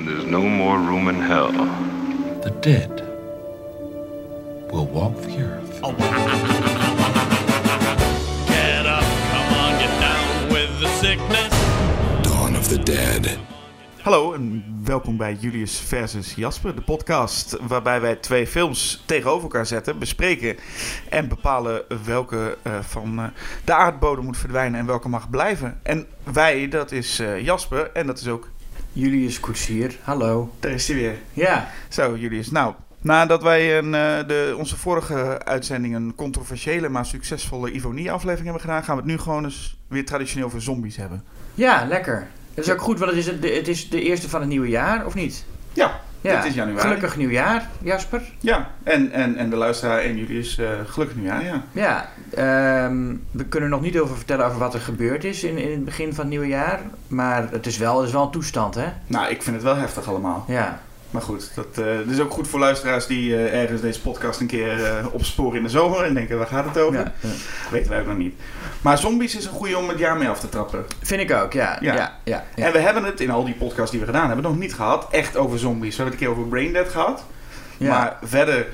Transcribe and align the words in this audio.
when 0.00 0.14
there's 0.14 0.30
no 0.30 0.40
more 0.42 0.78
room 0.78 1.08
in 1.08 1.14
hell. 1.14 1.52
The 2.42 2.50
dead 2.60 3.02
will 4.72 4.86
walk 4.86 5.14
the 5.20 5.42
earth. 5.42 5.80
Get 8.46 8.86
up, 8.86 9.04
come 9.32 9.54
on, 9.62 9.78
get 9.78 10.00
down 10.00 10.48
with 10.52 10.80
the 10.80 10.88
sickness. 10.88 11.52
Dawn 12.22 12.56
of 12.56 12.68
the 12.68 12.78
Dead. 12.78 13.38
Hallo 14.02 14.32
en 14.32 14.64
welkom 14.84 15.16
bij 15.16 15.34
Julius 15.40 15.80
versus 15.80 16.34
Jasper, 16.34 16.74
de 16.74 16.80
podcast 16.80 17.56
waarbij 17.68 18.00
wij 18.00 18.16
twee 18.16 18.46
films 18.46 19.02
tegenover 19.06 19.42
elkaar 19.42 19.66
zetten, 19.66 19.98
bespreken 19.98 20.56
en 21.08 21.28
bepalen 21.28 21.82
welke 22.04 22.58
eh, 22.62 22.80
van 22.80 23.18
eh, 23.18 23.24
de 23.64 23.74
aardbodem 23.74 24.24
moet 24.24 24.38
verdwijnen 24.38 24.80
en 24.80 24.86
welke 24.86 25.08
mag 25.08 25.30
blijven. 25.30 25.80
En 25.82 26.06
wij, 26.32 26.68
dat 26.68 26.92
is 26.92 27.18
eh, 27.18 27.44
Jasper 27.44 27.90
en 27.92 28.06
dat 28.06 28.18
is 28.18 28.28
ook, 28.28 28.48
Julius 28.92 29.40
Koetsier, 29.40 29.98
hallo. 30.02 30.50
daar 30.60 30.70
is 30.72 30.88
hij 30.88 30.96
weer. 30.96 31.14
Ja, 31.32 31.70
Zo 31.88 32.16
Julius, 32.16 32.50
nou, 32.50 32.74
nadat 33.00 33.42
wij 33.42 33.78
een, 33.78 33.94
eh, 33.94 34.26
de, 34.28 34.54
onze 34.58 34.76
vorige 34.76 35.44
uitzending 35.44 35.94
een 35.94 36.14
controversiële 36.16 36.88
maar 36.88 37.06
succesvolle 37.06 37.72
Ivonie-aflevering 37.72 38.44
hebben 38.44 38.60
gedaan, 38.62 38.84
gaan 38.84 38.96
we 38.96 39.02
het 39.02 39.10
nu 39.10 39.18
gewoon 39.18 39.44
eens 39.44 39.76
weer 39.88 40.04
traditioneel 40.06 40.46
over 40.46 40.62
zombies 40.62 40.96
hebben. 40.96 41.24
ja, 41.54 41.84
lekker. 41.88 42.26
Dat 42.54 42.64
is 42.64 42.72
ook 42.72 42.80
goed, 42.80 42.98
want 42.98 43.10
het 43.10 43.20
is, 43.20 43.26
het, 43.26 43.44
het 43.44 43.68
is 43.68 43.88
de 43.90 44.02
eerste 44.02 44.28
van 44.28 44.40
het 44.40 44.48
nieuwe 44.48 44.68
jaar, 44.68 45.06
of 45.06 45.14
niet? 45.14 45.44
Ja, 45.72 46.00
Ja. 46.20 46.36
dit 46.36 46.50
is 46.50 46.54
januari. 46.54 46.80
Gelukkig 46.80 47.16
nieuwjaar, 47.16 47.68
Jasper. 47.82 48.22
Ja, 48.40 48.70
en, 48.82 49.12
en, 49.12 49.36
en 49.36 49.50
de 49.50 49.56
luisteraar 49.56 49.98
en 49.98 50.16
Julius, 50.16 50.58
eh 50.58 50.68
gelukkig 50.86 51.16
nieuwjaar, 51.16 51.44
ja. 51.44 51.62
Ja, 51.72 52.08
ehm, 52.34 53.14
we 53.30 53.44
kunnen 53.44 53.70
nog 53.70 53.80
niet 53.80 53.98
over 53.98 54.16
vertellen 54.16 54.46
over 54.46 54.58
wat 54.58 54.74
er 54.74 54.80
gebeurd 54.80 55.24
is 55.24 55.44
in, 55.44 55.58
in 55.58 55.70
het 55.70 55.84
begin 55.84 56.08
van 56.14 56.24
het 56.24 56.28
nieuwe 56.28 56.46
jaar. 56.46 56.80
Maar 57.06 57.48
het 57.50 57.66
is 57.66 57.78
wel, 57.78 57.96
het 57.98 58.06
is 58.06 58.12
wel 58.12 58.22
een 58.22 58.30
toestand, 58.30 58.74
hè? 58.74 58.86
Nou, 59.06 59.30
ik 59.30 59.42
vind 59.42 59.56
het 59.56 59.64
wel 59.64 59.76
heftig 59.76 60.08
allemaal. 60.08 60.44
Ja. 60.48 60.80
Maar 61.10 61.22
goed, 61.22 61.50
dat, 61.54 61.66
eh, 61.78 61.96
dat 61.96 62.06
is 62.06 62.20
ook 62.20 62.32
goed 62.32 62.48
voor 62.48 62.58
luisteraars 62.58 63.06
die 63.06 63.36
eh, 63.36 63.62
ergens 63.62 63.80
deze 63.80 64.00
podcast 64.00 64.40
een 64.40 64.46
keer 64.46 64.84
eh, 64.84 65.06
opsporen 65.12 65.56
in 65.56 65.62
de 65.62 65.68
zomer 65.68 66.04
en 66.04 66.14
denken, 66.14 66.38
waar 66.38 66.46
gaat 66.46 66.64
het 66.64 66.78
over? 66.78 66.98
ja. 66.98 67.12
ja. 67.20 67.28
Weten 67.70 67.90
wij 67.90 68.00
ook 68.00 68.06
nog 68.06 68.16
niet. 68.16 68.34
Maar 68.80 68.98
zombies 68.98 69.36
is 69.36 69.44
een 69.44 69.50
goede 69.50 69.78
om 69.78 69.88
het 69.88 69.98
jaar 69.98 70.16
mee 70.18 70.28
af 70.28 70.40
te 70.40 70.48
trappen. 70.48 70.84
Vind 71.02 71.20
ik 71.20 71.32
ook, 71.32 71.52
ja. 71.52 71.78
Ja. 71.80 72.18
Ja. 72.24 72.44
En 72.54 72.72
we 72.72 72.78
hebben 72.78 73.04
het 73.04 73.20
in 73.20 73.30
al 73.30 73.44
die 73.44 73.54
podcasts 73.54 73.90
die 73.90 74.00
we 74.00 74.06
gedaan 74.06 74.26
hebben 74.26 74.44
nog 74.44 74.58
niet 74.58 74.74
gehad, 74.74 75.08
echt 75.10 75.36
over 75.36 75.58
zombies. 75.58 75.96
We 75.96 76.02
hebben 76.02 76.18
het 76.18 76.22
een 76.22 76.34
keer 76.34 76.42
over 76.42 76.50
Braindead 76.50 76.88
gehad, 76.88 77.24
maar 77.78 78.18
verder 78.22 78.66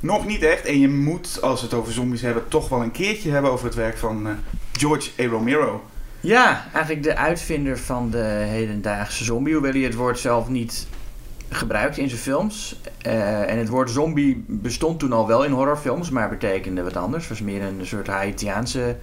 nog 0.00 0.26
niet 0.26 0.42
echt. 0.42 0.64
En 0.64 0.80
je 0.80 0.88
moet, 0.88 1.38
als 1.42 1.60
we 1.60 1.66
het 1.66 1.76
over 1.76 1.92
zombies 1.92 2.22
hebben, 2.22 2.48
toch 2.48 2.68
wel 2.68 2.82
een 2.82 2.90
keertje 2.90 3.30
hebben 3.30 3.50
over 3.50 3.66
het 3.66 3.74
werk 3.74 3.98
van 3.98 4.28
George 4.72 5.10
A. 5.20 5.26
Romero. 5.26 5.84
Ja, 6.20 6.64
eigenlijk 6.72 7.04
de 7.04 7.16
uitvinder 7.16 7.78
van 7.78 8.10
de 8.10 8.24
hedendaagse 8.48 9.24
zombie. 9.24 9.52
Hoewel 9.52 9.72
hij 9.72 9.80
het 9.80 9.94
woord 9.94 10.18
zelf 10.18 10.48
niet 10.48 10.86
gebruikt 11.50 11.96
in 11.98 12.08
zijn 12.08 12.20
films. 12.20 12.80
Eh, 13.02 13.50
en 13.50 13.58
het 13.58 13.68
woord 13.68 13.90
zombie 13.90 14.44
bestond 14.46 14.98
toen 14.98 15.12
al 15.12 15.26
wel 15.26 15.44
in 15.44 15.52
horrorfilms, 15.52 16.10
maar 16.10 16.28
betekende 16.28 16.82
wat 16.82 16.96
anders. 16.96 17.28
Het 17.28 17.38
was 17.38 17.46
meer 17.46 17.62
een 17.62 17.86
soort 17.86 18.06
Haitiaanse 18.06 18.96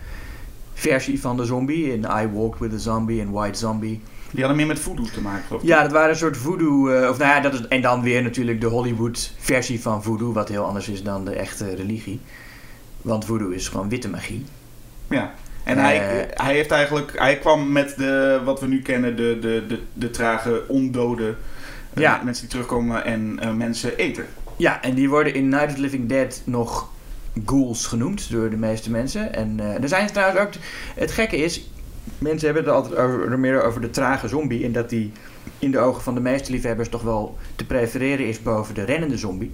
versie 0.73 1.21
van 1.21 1.37
de 1.37 1.45
zombie. 1.45 1.93
In 1.93 2.03
I 2.23 2.27
Walked 2.33 2.59
with 2.59 2.73
a 2.73 2.77
Zombie 2.77 3.21
en 3.21 3.31
White 3.31 3.59
Zombie. 3.59 4.01
Die 4.31 4.39
hadden 4.43 4.55
meer 4.57 4.67
met 4.67 4.79
voodoo 4.79 5.05
te 5.13 5.21
maken, 5.21 5.43
geloof 5.47 5.61
ik. 5.61 5.67
Ja, 5.67 5.81
dat 5.81 5.91
waren 5.91 6.09
een 6.09 6.15
soort 6.15 6.37
voodoo. 6.37 6.89
eh, 6.89 7.09
of 7.09 7.17
nou 7.17 7.29
ja, 7.29 7.39
dat 7.39 7.53
is, 7.53 7.67
en 7.67 7.81
dan 7.81 8.01
weer 8.01 8.23
natuurlijk 8.23 8.61
de 8.61 8.67
Hollywood 8.67 9.31
versie 9.39 9.81
van 9.81 10.03
voodoo, 10.03 10.33
wat 10.33 10.49
heel 10.49 10.63
anders 10.65 10.87
is 10.89 11.03
dan 11.03 11.25
de 11.25 11.31
echte 11.35 11.75
religie. 11.75 12.19
Want 13.01 13.25
voodoo 13.25 13.49
is 13.49 13.67
gewoon 13.67 13.89
witte 13.89 14.09
magie. 14.09 14.45
Ja. 15.09 15.33
En 15.63 15.77
Eh. 15.77 15.83
hij, 15.83 16.27
hij 16.33 16.53
heeft 16.53 16.71
eigenlijk, 16.71 17.19
hij 17.19 17.37
kwam 17.37 17.71
met 17.71 17.93
de, 17.97 18.41
wat 18.45 18.59
we 18.59 18.67
nu 18.67 18.81
kennen, 18.81 19.15
de, 19.15 19.37
de, 19.41 19.63
de, 19.67 19.79
de 19.93 20.09
trage 20.11 20.63
ondode 20.67 21.35
Ja. 21.95 22.21
mensen 22.23 22.43
die 22.43 22.51
terugkomen 22.51 23.05
en 23.05 23.39
eh, 23.39 23.53
mensen 23.53 23.97
eten. 23.97 24.25
Ja, 24.57 24.81
en 24.81 24.93
die 24.93 25.09
worden 25.09 25.33
in 25.33 25.49
Night 25.49 25.67
of 25.67 25.73
the 25.73 25.81
Living 25.81 26.09
Dead 26.09 26.41
nog 26.45 26.89
ghouls 27.45 27.85
genoemd 27.85 28.31
door 28.31 28.49
de 28.49 28.57
meeste 28.57 28.91
mensen. 28.91 29.33
En 29.33 29.59
eh, 29.59 29.81
er 29.81 29.87
zijn 29.87 30.07
trouwens 30.07 30.39
ook... 30.39 30.51
Het 30.95 31.11
gekke 31.11 31.37
is, 31.37 31.69
mensen 32.17 32.45
hebben 32.45 32.65
het 32.65 32.73
altijd 32.73 32.95
over, 32.95 33.39
meer 33.39 33.63
over 33.63 33.81
de 33.81 33.89
trage 33.89 34.27
zombie. 34.27 34.65
En 34.65 34.71
dat 34.71 34.89
die 34.89 35.11
in 35.59 35.71
de 35.71 35.79
ogen 35.79 36.01
van 36.01 36.13
de 36.13 36.21
meeste 36.21 36.51
liefhebbers 36.51 36.89
toch 36.89 37.01
wel 37.01 37.37
te 37.55 37.65
prefereren 37.65 38.27
is 38.27 38.41
boven 38.41 38.75
de 38.75 38.83
rennende 38.83 39.17
zombie. 39.17 39.51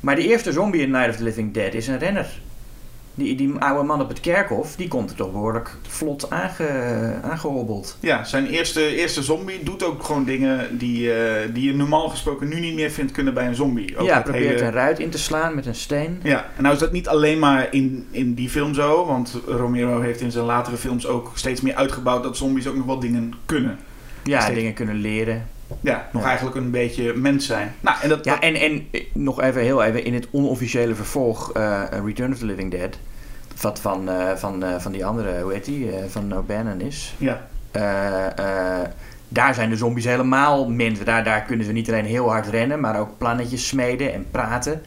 Maar 0.00 0.14
de 0.14 0.28
eerste 0.28 0.52
zombie 0.52 0.80
in 0.80 0.90
Night 0.90 1.08
of 1.08 1.16
the 1.16 1.22
Living 1.22 1.54
Dead 1.54 1.74
is 1.74 1.86
een 1.86 1.98
renner. 1.98 2.40
Die, 3.16 3.34
die 3.36 3.54
oude 3.58 3.82
man 3.86 4.00
op 4.00 4.08
het 4.08 4.20
kerkhof, 4.20 4.76
die 4.76 4.88
komt 4.88 5.10
er 5.10 5.16
toch 5.16 5.32
behoorlijk 5.32 5.76
vlot 5.88 6.30
aange, 6.30 7.14
aangehobbeld. 7.22 7.96
Ja, 8.00 8.24
zijn 8.24 8.46
eerste, 8.46 8.96
eerste 8.96 9.22
zombie 9.22 9.62
doet 9.62 9.82
ook 9.84 10.02
gewoon 10.04 10.24
dingen 10.24 10.78
die, 10.78 11.12
eh, 11.12 11.54
die 11.54 11.64
je 11.66 11.74
normaal 11.76 12.08
gesproken 12.08 12.48
nu 12.48 12.60
niet 12.60 12.74
meer 12.74 12.90
vindt 12.90 13.12
kunnen 13.12 13.34
bij 13.34 13.46
een 13.46 13.54
zombie. 13.54 13.96
Ook 13.98 14.06
ja, 14.06 14.20
probeert 14.20 14.44
hele- 14.54 14.62
een 14.66 14.72
ruit 14.72 14.98
in 14.98 15.10
te 15.10 15.18
slaan 15.18 15.54
met 15.54 15.66
een 15.66 15.74
steen. 15.74 16.20
Ja, 16.22 16.46
en 16.56 16.62
nou 16.62 16.74
is 16.74 16.80
dat 16.80 16.92
niet 16.92 17.08
alleen 17.08 17.38
maar 17.38 17.68
in, 17.70 18.06
in 18.10 18.34
die 18.34 18.48
film 18.48 18.74
zo, 18.74 19.06
want 19.06 19.38
Romero 19.46 20.00
heeft 20.00 20.20
in 20.20 20.30
zijn 20.30 20.44
latere 20.44 20.76
films 20.76 21.06
ook 21.06 21.30
steeds 21.34 21.60
meer 21.60 21.74
uitgebouwd 21.74 22.22
dat 22.22 22.36
zombies 22.36 22.66
ook 22.66 22.76
nog 22.76 22.86
wel 22.86 22.98
dingen 22.98 23.32
kunnen. 23.46 23.78
Ja, 24.24 24.40
Steeds- 24.40 24.56
dingen 24.58 24.74
kunnen 24.74 24.96
leren. 24.96 25.46
Ja, 25.80 26.08
nog 26.12 26.22
Ja. 26.22 26.28
eigenlijk 26.28 26.56
een 26.56 26.70
beetje 26.70 27.14
mens 27.14 27.46
zijn. 27.46 27.74
Nou, 27.80 27.96
en 28.02 28.08
dat, 28.08 28.24
Ja, 28.24 28.40
en, 28.40 28.54
en 28.54 28.86
eh, 28.90 29.04
nog 29.12 29.40
even 29.40 29.62
heel 29.62 29.82
even 29.82 30.04
in 30.04 30.14
het 30.14 30.28
onofficiële 30.30 30.94
vervolg 30.94 31.52
eh, 31.52 31.82
Return 32.04 32.32
of 32.32 32.38
the 32.38 32.46
Living 32.46 32.70
Dead. 32.70 32.98
Wat 33.60 33.80
van, 33.80 34.08
eh, 34.08 34.36
van, 34.36 34.64
van 34.78 34.92
die 34.92 35.04
andere, 35.06 35.40
hoe 35.42 35.52
heet 35.52 35.64
die, 35.64 35.90
van 36.08 36.36
O'Bannon 36.36 36.80
is. 36.80 37.14
ja, 37.18 37.46
daar 39.28 39.54
zijn 39.54 39.70
de 39.70 39.76
zombies 39.76 40.04
helemaal 40.04 40.68
mensen. 40.70 41.04
Daar, 41.04 41.24
daar 41.24 41.42
kunnen 41.42 41.66
ze 41.66 41.72
niet 41.72 41.88
alleen 41.88 42.04
heel 42.04 42.28
hard 42.30 42.46
rennen, 42.46 42.80
maar 42.80 42.98
ook 43.00 43.18
plannetjes 43.18 43.68
smeden 43.68 44.12
en 44.12 44.26
praten. 44.30 44.82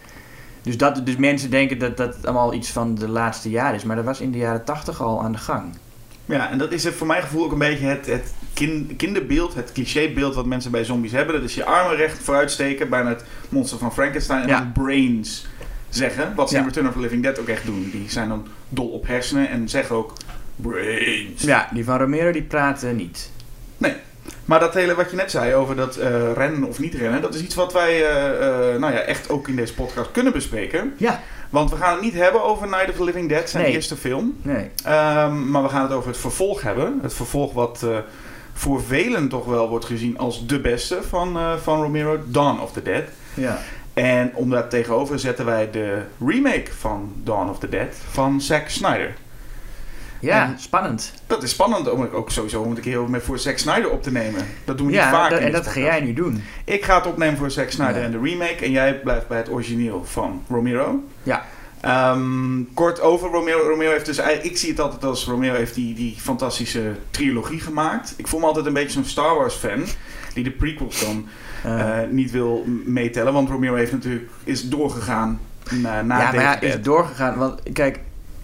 Dus, 0.61 0.77
dat, 0.77 1.05
dus 1.05 1.15
mensen 1.15 1.49
denken 1.49 1.79
dat 1.79 1.97
dat 1.97 2.25
allemaal 2.25 2.53
iets 2.53 2.69
van 2.69 2.95
de 2.95 3.07
laatste 3.07 3.49
jaren 3.49 3.75
is. 3.75 3.83
Maar 3.83 3.95
dat 3.95 4.05
was 4.05 4.21
in 4.21 4.31
de 4.31 4.37
jaren 4.37 4.63
tachtig 4.63 5.01
al 5.01 5.21
aan 5.23 5.31
de 5.31 5.37
gang. 5.37 5.63
Ja, 6.25 6.49
en 6.51 6.57
dat 6.57 6.71
is 6.71 6.83
het 6.83 6.93
voor 6.93 7.07
mijn 7.07 7.21
gevoel 7.21 7.43
ook 7.45 7.51
een 7.51 7.57
beetje 7.57 7.85
het, 7.85 8.05
het 8.05 8.33
kin- 8.57 8.93
kinderbeeld, 8.97 9.53
het 9.55 9.71
clichébeeld 9.71 10.35
wat 10.35 10.45
mensen 10.45 10.71
bij 10.71 10.83
zombies 10.83 11.11
hebben. 11.11 11.35
Dat 11.35 11.43
is 11.43 11.55
je 11.55 11.65
armen 11.65 11.95
recht 11.95 12.17
vooruit 12.23 12.51
steken, 12.51 12.89
bijna 12.89 13.09
het 13.09 13.23
monster 13.49 13.77
van 13.77 13.93
Frankenstein 13.93 14.41
en 14.41 14.47
Ja. 14.47 14.57
dan 14.59 14.71
brains 14.71 15.47
zeggen. 15.89 16.33
Wat 16.35 16.49
ze 16.49 16.57
in. 16.57 16.63
Return 16.63 16.87
of 16.87 16.93
the 16.93 16.99
Living 16.99 17.23
Dead 17.23 17.39
ook 17.39 17.47
echt 17.47 17.65
doen. 17.65 17.89
Die 17.91 18.09
zijn 18.09 18.29
dan 18.29 18.47
dol 18.69 18.87
op 18.89 19.07
hersenen 19.07 19.49
en 19.49 19.69
zeggen 19.69 19.95
ook 19.95 20.13
brains. 20.55 21.43
Ja, 21.43 21.69
die 21.73 21.83
van 21.85 21.97
Romero 21.97 22.31
die 22.31 22.41
praten 22.43 22.95
niet. 22.95 23.31
Nee. 23.77 23.93
Maar 24.45 24.59
dat 24.59 24.73
hele 24.73 24.95
wat 24.95 25.09
je 25.09 25.15
net 25.15 25.31
zei 25.31 25.53
over 25.53 25.75
dat 25.75 25.95
eh, 25.95 26.31
rennen 26.33 26.63
of 26.63 26.79
niet 26.79 26.93
rennen, 26.93 27.21
dat 27.21 27.35
is 27.35 27.41
iets 27.41 27.55
wat 27.55 27.73
wij 27.73 28.05
eh, 28.09 28.73
eh, 28.73 28.79
nou 28.79 28.93
ja, 28.93 28.99
echt 28.99 29.29
ook 29.29 29.47
in 29.47 29.55
deze 29.55 29.73
podcast 29.73 30.11
kunnen 30.11 30.33
bespreken. 30.33 30.93
Ja. 30.97 31.21
Want 31.49 31.69
we 31.69 31.75
gaan 31.75 31.91
het 31.93 32.01
niet 32.01 32.13
hebben 32.13 32.43
over 32.43 32.67
Night 32.67 32.89
of 32.89 32.95
the 32.95 33.03
Living 33.03 33.29
Dead, 33.29 33.49
zijn 33.49 33.63
Nee. 33.63 33.73
eerste 33.73 33.95
film. 33.95 34.37
Nee. 34.41 34.69
Ehm, 34.83 35.49
maar 35.51 35.63
we 35.63 35.69
gaan 35.69 35.81
het 35.83 35.91
over 35.91 36.09
het 36.09 36.17
vervolg 36.19 36.61
hebben. 36.61 36.99
Het 37.01 37.13
vervolg 37.13 37.53
wat 37.53 37.85
voor 38.57 38.83
velen 38.83 39.27
toch 39.29 39.45
wel 39.45 39.69
wordt 39.69 39.85
gezien 39.85 40.17
als 40.17 40.47
de 40.47 40.59
beste 40.59 40.99
van, 41.09 41.37
eh, 41.37 41.53
van 41.63 41.81
Romero, 41.81 42.19
Dawn 42.25 42.59
of 42.59 42.71
the 42.71 42.81
Dead. 42.81 43.03
Ja. 43.33 43.59
En 43.93 44.31
om 44.33 44.49
daar 44.49 44.67
tegenover 44.69 45.19
zetten 45.19 45.45
wij 45.45 45.71
de 45.71 46.01
remake 46.25 46.71
van 46.77 47.11
Dawn 47.23 47.49
of 47.49 47.59
the 47.59 47.69
Dead 47.69 47.95
van 48.11 48.41
Zack 48.41 48.69
Snyder. 48.69 49.13
Ja, 50.19 50.43
En- 50.45 50.59
spannend. 50.59 51.13
Dat 51.27 51.43
is 51.43 51.49
spannend 51.49 51.89
om 51.91 52.07
ook 52.13 52.31
sowieso 52.31 52.61
om 52.61 52.71
een 52.71 52.79
keer 52.79 53.09
met 53.09 53.23
voor 53.23 53.39
Zack 53.39 53.57
Snyder 53.57 53.89
op 53.89 54.03
te 54.03 54.11
nemen. 54.11 54.45
Dat 54.65 54.77
doen 54.77 54.87
we 54.87 54.91
niet 54.93 55.01
vaak. 55.01 55.29
dat- 55.29 55.39
en 55.39 55.51
dat 55.51 55.67
ga 55.67 55.79
jij 55.79 56.01
nu 56.01 56.13
doen. 56.13 56.43
Ik 56.65 56.83
ga 56.85 56.95
het 56.97 57.05
opnemen 57.07 57.37
voor 57.37 57.51
Zack 57.51 57.69
Snyder 57.71 57.97
Ja. 57.97 58.03
en 58.03 58.11
de 58.11 58.19
remake. 58.23 58.65
En 58.65 58.71
jij 58.71 58.99
blijft 58.99 59.27
bij 59.27 59.37
het 59.37 59.49
origineel 59.49 60.05
van 60.05 60.43
Romero. 60.49 61.03
Ja. 61.23 61.45
Ehm, 61.87 62.63
kort 62.73 63.01
over 63.01 63.29
Romero. 63.29 63.67
Romero 63.67 63.91
heeft 63.91 64.05
dus 64.05 64.17
eigenlijk, 64.17 64.51
ik 64.51 64.57
zie 64.57 64.69
het 64.69 64.79
altijd 64.79 65.03
als 65.03 65.25
Romero 65.25 65.55
heeft 65.55 65.75
die, 65.75 65.95
die 65.95 66.15
fantastische 66.19 66.95
trilogie 67.11 67.59
gemaakt. 67.59 68.13
Ik 68.17 68.27
voel 68.27 68.39
me 68.39 68.45
altijd 68.45 68.65
een 68.65 68.73
beetje 68.73 68.89
zo'n 68.89 69.05
Star 69.05 69.35
Wars 69.35 69.55
fan. 69.55 69.85
Die 70.33 70.43
de 70.43 70.51
prequels 70.51 70.99
dan 70.99 71.27
Eh, 71.63 72.01
eh, 72.03 72.09
niet 72.09 72.31
wil 72.31 72.65
meetellen. 72.85 73.33
Want 73.33 73.49
Romero 73.49 73.75
heeft 73.75 73.91
natuurlijk, 73.91 74.29
is 74.43 74.69
doorgegaan 74.69 75.39
na, 75.71 76.01
na 76.01 76.19
ja, 76.19 76.31
maar 76.31 76.41
ja, 76.41 76.59
is 76.59 76.81
doorgegaan. 76.81 77.37
Want 77.37 77.61
kijk, 77.73 77.99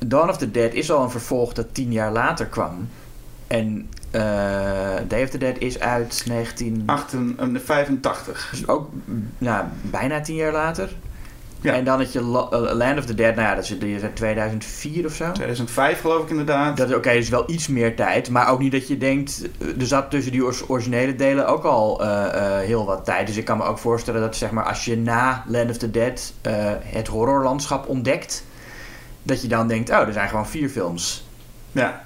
Dawn 0.06 0.30
of 0.30 0.38
the 0.38 0.52
Dead 0.52 0.74
is 0.74 0.92
al 0.92 1.04
een 1.04 1.10
vervolg 1.10 1.54
dat 1.54 1.74
tien 1.74 1.92
jaar 1.92 2.12
later 2.12 2.46
kwam. 2.46 2.90
En 3.48 3.90
eh 4.12 4.22
Day 5.08 5.24
of 5.24 5.30
the 5.30 5.38
Dead 5.38 5.58
is 5.58 5.80
uit 5.80 6.24
19... 6.28 6.84
85. 7.66 8.48
Dus 8.52 8.68
ook 8.68 8.90
nou, 9.38 9.66
bijna 9.82 10.22
tien 10.22 10.36
jaar 10.36 10.52
later. 10.52 10.90
Ja. 11.64 11.74
En 11.74 11.84
dan 11.84 12.00
had 12.00 12.14
je 12.14 12.20
eh, 12.20 12.74
Land 12.74 12.98
of 12.98 13.06
the 13.06 13.16
Dead, 13.16 13.36
nou 13.36 13.48
ja, 13.48 13.56
dat 13.56 13.64
is 13.64 14.04
uit 14.04 14.16
2004 14.16 15.06
of 15.06 15.14
zo. 15.14 15.32
2005 15.32 16.02
geloof 16.02 16.24
ik 16.24 16.30
inderdaad. 16.30 16.78
Dat 16.78 16.90
is 16.90 16.96
oké, 16.96 17.14
dus 17.14 17.30
wel 17.30 17.44
iets 17.48 17.68
meer 17.68 17.96
tijd. 17.96 18.30
Maar 18.30 18.50
ook 18.50 18.60
niet 18.60 18.72
dat 18.72 18.88
je 18.88 18.98
denkt, 18.98 19.42
eh, 19.60 19.80
er 19.80 19.88
zat 19.88 20.10
tussen 20.10 20.32
die 20.32 20.68
originele 20.68 21.16
delen 21.16 21.48
ook 21.48 21.64
al 21.64 22.04
eh, 22.04 22.58
heel 22.58 22.86
wat 22.86 23.06
tijd. 23.06 23.28
Dus 23.28 23.38
ik 23.38 23.46
kan 23.46 23.58
me 23.58 23.64
ook 23.64 23.78
voorstellen 23.78 24.22
dat 24.22 24.36
zeg 24.36 24.52
maar, 24.52 24.66
als 24.66 24.86
je 24.86 24.98
na 24.98 25.44
Land 25.48 25.70
of 25.70 25.78
the 25.78 25.92
Dead 25.92 26.34
het 26.84 27.08
horrorlandschap 27.08 27.88
ontdekt, 27.88 28.44
dat 29.24 29.42
je 29.42 29.48
dan 29.48 29.68
denkt, 29.68 29.90
oh, 29.90 30.00
er 30.00 30.14
zijn 30.14 30.30
gewoon 30.30 30.48
vier 30.48 30.70
films. 30.70 31.28
Ja. 31.72 32.04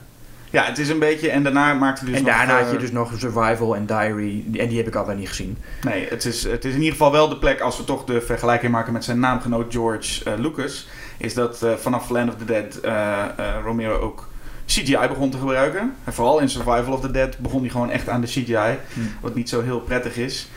Ja, 0.50 0.64
het 0.64 0.78
is 0.78 0.90
een 0.90 1.00
beetje... 1.00 1.30
En 1.30 1.44
daarna 1.44 1.74
maakte 1.74 2.04
hij 2.04 2.12
dus 2.12 2.20
en 2.20 2.26
nog, 2.26 2.36
daarna 2.36 2.58
eh, 2.58 2.64
had 2.64 2.72
je 2.72 2.78
dus 2.78 2.92
nog 2.92 3.12
Survival 3.18 3.76
en 3.76 3.86
Diary. 3.86 4.44
En 4.54 4.68
die 4.68 4.78
heb 4.78 4.88
ik 4.88 4.96
allebei 4.96 5.18
niet 5.18 5.30
gezien. 5.30 5.58
Nee, 5.82 6.08
het 6.10 6.26
is, 6.26 6.44
het 6.44 6.66
is 6.66 6.72
in 6.72 6.80
ieder 6.80 6.92
geval 6.92 7.12
wel 7.12 7.30
de 7.30 7.38
plek, 7.38 7.60
als 7.60 7.78
we 7.78 7.84
toch 7.84 8.06
de 8.06 8.22
vergelijking 8.22 8.72
maken 8.72 8.94
met 8.94 9.04
zijn 9.04 9.20
naamgenoot 9.20 9.74
George 9.74 10.24
eh, 10.24 10.34
Lucas, 10.38 10.88
is 11.18 11.34
dat 11.34 11.62
eh, 11.62 11.74
vanaf 11.74 12.10
Land 12.10 12.30
of 12.30 12.36
the 12.36 12.46
Dead 12.46 12.76
eh, 12.76 13.24
eh, 13.24 13.64
Romero 13.64 14.00
ook 14.00 14.28
CGI 14.66 15.08
begon 15.08 15.30
te 15.30 15.38
gebruiken. 15.38 15.96
En 16.04 16.14
vooral 16.14 16.40
in 16.40 16.50
Survival 16.50 16.94
of 16.94 17.02
the 17.02 17.12
Dead 17.12 17.38
begon 17.38 17.62
hij 17.62 17.70
gewoon 17.70 17.90
echt 17.90 18.10
aan 18.10 18.22
de 18.22 18.28
CGI, 18.28 18.78
wat 19.22 19.36
niet 19.36 19.50
zo 19.50 19.62
heel 19.62 19.80
prettig 19.80 20.18
is. 20.18 20.50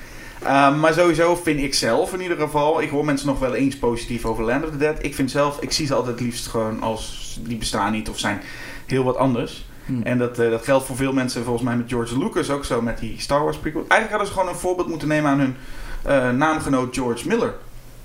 Um, 0.43 0.81
maar 0.81 0.93
sowieso 0.93 1.37
vind 1.37 1.61
ik 1.61 1.75
zelf 1.75 2.13
in 2.13 2.21
ieder 2.21 2.37
geval, 2.37 2.83
ik 2.83 2.91
hoor 2.91 3.05
mensen 3.05 3.27
nog 3.27 3.39
wel 3.39 3.55
eens 3.55 3.79
positief 3.79 4.25
over 4.25 4.45
Land 4.45 4.65
of 4.65 4.71
the 4.71 4.77
Dead. 4.77 5.05
Ik 5.05 5.15
vind 5.15 5.31
zelf, 5.31 5.61
ik 5.61 5.73
zie 5.73 5.87
ze 5.87 5.95
altijd 5.95 6.21
liefst 6.21 6.47
gewoon 6.47 6.81
als 6.83 7.39
die 7.43 7.57
bestaan 7.57 7.93
niet 7.93 8.09
of 8.09 8.19
zijn 8.19 8.41
heel 8.87 9.05
wat 9.05 9.17
anders. 9.17 9.69
Hm. 9.97 10.03
En 10.03 10.19
dat, 10.19 10.39
eh, 10.39 10.51
dat 10.51 10.65
geldt 10.65 10.87
voor 10.87 10.97
veel 10.97 11.13
mensen 11.13 11.45
volgens 11.45 11.65
mij 11.65 11.77
met 11.77 11.89
George 11.89 12.19
Lucas 12.19 12.51
ook 12.51 12.65
zo 12.65 12.83
met 12.83 12.99
die 12.99 13.15
Star 13.21 13.45
Wars 13.45 13.57
prequel. 13.57 13.85
Eigenlijk 13.89 14.11
hadden 14.11 14.27
ze 14.29 14.33
gewoon 14.33 14.49
een 14.49 14.61
voorbeeld 14.61 14.89
moeten 14.89 15.09
nemen 15.09 15.31
aan 15.31 15.39
hun 15.39 15.57
eh, 16.03 16.31
naamgenoot 16.31 16.95
George 16.95 17.29
Miller. 17.29 17.55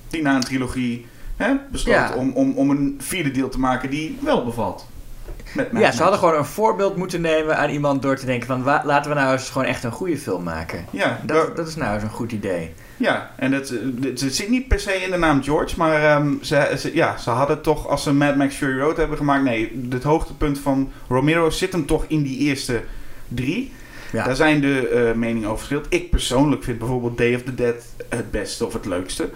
Die 0.08 0.22
na 0.22 0.36
een 0.36 0.42
trilogie 0.44 1.06
hè, 1.36 1.54
besloot 1.72 1.96
Ja. 1.96 2.14
om, 2.16 2.32
om, 2.32 2.52
om 2.58 2.70
een 2.70 2.96
vierde 3.02 3.32
deel 3.32 3.50
te 3.50 3.60
maken 3.60 3.90
die 3.90 4.18
wel 4.22 4.46
bevalt. 4.46 4.88
Met 5.54 5.70
Ja, 5.74 5.92
ze 5.92 6.02
hadden 6.02 6.20
gewoon 6.20 6.36
een 6.36 6.46
voorbeeld 6.46 6.96
moeten 6.96 7.22
nemen 7.22 7.58
aan 7.58 7.70
iemand 7.70 8.02
door 8.02 8.16
te 8.16 8.26
denken 8.26 8.48
van... 8.48 8.64
laten 8.64 9.12
we 9.12 9.18
nou 9.18 9.32
eens 9.32 9.50
gewoon 9.50 9.68
echt 9.68 9.84
een 9.84 9.92
goede 9.92 10.18
film 10.18 10.44
maken. 10.44 10.86
Ja, 10.90 11.20
Dat, 11.24 11.56
dat 11.56 11.68
is 11.68 11.76
nou 11.76 11.94
eens 11.94 12.04
een 12.04 12.10
goed 12.10 12.32
idee. 12.32 12.74
Ja, 12.98 13.32
en 13.36 13.52
het, 13.52 13.70
het, 14.02 14.22
het 14.22 14.36
zit 14.36 14.50
niet 14.50 14.68
per 14.68 14.80
se 14.80 14.94
in 14.94 15.12
de 15.12 15.18
naam 15.18 15.44
George, 15.44 15.76
maar 15.78 16.04
ehm, 16.04 16.34
ze, 16.42 16.74
ze- 16.78 16.96
ja, 16.96 17.18
ze 17.18 17.30
hadden 17.30 17.62
toch, 17.62 17.88
als 17.88 18.04
ze 18.04 18.14
Mad 18.14 18.36
Max 18.36 18.56
Fury 18.56 18.80
Road 18.80 18.98
hebben 18.98 19.18
gemaakt, 19.18 19.44
nee, 19.44 19.88
het 19.90 20.04
hoogtepunt 20.04 20.60
van 20.60 20.92
Romero 21.08 21.50
zit 21.50 21.72
hem 21.72 21.86
toch 21.86 22.06
in 22.08 22.24
die 22.24 22.38
eerste 22.40 22.82
drie. 23.28 23.72
Ja. 24.12 24.26
Daar 24.26 24.36
zijn 24.36 24.62
de 24.62 24.88
eh, 24.88 25.14
meningen 25.18 25.46
over 25.50 25.58
verschillend. 25.58 25.94
Ik 25.94 26.10
persoonlijk 26.10 26.64
vind 26.64 26.78
bijvoorbeeld 26.80 27.18
Day 27.18 27.36
of 27.36 27.42
the 27.44 27.56
Dead 27.56 27.76
het 28.10 28.32
beste 28.32 28.66
of 28.66 28.74
het 28.74 28.86
leukste. 28.86 29.30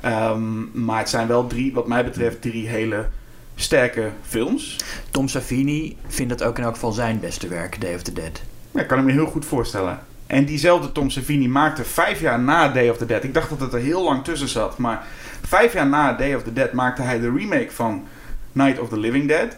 Ehm, 0.00 0.84
maar 0.84 0.98
het 0.98 1.08
zijn 1.08 1.26
wel 1.28 1.46
drie, 1.46 1.72
wat 1.72 1.86
mij 1.88 2.04
betreft, 2.04 2.42
drie 2.42 2.68
hele 2.68 3.06
sterke 3.54 4.10
films. 4.22 4.76
Tom 5.10 5.28
Savini 5.28 5.96
vindt 6.06 6.38
dat 6.38 6.48
ook 6.48 6.58
in 6.58 6.64
elk 6.64 6.74
geval 6.74 6.92
zijn 6.92 7.20
beste 7.20 7.48
werk, 7.48 7.80
Day 7.80 7.94
of 7.94 8.02
the 8.02 8.12
Dead. 8.12 8.40
Ja, 8.70 8.80
ik 8.80 8.86
kan 8.86 8.98
ik 8.98 9.04
me 9.04 9.12
heel 9.12 9.26
goed 9.26 9.44
voorstellen. 9.44 9.98
En 10.34 10.44
diezelfde 10.44 10.92
Tom 10.92 11.10
Savini 11.10 11.48
maakte 11.48 11.84
vijf 11.84 12.20
jaar 12.20 12.40
na 12.40 12.68
Day 12.68 12.88
of 12.88 12.96
the 12.96 13.06
Dead. 13.06 13.24
Ik 13.24 13.34
dacht 13.34 13.48
dat 13.48 13.60
het 13.60 13.72
er 13.72 13.80
heel 13.80 14.04
lang 14.04 14.24
tussen 14.24 14.48
zat. 14.48 14.78
Maar 14.78 15.06
vijf 15.46 15.72
jaar 15.72 15.86
na 15.86 16.12
Day 16.12 16.34
of 16.34 16.42
the 16.42 16.52
Dead 16.52 16.72
maakte 16.72 17.02
hij 17.02 17.20
de 17.20 17.32
remake 17.32 17.70
van 17.70 18.06
Night 18.52 18.78
of 18.78 18.88
the 18.88 18.98
Living 18.98 19.28
Dead. 19.28 19.56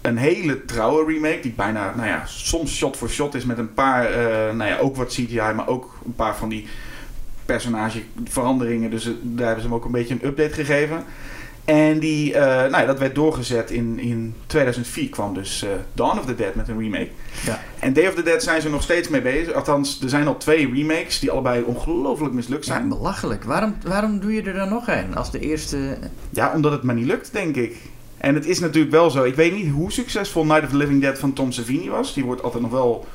Een 0.00 0.16
hele 0.16 0.64
trouwe 0.64 1.12
remake. 1.12 1.38
Die 1.40 1.52
bijna, 1.52 1.92
nou 1.96 2.08
ja, 2.08 2.22
soms 2.26 2.76
shot 2.76 2.96
voor 2.96 3.08
shot 3.08 3.34
is 3.34 3.44
met 3.44 3.58
een 3.58 3.74
paar, 3.74 4.04
eh, 4.04 4.54
nou 4.54 4.70
ja, 4.70 4.78
ook 4.78 4.96
wat 4.96 5.08
CGI. 5.08 5.52
Maar 5.54 5.68
ook 5.68 5.98
een 6.04 6.14
paar 6.14 6.36
van 6.36 6.48
die 6.48 6.66
personageveranderingen. 7.44 8.90
Dus 8.90 9.06
eh, 9.06 9.12
daar 9.22 9.46
hebben 9.46 9.64
ze 9.64 9.68
hem 9.68 9.78
ook 9.78 9.84
een 9.84 9.90
beetje 9.90 10.14
een 10.14 10.26
update 10.26 10.54
gegeven. 10.54 11.04
En 11.64 11.98
die, 11.98 12.34
eh, 12.34 12.40
nou 12.44 12.70
ja, 12.76 12.84
dat 12.84 12.98
werd 12.98 13.14
doorgezet 13.14 13.70
in, 13.70 13.98
in 13.98 14.34
2004 14.46 15.08
kwam 15.08 15.34
dus 15.34 15.62
eh, 15.62 15.70
Dawn 15.94 16.18
of 16.18 16.24
the 16.24 16.34
Dead 16.34 16.54
met 16.54 16.68
een 16.68 16.78
remake. 16.78 17.08
Ja. 17.44 17.60
En 17.78 17.92
Day 17.92 18.06
of 18.06 18.14
the 18.14 18.22
Dead 18.22 18.42
zijn 18.42 18.60
ze 18.62 18.68
nog 18.70 18.82
steeds 18.82 19.08
mee 19.08 19.22
bezig. 19.22 19.52
Althans, 19.54 20.00
er 20.02 20.08
zijn 20.08 20.26
al 20.26 20.36
twee 20.36 20.72
remakes 20.74 21.18
die 21.18 21.30
allebei 21.30 21.62
ongelooflijk 21.62 22.34
mislukt 22.34 22.66
Ja, 22.66 22.72
zijn. 22.74 22.88
belachelijk. 22.88 23.44
Waarom, 23.44 23.74
waarom 23.86 24.20
doe 24.20 24.32
je 24.34 24.42
er 24.42 24.54
dan 24.54 24.68
nog 24.68 24.88
een? 24.88 25.16
Als 25.16 25.30
de 25.30 25.38
eerste... 25.40 25.98
Ja, 26.30 26.52
omdat 26.54 26.72
het 26.72 26.82
maar 26.82 26.94
niet 26.94 27.06
lukt, 27.06 27.32
denk 27.32 27.56
ik. 27.56 27.76
En 28.18 28.34
het 28.34 28.46
is 28.46 28.60
natuurlijk 28.60 28.92
wel 28.92 29.10
zo. 29.10 29.24
Ik 29.24 29.34
weet 29.34 29.54
niet 29.54 29.70
hoe 29.70 29.92
succesvol 29.92 30.44
Night 30.44 30.62
of 30.64 30.70
the 30.70 30.76
Living 30.76 31.00
Dead 31.00 31.18
van 31.18 31.32
Tom 31.32 31.52
Savini 31.52 31.88
was. 31.88 32.14
Die 32.14 32.24
wordt 32.24 32.42
altijd 32.42 32.62
nog 32.62 32.72
wel 32.72 33.06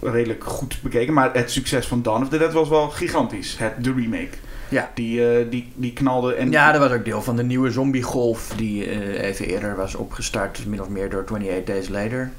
redelijk 0.00 0.44
goed 0.44 0.78
bekeken. 0.82 1.12
Maar 1.14 1.30
het 1.34 1.50
succes 1.50 1.86
van 1.86 2.02
Dawn 2.02 2.22
of 2.22 2.28
the 2.28 2.38
Dead 2.38 2.52
was 2.52 2.68
wel 2.68 2.88
gigantisch. 2.88 3.56
Het, 3.58 3.84
de 3.84 3.92
remake. 3.92 4.28
Ja. 4.70 4.90
Die, 4.94 5.28
eh, 5.38 5.50
die, 5.50 5.72
die 5.74 5.92
knalde. 5.92 6.34
En 6.34 6.50
Ja, 6.50 6.72
dat 6.72 6.80
was 6.80 6.90
ook 6.98 7.04
deel 7.04 7.22
van 7.22 7.36
de 7.36 7.42
nieuwe 7.42 7.70
zombiegolf 7.70 8.52
die 8.56 8.86
eh, 8.86 9.22
even 9.28 9.46
eerder 9.46 9.76
was 9.76 9.94
opgestart, 9.94 10.66
min 10.66 10.80
of 10.80 10.88
meer 10.88 11.10
door 11.10 11.22
28 11.22 11.64
Days 11.64 11.88
Later. 11.88 12.30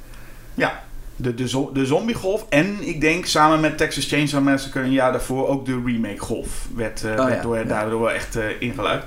Ja, 0.54 0.82
de, 1.16 1.34
de, 1.34 1.48
zo- 1.48 1.70
de 1.72 1.86
zombiegolf. 1.86 2.46
En 2.48 2.76
ik 2.80 3.00
denk 3.00 3.26
samen 3.26 3.60
met 3.60 3.78
Texas 3.78 4.08
Chainsaw 4.08 4.42
Massacre 4.42 4.80
een 4.80 4.92
jaar 4.92 5.12
daarvoor 5.12 5.48
ook 5.48 5.66
de 5.66 5.80
remake 5.84 6.18
golf. 6.18 6.66
Werd, 6.74 7.02
Oh 7.04 7.14
werd 7.16 7.34
ja, 7.34 7.42
door, 7.42 7.56
ja. 7.56 7.64
daardoor 7.64 8.00
wel 8.00 8.12
echt 8.12 8.38
ingeluid. 8.58 9.02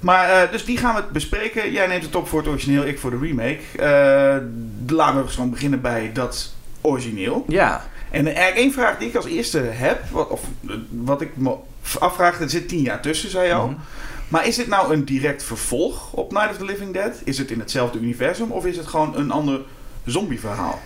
Maar 0.00 0.50
dus 0.50 0.64
die 0.64 0.76
gaan 0.76 0.94
we 0.94 1.02
bespreken. 1.12 1.72
Jij 1.72 1.86
neemt 1.86 2.02
het 2.04 2.14
op 2.16 2.28
voor 2.28 2.38
het 2.40 2.48
origineel, 2.48 2.84
ik 2.86 2.98
voor 2.98 3.10
de 3.10 3.18
remake. 3.18 3.58
Laten 4.88 5.22
we 5.24 5.28
gewoon 5.28 5.50
beginnen 5.50 5.80
bij 5.80 6.10
dat 6.12 6.54
origineel. 6.80 7.44
Ja, 7.48 7.84
En 8.10 8.26
eigenlijk 8.26 8.56
één 8.56 8.72
vraag 8.72 8.98
die 8.98 9.08
ik 9.08 9.14
als 9.14 9.26
eerste 9.26 9.58
heb, 9.58 10.00
wat, 10.10 10.28
of 10.28 10.40
wat 10.90 11.20
ik 11.20 11.36
me 11.36 11.54
afvraag, 11.98 12.40
er 12.40 12.50
zit 12.50 12.68
tien 12.68 12.82
jaar 12.82 13.02
tussen, 13.02 13.30
zei 13.30 13.46
je 13.46 13.54
al. 13.54 13.66
Mhm. 13.66 13.78
Maar 14.28 14.46
is 14.46 14.56
dit 14.56 14.66
nou 14.66 14.92
een 14.92 15.04
direct 15.04 15.42
vervolg 15.42 16.12
op 16.12 16.32
Night 16.32 16.50
of 16.50 16.56
the 16.56 16.64
Living 16.64 16.92
Dead? 16.92 17.20
Is 17.24 17.38
het 17.38 17.50
in 17.50 17.58
hetzelfde 17.58 17.98
universum 17.98 18.50
of 18.50 18.66
is 18.66 18.76
het 18.76 18.86
gewoon 18.86 19.16
een 19.16 19.30
ander 19.30 19.60
zombieverhaal? 20.04 20.80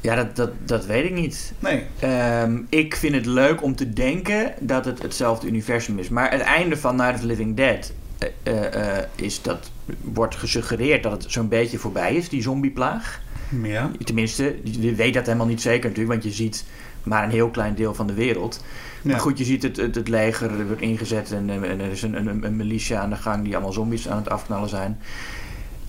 ja 0.00 0.14
dat, 0.14 0.36
dat, 0.36 0.50
dat 0.64 0.86
weet 0.86 1.04
ik 1.04 1.12
niet. 1.12 1.52
Nee. 1.58 1.84
Ehm, 1.98 2.58
ik 2.68 2.96
vind 2.96 3.14
het 3.14 3.26
leuk 3.26 3.62
om 3.62 3.76
te 3.76 3.92
denken 3.92 4.54
dat 4.60 4.84
het 4.84 5.02
hetzelfde 5.02 5.46
universum 5.46 5.98
is. 5.98 6.08
Maar 6.08 6.30
het 6.30 6.40
einde 6.40 6.76
van 6.76 6.96
Night 6.96 7.14
of 7.14 7.20
the 7.20 7.26
Living 7.26 7.56
Dead 7.56 7.92
eh, 8.18 8.28
eh, 8.42 8.98
eh, 8.98 9.04
is 9.14 9.42
dat 9.42 9.70
wordt 10.00 10.34
gesuggereerd 10.34 11.02
dat 11.02 11.12
het 11.12 11.32
zo'n 11.32 11.48
beetje 11.48 11.78
voorbij 11.78 12.14
is, 12.14 12.28
die 12.28 12.42
zombieplaag. 12.42 13.20
Ja. 13.62 13.90
Tenminste, 14.04 14.56
je 14.62 14.94
weet 14.94 15.14
dat 15.14 15.26
helemaal 15.26 15.46
niet 15.46 15.62
zeker 15.62 15.88
natuurlijk, 15.88 16.22
want 16.22 16.24
je 16.24 16.42
ziet 16.42 16.64
maar 17.02 17.24
een 17.24 17.30
heel 17.30 17.48
klein 17.48 17.74
deel 17.74 17.94
van 17.94 18.06
de 18.06 18.14
wereld. 18.14 18.64
Ja. 19.02 19.10
Maar 19.10 19.20
goed, 19.20 19.38
je 19.38 19.44
ziet 19.44 19.62
het, 19.62 19.76
het, 19.76 19.94
het 19.94 20.08
leger 20.08 20.58
er 20.58 20.66
wordt 20.66 20.82
ingezet 20.82 21.32
en, 21.32 21.50
eh, 21.50 21.70
en 21.70 21.80
er 21.80 21.90
is 21.90 22.02
een, 22.02 22.14
een, 22.14 22.44
een 22.44 22.56
militia 22.56 23.00
aan 23.00 23.10
de 23.10 23.16
gang 23.16 23.44
die 23.44 23.54
allemaal 23.54 23.72
zombies 23.72 24.08
aan 24.08 24.16
het 24.16 24.30
afknallen 24.30 24.68
zijn. 24.68 24.98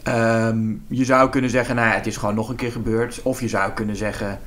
Ehm, 0.04 0.74
je 0.88 1.06
zou 1.06 1.30
kunnen 1.30 1.50
zeggen, 1.50 1.75
nou 1.75 1.88
ja, 1.88 1.94
het 1.94 2.08
is 2.08 2.18
gewoon 2.18 2.36
nog 2.36 2.50
een 2.50 2.56
keer 2.56 2.72
gebeurd. 2.72 3.19
Of 3.24 3.42
je 3.42 3.48
zou 3.48 3.72
kunnen 3.72 3.96
zeggen, 3.96 4.40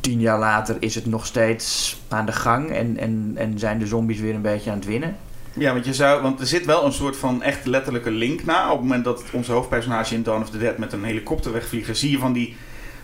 tien 0.00 0.20
jaar 0.20 0.38
later 0.38 0.76
is 0.78 0.94
het 0.94 1.06
nog 1.06 1.26
steeds 1.26 1.96
aan 2.08 2.26
de 2.26 2.32
gang 2.32 2.70
en, 2.70 2.96
en, 2.96 3.32
en 3.34 3.58
zijn 3.58 3.78
de 3.78 3.86
zombies 3.86 4.20
weer 4.20 4.34
een 4.34 4.42
beetje 4.42 4.70
aan 4.70 4.76
het 4.76 4.86
winnen. 4.86 5.16
Ja, 5.52 5.72
want, 5.72 5.84
je 5.84 5.94
zou, 5.94 6.22
want 6.22 6.40
er 6.40 6.46
zit 6.46 6.66
wel 6.66 6.84
een 6.84 6.92
soort 6.92 7.16
van 7.16 7.42
echt 7.42 7.66
letterlijke 7.66 8.10
link 8.10 8.44
na. 8.44 8.64
Op 8.64 8.72
het 8.72 8.80
moment 8.80 9.04
dat 9.04 9.22
onze 9.32 9.52
hoofdpersonage 9.52 10.14
in 10.14 10.22
Dawn 10.22 10.42
of 10.42 10.50
the 10.50 10.58
Dead 10.58 10.78
met 10.78 10.92
een 10.92 11.04
helikopter 11.04 11.52
wegvliegen, 11.52 11.96
zie 11.96 12.10
je 12.10 12.18
van 12.18 12.32
die, 12.32 12.56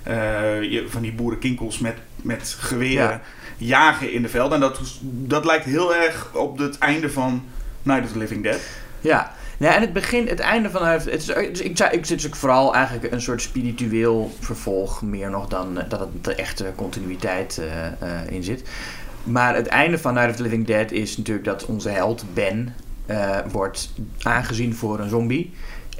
je- 0.04 0.84
van 0.88 1.02
die 1.02 1.12
boerenkinkels 1.12 1.78
met, 1.78 1.94
met 2.22 2.56
geweren 2.58 3.08
Ja. 3.08 3.20
jagen 3.56 4.12
in 4.12 4.22
de 4.22 4.28
velden. 4.28 4.54
En 4.54 4.60
dat, 4.60 4.80
dat 5.02 5.44
lijkt 5.44 5.64
heel 5.64 5.94
erg 5.94 6.30
op 6.34 6.58
het 6.58 6.78
einde 6.78 7.10
van 7.10 7.44
Night 7.82 8.04
of 8.04 8.12
the 8.12 8.18
Living 8.18 8.42
Dead. 8.42 8.60
Ja, 9.00 9.32
ja 9.58 9.74
en 9.74 9.80
het 9.80 9.92
begin, 9.92 10.26
het 10.28 10.40
einde 10.40 10.70
van 10.70 10.86
het. 10.86 11.06
is, 11.06 11.24
dus 11.24 11.60
ik, 11.60 11.78
ik 11.78 12.06
zit 12.06 12.22
dus 12.22 12.30
vooral 12.38 12.74
eigenlijk 12.74 13.12
een 13.12 13.20
soort 13.22 13.42
spiritueel 13.42 14.34
vervolg, 14.40 15.02
meer 15.02 15.30
nog 15.30 15.48
dan 15.48 15.78
eh, 15.80 15.88
dat 15.88 16.00
het 16.00 16.24
de 16.24 16.34
echte 16.34 16.72
continuïteit 16.76 17.58
eh, 17.58 17.86
eh, 17.86 18.30
in 18.30 18.42
zit. 18.42 18.68
Maar 19.24 19.54
het 19.54 19.66
einde 19.66 19.98
van 19.98 20.14
Night 20.14 20.30
of 20.30 20.36
the 20.36 20.42
Living 20.42 20.66
Dead 20.66 20.90
is 20.90 21.16
natuurlijk 21.16 21.46
dat 21.46 21.64
onze 21.64 21.88
held 21.88 22.24
Ben 22.34 22.74
eh, 23.06 23.38
wordt 23.50 23.92
aangezien 24.22 24.74
voor 24.74 25.00
een 25.00 25.08
zombie. 25.08 25.52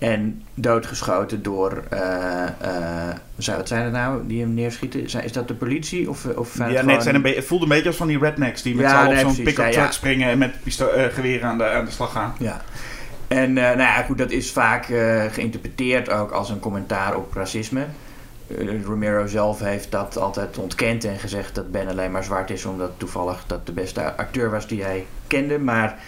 En 0.02 0.42
doodgeschoten 0.54 1.42
door, 1.42 1.82
eh, 1.90 2.42
eh, 2.44 3.14
zou 3.36 3.58
het 3.58 3.68
zijn 3.68 3.82
het 3.84 3.92
nou, 3.92 4.26
die 4.26 4.40
hem 4.40 4.54
neerschieten? 4.54 5.10
Zijn- 5.10 5.24
Is 5.24 5.32
dat 5.32 5.48
de 5.48 5.54
politie? 5.54 6.08
Of, 6.10 6.26
of 6.36 6.52
zijn 6.56 6.70
Ja, 6.70 6.76
het 6.76 6.84
nee, 6.84 6.94
het, 6.94 7.02
zijn 7.04 7.14
een 7.14 7.22
beetje- 7.22 7.38
het 7.38 7.46
voelt 7.46 7.62
een 7.62 7.68
beetje 7.68 7.86
als 7.86 7.96
van 7.96 8.06
die 8.06 8.18
rednecks 8.18 8.62
die 8.62 8.74
met 8.74 8.84
Ja, 8.84 9.06
nee, 9.06 9.18
zo'n 9.18 9.34
pick-up 9.42 9.64
Ja, 9.66 9.70
truck 9.70 9.92
springen 9.92 10.28
en 10.30 10.38
met 10.38 10.54
eh, 10.78 11.04
geweren 11.04 11.48
aan 11.48 11.58
de, 11.58 11.64
aan 11.64 11.84
de 11.84 11.90
slag 11.90 12.12
gaan. 12.12 12.34
Ja. 12.38 12.60
En 13.28 13.48
eh, 13.58 13.64
nou 13.64 13.78
ja, 13.78 14.02
goed, 14.02 14.18
dat 14.18 14.30
is 14.30 14.52
vaak 14.52 14.88
eh, 14.88 15.22
geïnterpreteerd 15.30 16.10
ook 16.10 16.30
als 16.30 16.50
een 16.50 16.60
commentaar 16.60 17.16
op 17.16 17.34
racisme. 17.34 17.84
Eh, 18.46 18.82
Romero 18.84 19.26
zelf 19.26 19.60
heeft 19.60 19.90
dat 19.90 20.16
altijd 20.18 20.58
ontkend 20.58 21.04
en 21.04 21.18
gezegd 21.18 21.54
dat 21.54 21.70
Ben 21.72 21.88
alleen 21.88 22.10
maar 22.10 22.24
zwart 22.24 22.50
is 22.50 22.64
omdat 22.64 22.90
toevallig 22.96 23.44
dat 23.46 23.66
de 23.66 23.72
beste 23.72 24.16
acteur 24.16 24.50
was 24.50 24.66
die 24.66 24.82
hij 24.82 25.06
kende. 25.26 25.58
Maar 25.58 25.98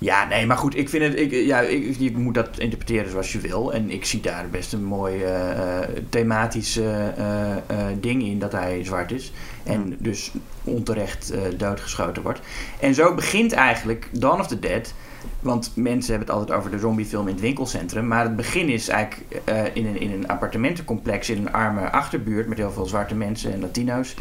ja, 0.00 0.26
nee, 0.26 0.46
maar 0.46 0.56
goed, 0.56 0.76
ik 0.76 0.88
vind 0.88 1.02
het, 1.02 1.18
ik, 1.18 1.30
ja, 1.32 1.60
ik, 1.60 1.96
je 1.98 2.16
moet 2.16 2.34
dat 2.34 2.58
interpreteren 2.58 3.10
zoals 3.10 3.32
je 3.32 3.40
wil. 3.40 3.72
En 3.72 3.90
ik 3.90 4.04
zie 4.04 4.20
daar 4.20 4.48
best 4.50 4.72
een 4.72 4.84
mooi 4.84 5.22
eh, 5.22 5.78
thematisch 6.08 6.76
eh, 6.76 7.86
ding 8.00 8.22
in 8.22 8.38
dat 8.38 8.52
hij 8.52 8.84
zwart 8.84 9.12
is. 9.12 9.32
En 9.62 9.96
dus 9.98 10.32
onterecht 10.64 11.32
doodgeschoten 11.56 12.22
wordt. 12.22 12.40
En 12.80 12.94
zo 12.94 13.14
begint 13.14 13.52
eigenlijk 13.52 14.08
Dawn 14.12 14.40
of 14.40 14.46
the 14.46 14.58
Dead. 14.58 14.94
Want 15.40 15.72
mensen 15.74 16.10
hebben 16.10 16.28
het 16.28 16.38
altijd 16.38 16.58
over 16.58 16.70
de 16.70 16.78
zombiefilm 16.78 17.26
in 17.26 17.32
het 17.32 17.42
winkelcentrum. 17.42 18.06
Maar 18.06 18.24
het 18.24 18.36
begin 18.36 18.68
is 18.68 18.88
eigenlijk 18.88 19.42
in, 19.72 19.86
een, 19.86 20.00
in 20.00 20.12
een 20.12 20.28
appartementencomplex 20.28 21.30
in 21.30 21.38
een 21.38 21.52
arme 21.52 21.90
achterbuurt 21.90 22.48
met 22.48 22.58
heel 22.58 22.72
veel 22.72 22.86
zwarte 22.86 23.14
mensen 23.14 23.52
en 23.52 23.60
Latino's. 23.60 24.14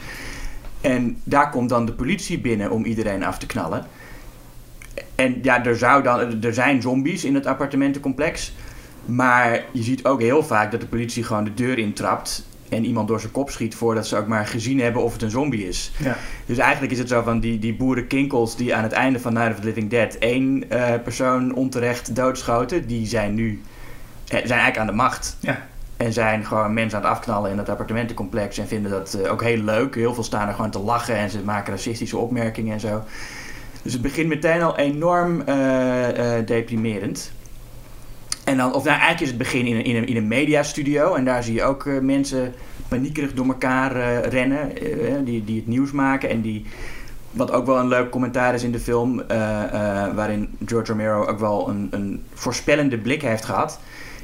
En 0.82 1.22
daar 1.24 1.50
komt 1.50 1.70
dan 1.70 1.86
de 1.86 1.94
politie 1.94 2.40
binnen 2.40 2.72
om 2.72 2.86
iedereen 2.86 3.24
af 3.24 3.38
te 3.38 3.46
knallen. 3.46 3.86
En 5.20 5.40
ja, 5.42 5.66
er, 5.66 5.78
zou 5.78 6.04
dan, 6.04 6.44
er 6.44 6.54
zijn 6.54 6.82
zombies 6.82 7.24
in 7.24 7.36
het 7.36 7.46
appartementencomplex. 7.46 8.54
Maar 9.06 9.64
je 9.72 9.84
ziet 9.84 10.06
ook 10.06 10.22
heel 10.22 10.44
vaak 10.44 10.72
dat 10.72 10.82
de 10.82 10.88
politie 10.88 11.24
gewoon 11.24 11.44
de 11.44 11.54
deur 11.54 11.78
intrapt. 11.78 12.48
en 12.70 12.86
iemand 12.86 13.08
door 13.08 13.20
zijn 13.20 13.32
kop 13.32 13.50
schiet 13.50 13.76
voordat 13.76 14.08
ze 14.08 14.18
ook 14.18 14.28
maar 14.28 14.48
gezien 14.48 14.80
hebben 14.80 15.04
of 15.04 15.14
het 15.14 15.22
een 15.22 15.30
zombie 15.30 15.68
is. 15.68 15.92
Ja. 15.98 16.18
Dus 16.46 16.58
eigenlijk 16.58 16.92
is 16.92 17.00
het 17.00 17.08
zo 17.08 17.22
van 17.22 17.40
die, 17.40 17.60
die 17.60 17.76
boerenkinkels 17.76 18.56
die 18.56 18.76
aan 18.76 18.84
het 18.84 18.92
einde 18.92 19.20
van 19.20 19.34
Night 19.34 19.52
of 19.52 19.60
the 19.60 19.66
Living 19.66 19.90
Dead 19.90 20.14
één 20.14 20.70
eh, 20.70 21.02
persoon 21.04 21.54
onterecht 21.54 22.16
doodschoten, 22.16 22.88
die 22.88 23.08
zijn 23.08 23.34
nu 23.34 23.62
eh, 24.28 24.38
zijn 24.38 24.60
eigenlijk 24.60 24.78
aan 24.78 24.88
de 24.88 24.94
macht. 24.94 25.38
Ja. 25.40 25.68
En 25.98 26.14
zijn 26.14 26.46
gewoon 26.46 26.74
mensen 26.74 26.98
aan 26.98 27.04
het 27.04 27.14
afknallen 27.14 27.52
in 27.52 27.58
dat 27.58 27.70
appartementencomplex 27.70 28.58
en 28.58 28.68
vinden 28.68 28.92
dat 28.92 29.14
eh, 29.14 29.32
ook 29.32 29.44
heel 29.44 29.62
leuk. 29.64 29.96
Heel 29.96 30.14
veel 30.14 30.24
staan 30.24 30.48
er 30.48 30.54
gewoon 30.54 30.72
te 30.72 30.80
lachen 30.80 31.16
en 31.16 31.30
ze 31.30 31.40
maken 31.44 31.74
racistische 31.74 32.18
opmerkingen 32.18 32.74
en 32.74 32.80
zo. 32.80 33.04
Dus 33.82 33.94
het 33.94 34.02
begint 34.02 34.28
meteen 34.28 34.62
al 34.62 34.78
enorm 34.78 35.42
eh, 35.42 36.38
eh, 36.38 36.46
deprimerend. 36.46 37.32
En 38.44 38.58
dan, 38.58 38.74
of 38.74 38.84
nou, 38.84 39.00
eigenlijk 39.00 39.22
is 39.22 39.28
het 39.28 39.38
begin 39.38 39.66
in 39.66 39.76
een, 39.76 39.84
in 39.84 39.96
een, 39.96 40.08
in 40.08 40.16
een 40.16 40.28
mediastudio. 40.28 41.14
En 41.14 41.26
daar 41.26 41.44
zie 41.44 41.54
je 41.54 41.64
ook 41.64 41.86
eh, 41.86 42.00
mensen 42.00 42.54
paniekerig 42.88 43.34
door 43.34 43.46
elkaar 43.46 44.22
rennen. 44.24 44.74
die, 45.26 45.44
die 45.44 45.56
het 45.56 45.68
nieuws 45.68 45.92
maken. 45.92 46.30
En 46.30 46.42
die, 46.42 46.66
wat 47.32 47.52
ook 47.52 47.66
wel 47.66 47.78
een 47.78 47.88
leuk 47.88 48.10
commentaar 48.10 48.54
is 48.54 48.64
in 48.64 48.72
de 48.72 48.80
film. 48.80 49.24
waarin 50.16 50.58
George 50.66 50.92
Romero 50.92 51.26
ook 51.26 51.40
wel 51.40 51.70
een, 51.70 51.88
een 51.92 52.24
voorspellende 52.34 52.98
blik 52.98 53.22
heeft 53.22 53.46
gehad. 53.46 53.80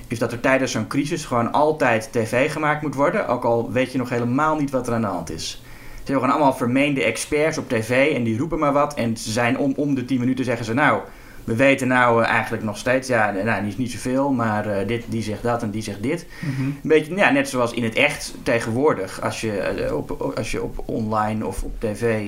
Is 0.08 0.20
dat 0.20 0.32
er 0.32 0.40
tijdens 0.40 0.72
zo'n 0.72 0.88
crisis 0.88 1.26
gewoon 1.26 1.52
altijd 1.52 2.08
tv 2.12 2.52
gemaakt 2.52 2.82
moet 2.82 2.96
worden. 2.96 3.28
Ook 3.28 3.44
al 3.44 3.72
weet 3.72 3.92
je 3.92 3.98
nog 3.98 4.10
helemaal 4.10 4.56
niet 4.56 4.72
wat 4.72 4.88
er 4.88 4.94
aan 4.94 5.02
de 5.02 5.08
hand 5.08 5.32
is. 5.32 5.64
Ze 6.06 6.12
hebben 6.12 6.30
gewoon 6.30 6.42
allemaal 6.42 6.58
vermeende 6.58 7.04
experts 7.04 7.58
op 7.58 7.70
tv 7.70 8.16
en 8.16 8.24
die 8.24 8.38
roepen 8.38 8.60
maar 8.60 8.74
wat. 8.74 8.94
En 8.94 9.18
ze 9.18 9.32
zijn 9.32 9.58
om, 9.58 9.74
om 9.76 9.96
de 9.96 10.06
10 10.06 10.20
minuten 10.20 10.46
zeggen 10.46 10.66
ze 10.66 10.74
nou, 10.74 11.02
we 11.44 11.56
weten 11.56 11.88
nou 11.88 12.24
eh, 12.24 12.30
eigenlijk 12.30 12.64
nog 12.64 12.78
steeds, 12.78 13.08
ja, 13.08 13.32
nou, 13.32 13.64
niet, 13.64 13.78
niet 13.78 13.92
zoveel, 13.92 14.32
maar 14.32 14.68
eh, 14.68 14.88
dit, 14.88 15.04
die 15.08 15.24
zegt 15.24 15.44
dat 15.44 15.62
en 15.62 15.72
die 15.72 15.82
zegt 15.82 16.04
dit. 16.04 16.26
Een 16.58 16.80
beetje, 16.82 17.16
ja, 17.16 17.32
net 17.32 17.50
zoals 17.50 17.74
in 17.74 17.84
het 17.84 17.96
echt 17.96 18.34
tegenwoordig, 18.44 19.22
als 19.22 19.42
je, 19.42 19.58
eh, 19.58 19.96
op, 19.96 20.34
als 20.38 20.52
je 20.52 20.64
op 20.64 20.84
online 20.86 21.46
of 21.46 21.64
op 21.64 21.80
tv, 21.80 22.28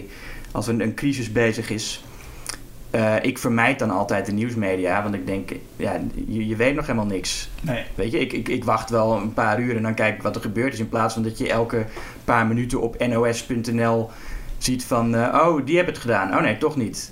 als 0.51 0.67
een, 0.67 0.81
een 0.81 0.93
crisis 0.93 1.31
bezig 1.31 1.69
is. 1.69 2.03
Eh, 2.91 3.15
ik 3.21 3.37
vermijd 3.37 3.79
dan 3.79 3.91
altijd 3.91 4.25
de 4.25 4.31
nieuwsmedia, 4.31 5.03
want 5.03 5.15
ik 5.15 5.27
denk, 5.27 5.49
ja, 5.75 5.99
je, 6.27 6.47
je 6.47 6.55
weet 6.55 6.75
nog 6.75 6.85
helemaal 6.85 7.05
niks. 7.05 7.49
Nee. 7.61 7.83
Weet 7.95 8.11
je, 8.11 8.19
ik, 8.19 8.33
ik, 8.33 8.49
ik 8.49 8.63
wacht 8.63 8.89
wel 8.89 9.15
een 9.15 9.33
paar 9.33 9.59
uur 9.59 9.75
en 9.75 9.81
dan 9.81 9.93
kijk 9.93 10.15
ik 10.15 10.21
wat 10.21 10.35
er 10.35 10.41
gebeurd 10.41 10.73
is. 10.73 10.79
In 10.79 10.89
plaats 10.89 11.13
van 11.13 11.23
dat 11.23 11.37
je 11.37 11.49
elke 11.49 11.85
paar 12.23 12.45
minuten 12.45 12.81
op 12.81 13.07
nos.nl 13.07 14.09
ziet 14.57 14.83
van... 14.83 15.15
eh, 15.15 15.47
oh, 15.47 15.65
die 15.65 15.75
hebben 15.75 15.93
het 15.93 16.03
gedaan. 16.03 16.35
Oh 16.35 16.41
nee, 16.41 16.57
toch 16.57 16.75
niet. 16.75 17.11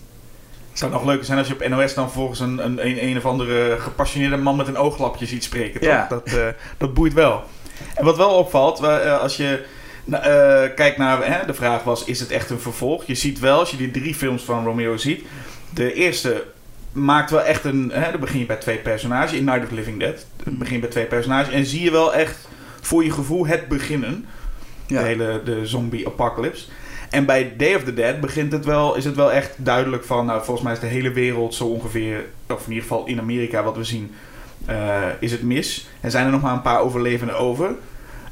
Het 0.69 0.79
zou 0.79 0.91
nog 0.91 1.05
leuker 1.05 1.25
zijn 1.25 1.37
als 1.37 1.47
je 1.47 1.53
op 1.53 1.67
NOS 1.67 1.93
dan 1.93 2.11
volgens 2.11 2.39
een, 2.39 2.65
een, 2.65 2.87
een, 2.87 3.03
een 3.03 3.17
of 3.17 3.25
andere 3.25 3.75
gepassioneerde 3.79 4.37
man 4.37 4.55
met 4.55 4.67
een 4.67 4.77
ooglapje 4.77 5.25
ziet 5.25 5.43
spreken. 5.43 5.81
Toch? 5.81 5.89
Ja. 5.89 6.05
Dat, 6.09 6.27
eh, 6.27 6.47
dat 6.77 6.93
boeit 6.93 7.13
wel. 7.13 7.43
En 7.95 8.05
wat 8.05 8.17
wel 8.17 8.29
opvalt, 8.29 8.83
als 9.19 9.37
je 9.37 9.65
nou, 10.05 10.23
kijkt 10.67 10.97
naar 10.97 11.31
hè, 11.31 11.45
de 11.45 11.53
vraag 11.53 11.83
was, 11.83 12.03
is 12.03 12.19
het 12.19 12.31
echt 12.31 12.49
een 12.49 12.59
vervolg? 12.59 13.03
Je 13.05 13.15
ziet 13.15 13.39
wel, 13.39 13.59
als 13.59 13.71
je 13.71 13.77
die 13.77 13.91
drie 13.91 14.15
films 14.15 14.43
van 14.43 14.65
Romeo 14.65 14.97
ziet, 14.97 15.25
de 15.75 15.93
eerste 15.93 16.43
maakt 16.91 17.31
wel 17.31 17.41
echt 17.41 17.63
een, 17.63 17.91
hè, 17.93 18.11
dan 18.11 18.19
begin 18.19 18.39
je 18.39 18.45
bij 18.45 18.55
twee 18.55 18.77
personages, 18.77 19.33
in 19.33 19.43
Night 19.43 19.63
of 19.63 19.69
the 19.69 19.75
Living 19.75 19.99
Dead, 19.99 20.25
dan 20.43 20.57
begin 20.57 20.73
je 20.73 20.81
bij 20.81 20.89
twee 20.89 21.05
personages 21.05 21.53
en 21.53 21.65
zie 21.65 21.83
je 21.83 21.91
wel 21.91 22.13
echt 22.13 22.47
voor 22.81 23.03
je 23.03 23.11
gevoel 23.11 23.47
het 23.47 23.67
beginnen. 23.67 24.25
Ja. 24.87 24.99
De 24.99 25.05
hele 25.05 25.41
de 25.45 25.67
zombie 25.67 26.07
apocalypse. 26.07 26.65
En 27.09 27.25
bij 27.25 27.53
Day 27.57 27.75
of 27.75 27.83
the 27.83 27.93
Dead 27.93 28.19
begint 28.19 28.51
het 28.51 28.65
wel, 28.65 28.95
is 28.95 29.05
het 29.05 29.15
wel 29.15 29.31
echt 29.31 29.53
duidelijk 29.57 30.03
van, 30.03 30.25
nou, 30.25 30.43
volgens 30.43 30.61
mij 30.61 30.73
is 30.73 30.79
de 30.79 30.85
hele 30.85 31.11
wereld 31.11 31.53
zo 31.53 31.65
ongeveer, 31.65 32.25
of 32.47 32.65
in 32.65 32.73
ieder 32.73 32.87
geval 32.87 33.05
in 33.05 33.19
Amerika 33.19 33.63
wat 33.63 33.77
we 33.77 33.83
zien, 33.83 34.11
eh, 34.65 35.01
is 35.19 35.31
het 35.31 35.43
mis. 35.43 35.87
En 36.01 36.11
zijn 36.11 36.25
er 36.25 36.31
nog 36.31 36.41
maar 36.41 36.53
een 36.53 36.61
paar 36.61 36.81
overlevenden 36.81 37.37
over. 37.37 37.75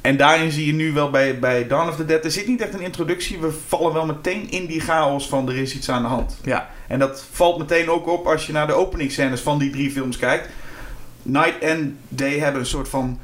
En 0.03 0.17
daarin 0.17 0.51
zie 0.51 0.65
je 0.65 0.73
nu 0.73 0.93
wel 0.93 1.09
bij, 1.09 1.39
bij 1.39 1.67
Dawn 1.67 1.89
of 1.89 1.95
the 1.95 2.05
Dead, 2.05 2.23
er 2.25 2.31
zit 2.31 2.47
niet 2.47 2.61
echt 2.61 2.73
een 2.73 2.81
introductie. 2.81 3.39
We 3.39 3.51
vallen 3.67 3.93
wel 3.93 4.05
meteen 4.05 4.51
in 4.51 4.65
die 4.65 4.79
chaos 4.81 5.27
van 5.29 5.49
er 5.49 5.55
is 5.57 5.75
iets 5.75 5.89
aan 5.89 6.01
de 6.01 6.07
hand. 6.07 6.37
Ja, 6.43 6.69
En 6.87 6.99
dat 6.99 7.25
valt 7.31 7.57
meteen 7.57 7.89
ook 7.89 8.07
op 8.07 8.27
als 8.27 8.45
je 8.45 8.51
naar 8.53 8.67
de 8.67 8.73
openingsscènes 8.73 9.41
van 9.41 9.59
die 9.59 9.69
drie 9.69 9.91
films 9.91 10.17
kijkt. 10.17 10.49
Night 11.21 11.59
en 11.59 11.97
Day 12.07 12.39
hebben 12.39 12.61
een 12.61 12.67
soort 12.67 12.89
van 12.89 13.19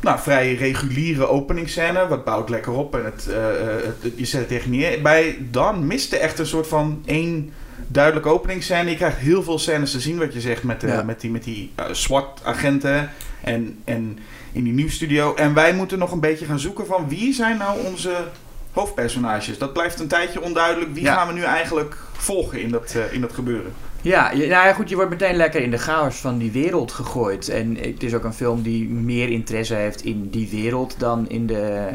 nou, 0.00 0.18
vrij 0.18 0.54
reguliere 0.54 1.26
openingsscène. 1.28 2.06
Wat 2.08 2.24
bouwt 2.24 2.48
lekker 2.48 2.72
op 2.72 2.94
en 2.94 3.04
het, 3.04 3.26
eh, 3.28 3.60
eh, 3.60 3.84
het- 4.02 4.12
je 4.16 4.24
zet 4.24 4.40
het 4.40 4.48
tegen 4.48 4.70
neer. 4.70 5.02
Bij 5.02 5.38
Dan 5.50 5.86
miste 5.86 6.16
echt 6.18 6.38
een 6.38 6.46
soort 6.46 6.66
van 6.66 7.02
één 7.06 7.52
duidelijke 7.86 8.28
openingsscène. 8.28 8.90
Je 8.90 8.96
krijgt 8.96 9.18
heel 9.18 9.42
veel 9.42 9.58
scènes 9.58 9.90
te 9.90 10.00
zien, 10.00 10.18
wat 10.18 10.32
je 10.32 10.40
zegt, 10.40 10.62
met, 10.62 10.80
de, 10.80 10.86
Ja. 10.86 11.02
met 11.02 11.20
die, 11.20 11.30
met 11.30 11.44
die 11.44 11.70
eh, 11.74 11.84
SWAT-agenten 11.92 13.10
en, 13.40 13.78
en 13.84 14.18
in 14.52 14.64
die 14.64 14.72
nieuwsstudio. 14.72 15.34
En 15.34 15.54
wij 15.54 15.74
moeten 15.74 15.98
nog 15.98 16.12
een 16.12 16.20
beetje 16.20 16.44
gaan 16.46 16.58
zoeken 16.58 16.86
van 16.86 17.08
wie 17.08 17.32
zijn 17.34 17.58
nou 17.58 17.86
onze 17.86 18.24
hoofdpersonages. 18.72 19.58
Dat 19.58 19.72
blijft 19.72 20.00
een 20.00 20.08
tijdje 20.08 20.40
onduidelijk. 20.42 20.94
Wie 20.94 21.02
Ja. 21.02 21.14
gaan 21.14 21.26
we 21.26 21.32
nu 21.32 21.42
eigenlijk 21.42 21.96
volgen 22.12 22.60
in 22.62 22.70
dat, 22.70 22.94
eh, 22.96 23.12
in 23.12 23.20
dat 23.20 23.32
gebeuren? 23.32 23.72
ja, 24.02 24.30
nou 24.34 24.48
ja, 24.48 24.72
goed, 24.72 24.88
je 24.88 24.94
wordt 24.94 25.10
meteen 25.10 25.36
lekker 25.36 25.60
in 25.62 25.70
de 25.70 25.78
chaos 25.78 26.16
van 26.16 26.38
die 26.38 26.50
wereld 26.50 26.92
gegooid. 26.92 27.48
En 27.48 27.76
het 27.76 28.02
is 28.02 28.14
ook 28.14 28.24
een 28.24 28.32
film 28.34 28.62
die 28.62 28.88
meer 28.88 29.28
interesse 29.28 29.74
heeft 29.74 30.04
in 30.04 30.28
die 30.30 30.48
wereld 30.50 30.94
dan 30.98 31.28
in 31.28 31.46
de 31.46 31.88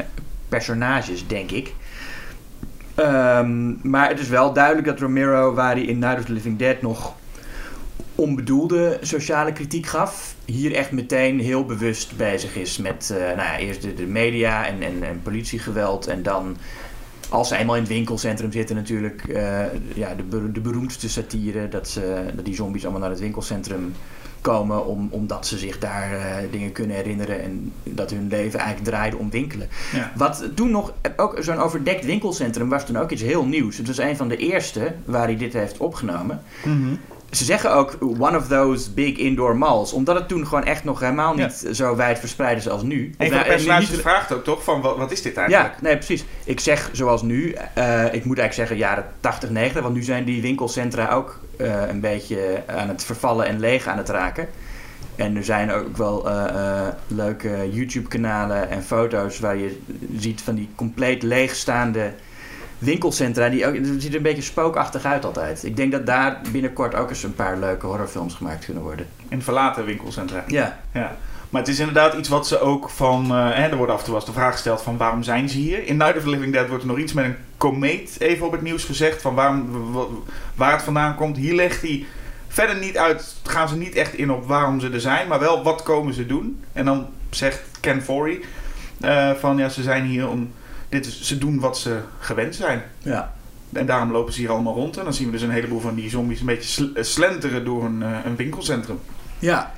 personages, 0.48 1.26
denk 1.26 1.50
ik. 1.50 1.72
Ehm, 2.94 3.88
maar 3.90 4.08
het 4.08 4.20
is 4.20 4.28
wel 4.28 4.52
duidelijk 4.52 4.86
dat 4.86 4.98
Romero, 5.00 5.54
waar 5.54 5.72
hij 5.72 5.82
in 5.84 5.98
Night 5.98 6.18
of 6.18 6.24
the 6.24 6.32
Living 6.32 6.58
Dead 6.58 6.82
nog 6.82 7.14
onbedoelde 8.16 8.98
sociale 9.00 9.52
kritiek 9.52 9.86
gaf, 9.86 10.34
hier 10.44 10.74
echt 10.74 10.90
meteen 10.90 11.40
heel 11.40 11.64
bewust 11.64 12.16
bezig 12.16 12.56
is 12.56 12.78
met 12.78 13.10
eh, 13.10 13.18
nou 13.18 13.36
ja, 13.36 13.58
eerst 13.58 13.82
de, 13.82 13.94
de 13.94 14.06
media 14.06 14.66
en, 14.66 14.82
en, 14.82 15.02
en 15.02 15.22
politiegeweld 15.22 16.06
en 16.06 16.22
dan 16.22 16.56
als 17.28 17.48
ze 17.48 17.56
eenmaal 17.56 17.74
in 17.74 17.82
het 17.82 17.90
winkelcentrum 17.90 18.52
zitten 18.52 18.76
natuurlijk 18.76 19.24
eh, 19.24 19.64
ja, 19.94 20.14
de, 20.14 20.52
de 20.52 20.60
beroemdste 20.60 21.08
satire 21.08 21.68
dat, 21.68 21.88
ze, 21.88 22.24
dat 22.34 22.44
die 22.44 22.54
zombies 22.54 22.82
allemaal 22.82 23.00
naar 23.00 23.10
het 23.10 23.20
winkelcentrum 23.20 23.92
komen 24.40 24.86
om, 24.86 25.08
omdat 25.10 25.46
ze 25.46 25.58
zich 25.58 25.78
daar 25.78 26.12
eh, 26.12 26.50
dingen 26.50 26.72
kunnen 26.72 26.96
herinneren 26.96 27.42
en 27.42 27.72
dat 27.84 28.10
hun 28.10 28.28
leven 28.28 28.58
eigenlijk 28.58 28.90
draaide 28.90 29.16
om 29.16 29.30
winkelen. 29.30 29.68
Ja. 29.92 30.12
Wat 30.16 30.44
toen 30.54 30.70
nog, 30.70 30.92
ook 31.16 31.36
zo'n 31.40 31.58
overdekt 31.58 32.04
winkelcentrum 32.04 32.68
was 32.68 32.86
toen 32.86 32.98
ook 32.98 33.10
iets 33.10 33.22
heel 33.22 33.44
nieuws. 33.44 33.76
Het 33.76 33.86
was 33.86 33.98
een 33.98 34.16
van 34.16 34.28
de 34.28 34.36
eerste 34.36 34.94
waar 35.04 35.24
hij 35.24 35.36
dit 35.36 35.52
heeft 35.52 35.78
opgenomen. 35.78 36.42
Ze 37.30 37.44
zeggen 37.44 37.72
ook 37.72 37.96
one 38.00 38.36
of 38.36 38.46
those 38.48 38.90
big 38.90 39.16
indoor 39.16 39.56
malls. 39.56 39.92
Omdat 39.92 40.14
het 40.14 40.28
toen 40.28 40.46
gewoon 40.46 40.64
echt 40.64 40.84
nog 40.84 41.00
helemaal 41.00 41.34
niet 41.34 41.68
zo 41.72 41.96
wijd 41.96 42.18
verspreid 42.18 42.58
is 42.58 42.68
als 42.68 42.82
nu. 42.82 43.14
Een 43.18 43.26
Of, 43.26 43.32
van 43.32 43.36
de 43.38 43.44
en 43.44 43.50
personages 43.50 43.90
niet- 43.90 44.00
vraagt 44.00 44.32
ook 44.32 44.44
toch 44.44 44.64
van 44.64 44.80
wat, 44.80 44.96
wat 44.96 45.10
is 45.12 45.22
dit 45.22 45.36
eigenlijk? 45.36 45.74
ja, 45.74 45.82
nee, 45.82 45.96
precies. 45.96 46.24
Ik 46.44 46.60
zeg 46.60 46.88
zoals 46.92 47.22
nu, 47.22 47.52
eh, 47.52 48.04
ik 48.04 48.24
moet 48.24 48.38
eigenlijk 48.38 48.52
zeggen 48.52 48.76
jaren 48.76 49.04
80, 49.20 49.50
90, 49.50 49.82
want 49.82 49.94
nu 49.94 50.02
zijn 50.02 50.24
die 50.24 50.42
winkelcentra 50.42 51.10
ook 51.10 51.40
eh, 51.56 51.88
een 51.88 52.00
beetje 52.00 52.62
aan 52.66 52.88
het 52.88 53.04
vervallen 53.04 53.46
en 53.46 53.60
leeg 53.60 53.86
aan 53.86 53.98
het 53.98 54.08
raken. 54.08 54.48
En 55.16 55.36
er 55.36 55.44
zijn 55.44 55.72
ook 55.72 55.96
wel 55.96 56.28
eh, 56.28 56.44
eh, 56.48 56.86
leuke 57.06 57.68
YouTube-kanalen 57.72 58.70
en 58.70 58.82
foto's 58.82 59.38
waar 59.38 59.56
je 59.56 59.80
ziet 60.18 60.40
van 60.42 60.54
die 60.54 60.68
compleet 60.74 61.22
leegstaande 61.22 62.12
winkelcentra. 62.86 63.48
Die 63.48 63.66
ook, 63.66 63.74
het 63.74 63.86
ziet 63.98 64.10
er 64.10 64.16
een 64.16 64.22
beetje 64.22 64.42
spookachtig 64.42 65.04
uit 65.04 65.24
altijd. 65.24 65.64
Ik 65.64 65.76
denk 65.76 65.92
dat 65.92 66.06
daar 66.06 66.40
binnenkort 66.52 66.94
ook 66.94 67.08
eens 67.10 67.22
een 67.22 67.34
paar 67.34 67.58
leuke 67.58 67.86
horrorfilms 67.86 68.34
gemaakt 68.34 68.64
kunnen 68.64 68.82
worden. 68.82 69.06
In 69.28 69.42
verlaten 69.42 69.84
winkelcentra. 69.84 70.44
Ja, 70.46 70.78
Ja. 70.92 71.16
Maar 71.50 71.60
het 71.60 71.70
is 71.70 71.78
inderdaad 71.78 72.14
iets 72.14 72.28
wat 72.28 72.46
ze 72.46 72.60
ook 72.60 72.90
van... 72.90 73.30
hè, 73.30 73.68
er 73.68 73.76
wordt 73.76 73.92
af 73.92 73.98
en 73.98 74.04
toe 74.04 74.12
wel 74.14 74.22
eens 74.22 74.30
de 74.32 74.38
vraag 74.38 74.52
gesteld 74.52 74.82
van 74.82 74.96
waarom 74.96 75.22
zijn 75.22 75.48
ze 75.48 75.58
hier? 75.58 75.86
In 75.86 75.96
Night 75.96 76.16
of 76.16 76.22
the 76.22 76.30
Living 76.30 76.52
Dead 76.52 76.68
wordt 76.68 76.82
er 76.82 76.88
nog 76.88 76.98
iets 76.98 77.12
met 77.12 77.24
een 77.24 77.36
komeet 77.56 78.16
even 78.20 78.46
op 78.46 78.52
het 78.52 78.62
nieuws 78.62 78.84
gezegd. 78.84 79.22
Van 79.22 79.34
waarom, 79.34 79.92
wa- 79.92 80.04
waar 80.54 80.72
het 80.72 80.82
vandaan 80.82 81.14
komt. 81.14 81.36
Hier 81.36 81.54
legt 81.54 81.80
hij 81.82 82.04
verder 82.48 82.76
niet 82.76 82.98
uit... 82.98 83.36
Gaan 83.42 83.68
ze 83.68 83.76
niet 83.76 83.94
echt 83.94 84.14
in 84.14 84.30
op 84.30 84.46
waarom 84.46 84.80
ze 84.80 84.90
er 84.90 85.00
zijn. 85.00 85.28
Maar 85.28 85.40
wel 85.40 85.62
wat 85.62 85.82
komen 85.82 86.14
ze 86.14 86.26
doen. 86.26 86.60
En 86.72 86.84
dan 86.84 87.06
zegt 87.30 87.62
Ken 87.80 88.02
Forey 88.02 88.40
eh, 89.00 89.30
van 89.30 89.56
ja, 89.56 89.68
ze 89.68 89.82
zijn 89.82 90.04
hier 90.04 90.28
om... 90.28 90.50
Dit 90.88 91.06
is, 91.06 91.22
ze 91.22 91.38
doen 91.38 91.60
wat 91.60 91.78
ze 91.78 91.98
gewend 92.18 92.54
zijn. 92.54 92.82
ja. 93.02 93.34
En 93.72 93.86
daarom 93.86 94.12
lopen 94.12 94.32
ze 94.32 94.40
hier 94.40 94.50
allemaal 94.50 94.74
rond. 94.74 94.96
En 94.96 95.04
dan 95.04 95.12
zien 95.14 95.26
we 95.26 95.32
dus 95.32 95.42
een 95.42 95.50
heleboel 95.50 95.80
van 95.80 95.94
die 95.94 96.10
zombies 96.10 96.40
een 96.40 96.46
beetje 96.46 96.68
sl- 96.68 96.94
eh, 96.94 97.02
slenteren 97.04 97.64
door 97.64 97.84
een, 97.84 98.02
eh, 98.02 98.10
een 98.24 98.36
winkelcentrum. 98.36 98.98
ja. 99.38 99.72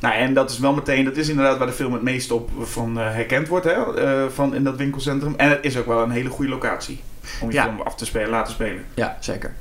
Nou, 0.00 0.14
en 0.14 0.34
dat 0.34 0.50
is 0.50 0.58
wel 0.58 0.74
meteen, 0.74 1.04
dat 1.04 1.16
is 1.16 1.28
inderdaad 1.28 1.58
waar 1.58 1.66
de 1.66 1.72
film 1.72 1.92
het 1.92 2.02
meest 2.02 2.30
op 2.30 2.50
van 2.60 2.98
eh, 2.98 3.04
herkend 3.12 3.48
wordt, 3.48 3.66
hè, 3.66 4.30
van 4.30 4.54
in 4.54 4.64
dat 4.64 4.76
winkelcentrum. 4.76 5.34
En 5.36 5.48
het 5.50 5.58
is 5.64 5.76
ook 5.76 5.86
wel 5.86 6.02
een 6.02 6.10
hele 6.10 6.28
goede 6.28 6.50
locatie 6.50 7.00
om 7.40 7.48
je 7.48 7.54
Ja. 7.54 7.62
film 7.64 7.80
af 7.80 7.94
te 7.94 8.04
spelen, 8.06 8.28
laten 8.28 8.52
spelen. 8.52 8.84
Ja, 8.94 9.16
zeker. 9.20 9.54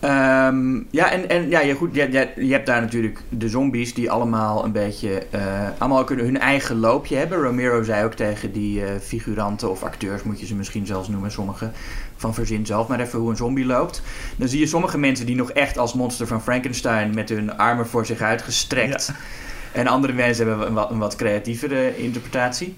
Ehm, 0.00 0.80
ja, 0.90 1.10
en, 1.10 1.28
en 1.28 1.48
ja, 1.48 1.60
je, 1.60 1.74
goed, 1.74 1.94
je, 1.94 2.12
je, 2.12 2.28
je 2.36 2.52
hebt 2.52 2.66
daar 2.66 2.80
natuurlijk 2.80 3.20
de 3.28 3.48
zombies 3.48 3.94
die 3.94 4.10
allemaal 4.10 4.64
een 4.64 4.72
beetje, 4.72 5.26
eh, 5.30 5.68
allemaal 5.78 6.04
kunnen 6.04 6.24
hun 6.24 6.38
eigen 6.38 6.78
loopje 6.78 7.16
hebben. 7.16 7.38
Romero 7.38 7.82
zei 7.82 8.04
ook 8.04 8.14
tegen 8.14 8.52
die 8.52 8.84
eh, 8.84 9.00
figuranten 9.00 9.70
of 9.70 9.82
acteurs, 9.82 10.22
moet 10.22 10.40
je 10.40 10.46
ze 10.46 10.54
misschien 10.54 10.86
zelfs 10.86 11.08
noemen, 11.08 11.30
sommige, 11.30 11.70
van 12.16 12.34
verzin 12.34 12.66
zelf 12.66 12.88
maar 12.88 13.00
even 13.00 13.18
hoe 13.18 13.30
een 13.30 13.36
zombie 13.36 13.66
loopt. 13.66 14.02
Dan 14.36 14.48
zie 14.48 14.60
je 14.60 14.66
sommige 14.66 14.98
mensen 14.98 15.26
die 15.26 15.36
nog 15.36 15.50
echt 15.50 15.78
als 15.78 15.94
monster 15.94 16.26
van 16.26 16.42
Frankenstein 16.42 17.14
met 17.14 17.28
hun 17.28 17.56
armen 17.56 17.86
voor 17.86 18.06
zich 18.06 18.20
uitgestrekt. 18.20 19.12
En 19.72 19.86
andere 19.86 20.12
mensen 20.12 20.48
hebben 20.48 20.66
een 20.66 20.74
wat, 20.74 20.90
een 20.90 20.98
wat 20.98 21.16
creatievere 21.16 21.96
interpretatie. 21.96 22.76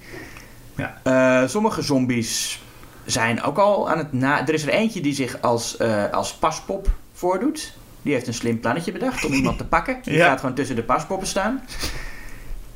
Ja. 0.76 1.00
Eh, 1.02 1.48
sommige 1.48 1.82
zombies 1.82 2.62
zijn 3.04 3.42
ook 3.42 3.58
al 3.58 3.90
aan 3.90 3.98
het 3.98 4.12
na... 4.12 4.46
Er 4.46 4.54
is 4.54 4.62
er 4.62 4.68
eentje 4.72 5.00
die 5.00 5.14
zich 5.14 5.40
als, 5.40 5.78
als 6.10 6.34
paspop 6.34 6.88
voordoet. 7.20 7.72
Die 8.02 8.12
heeft 8.12 8.26
een 8.26 8.34
slim 8.34 8.60
plannetje 8.60 8.92
bedacht 8.92 9.24
om 9.24 9.32
iemand 9.32 9.58
te 9.58 9.66
pakken. 9.66 9.98
Die 10.02 10.14
Ja. 10.18 10.26
gaat 10.26 10.40
gewoon 10.40 10.54
tussen 10.54 10.76
de 10.76 10.82
paspoppen 10.82 11.26
staan. 11.26 11.62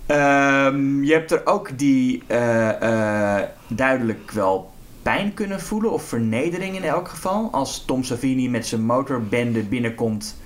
Ehm, 0.07 1.03
je 1.03 1.13
hebt 1.13 1.31
er 1.31 1.47
ook 1.47 1.79
die 1.79 2.23
eh, 2.27 3.39
eh, 3.39 3.49
duidelijk 3.67 4.31
wel 4.31 4.73
pijn 5.03 5.35
kunnen 5.35 5.61
voelen. 5.61 5.93
Of 5.93 6.03
vernedering 6.03 6.77
in 6.77 6.85
elk 6.85 7.09
geval. 7.09 7.49
Als 7.53 7.85
Tom 7.85 8.05
Savini 8.05 8.49
met 8.49 8.67
zijn 8.67 8.85
motorbende 8.85 9.63
binnenkomt. 9.63 10.37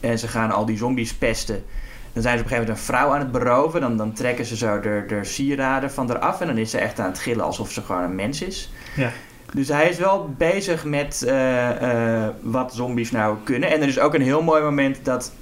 En 0.00 0.18
ze 0.18 0.28
gaan 0.28 0.50
al 0.50 0.64
die 0.64 0.76
zombies 0.76 1.14
pesten. 1.14 1.64
Dan 2.12 2.22
zijn 2.22 2.38
ze 2.38 2.44
op 2.44 2.50
een 2.50 2.56
gegeven 2.56 2.74
moment 2.74 2.78
een 2.78 2.84
vrouw 2.94 3.12
aan 3.14 3.20
het 3.20 3.32
beroven. 3.32 3.80
Dan, 3.80 3.96
dan 3.96 4.12
trekken 4.12 4.44
ze 4.44 4.56
zo 4.56 4.80
de, 4.80 5.04
de 5.08 5.24
sieraden 5.24 5.90
van 5.90 6.10
eraf. 6.10 6.40
En 6.40 6.46
dan 6.46 6.58
is 6.58 6.70
ze 6.70 6.78
echt 6.78 7.00
aan 7.00 7.10
het 7.10 7.18
gillen 7.18 7.44
alsof 7.44 7.70
ze 7.72 7.82
gewoon 7.82 8.02
een 8.02 8.14
mens 8.14 8.42
is. 8.42 8.70
Ja. 8.96 9.12
Dus 9.52 9.68
hij 9.68 9.88
is 9.88 9.98
wel 9.98 10.34
bezig 10.36 10.84
met 10.84 11.22
eh, 11.22 12.24
eh, 12.24 12.28
wat 12.40 12.74
zombies 12.74 13.10
nou 13.10 13.36
kunnen. 13.44 13.70
En 13.70 13.80
er 13.80 13.88
is 13.88 13.98
ook 13.98 14.14
een 14.14 14.22
heel 14.22 14.42
mooi 14.42 14.62
moment 14.62 15.04
dat... 15.04 15.32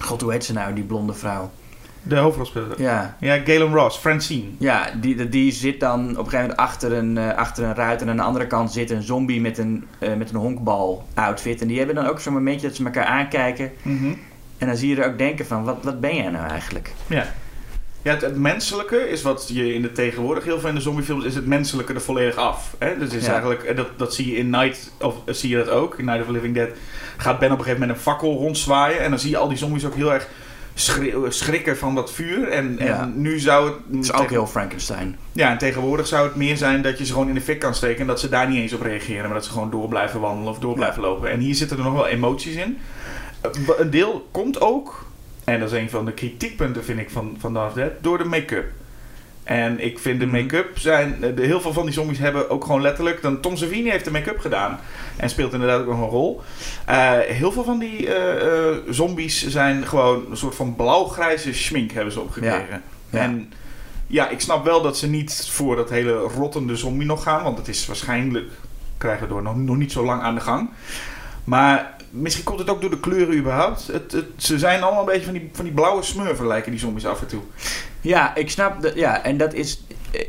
God, 0.00 0.20
hoe 0.20 0.32
heet 0.32 0.44
ze 0.44 0.52
nou, 0.52 0.74
die 0.74 0.84
blonde 0.84 1.12
vrouw? 1.12 1.50
De 2.02 2.16
hoofdrolspeler. 2.16 2.82
Ja, 2.82 3.16
Ja, 3.20 3.38
Galen 3.44 3.74
Ross, 3.74 3.98
Francine. 3.98 4.48
ja 4.58 4.90
die, 5.00 5.28
die 5.28 5.52
zit 5.52 5.80
dan 5.80 6.00
op 6.00 6.08
een 6.08 6.14
gegeven 6.16 6.40
moment 6.40 6.58
achter 6.58 6.92
een, 6.92 7.18
eh, 7.18 7.36
achter 7.36 7.64
een 7.64 7.74
ruit. 7.74 8.02
En 8.02 8.08
aan 8.08 8.16
de 8.16 8.22
andere 8.22 8.46
kant 8.46 8.72
zit 8.72 8.90
een 8.90 9.02
zombie 9.02 9.40
met 9.40 9.58
een, 9.58 9.86
met 10.16 10.30
een 10.30 10.36
honkbal-outfit. 10.36 11.60
En 11.60 11.68
die 11.68 11.78
hebben 11.78 11.94
dan 11.94 12.06
ook 12.06 12.20
zo'n 12.20 12.32
momentje 12.32 12.66
dat 12.66 12.76
ze 12.76 12.84
elkaar 12.84 13.04
aankijken. 13.04 13.72
Mhm. 13.82 14.12
En 14.58 14.66
dan 14.66 14.76
zie 14.76 14.88
je 14.88 15.02
er 15.02 15.08
ook 15.10 15.18
denken 15.18 15.46
van, 15.46 15.64
wat, 15.64 15.76
wat 15.82 16.00
ben 16.00 16.16
jij 16.16 16.30
nou 16.30 16.48
eigenlijk? 16.48 16.92
Ja. 17.06 17.26
Ja, 18.06 18.12
het, 18.12 18.20
het 18.20 18.36
menselijke 18.36 19.08
is 19.08 19.22
wat 19.22 19.48
je 19.52 19.74
in 19.74 19.82
de 19.82 19.92
tegenwoordig 19.92 20.44
heel 20.44 20.60
veel 20.60 20.68
in 20.68 20.74
de 20.74 20.80
zombiefilms 20.80 21.24
is 21.24 21.34
het 21.34 21.46
menselijke 21.46 21.92
er 21.94 22.00
volledig 22.00 22.36
af. 22.36 22.74
Hè? 22.78 22.98
Dus 22.98 23.12
is 23.12 23.24
Ja. 23.24 23.30
eigenlijk, 23.30 23.62
en 23.62 23.76
dat, 23.76 23.88
dat 23.96 24.14
zie 24.14 24.30
je 24.30 24.36
in 24.36 24.50
Night 24.50 24.92
of 25.00 25.14
eh, 25.24 25.34
zie 25.34 25.50
je 25.50 25.56
dat 25.56 25.68
ook. 25.68 25.98
In 25.98 26.04
Night 26.04 26.20
of 26.20 26.26
the 26.26 26.32
Living 26.32 26.54
Dead 26.54 26.68
gaat 27.16 27.38
Ben 27.38 27.50
op 27.52 27.58
een 27.58 27.64
gegeven 27.64 27.80
moment 27.80 27.98
een 27.98 28.04
fakkel 28.04 28.36
rondzwaaien 28.36 29.00
en 29.00 29.10
dan 29.10 29.18
zie 29.18 29.30
je 29.30 29.36
al 29.36 29.48
die 29.48 29.58
zombies 29.58 29.84
ook 29.86 29.94
heel 29.94 30.12
erg 30.12 30.28
schri- 30.74 31.14
schrikken 31.28 31.76
van 31.78 31.94
dat 31.94 32.12
vuur. 32.12 32.48
En, 32.48 32.76
Ja. 32.78 33.00
en 33.00 33.20
nu 33.20 33.38
zou 33.38 33.66
het. 33.66 33.74
Het 33.92 34.04
is 34.04 34.12
ook 34.12 34.30
heel 34.30 34.46
Frankenstein. 34.46 35.16
Ja, 35.32 35.50
en 35.50 35.58
tegenwoordig 35.58 36.06
zou 36.06 36.26
het 36.26 36.36
meer 36.36 36.56
zijn 36.56 36.82
dat 36.82 36.98
je 36.98 37.04
ze 37.06 37.12
gewoon 37.12 37.28
in 37.28 37.34
de 37.34 37.40
fik 37.40 37.58
kan 37.58 37.74
steken 37.74 38.00
en 38.00 38.06
dat 38.06 38.20
ze 38.20 38.28
daar 38.28 38.48
niet 38.48 38.58
eens 38.58 38.72
op 38.72 38.82
reageren, 38.82 39.24
maar 39.24 39.34
dat 39.34 39.44
ze 39.44 39.50
gewoon 39.50 39.70
door 39.70 39.88
blijven 39.88 40.20
wandelen 40.20 40.50
of 40.52 40.58
door 40.58 40.74
blijven 40.74 41.02
lopen. 41.02 41.30
En 41.30 41.38
hier 41.40 41.54
zitten 41.54 41.78
er 41.78 41.84
nog 41.84 41.92
wel 41.94 42.06
emoties 42.06 42.54
in. 42.54 42.78
Eh, 43.40 43.50
Een 43.78 43.90
deel 43.90 44.28
komt 44.30 44.60
ook, 44.60 45.05
en 45.46 45.60
dat 45.60 45.72
is 45.72 45.78
een 45.78 45.90
van 45.90 46.04
de 46.04 46.12
kritiekpunten 46.12 46.84
vind 46.84 46.98
ik 47.00 47.10
van, 47.10 47.36
van 47.38 47.52
Dawn 47.54 47.66
of 47.66 47.72
the 47.72 47.78
Dead, 47.78 47.90
door 48.00 48.18
de 48.18 48.24
make-up. 48.24 48.66
En 49.44 49.84
ik 49.84 49.98
vind 49.98 50.20
de 50.20 50.26
Mhm. 50.26 50.36
make-up 50.36 50.78
zijn. 50.78 51.16
De, 51.20 51.42
heel 51.42 51.60
veel 51.60 51.72
van 51.72 51.84
die 51.84 51.94
zombies 51.94 52.18
hebben 52.18 52.50
ook 52.50 52.64
gewoon 52.64 52.80
letterlijk. 52.80 53.22
Dan 53.22 53.40
Tom 53.40 53.56
Savini 53.56 53.90
heeft 53.90 54.04
de 54.04 54.10
make-up 54.10 54.38
gedaan. 54.38 54.78
En 55.16 55.28
speelt 55.30 55.52
inderdaad 55.52 55.80
ook 55.80 55.86
nog 55.86 56.00
een 56.00 56.08
rol. 56.08 56.42
Eh, 56.86 57.12
heel 57.18 57.52
veel 57.52 57.64
van 57.64 57.78
die 57.78 58.14
eh, 58.14 58.68
eh, 58.70 58.76
zombies 58.90 59.46
zijn 59.48 59.86
gewoon 59.86 60.24
een 60.30 60.36
soort 60.36 60.54
van 60.54 60.76
blauw-grijze 60.76 61.54
schmink 61.54 61.90
hebben 61.92 62.12
ze 62.12 62.20
opgekregen. 62.20 62.82
Ja. 63.10 63.18
En 63.18 63.52
ja, 64.06 64.28
ik 64.28 64.40
snap 64.40 64.64
wel 64.64 64.82
dat 64.82 64.98
ze 64.98 65.08
niet 65.08 65.48
voor 65.50 65.76
dat 65.76 65.90
hele 65.90 66.12
rottende 66.12 66.76
zombie 66.76 67.06
nog 67.06 67.22
gaan. 67.22 67.42
Want 67.42 67.58
het 67.58 67.68
is 67.68 67.86
waarschijnlijk. 67.86 68.50
krijgen 68.98 69.22
we 69.22 69.32
door 69.32 69.42
nog, 69.42 69.56
nog 69.56 69.76
niet 69.76 69.92
zo 69.92 70.04
lang 70.04 70.22
aan 70.22 70.34
de 70.34 70.40
gang. 70.40 70.70
Maar 71.44 71.95
misschien 72.10 72.44
komt 72.44 72.58
het 72.58 72.70
ook 72.70 72.80
door 72.80 72.90
de 72.90 73.00
kleuren 73.00 73.36
überhaupt. 73.36 73.86
Het, 73.86 74.24
ze 74.36 74.58
zijn 74.58 74.82
allemaal 74.82 75.00
een 75.00 75.06
beetje 75.06 75.24
van 75.24 75.32
die, 75.32 75.50
van 75.52 75.64
die 75.64 75.74
blauwe 75.74 76.02
smurfen 76.02 76.46
lijken 76.46 76.70
die 76.70 76.80
zombies 76.80 77.06
af 77.06 77.20
en 77.20 77.26
toe. 77.26 77.42
Ja, 78.00 78.34
ik 78.34 78.50
snap. 78.50 78.92
Ja, 78.94 79.22
en 79.22 79.36
dat 79.36 79.54
is. 79.54 79.82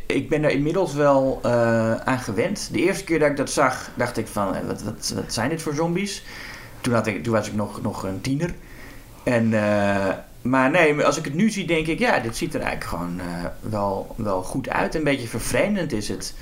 Ik 0.06 0.30
ben 0.30 0.44
er 0.44 0.50
inmiddels 0.50 0.94
wel 0.94 1.40
eh, 1.44 1.96
aan 1.96 2.20
gewend. 2.20 2.70
De 2.72 2.80
eerste 2.80 3.04
keer 3.04 3.20
dat 3.20 3.30
ik 3.30 3.38
dat 3.38 3.50
zag, 3.50 3.90
dacht 3.96 4.18
ik 4.18 4.28
van, 4.28 4.56
eh, 4.56 4.68
wat, 4.68 4.84
wat, 4.84 5.14
zijn 5.28 5.50
dit 5.50 5.62
voor 5.62 5.74
zombies? 5.74 6.24
Toen, 6.82 7.02
toen 7.22 7.34
was 7.34 7.48
ik 7.48 7.54
nog, 7.54 7.82
nog 7.82 8.04
een 8.04 8.22
tiener. 8.22 8.54
En, 9.24 9.54
eh, 9.54 10.14
maar 10.42 10.70
nee, 10.70 11.04
als 11.04 11.18
ik 11.18 11.26
het 11.26 11.34
nu 11.34 11.50
zie, 11.50 11.68
denk 11.68 11.88
ik, 11.88 12.00
ja, 12.00 12.20
dit 12.20 12.38
ziet 12.38 12.54
er 12.54 12.62
eigenlijk 12.62 12.90
gewoon 12.90 13.22
wel, 13.60 14.16
wel 14.16 14.44
goed 14.44 14.70
uit. 14.70 14.96
Een 14.96 15.04
beetje 15.04 15.28
vervreemdend 15.28 15.92
is 15.92 16.08
het. 16.08 16.34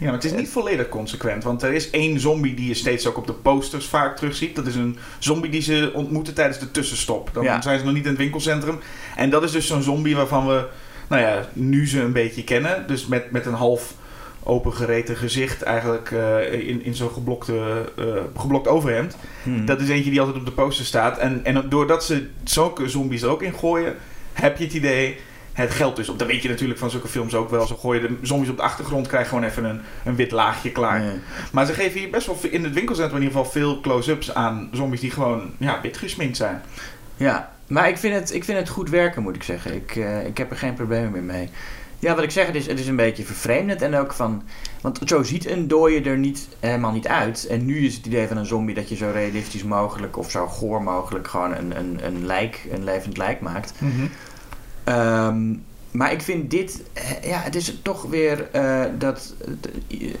Ja, 0.00 0.06
maar 0.06 0.14
het 0.14 0.24
is 0.24 0.32
niet 0.32 0.48
volledig 0.48 0.88
consequent. 0.88 1.44
Want 1.44 1.62
er 1.62 1.72
is 1.72 1.90
één 1.90 2.20
zombie 2.20 2.54
die 2.54 2.68
je 2.68 2.74
steeds 2.74 3.06
ook 3.06 3.16
op 3.16 3.26
de 3.26 3.32
posters 3.32 3.86
vaak 3.86 4.16
terugziet. 4.16 4.56
Dat 4.56 4.66
is 4.66 4.74
een 4.74 4.98
zombie 5.18 5.50
die 5.50 5.60
ze 5.62 5.90
ontmoeten 5.94 6.34
tijdens 6.34 6.58
de 6.58 6.70
tussenstop. 6.70 7.30
Dan 7.32 7.44
Ja. 7.44 7.62
zijn 7.62 7.78
ze 7.78 7.84
nog 7.84 7.94
niet 7.94 8.04
in 8.04 8.10
het 8.10 8.18
winkelcentrum. 8.18 8.78
En 9.16 9.30
dat 9.30 9.42
is 9.42 9.50
dus 9.52 9.66
zo'n 9.66 9.82
zombie 9.82 10.16
waarvan 10.16 10.46
we, 10.46 10.66
nou 11.08 11.22
ja, 11.22 11.48
nu 11.52 11.88
ze 11.88 12.00
een 12.00 12.12
beetje 12.12 12.44
kennen. 12.44 12.84
Dus 12.86 13.06
met, 13.06 13.30
met 13.30 13.46
een 13.46 13.54
half 13.54 13.94
opengereten 14.42 15.16
gezicht 15.16 15.62
eigenlijk 15.62 16.10
eh, 16.10 16.68
in, 16.68 16.84
in 16.84 16.94
zo'n 16.94 17.10
geblokte, 17.10 17.84
eh, 17.96 18.04
geblokt 18.40 18.68
overhemd. 18.68 19.16
Hmm. 19.42 19.66
Dat 19.66 19.80
is 19.80 19.88
eentje 19.88 20.10
die 20.10 20.20
altijd 20.20 20.38
op 20.38 20.44
de 20.44 20.52
poster 20.52 20.84
staat. 20.84 21.18
En, 21.18 21.44
en 21.44 21.68
doordat 21.68 22.04
ze 22.04 22.26
zulke 22.44 22.88
zombies 22.88 23.22
er 23.22 23.28
ook 23.28 23.42
in 23.42 23.54
gooien, 23.54 23.94
heb 24.32 24.58
je 24.58 24.64
het 24.64 24.74
idee... 24.74 25.16
Het 25.60 25.70
geldt 25.70 25.96
dus 25.96 26.08
op. 26.08 26.18
Dat 26.18 26.28
weet 26.28 26.42
je 26.42 26.48
natuurlijk 26.48 26.78
van 26.78 26.90
zulke 26.90 27.08
films 27.08 27.34
ook 27.34 27.50
wel. 27.50 27.66
Ze 27.66 27.74
gooien 27.76 28.02
de 28.02 28.26
zombies 28.26 28.48
op 28.48 28.56
de 28.56 28.62
achtergrond, 28.62 29.06
krijg 29.06 29.28
gewoon 29.28 29.44
even 29.44 29.64
een, 29.64 29.80
een 30.04 30.16
wit 30.16 30.30
laagje 30.30 30.72
klaar. 30.72 31.00
Nee. 31.00 31.18
Maar 31.52 31.66
ze 31.66 31.72
geven 31.72 32.00
hier 32.00 32.10
best 32.10 32.26
wel 32.26 32.36
veel- 32.36 32.50
in 32.50 32.64
het 32.64 32.74
winkelcentrum 32.74 33.16
in 33.20 33.22
ieder 33.22 33.38
geval 33.38 33.52
veel 33.52 33.80
close-ups 33.80 34.34
aan 34.34 34.68
zombies 34.72 35.00
die 35.00 35.10
gewoon 35.10 35.50
ja, 35.58 35.80
wit 35.82 35.96
gesminkt 35.96 36.36
zijn. 36.36 36.62
Ja, 37.16 37.52
maar 37.66 37.88
ik 37.88 37.98
vind 37.98 38.14
het, 38.14 38.34
ik 38.34 38.44
vind 38.44 38.58
het 38.58 38.68
goed 38.68 38.90
werken, 38.90 39.22
moet 39.22 39.36
ik 39.36 39.42
zeggen. 39.42 39.74
Ik, 39.74 39.96
eh, 39.96 40.26
ik 40.26 40.38
heb 40.38 40.50
er 40.50 40.56
geen 40.56 40.74
problemen 40.74 41.10
meer 41.10 41.22
mee. 41.22 41.50
Ja, 41.98 42.14
wat 42.14 42.24
ik 42.24 42.30
zeg, 42.30 42.46
het 42.46 42.54
is, 42.54 42.66
het 42.66 42.78
is 42.78 42.86
een 42.86 42.96
beetje 42.96 43.24
vervreemdend 43.24 43.82
en 43.82 43.94
ook 43.94 44.12
van... 44.12 44.42
Want 44.80 45.00
zo 45.04 45.22
ziet 45.22 45.46
een 45.46 45.68
dooie 45.68 46.02
er 46.02 46.18
niet, 46.18 46.48
helemaal 46.60 46.92
niet 46.92 47.08
uit. 47.08 47.46
En 47.46 47.64
nu 47.64 47.86
is 47.86 47.94
het 47.94 48.06
idee 48.06 48.26
van 48.26 48.36
een 48.36 48.46
zombie 48.46 48.74
dat 48.74 48.88
je 48.88 48.96
zo 48.96 49.10
realistisch 49.12 49.62
mogelijk... 49.64 50.16
of 50.18 50.30
zo 50.30 50.46
goor 50.46 50.82
mogelijk 50.82 51.28
gewoon 51.28 51.54
een, 51.54 51.76
een, 51.76 51.98
een 52.02 52.26
lijk, 52.26 52.66
een 52.72 52.84
levend 52.84 53.16
lijk 53.16 53.40
maakt. 53.40 53.72
Ehm, 54.84 55.54
maar 55.90 56.12
ik 56.12 56.22
vind 56.22 56.50
dit, 56.50 56.82
ja, 57.22 57.38
het 57.40 57.54
is 57.54 57.78
toch 57.82 58.02
weer 58.02 58.48
eh, 58.52 58.80
dat, 58.98 59.34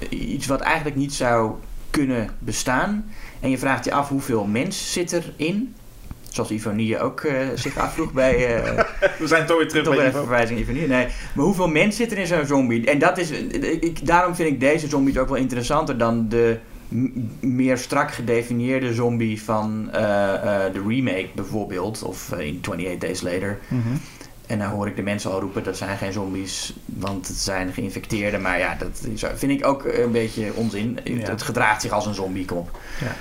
iets 0.08 0.46
wat 0.46 0.60
eigenlijk 0.60 0.96
niet 0.96 1.14
zou 1.14 1.52
kunnen 1.90 2.30
bestaan. 2.38 3.10
En 3.40 3.50
je 3.50 3.58
vraagt 3.58 3.84
je 3.84 3.92
af 3.92 4.08
hoeveel 4.08 4.44
mens 4.44 4.92
zit 4.92 5.12
erin. 5.12 5.74
Zoals 6.28 6.50
Ivonie 6.50 6.98
ook 7.00 7.20
eh, 7.20 7.46
zich 7.54 7.76
afvroeg 7.78 8.12
bij. 8.12 8.62
eh 8.64 8.84
We 9.18 9.26
zijn 9.26 9.46
toch 9.46 9.56
weer 9.58 9.68
terug 9.68 9.84
toch 9.84 9.94
bij 9.94 10.04
even 10.06 10.18
Ivo. 10.18 10.26
verwijzing 10.28 10.58
naar 10.58 10.68
Ivonie. 10.68 10.88
Nee, 10.88 11.06
maar 11.34 11.44
hoeveel 11.44 11.68
mens 11.68 11.96
zit 11.96 12.12
er 12.12 12.18
in 12.18 12.26
zo'n 12.26 12.46
zombie? 12.46 12.86
En 12.86 12.98
dat 12.98 13.18
is, 13.18 13.30
ik, 13.30 14.06
daarom 14.06 14.34
vind 14.34 14.48
ik 14.48 14.60
deze 14.60 14.88
zombies 14.88 15.18
ook 15.18 15.28
wel 15.28 15.36
interessanter 15.36 15.98
dan 15.98 16.28
de 16.28 16.58
m- 16.88 17.08
meer 17.40 17.78
strak 17.78 18.12
gedefinieerde 18.12 18.94
zombie 18.94 19.42
van 19.42 19.88
eh, 19.92 20.34
eh, 20.34 20.72
de 20.72 20.82
remake 20.88 21.28
bijvoorbeeld. 21.34 22.02
Of 22.02 22.32
in 22.32 22.58
28 22.62 22.98
Days 22.98 23.20
Later. 23.20 23.58
Mhm. 23.68 23.88
En 24.50 24.58
dan 24.58 24.68
hoor 24.68 24.86
ik 24.86 24.96
de 24.96 25.02
mensen 25.02 25.30
al 25.30 25.40
roepen 25.40 25.62
dat 25.62 25.76
zijn 25.76 25.96
geen 25.96 26.12
zombies, 26.12 26.74
want 26.84 27.28
het 27.28 27.36
zijn 27.36 27.72
geïnfecteerden. 27.72 28.40
Maar 28.40 28.58
ja, 28.58 28.76
dat 28.78 29.00
vind 29.34 29.52
ik 29.52 29.66
ook 29.66 29.84
een 29.84 30.12
beetje 30.12 30.54
onzin. 30.54 30.98
Het, 31.04 31.18
Ja. 31.18 31.30
het 31.30 31.42
gedraagt 31.42 31.82
zich 31.82 31.90
als 31.90 32.06
een 32.06 32.14
zombie, 32.14 32.44
kom 32.44 32.58
op. 32.58 32.78
Ja. 33.00 33.14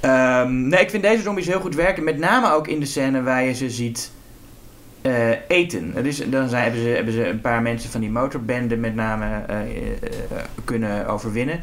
Ehm, 0.00 0.68
nee, 0.68 0.80
ik 0.80 0.90
vind 0.90 1.02
deze 1.02 1.22
zombies 1.22 1.46
heel 1.46 1.60
goed 1.60 1.74
werken. 1.74 2.04
Met 2.04 2.18
name 2.18 2.52
ook 2.52 2.68
in 2.68 2.80
de 2.80 2.86
scène 2.86 3.22
waar 3.22 3.42
je 3.42 3.54
ze 3.54 3.70
ziet 3.70 4.10
eh, 5.02 5.30
eten. 5.48 5.92
Er 5.96 6.06
is, 6.06 6.30
dan 6.30 6.48
zijn, 6.48 6.62
hebben, 6.62 6.82
ze, 6.82 6.88
hebben 6.88 7.14
ze 7.14 7.28
een 7.28 7.40
paar 7.40 7.62
mensen 7.62 7.90
van 7.90 8.00
die 8.00 8.10
motorbenden 8.10 8.80
met 8.80 8.94
name 8.94 9.42
eh, 9.46 9.56
eh, 9.56 10.38
kunnen 10.64 11.06
overwinnen. 11.06 11.62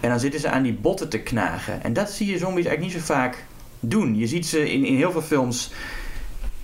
En 0.00 0.08
dan 0.10 0.20
zitten 0.20 0.40
ze 0.40 0.50
aan 0.50 0.62
die 0.62 0.74
botten 0.80 1.08
te 1.08 1.18
knagen. 1.18 1.82
En 1.82 1.92
dat 1.92 2.10
zie 2.10 2.26
je 2.26 2.38
zombies 2.38 2.64
eigenlijk 2.64 2.94
niet 2.94 3.06
zo 3.06 3.14
vaak 3.14 3.44
doen. 3.80 4.16
Je 4.16 4.26
ziet 4.26 4.46
ze 4.46 4.72
in, 4.72 4.84
in 4.84 4.96
heel 4.96 5.12
veel 5.12 5.22
films 5.22 5.72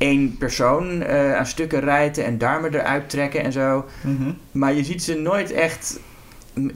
één 0.05 0.37
persoon 0.39 1.03
eh, 1.03 1.37
aan 1.37 1.47
stukken 1.47 1.81
rijten 1.81 2.25
en 2.25 2.39
darmen 2.39 2.75
eruit 2.75 3.11
trekken 3.11 3.43
en 3.45 3.53
zo. 3.53 3.85
Mhm. 4.01 4.31
Maar 4.51 4.75
je 4.75 4.85
ziet 4.85 5.03
ze 5.03 5.15
nooit 5.15 5.53
echt 5.53 6.01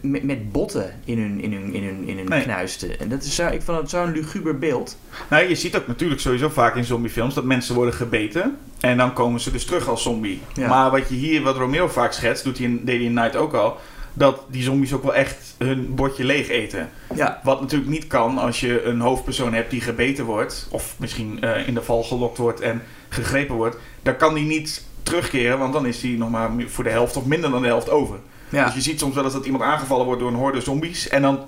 met, 0.01 0.53
botten 0.53 0.93
in 1.05 1.19
hun, 1.19 1.41
in 1.43 1.53
hun, 1.53 1.75
in 1.75 1.85
hun, 1.85 2.09
in 2.09 2.17
hun 2.17 2.29
Nee. 2.29 2.43
knuisten. 2.43 3.01
En 3.01 3.09
dat 3.09 3.23
is 3.23 3.35
zo, 3.35 3.47
ik 3.47 3.63
vond 3.63 3.79
het 3.79 3.91
zo'n 3.91 4.13
luguber 4.13 4.59
beeld. 4.59 4.99
Nou, 5.31 5.49
je 5.49 5.55
ziet 5.55 5.77
ook 5.77 5.87
natuurlijk 5.87 6.21
sowieso 6.21 6.49
vaak 6.49 6.77
in 6.77 6.85
zombiefilms 6.85 7.35
dat 7.35 7.45
mensen 7.45 7.75
worden 7.75 7.95
gebeten. 7.95 8.57
En 8.81 8.97
dan 8.97 9.13
komen 9.13 9.41
ze 9.41 9.51
dus 9.51 9.65
terug 9.65 9.89
als 9.89 10.03
zombie. 10.03 10.41
Ja. 10.55 10.69
Maar 10.69 10.91
wat 10.91 11.09
je 11.09 11.15
hier, 11.15 11.43
wat 11.43 11.57
Romeo 11.57 11.89
vaak 11.89 12.13
schetst, 12.13 12.45
doet 12.45 12.59
hij 12.59 12.67
in, 12.67 12.85
deed 12.85 12.97
hij 12.97 13.05
in 13.05 13.13
Night 13.13 13.37
ook 13.37 13.53
al. 13.55 13.77
Dat 14.13 14.41
die 14.51 14.63
zombies 14.63 14.93
ook 14.93 15.03
wel 15.03 15.15
echt 15.15 15.55
hun 15.59 15.95
bordje 15.95 16.25
leeg 16.25 16.49
eten. 16.49 16.89
Ja, 17.15 17.41
Wat 17.43 17.61
natuurlijk 17.61 17.91
niet 17.91 18.07
kan 18.07 18.39
als 18.39 18.61
je 18.61 18.83
een 18.83 19.01
hoofdpersoon 19.01 19.53
hebt 19.55 19.71
die 19.71 19.81
gebeten 19.81 20.25
wordt. 20.25 20.69
Of 20.71 20.95
misschien 20.99 21.41
eh, 21.43 21.69
in 21.69 21.75
de 21.75 21.83
val 21.83 22.03
gelokt 22.03 22.39
wordt 22.39 22.61
en 22.61 22.83
gegrepen 23.09 23.55
wordt. 23.55 23.77
Dan 24.03 24.17
kan 24.17 24.35
die 24.35 24.45
niet 24.45 24.85
terugkeren, 25.03 25.59
want 25.59 25.73
dan 25.73 25.87
is 25.87 26.03
hij 26.03 26.11
nog 26.11 26.31
maar 26.31 26.51
voor 26.67 26.85
de 26.85 26.91
helft 26.91 27.17
of 27.17 27.25
minder 27.25 27.51
dan 27.51 27.63
de 27.63 27.69
helft 27.69 27.91
over. 27.91 28.19
ja. 28.49 28.65
Dus 28.65 28.75
je 28.75 28.81
ziet 28.81 28.99
soms 28.99 29.15
wel 29.15 29.25
eens 29.25 29.33
dat 29.33 29.45
iemand 29.45 29.65
aangevallen 29.65 30.05
wordt 30.07 30.21
door 30.21 30.31
een 30.31 30.37
horde 30.37 30.61
zombies. 30.61 31.09
En 31.09 31.23
dan 31.23 31.45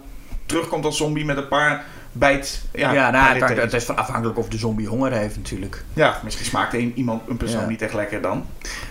terugkomt 0.46 0.84
als 0.84 0.96
zombie 0.96 1.24
met 1.24 1.36
een 1.36 1.48
paar 1.48 1.84
bijt. 2.12 2.62
Ja, 2.72 2.92
Ja, 2.92 3.10
nou, 3.10 3.38
bij 3.38 3.54
het, 3.54 3.72
is 3.72 3.84
van 3.84 3.96
afhankelijk 3.96 4.38
of 4.38 4.48
de 4.48 4.58
zombie 4.58 4.86
honger 4.86 5.12
heeft 5.12 5.36
natuurlijk. 5.36 5.84
ja, 5.92 6.20
misschien 6.24 6.46
smaakt 6.46 6.74
een, 6.74 6.92
iemand, 6.94 7.22
een 7.28 7.36
persoon 7.36 7.60
Ja. 7.60 7.68
niet 7.68 7.82
echt 7.82 7.94
lekker 7.94 8.20
dan. 8.20 8.44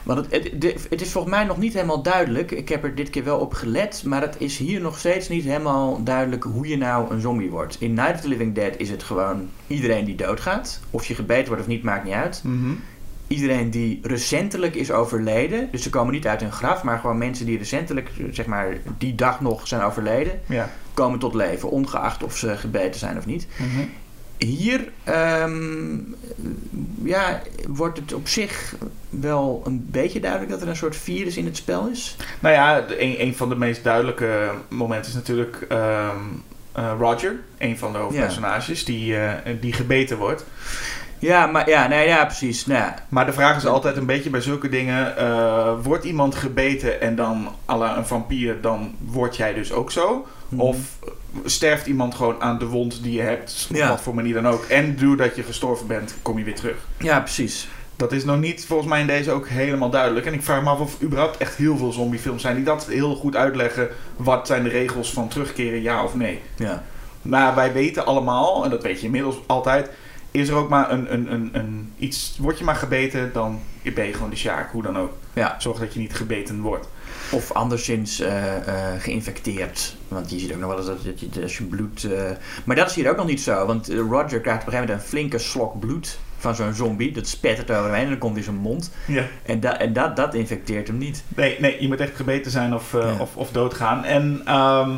Want 0.03 0.25
het, 0.29 0.51
het 0.89 1.01
is 1.01 1.11
volgens 1.11 1.33
mij 1.33 1.43
nog 1.43 1.57
niet 1.57 1.73
helemaal 1.73 2.01
duidelijk. 2.01 2.51
Ik 2.51 2.69
heb 2.69 2.83
er 2.83 2.95
dit 2.95 3.09
keer 3.09 3.23
wel 3.23 3.37
op 3.39 3.53
gelet, 3.53 4.03
maar 4.05 4.21
het 4.21 4.35
is 4.37 4.57
hier 4.57 4.81
nog 4.81 4.97
steeds 4.97 5.29
niet 5.29 5.43
helemaal 5.43 6.03
duidelijk 6.03 6.43
hoe 6.43 6.67
je 6.67 6.77
nou 6.77 7.11
een 7.13 7.21
zombie 7.21 7.49
wordt. 7.49 7.77
In 7.79 7.93
Night 7.93 8.13
of 8.13 8.21
the 8.21 8.27
Living 8.27 8.55
Dead 8.55 8.73
is 8.77 8.89
het 8.89 9.03
gewoon 9.03 9.49
iedereen 9.67 10.05
die 10.05 10.15
doodgaat. 10.15 10.79
Of 10.89 11.05
je 11.05 11.15
gebeten 11.15 11.47
wordt 11.47 11.61
of 11.61 11.67
niet, 11.67 11.83
maakt 11.83 12.03
niet 12.03 12.13
uit. 12.13 12.41
Mhm. 12.43 12.71
Iedereen 13.27 13.69
die 13.69 13.99
recentelijk 14.03 14.75
is 14.75 14.91
overleden, 14.91 15.67
dus 15.71 15.83
ze 15.83 15.89
komen 15.89 16.13
niet 16.13 16.27
uit 16.27 16.41
hun 16.41 16.51
graf, 16.51 16.83
maar 16.83 16.99
gewoon 16.99 17.17
mensen 17.17 17.45
die 17.45 17.57
recentelijk, 17.57 18.09
zeg 18.31 18.45
maar, 18.45 18.67
die 18.97 19.15
dag 19.15 19.41
nog 19.41 19.67
zijn 19.67 19.81
overleden, 19.81 20.39
Ja. 20.45 20.69
Komen 20.99 21.19
tot 21.19 21.33
leven, 21.33 21.69
ongeacht 21.69 22.23
of 22.23 22.37
ze 22.37 22.57
gebeten 22.57 22.99
zijn 22.99 23.17
of 23.17 23.25
niet. 23.25 23.47
Mhm. 23.57 23.87
Hier 24.37 24.91
ehm, 25.03 25.97
ja, 27.03 27.41
wordt 27.67 27.97
het 27.97 28.13
op 28.13 28.27
zich 28.27 28.75
wel 29.09 29.61
een 29.65 29.87
beetje 29.91 30.19
duidelijk 30.19 30.51
dat 30.51 30.61
er 30.61 30.67
een 30.67 30.75
soort 30.75 30.95
virus 30.95 31.37
in 31.37 31.45
het 31.45 31.57
spel 31.57 31.87
is. 31.87 32.15
Nou 32.39 32.55
ja, 32.55 32.85
een, 32.87 33.21
een 33.21 33.35
van 33.35 33.49
de 33.49 33.55
meest 33.55 33.83
duidelijke 33.83 34.51
momenten 34.67 35.09
is 35.09 35.15
natuurlijk 35.15 35.65
ehm, 35.69 36.17
eh, 36.71 36.91
Roger, 36.99 37.39
een 37.57 37.77
van 37.77 37.91
de 37.91 37.97
hoofdpersonages, 37.97 38.85
die, 38.85 39.17
eh, 39.17 39.53
die 39.59 39.73
gebeten 39.73 40.17
wordt. 40.17 40.45
Ja, 41.19 41.45
maar 41.45 41.69
ja, 41.69 41.87
nee, 41.87 42.07
ja, 42.07 42.25
precies. 42.25 42.65
Nou, 42.65 42.79
ja. 42.79 42.95
Maar 43.09 43.25
de 43.25 43.33
vraag 43.33 43.57
is 43.57 43.65
altijd 43.65 43.97
een 43.97 44.05
beetje 44.05 44.29
bij 44.29 44.41
zulke 44.41 44.69
dingen: 44.69 45.17
eh, 45.17 45.73
wordt 45.83 46.03
iemand 46.03 46.35
gebeten 46.35 47.01
en 47.01 47.15
dan 47.15 47.49
à 47.69 47.77
la 47.77 47.97
een 47.97 48.05
vampier, 48.05 48.61
dan 48.61 48.95
word 48.99 49.37
jij 49.37 49.53
dus 49.53 49.71
ook 49.71 49.91
zo? 49.91 50.27
Mhm. 50.49 50.61
Of 50.61 50.77
sterft 51.45 51.85
iemand 51.85 52.15
gewoon 52.15 52.41
aan 52.41 52.59
de 52.59 52.65
wond 52.65 53.03
die 53.03 53.13
je 53.13 53.21
hebt, 53.21 53.67
op 53.69 53.75
Ja. 53.75 53.89
wat 53.89 54.01
voor 54.01 54.15
manier 54.15 54.33
dan 54.33 54.47
ook. 54.47 54.63
En 54.63 54.95
doordat 54.95 55.35
je 55.35 55.43
gestorven 55.43 55.87
bent, 55.87 56.15
kom 56.21 56.37
je 56.37 56.43
weer 56.43 56.55
terug. 56.55 56.77
ja, 56.97 57.19
precies. 57.19 57.67
Dat 57.95 58.11
is 58.11 58.23
nog 58.23 58.39
niet 58.39 58.65
volgens 58.65 58.89
mij 58.89 59.01
in 59.01 59.07
deze 59.07 59.31
ook 59.31 59.47
helemaal 59.47 59.89
duidelijk. 59.89 60.25
En 60.25 60.33
ik 60.33 60.43
vraag 60.43 60.63
me 60.63 60.69
af 60.69 60.79
of 60.79 61.01
überhaupt 61.01 61.37
echt 61.37 61.55
heel 61.55 61.77
veel 61.77 61.91
zombiefilms 61.91 62.41
zijn 62.41 62.55
die 62.55 62.63
dat 62.65 62.85
heel 62.87 63.15
goed 63.15 63.35
uitleggen. 63.35 63.89
Wat 64.15 64.47
zijn 64.47 64.63
de 64.63 64.69
regels 64.69 65.13
van 65.13 65.27
terugkeren, 65.27 65.81
ja 65.81 66.03
of 66.03 66.15
nee? 66.15 66.41
Ja. 66.55 66.83
Maar 67.21 67.55
wij 67.55 67.73
weten 67.73 68.05
allemaal, 68.05 68.63
en 68.63 68.69
dat 68.69 68.83
weet 68.83 68.99
je 68.99 69.05
inmiddels 69.05 69.35
altijd, 69.45 69.89
is 70.31 70.47
er 70.49 70.55
ook 70.55 70.69
maar 70.69 70.91
een, 70.91 71.13
een, 71.13 71.33
een, 71.33 71.49
een 71.53 71.93
iets. 71.97 72.37
Word 72.39 72.57
je 72.57 72.63
maar 72.63 72.75
gebeten, 72.75 73.29
dan 73.33 73.59
ben 73.93 74.05
je 74.05 74.13
gewoon 74.13 74.29
de 74.29 74.35
sjaak, 74.35 74.71
hoe 74.71 74.81
dan 74.83 74.97
ook. 74.97 75.11
ja. 75.33 75.55
Zorg 75.57 75.79
dat 75.79 75.93
je 75.93 75.99
niet 75.99 76.15
gebeten 76.15 76.61
wordt. 76.61 76.87
Of 77.31 77.51
anderszins 77.51 78.19
eh, 78.19 78.55
eh, 78.55 79.01
geïnfecteerd. 79.01 79.95
Want 80.07 80.29
je 80.31 80.39
ziet 80.39 80.53
ook 80.53 80.59
nog 80.59 80.69
wel 80.69 80.77
eens 80.77 80.87
dat, 80.87 81.03
dat 81.03 81.19
je, 81.19 81.41
als 81.41 81.57
je 81.57 81.63
bloed... 81.63 82.03
eh, 82.03 82.21
Maar 82.63 82.75
dat 82.75 82.89
is 82.89 82.95
hier 82.95 83.09
ook 83.09 83.17
nog 83.17 83.25
niet 83.25 83.41
zo. 83.41 83.65
Want 83.65 83.87
Roger 83.87 84.39
krijgt 84.39 84.61
op 84.61 84.67
een 84.67 84.73
gegeven 84.73 84.79
moment 84.79 84.89
een 85.01 85.07
flinke 85.07 85.37
slok 85.37 85.79
bloed 85.79 86.19
van 86.37 86.55
zo'n 86.55 86.73
zombie. 86.73 87.11
Dat 87.11 87.27
spettert 87.27 87.71
over 87.71 87.83
hem 87.83 87.93
heen 87.93 88.03
en 88.03 88.09
dan 88.09 88.17
komt 88.19 88.37
in 88.37 88.43
zijn 88.43 88.55
mond. 88.55 88.91
Ja. 89.07 89.23
En, 89.45 89.59
da 89.59 89.77
en 89.79 89.93
dat, 89.93 90.15
dat 90.15 90.33
infecteert 90.33 90.87
hem 90.87 90.97
niet. 90.97 91.23
Nee, 91.27 91.55
nee, 91.59 91.81
je 91.81 91.87
moet 91.87 91.99
echt 91.99 92.15
gebeten 92.15 92.51
zijn 92.51 92.73
of, 92.73 92.91
Ja. 92.91 93.15
of, 93.19 93.35
of 93.35 93.51
doodgaan. 93.51 94.03
En 94.05 94.41
ehm, 94.45 94.91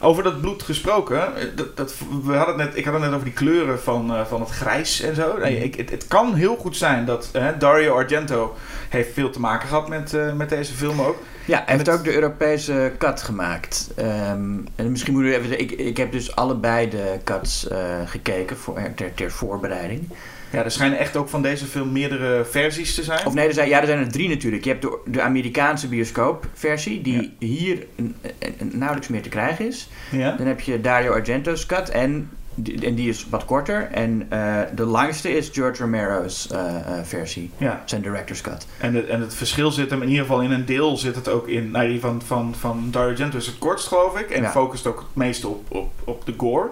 over 0.00 0.22
dat 0.22 0.40
bloed 0.40 0.62
gesproken, 0.62 1.36
eh, 1.36 1.44
dat, 1.54 1.76
dat, 1.76 1.94
we 2.24 2.32
hadden 2.34 2.58
het 2.58 2.66
net, 2.68 2.76
ik 2.76 2.84
had 2.84 2.92
het 2.94 3.02
net 3.02 3.12
over 3.12 3.24
die 3.24 3.32
kleuren 3.34 3.80
van, 3.80 4.14
eh, 4.14 4.24
van 4.26 4.40
het 4.40 4.50
grijs 4.50 5.00
en 5.00 5.14
zo. 5.14 5.38
Nee, 5.38 5.54
Mhm. 5.54 5.64
ik, 5.64 5.74
het, 5.74 5.90
het 5.90 6.06
kan 6.08 6.34
heel 6.34 6.56
goed 6.56 6.76
zijn 6.76 7.04
dat 7.04 7.30
Dario 7.58 7.94
Argento 7.94 8.56
heeft 8.88 9.12
veel 9.14 9.30
te 9.30 9.40
maken 9.40 9.68
gehad 9.68 9.88
met, 9.88 10.14
eh, 10.14 10.32
met 10.32 10.48
deze 10.48 10.72
film 10.72 11.00
ook. 11.00 11.16
Ja, 11.46 11.56
hij 11.64 11.74
heeft 11.74 11.86
het- 11.86 11.98
ook 11.98 12.04
de 12.04 12.14
Europese 12.14 12.92
cut 12.98 13.22
gemaakt. 13.22 13.90
Ehm, 13.96 14.58
en 14.76 14.90
misschien 14.90 15.12
moet 15.12 15.24
ik 15.24 15.34
even 15.34 15.60
ik, 15.60 15.70
ik 15.70 15.96
heb 15.96 16.12
dus 16.12 16.36
allebei 16.36 16.88
de 16.90 17.18
cuts 17.24 17.66
gekeken 18.06 18.56
voor, 18.56 18.80
ter, 18.96 19.14
ter 19.14 19.30
voorbereiding. 19.30 20.08
Ja, 20.52 20.64
er 20.64 20.70
schijnen 20.70 20.98
echt 20.98 21.16
ook 21.16 21.28
van 21.28 21.42
deze 21.42 21.66
film 21.66 21.92
meerdere 21.92 22.44
versies 22.44 22.94
te 22.94 23.02
zijn. 23.02 23.26
Of 23.26 23.34
nee, 23.34 23.46
er 23.46 23.54
zijn, 23.54 23.68
ja, 23.68 23.80
er 23.80 23.86
zijn 23.86 23.98
er 23.98 24.12
drie 24.12 24.28
natuurlijk. 24.28 24.64
Je 24.64 24.70
hebt 24.70 24.82
de, 24.82 24.98
de 25.06 25.20
Amerikaanse 25.20 25.88
bioscoopversie, 25.88 27.00
die 27.02 27.34
hier 27.38 27.86
een, 27.96 28.14
een- 28.38 28.54
een 28.58 28.70
nauwelijks 28.74 29.08
meer 29.08 29.22
te 29.22 29.28
krijgen 29.28 29.66
is. 29.66 29.88
ja? 30.10 30.36
Dan 30.36 30.46
heb 30.46 30.60
je 30.60 30.80
Dario 30.80 31.12
Argento's 31.12 31.66
cut 31.66 31.88
en, 31.88 32.30
die- 32.54 32.86
en 32.86 32.94
die 32.94 33.08
is 33.08 33.26
wat 33.30 33.44
korter. 33.44 33.88
En 33.92 34.26
eh, 34.28 34.60
de 34.74 34.84
langste 34.84 35.36
is 35.36 35.48
George 35.52 35.82
Romero's 35.82 36.48
eh, 36.50 36.58
eh, 36.76 37.04
versie, 37.04 37.50
ja. 37.56 37.82
zijn 37.84 38.02
director's 38.02 38.40
cut. 38.40 38.66
En, 38.78 38.94
het, 38.94 39.06
en 39.06 39.20
het 39.20 39.34
verschil 39.34 39.70
zit 39.70 39.90
hem 39.90 40.02
in 40.02 40.08
ieder 40.08 40.24
geval 40.24 40.40
in 40.42 40.50
een 40.50 40.64
deel 40.64 40.96
zit 40.96 41.14
het 41.14 41.28
ook 41.28 41.48
in. 41.48 41.70
Nou, 41.70 41.88
die 41.88 42.00
van, 42.00 42.22
van, 42.26 42.54
van 42.58 42.88
Dario 42.90 43.10
Argento 43.10 43.36
is 43.36 43.46
het 43.46 43.58
kortst, 43.58 43.86
geloof 43.88 44.18
ik. 44.20 44.30
En 44.30 44.42
focust 44.50 44.86
ook 44.86 44.98
het 44.98 45.14
meest 45.14 45.44
op, 45.44 45.64
op, 45.74 45.90
op 46.04 46.26
de 46.26 46.34
gore. 46.36 46.68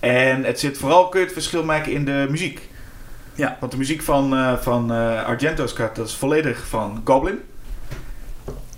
En 0.00 0.44
het 0.44 0.60
zit 0.60 0.78
vooral, 0.78 1.08
kun 1.08 1.18
je 1.20 1.24
het 1.26 1.34
verschil 1.34 1.64
maken 1.64 1.92
in 1.92 2.04
de 2.04 2.26
muziek. 2.30 2.70
Ja. 3.34 3.56
Want 3.60 3.72
de 3.72 3.78
muziek 3.78 4.02
van, 4.02 4.34
eh, 4.34 4.56
van 4.56 4.92
eh, 4.92 5.24
Argento's 5.24 5.72
cut, 5.72 5.96
dat 5.96 6.08
is 6.08 6.14
volledig 6.14 6.66
van 6.66 7.00
Goblin. 7.04 7.38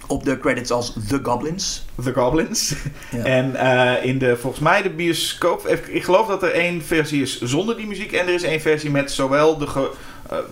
Op 0.07 0.25
de 0.25 0.39
credits 0.39 0.71
als 0.71 0.97
The 1.09 1.21
Goblins. 1.23 1.85
The 2.03 2.13
Goblins. 2.13 2.75
Ja. 3.11 3.25
En 3.25 3.57
eh, 3.57 4.05
in 4.05 4.19
de, 4.19 4.37
volgens 4.37 4.63
mij 4.63 4.83
de 4.83 4.91
bioscoop, 4.91 5.67
ik, 5.89 6.05
geloof 6.05 6.27
dat 6.27 6.43
er 6.43 6.53
één 6.53 6.83
versie 6.83 7.23
is 7.23 7.41
zonder 7.41 7.77
die 7.77 7.87
muziek. 7.87 8.13
En 8.13 8.27
er 8.27 8.35
is 8.35 8.43
één 8.43 8.61
versie 8.61 8.91
met 8.91 9.11
zowel 9.11 9.59
de 9.59 9.91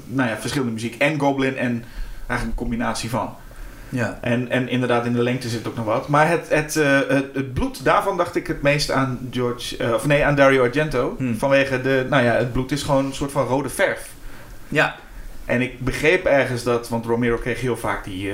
nou 0.06 0.28
ja, 0.28 0.36
verschillende 0.36 0.72
muziek 0.72 0.94
en 0.98 1.20
Goblin 1.20 1.56
en 1.56 1.84
eigenlijk 2.26 2.60
een 2.60 2.66
combinatie 2.66 3.10
van. 3.10 3.34
Ja. 3.94 4.18
En, 4.20 4.50
en 4.50 4.68
inderdaad, 4.68 5.07
in 5.07 5.12
de 5.12 5.22
lengte 5.22 5.48
zit 5.48 5.66
ook 5.68 5.76
nog 5.76 5.85
wat. 5.85 6.09
Maar 6.09 6.28
het, 6.28 6.48
het, 6.48 6.76
eh, 6.76 6.98
het, 7.09 7.24
het 7.35 7.52
bloed, 7.55 7.85
daarvan 7.85 8.16
dacht 8.16 8.37
ik 8.37 8.46
het 8.46 8.62
meest 8.62 8.90
aan 8.90 9.28
George, 9.31 9.76
eh, 9.76 9.92
of 9.92 10.07
nee, 10.07 10.24
aan 10.24 10.35
Dario 10.35 10.62
Argento. 10.62 11.14
Hmm. 11.18 11.38
Vanwege 11.38 11.81
de, 11.81 12.07
nou 12.11 12.24
ja, 12.24 12.33
het 12.33 12.52
bloed 12.52 12.72
is 12.72 12.83
gewoon 12.83 13.05
een 13.05 13.14
soort 13.14 13.33
van 13.33 13.46
rode 13.46 13.68
verf. 13.68 14.09
Ja. 14.68 14.94
En 15.44 15.61
ik 15.61 15.81
begreep 15.81 16.24
ergens 16.24 16.62
dat, 16.62 16.88
want 16.88 17.07
Romero 17.07 17.37
kreeg 17.37 17.61
heel 17.61 17.76
vaak 17.76 18.05
die, 18.05 18.31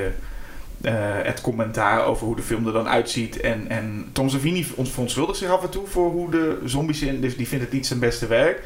eh, 0.81 0.93
het 1.23 1.41
commentaar 1.41 2.05
over 2.05 2.27
hoe 2.27 2.37
de 2.37 2.43
film 2.43 2.67
er 2.67 2.73
dan 2.73 2.89
uitziet. 2.89 3.41
En, 3.41 3.65
en 3.69 4.07
Tom 4.13 4.29
Savini 4.29 4.67
ont- 4.75 4.89
verontschuldigt 4.91 5.39
zich 5.39 5.51
af 5.51 5.63
en 5.63 5.71
toe 5.71 5.87
voor 5.87 6.11
hoe 6.11 6.31
de 6.31 6.59
zombies 6.65 7.03
in, 7.03 7.21
dus 7.21 7.37
die 7.37 7.49
vindt 7.49 7.65
het 7.65 7.73
niet 7.73 7.87
zijn 7.87 7.99
beste 7.99 8.27
werk. 8.27 8.63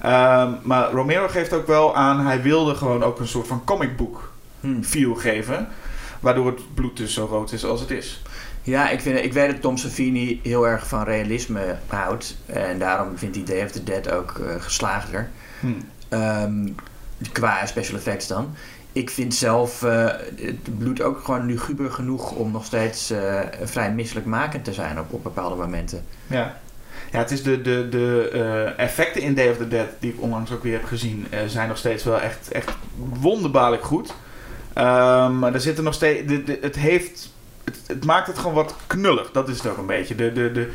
Ehm, 0.00 0.50
maar 0.62 0.90
Romero 0.90 1.28
geeft 1.28 1.52
ook 1.52 1.66
wel 1.66 1.96
aan, 1.96 2.26
hij 2.26 2.42
wilde 2.42 2.74
gewoon 2.74 3.02
ook 3.02 3.18
een 3.18 3.28
soort 3.28 3.46
van 3.46 3.62
comic 3.64 3.96
book 3.96 4.32
feel 4.82 5.14
geven. 5.14 5.68
Waardoor 6.20 6.46
het 6.46 6.74
bloed 6.74 6.96
dus 6.96 7.14
zo 7.14 7.24
rood 7.24 7.52
is 7.52 7.64
als 7.64 7.80
het 7.80 7.90
is. 7.90 8.20
Ja, 8.62 8.90
ik, 8.90 9.00
vind, 9.00 9.18
ik 9.18 9.32
weet 9.32 9.50
dat 9.50 9.60
Tom 9.60 9.76
Savini 9.76 10.40
heel 10.42 10.68
erg 10.68 10.86
van 10.86 11.04
realisme 11.04 11.76
houdt. 11.86 12.36
En 12.46 12.78
daarom 12.78 13.18
vindt 13.18 13.36
hij 13.36 13.44
Day 13.44 13.64
of 13.64 13.70
the 13.70 13.84
Dead 13.84 14.10
ook 14.10 14.38
eh, 14.38 14.62
geslaagder. 14.62 15.30
Ehm, 16.08 16.68
qua 17.32 17.66
special 17.66 17.96
effects 17.96 18.26
dan. 18.26 18.54
Ik 18.92 19.10
vind 19.10 19.34
zelf 19.34 19.82
eh, 19.82 20.06
het 20.36 20.78
bloed 20.78 21.02
ook 21.02 21.24
gewoon 21.24 21.46
luguber 21.46 21.90
genoeg 21.90 22.30
om 22.30 22.50
nog 22.50 22.64
steeds 22.64 23.10
eh, 23.10 23.40
vrij 23.62 23.92
misselijkmakend 23.92 24.64
te 24.64 24.72
zijn 24.72 24.98
op, 24.98 25.12
op 25.12 25.22
bepaalde 25.22 25.56
momenten. 25.56 26.04
Ja. 26.26 26.60
Ja, 27.12 27.18
het 27.18 27.30
is 27.30 27.42
de, 27.42 27.62
de, 27.62 27.88
de 27.90 28.28
effecten 28.76 29.22
in 29.22 29.34
Day 29.34 29.50
of 29.50 29.56
the 29.56 29.68
Dead, 29.68 29.86
die 29.98 30.12
ik 30.12 30.20
onlangs 30.20 30.52
ook 30.52 30.62
weer 30.62 30.72
heb 30.72 30.84
gezien, 30.84 31.26
zijn 31.46 31.68
nog 31.68 31.76
steeds 31.76 32.04
wel 32.04 32.20
echt, 32.20 32.48
echt 32.52 32.70
wonderbaarlijk 33.20 33.84
goed. 33.84 34.14
Ehm, 34.74 35.38
maar 35.38 35.54
er 35.54 35.60
zitten 35.60 35.84
nog 35.84 35.94
steeds. 35.94 36.26
De, 36.28 36.42
de, 36.42 36.58
het 36.60 36.76
heeft. 36.76 37.32
Het, 37.64 37.78
het 37.86 38.04
maakt 38.04 38.26
het 38.26 38.38
gewoon 38.38 38.54
wat 38.54 38.74
knullig. 38.86 39.30
Dat 39.32 39.48
is 39.48 39.56
het 39.56 39.66
ook 39.66 39.76
een 39.78 39.86
beetje. 39.86 40.14
De, 40.14 40.32
de, 40.32 40.52
de, 40.52 40.70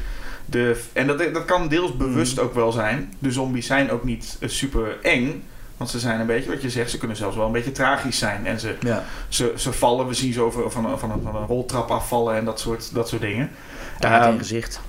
de, 0.45 0.81
en 0.93 1.08
dat, 1.08 1.17
dat 1.34 1.45
kan 1.45 1.67
deels 1.67 1.97
bewust 1.97 2.39
ook 2.39 2.53
wel 2.53 2.71
zijn. 2.71 3.13
De 3.19 3.31
zombies 3.31 3.65
zijn 3.65 3.91
ook 3.91 4.03
niet 4.03 4.38
eh, 4.39 4.49
super 4.49 4.97
eng. 5.01 5.43
Want 5.77 5.89
ze 5.89 5.99
zijn 5.99 6.19
een 6.19 6.25
beetje, 6.25 6.49
wat 6.51 6.62
je 6.62 6.69
zegt, 6.69 6.89
ze 6.91 6.97
kunnen 6.97 7.17
zelfs 7.17 7.36
wel 7.36 7.45
een 7.45 7.51
beetje 7.51 7.71
tragisch 7.71 8.17
zijn. 8.17 8.45
En 8.45 8.60
ze, 8.60 8.75
Ja. 8.79 9.03
ze, 9.27 9.53
ze 9.55 9.73
vallen, 9.73 10.08
we 10.08 10.13
zien 10.13 10.34
ze 10.34 10.41
over, 10.41 10.71
van, 10.71 10.86
een- 10.86 10.99
van, 10.99 11.12
een, 11.12 11.21
van 11.23 11.36
een 11.36 11.45
roltrap 11.47 11.91
afvallen 11.91 12.36
en 12.36 12.45
dat 12.45 12.60
soort, 12.60 12.93
dat 12.93 13.10
soort 13.10 13.21
dingen. 13.21 13.51
Taart 13.99 14.23
Ehm, 14.23 14.31
in 14.31 14.38
gezicht. 14.39 14.81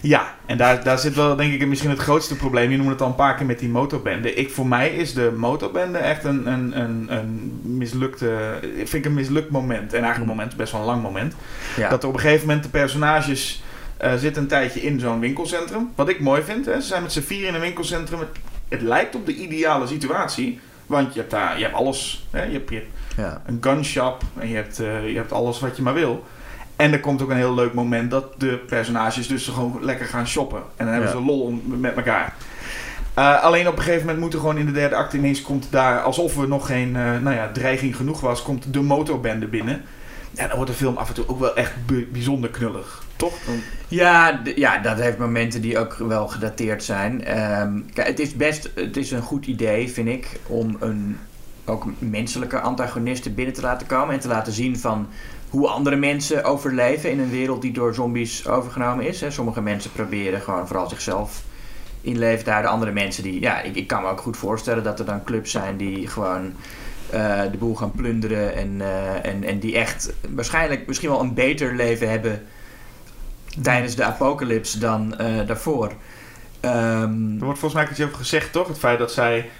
Ja, 0.00 0.34
en 0.46 0.56
daar, 0.56 0.84
daar 0.84 0.98
zit 0.98 1.14
wel 1.14 1.36
denk 1.36 1.52
ik 1.52 1.66
misschien 1.66 1.90
het 1.90 1.98
grootste 1.98 2.36
probleem. 2.36 2.70
Je 2.70 2.76
noemde 2.76 2.92
het 2.92 3.00
al 3.00 3.08
een 3.08 3.14
paar 3.14 3.34
keer 3.34 3.46
met 3.46 3.58
die 3.58 3.68
motorbende. 3.68 4.34
Ik, 4.34 4.50
voor 4.50 4.66
mij 4.66 4.88
is 4.88 5.14
de 5.14 5.32
motorbende 5.36 5.98
echt 5.98 6.24
een, 6.24 6.46
een, 6.46 6.80
een, 6.80 7.06
een 7.08 7.60
mislukte... 7.62 8.58
Vind 8.76 8.92
ik 8.92 9.04
een 9.04 9.14
mislukt 9.14 9.50
moment. 9.50 9.92
En 9.92 10.02
eigenlijk 10.02 10.30
een 10.30 10.36
moment, 10.36 10.56
best 10.56 10.72
wel 10.72 10.80
een 10.80 10.86
lang 10.86 11.02
moment. 11.02 11.34
Ja. 11.76 11.88
Dat 11.88 12.02
er 12.02 12.08
op 12.08 12.14
een 12.14 12.20
gegeven 12.20 12.46
moment 12.46 12.64
de 12.64 12.70
personages 12.70 13.62
eh, 13.96 14.14
zitten 14.14 14.42
een 14.42 14.48
tijdje 14.48 14.80
in 14.80 15.00
zo'n 15.00 15.20
winkelcentrum. 15.20 15.90
Wat 15.94 16.08
ik 16.08 16.20
mooi 16.20 16.42
vind, 16.42 16.66
hè, 16.66 16.80
ze 16.80 16.86
zijn 16.86 17.02
met 17.02 17.12
z'n 17.12 17.20
vier 17.20 17.46
in 17.46 17.54
een 17.54 17.60
winkelcentrum. 17.60 18.18
Het, 18.18 18.28
het 18.68 18.80
lijkt 18.80 19.14
op 19.14 19.26
de 19.26 19.34
ideale 19.34 19.86
situatie. 19.86 20.60
Want 20.86 21.14
je 21.14 21.18
hebt 21.18 21.30
daar 21.30 21.58
je 21.58 21.64
hebt 21.64 21.76
alles. 21.76 22.26
Hè, 22.30 22.42
je, 22.42 22.52
hebt, 22.52 22.70
je 22.70 22.74
hebt 22.74 22.90
ja. 23.16 23.42
een 23.46 23.58
gunshop 23.60 24.22
en 24.38 24.48
je 24.48 24.54
hebt, 24.54 24.80
eh, 24.80 25.08
je 25.08 25.16
hebt 25.16 25.32
alles 25.32 25.60
wat 25.60 25.76
je 25.76 25.82
maar 25.82 25.94
wil. 25.94 26.24
En 26.80 26.92
er 26.92 27.00
komt 27.00 27.22
ook 27.22 27.30
een 27.30 27.36
heel 27.36 27.54
leuk 27.54 27.74
moment 27.74 28.10
dat 28.10 28.24
de 28.40 28.58
personages 28.66 29.26
dus 29.28 29.46
gewoon 29.48 29.78
lekker 29.80 30.06
gaan 30.06 30.26
shoppen. 30.26 30.58
En 30.58 30.84
dan 30.84 30.88
hebben 30.94 31.10
Ja. 31.10 31.16
ze 31.16 31.22
lol 31.24 31.40
om- 31.40 31.62
met 31.80 31.96
elkaar. 31.96 32.34
Eh, 33.14 33.42
alleen 33.42 33.68
op 33.68 33.76
een 33.76 33.82
gegeven 33.82 34.04
moment 34.06 34.18
moet 34.24 34.32
er 34.32 34.40
gewoon 34.40 34.58
in 34.58 34.66
de 34.66 34.72
derde 34.72 34.94
acte 34.94 35.16
ineens 35.16 35.42
komt 35.42 35.66
daar, 35.70 36.00
alsof 36.00 36.36
er 36.38 36.48
nog 36.48 36.66
geen 36.66 36.96
eh, 36.96 37.02
nou 37.18 37.34
ja, 37.36 37.50
dreiging 37.52 37.96
genoeg 37.96 38.20
was, 38.20 38.42
komt 38.42 38.72
de 38.72 38.80
motorbende 38.80 39.46
binnen. 39.46 39.82
Ja, 40.30 40.46
dan 40.46 40.56
wordt 40.56 40.70
de 40.70 40.76
film 40.76 40.96
af 40.96 41.08
en 41.08 41.14
toe 41.14 41.28
ook 41.28 41.38
wel 41.40 41.56
echt 41.56 41.72
bijzonder 42.12 42.50
knullig. 42.50 43.02
Toch? 43.16 43.34
Ja, 43.88 44.40
ja, 44.56 44.78
dat 44.78 44.98
heeft 44.98 45.18
momenten 45.18 45.60
die 45.60 45.78
ook 45.78 45.94
wel 45.94 46.28
gedateerd 46.28 46.84
zijn. 46.84 47.24
Ehm, 47.24 47.72
kijk, 47.94 48.06
het 48.08 48.18
is 48.18 48.34
best 48.34 48.70
het 48.74 48.96
is 48.96 49.10
een 49.10 49.22
goed 49.22 49.46
idee, 49.46 49.90
vind 49.90 50.08
ik, 50.08 50.40
om 50.46 50.76
een 50.80 51.18
ook 51.64 51.84
menselijke 51.98 52.60
antagonisten 52.60 53.34
binnen 53.34 53.54
te 53.54 53.60
laten 53.60 53.86
komen 53.86 54.14
en 54.14 54.20
te 54.20 54.28
laten 54.28 54.52
zien 54.52 54.78
van 54.78 55.08
hoe 55.50 55.68
andere 55.68 55.96
mensen 55.96 56.44
overleven 56.44 57.10
in 57.10 57.20
een 57.20 57.30
wereld 57.30 57.62
die 57.62 57.72
door 57.72 57.94
zombies 57.94 58.48
overgenomen 58.48 59.06
is. 59.06 59.20
Hè. 59.20 59.30
Sommige 59.30 59.60
mensen 59.60 59.92
proberen 59.92 60.40
gewoon 60.40 60.66
vooral 60.66 60.88
zichzelf 60.88 61.42
in 62.00 62.18
leven 62.18 62.44
te 62.44 62.50
houden. 62.50 62.70
Andere 62.70 62.92
mensen 62.92 63.22
die, 63.22 63.40
ja, 63.40 63.60
ik, 63.60 63.76
ik 63.76 63.86
kan 63.86 64.02
me 64.02 64.08
ook 64.08 64.20
goed 64.20 64.36
voorstellen 64.36 64.82
dat 64.82 64.98
er 64.98 65.04
dan 65.04 65.24
clubs 65.24 65.50
zijn 65.50 65.76
die 65.76 66.06
gewoon 66.06 66.52
eh, 67.10 67.42
de 67.50 67.58
boel 67.58 67.74
gaan 67.74 67.90
plunderen 67.90 68.54
en, 68.54 68.80
eh, 68.80 69.30
en, 69.30 69.44
en 69.44 69.58
die 69.58 69.76
echt 69.76 70.12
waarschijnlijk 70.34 70.86
misschien 70.86 71.10
wel 71.10 71.20
een 71.20 71.34
beter 71.34 71.74
leven 71.74 72.10
hebben 72.10 72.46
tijdens 73.62 73.94
de 73.94 74.04
apocalypse 74.04 74.78
dan 74.78 75.18
eh, 75.18 75.46
daarvoor. 75.46 75.92
Ehm, 76.60 77.38
Er 77.38 77.44
wordt 77.44 77.58
volgens 77.58 77.82
mij 77.82 77.90
iets 77.90 78.00
over 78.00 78.16
gezegd, 78.16 78.52
toch? 78.52 78.68
Het 78.68 78.78
feit 78.78 78.98
dat 78.98 79.12
zij 79.12 79.50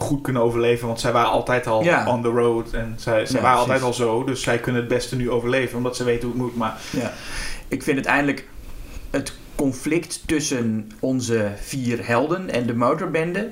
goed 0.00 0.22
kunnen 0.22 0.42
overleven, 0.42 0.86
want 0.86 1.00
zij 1.00 1.12
waren 1.12 1.30
altijd 1.30 1.66
al 1.66 1.82
Ja. 1.84 2.06
on 2.08 2.22
the 2.22 2.28
road. 2.28 2.72
En 2.72 2.94
zij, 2.96 3.26
zij 3.26 3.36
Ja, 3.36 3.42
waren 3.42 3.58
altijd 3.58 3.82
al 3.82 3.92
zo, 3.94 4.24
dus 4.24 4.42
zij 4.42 4.58
kunnen 4.58 4.80
het 4.80 4.90
beste 4.90 5.16
nu 5.16 5.30
overleven, 5.30 5.76
omdat 5.76 5.96
ze 5.96 6.04
weten 6.04 6.22
hoe 6.28 6.36
het 6.36 6.46
moet. 6.46 6.56
Maar 6.56 6.80
Ja. 6.90 7.12
Ik 7.68 7.82
vind 7.82 7.96
uiteindelijk 7.96 8.48
het 9.10 9.32
conflict 9.54 10.22
tussen 10.26 10.90
onze 11.00 11.48
vier 11.60 12.06
helden 12.06 12.50
en 12.50 12.66
de 12.66 12.74
motorbende. 12.74 13.50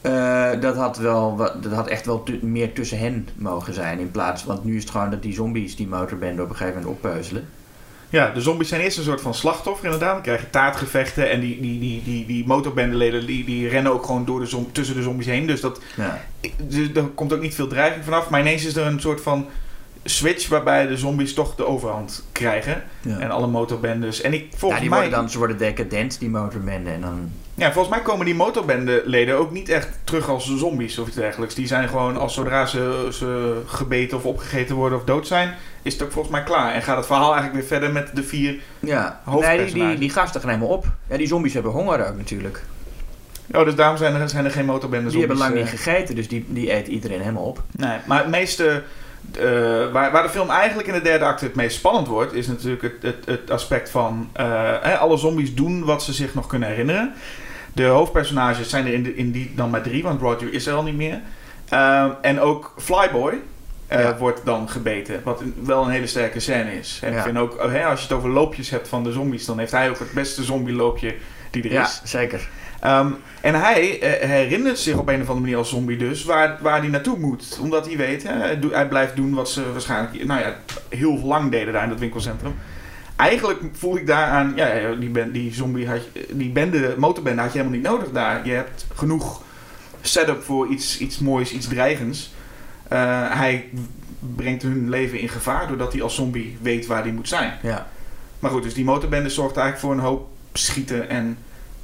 eh, 0.00 0.50
dat, 0.60 0.76
had 0.76 0.96
wel, 0.98 1.36
dat 1.36 1.72
had 1.72 1.86
echt 1.88 2.06
wel 2.06 2.22
meer 2.40 2.72
tussen 2.72 2.98
hen 2.98 3.28
mogen 3.34 3.74
zijn. 3.74 3.98
In 3.98 4.10
plaats, 4.10 4.44
want 4.44 4.64
nu 4.64 4.76
is 4.76 4.82
het 4.82 4.90
gewoon 4.90 5.10
dat 5.10 5.22
die 5.22 5.34
zombies 5.34 5.76
die 5.76 5.88
motorbende 5.88 6.42
op 6.42 6.48
een 6.50 6.56
gegeven 6.56 6.80
moment 6.80 6.96
oppeuzelen. 6.96 7.48
Ja, 8.10 8.30
de 8.30 8.40
zombies 8.40 8.68
zijn 8.68 8.80
eerst 8.80 8.98
een 8.98 9.04
soort 9.04 9.20
van 9.20 9.34
slachtoffer 9.34 9.84
inderdaad. 9.84 10.12
Dan 10.12 10.22
krijg 10.22 10.40
je 10.40 10.50
taartgevechten 10.50 11.30
en 11.30 11.40
die, 11.40 11.60
die, 11.60 11.78
die, 11.80 12.02
die, 12.04 12.26
die 12.26 12.46
motorbendeleden 12.46 13.26
die, 13.26 13.44
die 13.44 13.68
rennen 13.68 13.92
ook 13.92 14.06
gewoon 14.06 14.24
door 14.24 14.40
de 14.40 14.46
zom- 14.46 14.72
tussen 14.72 14.96
de 14.96 15.02
zombies 15.02 15.26
heen. 15.26 15.46
Dus 15.46 15.60
dat, 15.60 15.80
Ja. 15.96 16.20
dus 16.62 16.88
er 16.94 17.02
komt 17.04 17.32
ook 17.32 17.40
niet 17.40 17.54
veel 17.54 17.66
dreiging 17.68 18.04
vanaf. 18.04 18.30
Maar 18.30 18.40
ineens 18.40 18.64
is 18.64 18.76
er 18.76 18.86
een 18.86 19.00
soort 19.00 19.20
van 19.20 19.46
switch 20.04 20.48
waarbij 20.48 20.86
de 20.86 20.96
zombies 20.96 21.34
toch 21.34 21.54
de 21.54 21.66
overhand 21.66 22.24
krijgen. 22.32 22.82
Ja. 23.00 23.18
En 23.18 23.30
alle 23.30 23.46
motorbendes. 23.46 24.20
En 24.20 24.32
ik, 24.32 24.46
Ja, 24.50 24.56
volgens 24.58 24.80
die 24.80 24.90
mij... 24.90 24.98
worden 25.00 25.18
dan, 25.18 25.30
ze 25.30 25.38
worden 25.38 25.58
decadent, 25.58 26.18
die 26.20 26.28
motorbende. 26.28 26.90
En 26.90 27.00
dan, 27.00 27.30
Ja, 27.56 27.72
volgens 27.72 27.94
mij 27.94 28.04
komen 28.04 28.24
die 28.24 28.34
motorbendeleden 28.34 29.36
ook 29.36 29.50
niet 29.50 29.68
echt 29.68 29.88
terug 30.04 30.28
als 30.28 30.56
zombies 30.56 30.98
of 30.98 31.06
iets 31.06 31.16
dergelijks. 31.16 31.54
Die 31.54 31.66
zijn 31.66 31.88
gewoon, 31.88 32.16
als 32.16 32.34
zodra 32.34 32.66
ze, 32.66 33.08
ze 33.12 33.60
gebeten 33.66 34.16
of 34.16 34.24
opgegeten 34.24 34.76
worden 34.76 34.98
of 34.98 35.04
dood 35.04 35.26
zijn, 35.26 35.54
is 35.82 35.92
het 35.92 36.02
ook 36.02 36.12
volgens 36.12 36.34
mij 36.34 36.44
klaar. 36.44 36.74
En 36.74 36.82
gaat 36.82 36.96
het 36.96 37.06
verhaal 37.06 37.34
eigenlijk 37.34 37.54
weer 37.54 37.78
verder 37.78 37.92
met 37.92 38.10
de 38.14 38.22
vier... 38.22 38.56
ja. 38.80 39.20
Nee, 39.40 39.64
die, 39.64 39.74
die, 39.74 39.98
die 39.98 40.10
gasten 40.10 40.40
gaan 40.40 40.50
helemaal 40.50 40.72
op. 40.76 40.86
Ja, 41.08 41.16
die 41.16 41.26
zombies 41.26 41.54
hebben 41.54 41.72
honger 41.72 42.08
ook 42.08 42.16
natuurlijk. 42.16 42.62
Oh, 43.54 43.64
dus 43.64 43.74
daarom 43.74 43.96
zijn 43.96 44.14
er, 44.14 44.28
zijn 44.28 44.44
er 44.44 44.50
geen 44.50 44.64
motorbendes 44.64 45.10
Die 45.10 45.20
hebben 45.20 45.38
lang 45.38 45.54
eh. 45.54 45.60
niet 45.60 45.68
gegeten, 45.68 46.14
dus 46.14 46.28
die, 46.28 46.44
die 46.48 46.72
eet 46.72 46.86
iedereen 46.86 47.20
helemaal 47.20 47.44
op. 47.44 47.62
Nee, 47.70 47.98
maar 48.06 48.18
het 48.18 48.28
meeste... 48.28 48.82
eh, 49.38 49.42
waar, 49.92 50.12
waar 50.12 50.22
de 50.22 50.28
film 50.28 50.50
eigenlijk 50.50 50.88
in 50.88 50.94
de 50.94 51.02
derde 51.02 51.24
acte 51.24 51.44
het 51.44 51.54
meest 51.54 51.76
spannend 51.76 52.06
wordt, 52.06 52.32
is 52.32 52.46
natuurlijk 52.46 52.82
het, 52.82 53.02
het, 53.02 53.26
het 53.26 53.50
aspect 53.50 53.90
van 53.90 54.28
eh, 54.32 54.46
hè, 54.80 54.96
alle 54.96 55.16
zombies 55.16 55.54
doen 55.54 55.84
wat 55.84 56.02
ze 56.02 56.12
zich 56.12 56.34
nog 56.34 56.46
kunnen 56.46 56.68
herinneren. 56.68 57.14
De 57.76 57.84
hoofdpersonages 57.84 58.68
zijn 58.70 58.86
er 58.86 58.92
in, 58.92 59.02
de, 59.02 59.14
in 59.16 59.30
die 59.30 59.52
dan 59.54 59.70
maar 59.70 59.82
drie, 59.82 60.02
want 60.02 60.20
Roger 60.20 60.52
is 60.52 60.66
er 60.66 60.74
al 60.74 60.82
niet 60.82 60.96
meer. 60.96 61.20
Ehm, 61.68 62.10
en 62.22 62.40
ook 62.40 62.74
Flyboy 62.78 63.34
eh, 63.86 64.00
Ja. 64.00 64.16
wordt 64.16 64.40
dan 64.44 64.68
gebeten, 64.68 65.20
wat 65.24 65.40
een- 65.40 65.54
wel 65.64 65.84
een 65.84 65.90
hele 65.90 66.06
sterke 66.06 66.40
scène 66.40 66.78
is. 66.78 67.00
En 67.02 67.10
Ja. 67.12 67.16
ik 67.18 67.22
vind 67.24 67.38
ook, 67.38 67.62
hè, 67.70 67.84
als 67.84 68.00
je 68.00 68.06
het 68.08 68.16
over 68.16 68.30
loopjes 68.30 68.70
hebt 68.70 68.88
van 68.88 69.04
de 69.04 69.12
zombies, 69.12 69.44
dan 69.46 69.58
heeft 69.58 69.72
hij 69.72 69.90
ook 69.90 69.98
het 69.98 70.12
beste 70.12 70.44
zombieloopje 70.44 71.14
die 71.50 71.62
er 71.62 71.72
Ja, 71.72 71.82
is. 71.84 72.00
zeker. 72.04 72.48
Ehm, 72.80 73.10
en 73.40 73.54
hij 73.54 74.00
eh, 74.00 74.28
herinnert 74.28 74.78
zich 74.78 74.96
op 74.96 75.08
een 75.08 75.14
of 75.14 75.20
andere 75.20 75.40
manier 75.40 75.56
als 75.56 75.68
zombie 75.70 75.96
dus 75.96 76.24
waar, 76.24 76.58
waar 76.60 76.78
hij 76.80 76.88
naartoe 76.88 77.18
moet. 77.18 77.58
Omdat 77.62 77.86
hij 77.86 77.96
weet, 77.96 78.22
hè, 78.28 78.32
hij 78.70 78.88
blijft 78.88 79.16
doen 79.16 79.34
wat 79.34 79.50
ze 79.50 79.72
waarschijnlijk 79.72 80.24
nou 80.24 80.40
ja, 80.40 80.56
heel 80.88 81.18
lang 81.24 81.50
deden 81.50 81.72
daar 81.72 81.82
in 81.82 81.88
dat 81.88 81.98
winkelcentrum. 81.98 82.54
Eigenlijk 83.16 83.60
voel 83.72 83.96
ik 83.96 84.06
daaraan, 84.06 84.52
ja, 84.56 84.94
die, 84.94 85.08
ben, 85.08 85.32
die 85.32 85.54
zombie 85.54 85.88
had 85.88 86.00
je- 86.12 86.26
die 86.32 86.50
bende, 86.50 86.94
motorbende 86.98 87.42
had 87.42 87.52
je 87.52 87.58
helemaal 87.58 87.78
niet 87.80 87.88
nodig 87.88 88.10
daar. 88.12 88.46
Je 88.46 88.52
hebt 88.52 88.86
genoeg 88.94 89.42
setup 90.00 90.42
voor 90.42 90.66
iets, 90.68 90.98
iets 90.98 91.18
moois, 91.18 91.52
iets 91.52 91.68
dreigends. 91.68 92.34
Eh, 92.88 92.98
hij 93.38 93.68
brengt 94.18 94.62
hun 94.62 94.88
leven 94.88 95.18
in 95.18 95.28
gevaar 95.28 95.66
doordat 95.68 95.92
hij 95.92 96.02
als 96.02 96.14
zombie 96.14 96.58
weet 96.62 96.86
waar 96.86 97.02
hij 97.02 97.12
moet 97.12 97.28
zijn. 97.28 97.52
Ja. 97.62 97.86
Maar 98.38 98.50
goed, 98.50 98.62
dus 98.62 98.74
die 98.74 98.84
motorbende 98.84 99.28
zorgt 99.28 99.56
eigenlijk 99.56 99.86
voor 99.86 99.92
een 99.94 100.10
hoop 100.10 100.28
schieten 100.52 101.08
en 101.08 101.38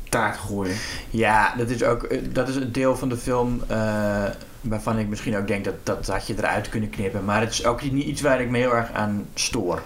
taart 0.09 0.37
gooien. 0.37 0.77
Ja, 1.11 1.55
dat 1.57 1.71
is 1.71 1.83
ook 1.83 2.03
eh, 2.03 2.19
dat 2.33 2.49
is 2.49 2.57
een 2.57 2.73
deel 2.73 2.97
van 2.97 3.09
de 3.09 3.17
film 3.17 3.63
eh, 3.69 4.25
waarvan 4.61 4.99
ik 4.99 5.09
misschien 5.09 5.37
ook 5.37 5.47
denk 5.47 5.65
dat 5.65 5.75
dat 5.83 6.07
had 6.07 6.27
je 6.27 6.35
eruit 6.39 6.69
kunnen 6.69 6.91
knippen. 6.91 7.25
Maar 7.25 7.41
het 7.41 7.53
is 7.53 7.65
ook 7.65 7.83
niet 7.91 8.05
iets 8.07 8.21
waar 8.21 8.41
ik 8.41 8.49
me 8.51 8.59
heel 8.59 8.75
erg 8.77 8.93
aan 8.93 9.27
stoor. 9.35 9.83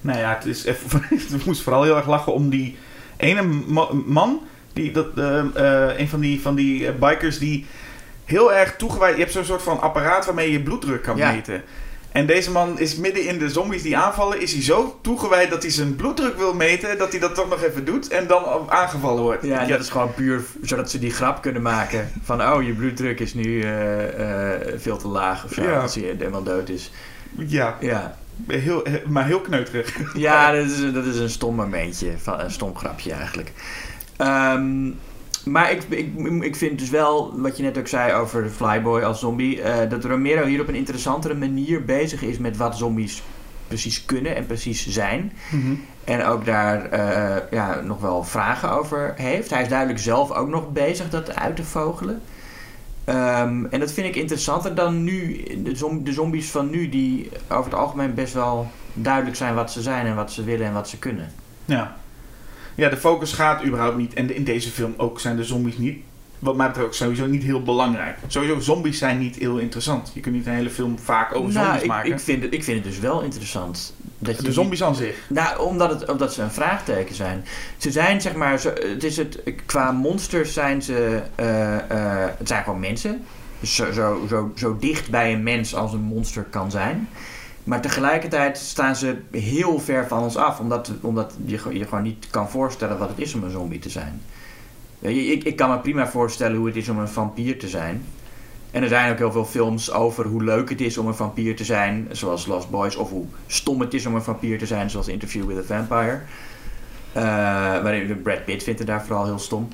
Nou 0.00 0.18
ja, 0.18 0.34
het 0.34 0.44
is 0.46 0.64
even, 0.64 1.02
ik 1.38 1.44
moest 1.44 1.62
vooral 1.62 1.82
heel 1.82 1.96
erg 1.96 2.06
lachen 2.06 2.32
om 2.32 2.48
die 2.50 2.76
ene 3.16 3.42
ma- 3.42 3.92
man, 4.06 4.40
die, 4.72 4.92
dat, 4.92 5.06
eh, 5.16 5.38
eh, 5.88 5.98
een 5.98 6.08
van 6.08 6.20
die, 6.20 6.40
van 6.40 6.54
die 6.54 6.86
eh, 6.86 6.94
bikers 6.94 7.38
die 7.38 7.66
heel 8.24 8.52
erg 8.52 8.76
toegewijd... 8.76 9.14
Je 9.14 9.20
hebt 9.20 9.32
zo'n 9.32 9.44
soort 9.44 9.62
van 9.62 9.80
apparaat 9.80 10.24
waarmee 10.26 10.52
je 10.52 10.60
bloeddruk 10.60 11.02
kan 11.02 11.16
Ja. 11.16 11.32
meten. 11.32 11.62
En 12.12 12.26
deze 12.26 12.50
man 12.50 12.78
is 12.78 12.96
midden 12.96 13.26
in 13.26 13.38
de 13.38 13.48
zombies 13.48 13.82
die 13.82 13.96
aanvallen, 13.96 14.40
is 14.40 14.52
hij 14.52 14.62
zo 14.62 14.98
toegewijd 15.02 15.50
dat 15.50 15.62
hij 15.62 15.70
zijn 15.70 15.96
bloeddruk 15.96 16.36
wil 16.38 16.54
meten, 16.54 16.98
dat 16.98 17.10
hij 17.10 17.20
dat 17.20 17.34
toch 17.34 17.48
nog 17.48 17.62
even 17.62 17.84
doet 17.84 18.08
en 18.08 18.26
dan 18.26 18.44
aangevallen 18.68 19.22
wordt. 19.22 19.44
Ja, 19.44 19.64
dat 19.64 19.80
is 19.80 19.88
gewoon 19.88 20.14
puur 20.14 20.42
zodat 20.62 20.90
ze 20.90 20.98
die 20.98 21.10
grap 21.10 21.42
kunnen 21.42 21.62
maken 21.62 22.10
van 22.22 22.42
oh, 22.42 22.62
je 22.62 22.72
bloeddruk 22.72 23.20
is 23.20 23.34
nu 23.34 23.62
veel 24.76 24.96
te 24.96 25.08
laag 25.08 25.44
of 25.44 25.52
zo, 25.52 25.62
Ja. 25.62 25.80
als 25.80 25.94
hij 25.94 26.04
helemaal 26.18 26.42
dood 26.42 26.68
is. 26.68 26.90
ja 27.36 27.76
Ja, 27.80 28.18
heel, 28.46 28.82
maar 29.08 29.26
heel 29.26 29.40
kneuterig. 29.40 29.98
ja 30.14 30.52
dat, 30.52 30.64
is, 30.64 30.92
dat 30.92 31.04
is 31.04 31.18
een 31.18 31.30
stom 31.30 31.54
momentje, 31.54 32.12
een 32.24 32.50
stom 32.50 32.76
grapje 32.76 33.12
eigenlijk. 33.12 33.52
Ehm, 34.16 34.90
maar 35.44 35.70
ik, 35.72 35.82
ik, 35.88 36.12
ik 36.40 36.56
vind 36.56 36.78
dus 36.78 36.90
wel, 36.90 37.40
wat 37.40 37.56
je 37.56 37.62
net 37.62 37.78
ook 37.78 37.88
zei 37.88 38.12
over 38.12 38.48
Flyboy 38.48 39.02
als 39.02 39.20
zombie, 39.20 39.62
eh, 39.62 39.90
dat 39.90 40.04
Romero 40.04 40.44
hier 40.44 40.60
op 40.60 40.68
een 40.68 40.74
interessantere 40.74 41.34
manier 41.34 41.84
bezig 41.84 42.22
is 42.22 42.38
met 42.38 42.56
wat 42.56 42.76
zombies 42.76 43.22
precies 43.68 44.04
kunnen 44.04 44.36
en 44.36 44.46
precies 44.46 44.88
zijn. 44.88 45.32
En 46.04 46.24
ook 46.24 46.44
daar 46.44 46.84
eh, 46.84 47.42
ja, 47.50 47.80
nog 47.80 48.00
wel 48.00 48.24
vragen 48.24 48.70
over 48.70 49.12
heeft. 49.16 49.50
Hij 49.50 49.62
is 49.62 49.68
duidelijk 49.68 49.98
zelf 49.98 50.32
ook 50.32 50.48
nog 50.48 50.72
bezig 50.72 51.10
dat 51.10 51.36
uit 51.36 51.56
te 51.56 51.64
vogelen. 51.64 52.22
Ehm, 53.08 53.64
en 53.70 53.80
dat 53.80 53.92
vind 53.92 54.06
ik 54.06 54.16
interessanter 54.16 54.74
dan 54.74 55.04
nu 55.04 55.44
de, 55.62 55.76
zom- 55.76 56.04
de 56.04 56.12
zombies 56.12 56.50
van 56.50 56.70
nu, 56.70 56.88
die 56.88 57.28
over 57.48 57.70
het 57.70 57.80
algemeen 57.80 58.14
best 58.14 58.34
wel 58.34 58.70
duidelijk 58.94 59.36
zijn 59.36 59.54
wat 59.54 59.72
ze 59.72 59.82
zijn 59.82 60.06
en 60.06 60.14
wat 60.14 60.32
ze 60.32 60.44
willen 60.44 60.66
en 60.66 60.72
wat 60.72 60.88
ze 60.88 60.98
kunnen. 60.98 61.32
Ja. 61.64 61.96
Ja, 62.74 62.88
de 62.88 62.96
focus 62.96 63.32
gaat 63.32 63.64
überhaupt 63.64 63.96
niet. 63.96 64.14
En 64.14 64.34
in 64.34 64.44
deze 64.44 64.70
film 64.70 64.94
ook 64.96 65.20
zijn 65.20 65.36
de 65.36 65.44
zombies 65.44 65.78
niet, 65.78 65.98
wat 66.38 66.56
mij 66.56 66.66
betreft, 66.66 66.86
ook 66.86 66.94
sowieso 66.94 67.26
niet 67.26 67.42
heel 67.42 67.62
belangrijk. 67.62 68.18
Sowieso, 68.26 68.60
zombies 68.60 68.98
zijn 68.98 69.18
niet 69.18 69.36
heel 69.36 69.58
interessant. 69.58 70.10
Je 70.14 70.20
kunt 70.20 70.34
niet 70.34 70.46
een 70.46 70.52
hele 70.52 70.70
film 70.70 70.98
vaak 70.98 71.34
over 71.34 71.52
nou, 71.52 71.64
zombies 71.64 71.82
ik, 71.82 71.88
maken. 71.88 72.12
ik, 72.12 72.20
vind 72.20 72.42
het, 72.42 72.52
ik 72.54 72.64
vind 72.64 72.84
het 72.84 72.92
dus 72.92 72.98
wel 72.98 73.20
interessant. 73.22 73.94
Dat 74.18 74.36
je 74.36 74.42
de 74.42 74.52
zombies 74.52 74.82
aan 74.82 74.94
zich. 74.94 75.16
Nou, 75.28 75.60
omdat, 75.60 75.90
het, 75.90 76.10
omdat 76.10 76.34
ze 76.34 76.42
een 76.42 76.50
vraagteken 76.50 77.14
zijn. 77.14 77.44
Ze 77.76 77.90
zijn 77.90 78.20
zeg 78.20 78.34
maar, 78.34 78.58
zo, 78.58 78.68
het 78.68 79.04
is 79.04 79.16
het, 79.16 79.42
qua 79.66 79.92
monsters 79.92 80.52
zijn 80.52 80.82
ze, 80.82 81.22
eh, 81.34 81.74
eh, 81.76 82.30
het 82.38 82.48
zijn 82.48 82.64
gewoon 82.64 82.80
mensen. 82.80 83.24
Dus 83.60 83.74
zo, 83.74 83.92
zo, 83.92 84.26
zo, 84.28 84.52
zo 84.54 84.76
dicht 84.78 85.10
bij 85.10 85.32
een 85.32 85.42
mens 85.42 85.74
als 85.74 85.92
een 85.92 86.00
monster 86.00 86.42
kan 86.42 86.70
zijn. 86.70 87.08
Maar 87.64 87.80
tegelijkertijd 87.80 88.58
staan 88.58 88.96
ze 88.96 89.16
heel 89.30 89.80
ver 89.80 90.08
van 90.08 90.22
ons 90.22 90.36
af, 90.36 90.60
omdat, 90.60 90.90
omdat 91.00 91.34
je 91.44 91.60
je 91.72 91.84
gewoon 91.84 92.02
niet 92.02 92.26
kan 92.30 92.50
voorstellen 92.50 92.98
wat 92.98 93.08
het 93.08 93.18
is 93.18 93.34
om 93.34 93.42
een 93.42 93.50
zombie 93.50 93.78
te 93.78 93.90
zijn. 93.90 94.22
Je, 94.98 95.26
Ik, 95.26 95.44
ik 95.44 95.56
kan 95.56 95.70
me 95.70 95.78
prima 95.78 96.08
voorstellen 96.08 96.56
hoe 96.56 96.66
het 96.66 96.76
is 96.76 96.88
om 96.88 96.98
een 96.98 97.08
vampier 97.08 97.58
te 97.58 97.68
zijn. 97.68 98.04
En 98.70 98.82
er 98.82 98.88
zijn 98.88 99.12
ook 99.12 99.18
heel 99.18 99.32
veel 99.32 99.44
films 99.44 99.92
over 99.92 100.26
hoe 100.26 100.44
leuk 100.44 100.68
het 100.68 100.80
is 100.80 100.98
om 100.98 101.06
een 101.06 101.14
vampier 101.14 101.56
te 101.56 101.64
zijn, 101.64 102.08
zoals 102.10 102.46
Lost 102.46 102.70
Boys, 102.70 102.96
of 102.96 103.10
hoe 103.10 103.26
stom 103.46 103.80
het 103.80 103.94
is 103.94 104.06
om 104.06 104.14
een 104.14 104.22
vampier 104.22 104.58
te 104.58 104.66
zijn, 104.66 104.90
zoals 104.90 105.08
Interview 105.08 105.44
with 105.46 105.58
a 105.58 105.62
Vampire. 105.62 106.20
Eh, 107.12 107.22
waarin 107.82 108.22
Brad 108.22 108.44
Pitt 108.44 108.62
vindt 108.62 108.78
het 108.78 108.88
daar 108.88 109.04
vooral 109.04 109.24
heel 109.24 109.38
stom. 109.38 109.68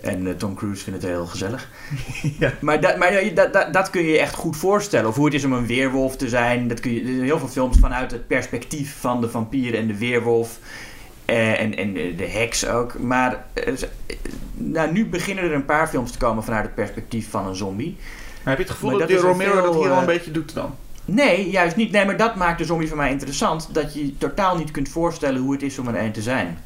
En 0.00 0.26
eh, 0.26 0.34
Tom 0.34 0.54
Cruise 0.54 0.82
vindt 0.82 1.02
het 1.02 1.10
heel 1.10 1.26
gezellig. 1.26 1.68
Ja. 2.38 2.52
Maar, 2.60 2.80
dat, 2.80 2.96
maar 2.96 3.34
dat, 3.34 3.52
dat, 3.52 3.72
dat 3.72 3.90
kun 3.90 4.02
je 4.02 4.10
je 4.10 4.18
echt 4.18 4.34
goed 4.34 4.56
voorstellen. 4.56 5.08
Of 5.08 5.16
hoe 5.16 5.24
het 5.24 5.34
is 5.34 5.44
om 5.44 5.52
een 5.52 5.66
weerwolf 5.66 6.16
te 6.16 6.28
zijn. 6.28 6.68
Dat 6.68 6.80
kun 6.80 6.92
je, 6.92 7.00
er 7.00 7.06
zijn 7.06 7.22
heel 7.22 7.38
veel 7.38 7.48
films 7.48 7.78
vanuit 7.78 8.10
het 8.10 8.26
perspectief 8.26 8.96
van 9.00 9.20
de 9.20 9.28
vampier 9.28 9.74
en 9.74 9.86
de 9.86 9.98
weerwolf. 9.98 10.58
Eh, 11.24 11.60
en, 11.60 11.76
en 11.76 11.92
de, 11.92 12.26
heks 12.26 12.66
ook. 12.66 12.98
Maar 12.98 13.44
nou, 14.60 14.92
nu 14.92 15.06
beginnen 15.06 15.44
er 15.44 15.52
een 15.52 15.64
paar 15.64 15.88
films 15.88 16.10
te 16.10 16.18
komen 16.18 16.44
vanuit 16.44 16.64
het 16.64 16.74
perspectief 16.74 17.30
van 17.30 17.46
een 17.46 17.56
zombie. 17.56 17.96
Maar 18.42 18.56
heb 18.56 18.58
je 18.58 18.62
het 18.62 18.72
gevoel 18.72 18.90
Maar 18.90 18.98
dat, 18.98 19.08
dat 19.08 19.18
de 19.18 19.26
een 19.26 19.32
Romero 19.32 19.62
dat 19.62 19.74
hier 19.74 19.90
al 19.90 19.96
een 19.96 20.00
eh, 20.00 20.06
beetje 20.06 20.30
doet 20.30 20.54
dan? 20.54 20.74
Nee, 21.04 21.50
juist 21.50 21.76
niet. 21.76 21.90
Nee, 21.90 22.04
maar 22.04 22.16
dat 22.16 22.34
maakt 22.34 22.58
de 22.58 22.64
zombie 22.64 22.88
voor 22.88 22.96
mij 22.96 23.10
interessant. 23.10 23.74
Dat 23.74 23.94
je 23.94 24.06
je 24.06 24.18
totaal 24.18 24.56
niet 24.56 24.70
kunt 24.70 24.88
voorstellen 24.88 25.40
hoe 25.40 25.52
het 25.52 25.62
is 25.62 25.78
om 25.78 25.88
er 25.88 26.02
een 26.02 26.12
te 26.12 26.22
zijn. 26.22 26.58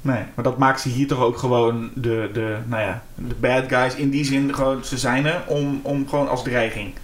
Nee, 0.00 0.22
maar 0.34 0.44
dat 0.44 0.58
maakt 0.58 0.80
ze 0.80 0.88
hier 0.88 1.06
toch 1.06 1.20
ook 1.20 1.38
gewoon 1.38 1.90
de, 1.94 2.30
de, 2.32 2.56
nou 2.66 2.82
ja, 2.82 3.02
de 3.14 3.34
bad 3.34 3.64
guys 3.68 3.94
in 3.94 4.10
die 4.10 4.24
zin 4.24 4.54
gewoon, 4.54 4.84
ze 4.84 4.98
zijn 4.98 5.26
er 5.26 5.42
om, 5.46 5.80
om 5.82 6.08
gewoon 6.08 6.28
als 6.28 6.42
dreiging. 6.42 6.94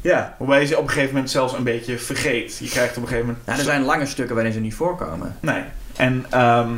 Ja. 0.00 0.34
Waarbij 0.38 0.60
je 0.60 0.66
ze 0.66 0.76
op 0.76 0.82
een 0.82 0.88
gegeven 0.88 1.12
moment 1.12 1.30
zelfs 1.30 1.52
een 1.52 1.62
beetje 1.62 1.98
vergeet. 1.98 2.58
Je 2.58 2.68
krijgt 2.68 2.96
op 2.96 3.02
een 3.02 3.08
gegeven 3.08 3.26
moment... 3.26 3.46
Nou, 3.46 3.58
er 3.58 3.64
zijn 3.64 3.82
lange 3.82 4.06
stukken 4.06 4.34
waarin 4.34 4.52
ze 4.52 4.60
niet 4.60 4.74
voorkomen. 4.74 5.36
Nee. 5.40 5.62
En 5.96 6.24
ehm, 6.30 6.70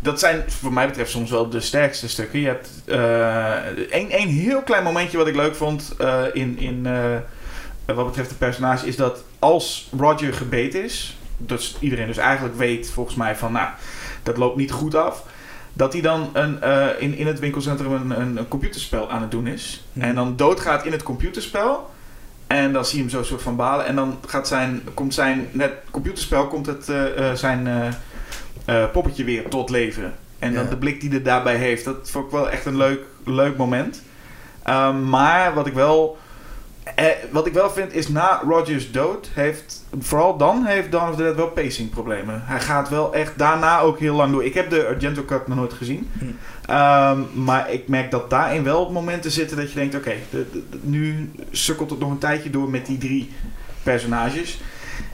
dat 0.00 0.18
zijn 0.18 0.44
voor 0.46 0.72
mij 0.72 0.86
betreft 0.86 1.10
soms 1.10 1.30
wel 1.30 1.48
de 1.48 1.60
sterkste 1.60 2.08
stukken. 2.08 2.40
Je 2.40 2.46
hebt 2.46 2.70
één 3.90 4.10
één 4.10 4.28
heel 4.28 4.62
klein 4.62 4.84
momentje 4.84 5.18
wat 5.18 5.26
ik 5.26 5.36
leuk 5.36 5.54
vond 5.54 5.94
eh, 5.98 6.22
in, 6.32 6.58
in 6.58 6.86
eh, 6.86 7.94
wat 7.94 8.06
betreft 8.06 8.28
de 8.28 8.34
personage... 8.34 8.86
is 8.86 8.96
dat 8.96 9.24
als 9.38 9.88
Roger 9.98 10.34
gebeten 10.34 10.84
is... 10.84 11.16
dat 11.36 11.76
iedereen 11.80 12.06
dus 12.06 12.16
eigenlijk 12.16 12.56
weet 12.56 12.90
volgens 12.90 13.16
mij 13.16 13.36
van... 13.36 13.52
nou, 13.52 13.68
dat 14.22 14.36
loopt 14.36 14.56
niet 14.56 14.72
goed 14.72 14.94
af... 14.94 15.24
Dat 15.72 15.92
hij 15.92 16.02
dan 16.02 16.30
een, 16.32 16.62
eh, 16.62 16.86
in, 16.98 17.16
in 17.16 17.26
het 17.26 17.38
winkelcentrum 17.38 17.92
een, 17.92 18.20
een, 18.20 18.36
een 18.36 18.48
computerspel 18.48 19.10
aan 19.10 19.20
het 19.20 19.30
doen 19.30 19.46
is. 19.46 19.84
Mhm. 19.92 20.06
En 20.06 20.14
dan 20.14 20.36
doodgaat 20.36 20.84
in 20.84 20.92
het 20.92 21.02
computerspel. 21.02 21.90
En 22.48 22.72
dan 22.72 22.84
zie 22.84 22.96
je 22.96 23.02
hem 23.02 23.10
zo 23.10 23.22
soort 23.22 23.42
van 23.42 23.56
balen. 23.56 23.86
En 23.86 23.96
dan 23.96 24.18
gaat 24.26 24.48
zijn, 24.48 24.82
komt 24.94 25.14
zijn 25.14 25.48
net 25.52 25.72
computerspel, 25.90 26.46
komt 26.46 26.66
het, 26.66 26.88
eh, 26.88 27.30
eh, 27.30 27.36
zijn 27.36 27.66
eh, 27.66 27.88
eh, 28.68 28.90
poppetje 28.92 29.24
weer 29.24 29.48
tot 29.48 29.70
leven. 29.70 30.12
En 30.38 30.54
dan 30.54 30.64
Ja. 30.64 30.70
de 30.70 30.76
blik 30.76 31.00
die 31.00 31.10
hij 31.10 31.22
daarbij 31.22 31.56
heeft. 31.56 31.84
Dat 31.84 32.10
vond 32.10 32.24
ik 32.24 32.30
wel 32.30 32.50
echt 32.50 32.64
een 32.66 32.76
leuk, 32.76 33.00
leuk 33.24 33.56
moment. 33.56 34.02
Ehm, 34.62 35.08
maar 35.08 35.54
wat 35.54 35.66
ik 35.66 35.72
wel... 35.72 36.18
eh, 36.94 37.04
wat 37.30 37.46
ik 37.46 37.52
wel 37.52 37.70
vind 37.70 37.94
is 37.94 38.08
na 38.08 38.40
Rogers 38.48 38.90
dood 38.90 39.30
heeft... 39.34 39.84
Vooral 39.98 40.36
dan 40.36 40.64
heeft 40.64 40.92
Dawn 40.92 41.10
of 41.10 41.16
the 41.16 41.22
Dead 41.22 41.34
wel 41.36 41.48
pacing 41.50 41.90
problemen. 41.90 42.42
Hij 42.44 42.60
gaat 42.60 42.88
wel 42.88 43.14
echt 43.14 43.38
daarna 43.38 43.80
ook 43.80 43.98
heel 43.98 44.14
lang 44.16 44.32
door. 44.32 44.44
Ik 44.44 44.54
heb 44.54 44.70
de 44.70 44.86
Argento 44.86 45.24
Cut 45.24 45.48
nog 45.48 45.56
nooit 45.56 45.72
gezien. 45.72 46.10
Hm. 46.18 46.24
Ehm, 46.70 47.18
maar 47.34 47.70
ik 47.72 47.88
merk 47.88 48.10
dat 48.10 48.30
daarin 48.30 48.62
wel 48.64 48.90
momenten 48.92 49.30
zitten 49.30 49.56
dat 49.56 49.68
je 49.72 49.78
denkt... 49.78 49.94
Oké, 49.94 50.12
nu 50.80 51.30
sukkelt 51.50 51.90
het 51.90 51.98
nog 51.98 52.10
een 52.10 52.18
tijdje 52.18 52.50
door 52.50 52.70
met 52.70 52.86
die 52.86 52.98
drie 52.98 53.32
personages. 53.82 54.60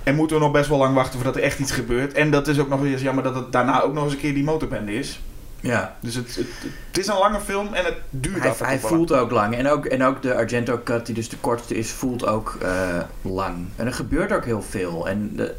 En 0.05 0.15
moeten 0.15 0.37
we 0.37 0.43
nog 0.43 0.53
best 0.53 0.69
wel 0.69 0.79
lang 0.79 0.95
wachten 0.95 1.15
voordat 1.15 1.37
er 1.37 1.43
echt 1.43 1.59
iets 1.59 1.73
gebeurt. 1.73 2.13
En 2.13 2.31
dat 2.31 2.49
is 2.49 2.59
ook 2.59 2.69
nog 2.69 2.85
eens 2.85 3.03
jammer 3.03 3.25
dat 3.25 3.35
het 3.35 3.53
daarna 3.53 3.83
ook 3.83 3.93
nog 3.93 4.05
eens 4.05 4.13
een 4.13 4.19
keer 4.19 4.35
die 4.35 4.45
motorbende 4.45 4.95
is. 4.95 5.21
Ja. 5.61 5.97
Dus 6.01 6.15
het, 6.15 6.37
het, 6.37 6.47
het 6.87 6.99
is 6.99 7.07
een 7.07 7.19
lange 7.19 7.41
film 7.41 7.75
en 7.75 7.85
het 7.85 7.97
duurt 8.11 8.43
Hij, 8.43 8.55
hij 8.59 8.79
voelt 8.79 9.13
ook 9.13 9.31
lang. 9.31 9.57
En 9.57 9.69
ook, 9.69 9.87
en 9.87 10.03
ook 10.03 10.23
de 10.23 10.35
Argento 10.35 10.81
cut, 10.85 11.07
die 11.07 11.15
dus 11.15 11.29
de 11.29 11.37
kortste 11.37 11.75
is, 11.75 11.91
voelt 11.91 12.27
ook 12.27 12.59
eh, 12.63 13.01
lang. 13.23 13.67
En 13.77 13.87
er 13.87 13.93
gebeurt 13.93 14.33
ook 14.33 14.45
heel 14.45 14.63
veel. 14.63 15.09
En 15.09 15.31
de, 15.37 15.55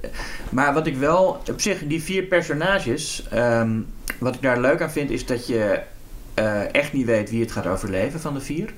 maar 0.49 0.73
wat 0.73 0.87
ik 0.87 0.97
wel, 0.97 1.41
op 1.49 1.61
zich, 1.61 1.87
die 1.87 2.03
vier 2.03 2.23
personages, 2.23 3.27
ehm, 3.29 3.79
wat 4.17 4.35
ik 4.35 4.41
daar 4.41 4.59
leuk 4.59 4.81
aan 4.81 4.91
vind, 4.91 5.09
is 5.09 5.25
dat 5.25 5.47
je 5.47 5.79
eh, 6.33 6.73
echt 6.73 6.93
niet 6.93 7.05
weet 7.05 7.29
wie 7.29 7.41
het 7.41 7.51
gaat 7.51 7.67
overleven 7.67 8.19
van 8.19 8.33
de 8.33 8.41
vier. 8.41 8.73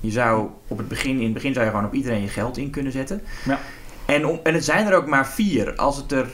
Je 0.00 0.10
zou 0.10 0.48
op 0.68 0.78
het 0.78 0.88
begin, 0.88 1.16
in 1.16 1.24
het 1.24 1.32
begin 1.32 1.52
zou 1.52 1.64
je 1.64 1.70
gewoon 1.70 1.86
op 1.86 1.94
iedereen 1.94 2.22
je 2.22 2.28
geld 2.28 2.56
in 2.56 2.70
kunnen 2.70 2.92
zetten. 2.92 3.22
Ja. 3.44 3.58
En, 4.14 4.26
om, 4.26 4.40
en 4.42 4.54
het 4.54 4.64
zijn 4.64 4.86
er 4.86 4.94
ook 4.96 5.06
maar 5.06 5.28
vier. 5.28 5.74
Als 5.76 5.96
het 5.96 6.12
er, 6.12 6.26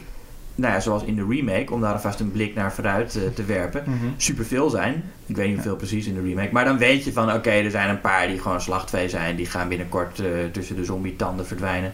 nou 0.54 0.72
ja, 0.74 0.80
zoals 0.80 1.02
in 1.04 1.14
de 1.14 1.26
remake, 1.28 1.72
om 1.72 1.80
daar 1.80 1.92
alvast 1.92 2.20
een 2.20 2.32
blik 2.32 2.54
naar 2.54 2.72
vooruit 2.72 3.16
eh, 3.16 3.22
te 3.34 3.44
werpen 3.44 3.82
Mhm. 3.86 4.06
superveel 4.16 4.70
zijn. 4.70 5.02
Ik 5.26 5.36
weet 5.36 5.46
niet 5.46 5.54
hoeveel 5.54 5.76
precies 5.76 6.06
in 6.06 6.14
de 6.14 6.22
remake. 6.22 6.52
Maar 6.52 6.64
dan 6.64 6.78
weet 6.78 7.04
je 7.04 7.12
van, 7.12 7.32
oké, 7.32 7.50
er 7.50 7.70
zijn 7.70 7.88
een 7.88 8.00
paar 8.00 8.26
die 8.26 8.38
gewoon 8.38 8.60
slachtvee 8.60 9.08
zijn. 9.08 9.36
Die 9.36 9.46
gaan 9.46 9.68
binnenkort 9.68 10.18
eh, 10.20 10.26
tussen 10.52 10.76
de 10.76 10.84
zombie-tanden 10.84 11.46
verdwijnen. 11.46 11.92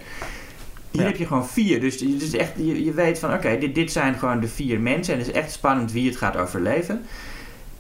Hier 0.90 1.02
Ja. 1.02 1.08
heb 1.08 1.16
je 1.16 1.26
gewoon 1.26 1.46
vier. 1.48 1.80
Dus 1.80 2.32
echt, 2.32 2.52
je, 2.56 2.84
je 2.84 2.92
weet 2.92 3.18
van, 3.18 3.32
oké, 3.34 3.58
dit, 3.58 3.74
dit 3.74 3.92
zijn 3.92 4.14
gewoon 4.14 4.40
de 4.40 4.48
vier 4.48 4.80
mensen. 4.80 5.12
En 5.14 5.18
het 5.20 5.28
is 5.28 5.34
echt 5.34 5.52
spannend 5.52 5.92
wie 5.92 6.06
het 6.08 6.16
gaat 6.16 6.36
overleven. 6.36 7.02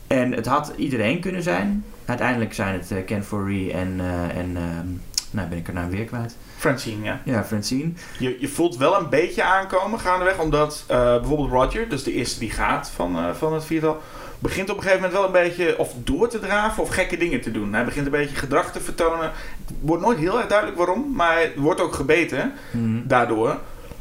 En 0.06 0.32
het 0.32 0.46
had 0.46 0.72
iedereen 0.76 1.20
kunnen 1.20 1.42
zijn. 1.42 1.84
Uiteindelijk 2.04 2.54
zijn 2.54 2.72
het 2.74 2.90
eh, 2.90 3.04
Ken 3.06 3.24
Foree 3.24 3.72
en, 3.72 4.00
en 4.34 4.56
ehm, 4.56 4.86
nou 5.34 5.48
ben 5.48 5.58
ik 5.58 5.68
er 5.68 5.74
nou 5.74 5.90
weer 5.90 6.04
kwijt. 6.04 6.36
Francine, 6.56 7.04
ja. 7.04 7.20
Ja, 7.24 7.44
Francine. 7.44 7.92
Je, 8.18 8.36
je 8.40 8.48
voelt 8.48 8.76
wel 8.76 8.98
een 9.00 9.08
beetje 9.08 9.42
aankomen 9.42 10.00
gaandeweg, 10.00 10.38
omdat 10.38 10.84
eh, 10.86 10.96
bijvoorbeeld 11.18 11.50
Roger, 11.50 11.88
dus 11.88 12.02
de 12.02 12.12
eerste 12.12 12.38
die 12.38 12.50
gaat 12.50 12.90
van, 12.94 13.16
eh, 13.18 13.24
van 13.34 13.54
het 13.54 13.64
viertal, 13.64 14.02
begint 14.38 14.70
op 14.70 14.76
een 14.76 14.82
gegeven 14.82 15.02
moment 15.02 15.18
wel 15.20 15.26
een 15.26 15.48
beetje 15.48 15.78
of 15.78 15.92
door 16.04 16.28
te 16.28 16.38
draven 16.38 16.82
of 16.82 16.88
gekke 16.88 17.16
dingen 17.16 17.40
te 17.40 17.50
doen. 17.50 17.72
Hij 17.74 17.84
begint 17.84 18.06
een 18.06 18.12
beetje 18.12 18.36
gedrag 18.36 18.72
te 18.72 18.80
vertonen. 18.80 19.30
Het 19.66 19.74
wordt 19.80 20.02
nooit 20.02 20.18
heel 20.18 20.38
erg 20.38 20.46
duidelijk 20.46 20.78
waarom, 20.78 21.12
maar 21.14 21.32
hij 21.32 21.52
wordt 21.56 21.80
ook 21.80 21.94
gebeten 21.94 22.52
Mhm. 22.70 23.06
daardoor. 23.06 23.58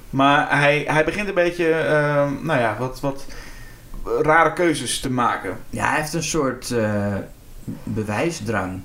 Maar 0.09 0.59
hij, 0.59 0.83
hij 0.87 1.03
begint 1.03 1.27
een 1.27 1.33
beetje, 1.33 1.71
eh, 1.71 2.27
nou 2.41 2.59
ja, 2.59 2.75
wat, 2.79 2.99
wat 2.99 3.25
rare 4.21 4.53
keuzes 4.53 4.99
te 4.99 5.11
maken. 5.11 5.57
Ja, 5.69 5.87
hij 5.89 5.99
heeft 5.99 6.13
een 6.13 6.23
soort 6.23 6.71
eh, 6.71 7.13
bewijsdrang. 7.83 8.81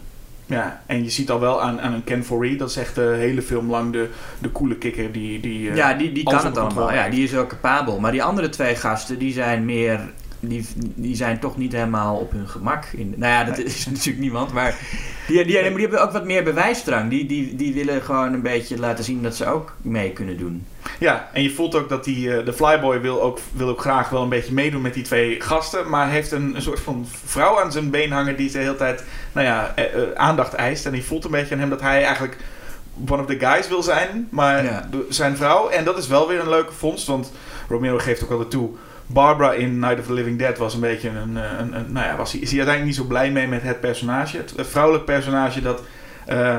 Ja, 0.48 0.82
en 0.86 1.04
je 1.04 1.10
ziet 1.10 1.30
al 1.30 1.40
wel 1.40 1.62
aan, 1.62 1.80
aan 1.80 1.92
een 1.92 2.04
Ken 2.04 2.24
Foree, 2.24 2.56
dat 2.56 2.70
is 2.70 2.76
echt 2.76 2.94
de 2.94 3.14
hele 3.18 3.42
film 3.42 3.70
lang 3.70 3.92
de, 3.92 4.08
de 4.38 4.52
coole 4.52 4.76
kikker 4.76 5.12
die... 5.12 5.40
die 5.40 5.70
eh, 5.70 5.76
Ja, 5.76 5.94
die, 5.94 6.12
die 6.12 6.22
kan 6.22 6.34
het 6.34 6.44
allemaal. 6.44 6.66
controle 6.66 6.92
Ja, 6.92 7.08
die 7.08 7.24
is 7.24 7.36
ook 7.36 7.48
capabel. 7.48 8.00
Maar 8.00 8.12
die 8.12 8.22
andere 8.22 8.48
twee 8.48 8.74
gasten, 8.74 9.18
die 9.18 9.32
zijn 9.32 9.64
meer... 9.64 10.00
Die, 10.40 10.66
die 10.76 11.16
zijn 11.16 11.38
toch 11.38 11.56
niet 11.56 11.72
helemaal 11.72 12.16
op 12.16 12.32
hun 12.32 12.48
gemak. 12.48 12.84
In, 12.84 13.14
nou 13.16 13.32
ja, 13.32 13.44
dat 13.44 13.58
is 13.58 13.86
natuurlijk 13.90 14.18
niemand. 14.18 14.52
Maar 14.52 14.78
die, 15.26 15.44
die, 15.44 15.56
hebben 15.58 16.02
ook 16.02 16.12
wat 16.12 16.24
meer 16.24 16.44
bewijsdrang. 16.44 17.10
Die, 17.10 17.26
die, 17.26 17.56
die 17.56 17.74
willen 17.74 18.02
gewoon 18.02 18.32
een 18.32 18.42
beetje 18.42 18.78
laten 18.78 19.04
zien 19.04 19.22
dat 19.22 19.36
ze 19.36 19.46
ook 19.46 19.74
mee 19.82 20.12
kunnen 20.12 20.38
doen. 20.38 20.66
Ja, 20.98 21.28
en 21.32 21.42
je 21.42 21.50
voelt 21.50 21.74
ook 21.74 21.88
dat 21.88 22.04
die, 22.04 22.36
eh, 22.36 22.44
de 22.44 22.52
Flyboy 22.52 23.00
wil 23.00 23.22
ook, 23.22 23.38
wil 23.52 23.68
ook 23.68 23.80
graag 23.80 24.08
wel 24.08 24.22
een 24.22 24.28
beetje 24.28 24.52
meedoen 24.52 24.82
met 24.82 24.94
die 24.94 25.02
twee 25.02 25.40
gasten. 25.40 25.88
Maar 25.88 26.10
heeft 26.10 26.32
een, 26.32 26.54
een 26.54 26.62
soort 26.62 26.80
van 26.80 27.06
vrouw 27.24 27.60
aan 27.60 27.72
zijn 27.72 27.90
been 27.90 28.12
hangen 28.12 28.36
die 28.36 28.50
de 28.50 28.58
hele 28.58 28.76
tijd 28.76 29.04
nou 29.32 29.46
ja, 29.46 29.72
eh, 29.76 29.84
eh, 29.84 30.08
aandacht 30.14 30.54
eist. 30.54 30.86
En 30.86 30.92
die 30.92 31.04
voelt 31.04 31.24
een 31.24 31.30
beetje 31.30 31.54
aan 31.54 31.60
hem 31.60 31.70
dat 31.70 31.80
hij 31.80 32.04
eigenlijk 32.04 32.36
one 33.08 33.22
of 33.22 33.28
the 33.28 33.38
guys 33.38 33.68
wil 33.68 33.82
zijn. 33.82 34.28
Maar 34.30 34.64
Ja. 34.64 34.88
zijn 35.08 35.36
vrouw, 35.36 35.68
en 35.68 35.84
dat 35.84 35.98
is 35.98 36.06
wel 36.06 36.28
weer 36.28 36.40
een 36.40 36.48
leuke 36.48 36.72
vondst. 36.72 37.06
Want 37.06 37.32
Romero 37.68 37.98
geeft 37.98 38.22
ook 38.22 38.28
wel 38.28 38.48
toe. 38.48 38.70
Barbara 39.10 39.52
in 39.52 39.78
Night 39.78 39.98
of 39.98 40.06
the 40.06 40.12
Living 40.12 40.38
Dead 40.38 40.58
was 40.58 40.74
een 40.74 40.80
beetje 40.80 41.08
een... 41.08 41.36
eh, 41.36 41.42
een, 41.58 41.74
een 41.74 41.92
nou 41.92 42.06
ja, 42.06 42.16
was 42.16 42.32
hij, 42.32 42.40
is 42.40 42.50
hij 42.50 42.58
uiteindelijk 42.58 42.96
niet 42.96 43.06
zo 43.06 43.12
blij 43.14 43.30
mee 43.30 43.46
met 43.46 43.62
het 43.62 43.80
personage. 43.80 44.36
Het, 44.36 44.52
het 44.56 44.66
vrouwelijk 44.66 45.04
personage 45.04 45.62
dat... 45.62 45.82
eh, 46.26 46.58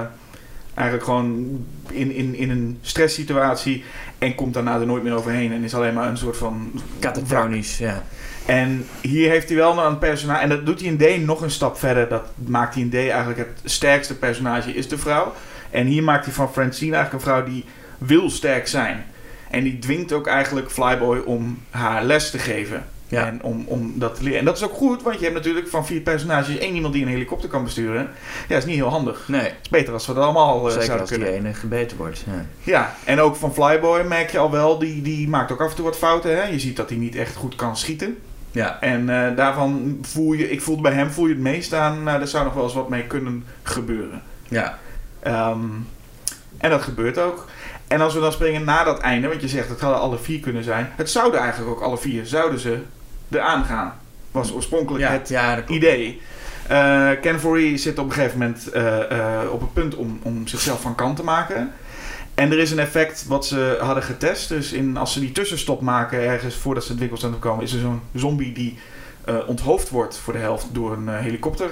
eigenlijk 0.73 1.03
gewoon 1.03 1.65
in, 1.89 2.11
in, 2.11 2.35
in 2.35 2.49
een 2.49 2.77
stresssituatie 2.81 3.83
en 4.17 4.35
komt 4.35 4.53
daarna 4.53 4.79
er 4.79 4.85
nooit 4.85 5.03
meer 5.03 5.13
overheen 5.13 5.51
en 5.51 5.63
is 5.63 5.75
alleen 5.75 5.93
maar 5.93 6.07
een 6.07 6.17
soort 6.17 6.37
van 6.37 6.81
Catatonisch, 6.99 7.77
ja. 7.77 8.03
En 8.45 8.85
hier 9.01 9.29
heeft 9.29 9.49
hij 9.49 9.57
wel 9.57 9.85
een 9.85 9.97
personage 9.97 10.41
en 10.41 10.49
dat 10.49 10.65
doet 10.65 10.79
hij 10.79 10.89
in 10.89 10.97
D 10.97 11.25
nog 11.25 11.41
een 11.41 11.51
stap 11.51 11.77
verder. 11.77 12.09
Dat 12.09 12.23
maakt 12.35 12.73
hij 12.73 12.83
in 12.83 12.89
D 12.89 12.93
eigenlijk 12.93 13.37
het 13.37 13.61
sterkste 13.63 14.17
personage 14.17 14.73
is 14.73 14.87
de 14.87 14.97
vrouw. 14.97 15.33
En 15.69 15.85
hier 15.87 16.03
maakt 16.03 16.25
hij 16.25 16.33
van 16.33 16.51
Francine 16.51 16.95
eigenlijk 16.95 17.25
een 17.25 17.31
vrouw 17.31 17.43
die 17.43 17.65
wil 17.97 18.29
sterk 18.29 18.67
zijn. 18.67 19.05
En 19.49 19.63
die 19.63 19.79
dwingt 19.79 20.13
ook 20.13 20.27
eigenlijk 20.27 20.71
Flyboy 20.71 21.17
om 21.25 21.59
haar 21.69 22.03
les 22.03 22.31
te 22.31 22.39
geven. 22.39 22.85
Ja. 23.07 23.25
En 23.27 23.43
om, 23.43 23.63
om 23.67 23.93
dat 23.95 24.15
te 24.15 24.23
leren. 24.23 24.39
En 24.39 24.45
dat 24.45 24.57
is 24.57 24.63
ook 24.63 24.73
goed, 24.73 25.03
want 25.03 25.15
je 25.17 25.23
hebt 25.23 25.35
natuurlijk 25.35 25.67
van 25.67 25.85
vier 25.85 26.01
personages 26.01 26.57
één 26.57 26.75
iemand 26.75 26.93
die 26.93 27.03
een 27.03 27.09
helikopter 27.09 27.49
kan 27.49 27.63
besturen. 27.63 28.09
Ja, 28.47 28.57
is 28.57 28.65
niet 28.65 28.75
heel 28.75 28.89
handig. 28.89 29.27
Nee, 29.27 29.41
Het 29.41 29.53
is 29.61 29.69
beter 29.69 29.93
als 29.93 30.07
we 30.07 30.13
dat 30.13 30.23
allemaal 30.23 30.55
eh, 30.57 30.63
zeker 30.65 30.81
zouden 30.85 30.99
als 30.99 31.09
die 31.09 31.19
kunnen. 31.19 31.39
ene 31.39 31.53
gebeten 31.53 31.97
wordt. 31.97 32.23
Ja. 32.27 32.45
Ja, 32.63 32.95
en 33.05 33.19
ook 33.19 33.35
van 33.35 33.53
Flyboy 33.53 34.01
merk 34.01 34.29
je 34.29 34.37
al 34.37 34.51
wel, 34.51 34.79
die, 34.79 35.01
die 35.01 35.27
maakt 35.29 35.51
ook 35.51 35.61
af 35.61 35.69
en 35.69 35.75
toe 35.75 35.85
wat 35.85 35.97
fouten. 35.97 36.35
Hè? 36.35 36.43
Je 36.43 36.59
ziet 36.59 36.75
dat 36.75 36.89
hij 36.89 36.97
niet 36.97 37.15
echt 37.15 37.35
goed 37.35 37.55
kan 37.55 37.77
schieten. 37.77 38.17
ja. 38.51 38.77
En 38.81 39.09
eh, 39.29 39.35
daarvan 39.35 39.97
voel 40.01 40.33
je, 40.33 40.49
ik 40.51 40.61
voelde 40.61 40.81
bij 40.81 40.93
hem 40.93 41.09
voel 41.11 41.25
je 41.27 41.33
het 41.33 41.41
meest 41.43 41.73
aan, 41.73 42.03
nou, 42.03 42.21
er 42.21 42.27
zou 42.27 42.43
nog 42.45 42.53
wel 42.53 42.63
eens 42.63 42.73
wat 42.73 42.89
mee 42.89 43.03
kunnen 43.03 43.45
gebeuren. 43.63 44.21
Ja. 44.47 44.77
Ehm, 45.19 45.59
en 46.57 46.69
dat 46.69 46.81
gebeurt 46.81 47.17
ook. 47.17 47.47
En 47.89 48.01
als 48.01 48.13
we 48.13 48.19
dan 48.19 48.31
springen 48.31 48.63
na 48.63 48.83
dat 48.83 48.99
einde, 48.99 49.27
want 49.27 49.41
je 49.41 49.47
zegt 49.47 49.69
het 49.69 49.79
hadden 49.79 49.99
alle 49.99 50.17
vier 50.17 50.39
kunnen 50.39 50.63
zijn. 50.63 50.89
Het 50.95 51.09
zouden 51.09 51.39
eigenlijk 51.39 51.71
ook 51.71 51.81
alle 51.81 51.97
vier, 51.97 52.25
zouden 52.25 52.59
ze 52.59 52.77
eraan 53.29 53.65
gaan. 53.65 53.93
Was 54.31 54.53
oorspronkelijk 54.53 55.03
Ja, 55.03 55.11
het 55.11 55.29
ja, 55.29 55.63
idee. 55.67 56.21
Eh 56.67 57.09
Ken 57.21 57.39
Foree 57.39 57.77
zit 57.77 57.99
op 57.99 58.05
een 58.05 58.11
gegeven 58.11 58.39
moment 58.39 58.69
eh, 58.69 59.11
eh, 59.11 59.51
op 59.51 59.61
het 59.61 59.73
punt 59.73 59.95
om, 59.95 60.19
om 60.23 60.47
zichzelf 60.47 60.81
van 60.81 60.95
kant 60.95 61.15
te 61.15 61.23
maken. 61.23 61.71
En 62.33 62.51
er 62.51 62.59
is 62.59 62.71
een 62.71 62.79
effect 62.79 63.25
wat 63.27 63.45
ze 63.45 63.77
hadden 63.81 64.03
getest. 64.03 64.49
Dus 64.49 64.71
in, 64.71 64.97
als 64.97 65.13
ze 65.13 65.19
die 65.19 65.31
tussenstop 65.31 65.81
maken 65.81 66.19
ergens 66.19 66.55
voordat 66.55 66.83
ze 66.83 66.89
het 66.89 66.99
winkelcentrum 66.99 67.41
komen, 67.41 67.63
is 67.63 67.73
er 67.73 67.79
zo'n 67.79 68.01
zombie 68.13 68.53
die 68.53 68.77
onthoofd 69.47 69.89
wordt 69.89 70.17
voor 70.17 70.33
de 70.33 70.39
helft 70.39 70.67
door 70.71 70.91
een 70.91 71.09
helikopter. 71.09 71.69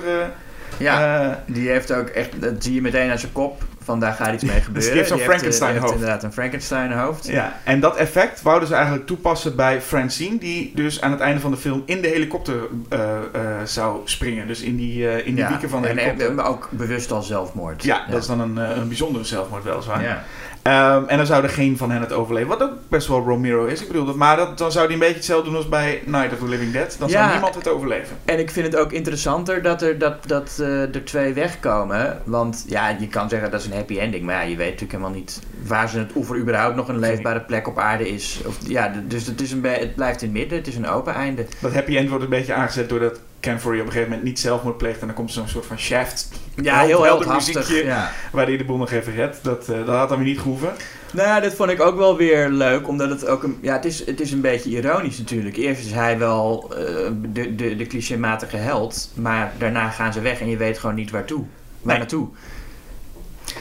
Ja, 0.77 1.43
die 1.47 1.69
heeft 1.69 1.93
ook 1.93 2.07
echt, 2.07 2.41
dat 2.41 2.63
zie 2.63 2.73
je 2.73 2.81
meteen 2.81 3.11
aan 3.11 3.19
zijn 3.19 3.31
kop. 3.31 3.63
Van 3.87 3.99
daar 3.99 4.13
gaat 4.13 4.33
iets 4.33 4.43
mee 4.51 4.61
gebeuren. 4.61 4.89
die 4.89 4.97
heeft 4.97 5.07
zo'n 5.07 5.17
Die 5.17 5.25
heeft, 5.25 5.33
eh, 5.33 5.37
Frankenstein 5.39 5.71
heeft 5.71 5.83
hoofd. 5.83 5.93
inderdaad 5.93 6.23
een 6.23 6.33
Frankenstein 6.33 6.91
hoofd. 6.91 7.27
Ja, 7.27 7.59
en 7.63 7.79
dat 7.79 7.95
effect 7.95 8.41
wouden 8.41 8.67
ze 8.67 8.73
eigenlijk 8.73 9.05
toepassen 9.05 9.55
bij 9.55 9.81
Francine, 9.81 10.37
die 10.37 10.71
dus 10.75 11.01
aan 11.01 11.11
het 11.11 11.19
einde 11.19 11.39
van 11.39 11.51
de 11.51 11.57
film 11.57 11.83
in 11.85 12.01
de 12.01 12.07
helikopter 12.07 12.55
eh, 12.89 12.99
eh, 12.99 13.41
zou 13.63 14.01
springen. 14.03 14.47
Dus 14.47 14.61
in 14.61 14.75
die, 14.75 15.23
in 15.23 15.35
die 15.35 15.45
wieken 15.45 15.69
van 15.69 15.81
de 15.81 15.87
en, 15.87 15.97
helikopter. 15.97 16.27
en, 16.27 16.35
maar 16.35 16.47
ook 16.47 16.67
bewust 16.71 17.11
al 17.11 17.21
zelfmoord. 17.21 17.83
ja, 17.83 18.05
dat 18.09 18.21
is 18.21 18.27
dan 18.27 18.39
een, 18.39 18.57
een 18.57 18.87
bijzondere 18.87 19.23
zelfmoord 19.23 19.63
weliswaar. 19.63 20.03
Ja. 20.03 20.23
Ehm, 20.67 21.03
en 21.07 21.17
dan 21.17 21.25
zou 21.25 21.43
er 21.43 21.49
geen 21.49 21.77
van 21.77 21.91
hen 21.91 22.01
het 22.01 22.11
overleven. 22.11 22.49
Wat 22.49 22.63
ook 22.63 22.73
best 22.87 23.07
wel 23.07 23.23
Romero 23.23 23.65
is. 23.65 23.81
Ik 23.81 23.87
bedoel, 23.87 24.05
dat, 24.05 24.15
maar 24.15 24.37
dat, 24.37 24.57
dan 24.57 24.71
zou 24.71 24.85
hij 24.85 24.93
een 24.93 24.99
beetje 24.99 25.15
hetzelfde 25.15 25.45
doen 25.45 25.55
als 25.55 25.69
bij 25.69 26.01
Night 26.05 26.33
of 26.33 26.39
the 26.39 26.47
Living 26.47 26.71
Dead. 26.71 26.95
Dan 26.99 27.09
zou 27.09 27.31
niemand 27.31 27.55
het 27.55 27.67
overleven. 27.67 28.17
En 28.25 28.39
ik 28.39 28.51
vind 28.51 28.65
het 28.65 28.75
ook 28.75 28.91
interessanter 28.91 29.61
dat 29.61 29.81
er, 29.81 29.97
dat, 29.97 30.27
dat, 30.27 30.57
eh, 30.59 30.95
er 30.95 31.05
twee 31.05 31.33
wegkomen. 31.33 32.21
Want 32.25 32.65
ja, 32.67 32.89
je 32.99 33.07
kan 33.07 33.29
zeggen 33.29 33.51
dat 33.51 33.59
is 33.59 33.65
een 33.65 33.73
happy 33.73 33.99
ending. 33.99 34.23
Maar 34.23 34.35
ja, 34.35 34.41
je 34.41 34.55
weet 34.55 34.71
natuurlijk 34.71 34.91
helemaal 34.91 35.19
niet 35.19 35.39
waar 35.63 35.89
ze 35.89 35.97
het, 35.97 36.13
of 36.13 36.29
er 36.29 36.37
überhaupt 36.37 36.75
nog 36.75 36.87
een 36.87 36.99
leefbare 36.99 37.41
plek 37.41 37.67
op 37.67 37.77
aarde 37.77 38.09
is. 38.09 38.41
Of, 38.45 38.57
ja, 38.67 38.93
dus 39.07 39.27
het, 39.27 39.41
is 39.41 39.51
een 39.51 39.65
het 39.65 39.95
blijft 39.95 40.21
in 40.21 40.27
het 40.27 40.37
midden. 40.37 40.57
Het 40.57 40.67
is 40.67 40.75
een 40.75 40.87
open 40.87 41.13
einde. 41.13 41.45
Dat 41.59 41.73
happy 41.73 41.97
end 41.97 42.09
wordt 42.09 42.23
een 42.23 42.29
beetje 42.29 42.53
aangezet 42.53 42.89
doordat 42.89 43.19
Camphor 43.41 43.73
op 43.73 43.79
een 43.79 43.85
gegeven 43.85 44.09
moment 44.09 44.23
niet 44.23 44.39
zelfmoord 44.39 44.77
pleegt. 44.77 44.99
En 45.01 45.07
dan 45.07 45.15
komt 45.15 45.31
zo'n 45.31 45.47
soort 45.47 45.65
van 45.65 45.79
shaft 45.79 46.29
Ja, 46.61 46.79
heel 46.81 47.03
helder 47.03 47.33
muziekje. 47.33 47.83
Ja. 47.85 48.11
waar 48.31 48.45
hij 48.45 48.57
de 48.57 48.63
boel 48.65 48.77
nog 48.77 48.91
even 48.91 49.13
redt. 49.13 49.43
Dat, 49.43 49.69
eh, 49.69 49.85
dat 49.85 49.95
had 49.95 50.09
dan 50.09 50.17
weer 50.17 50.27
niet 50.27 50.39
gehoeven. 50.39 50.73
Nou 51.13 51.27
ja, 51.27 51.39
dat 51.39 51.53
vond 51.53 51.69
ik 51.69 51.81
ook 51.81 51.97
wel 51.97 52.17
weer 52.17 52.49
leuk, 52.49 52.87
omdat 52.87 53.09
het 53.09 53.27
ook 53.27 53.43
een, 53.43 53.57
ja, 53.61 53.73
het 53.73 53.85
is, 53.85 54.05
het 54.05 54.19
is 54.21 54.31
een 54.31 54.41
beetje 54.41 54.69
ironisch 54.69 55.17
natuurlijk. 55.17 55.57
Eerst 55.57 55.85
is 55.85 55.91
hij 55.91 56.17
wel 56.17 56.71
eh, 56.75 57.11
de, 57.21 57.55
de, 57.55 57.75
de 57.75 57.85
clichématige 57.87 58.57
held, 58.57 59.09
maar 59.15 59.53
daarna 59.57 59.89
gaan 59.89 60.13
ze 60.13 60.21
weg 60.21 60.39
en 60.41 60.49
je 60.49 60.57
weet 60.57 60.77
gewoon 60.79 60.95
niet 60.95 61.11
waartoe. 61.11 61.39
Waar 61.39 61.47
Nee. 61.81 61.97
naartoe? 61.97 62.27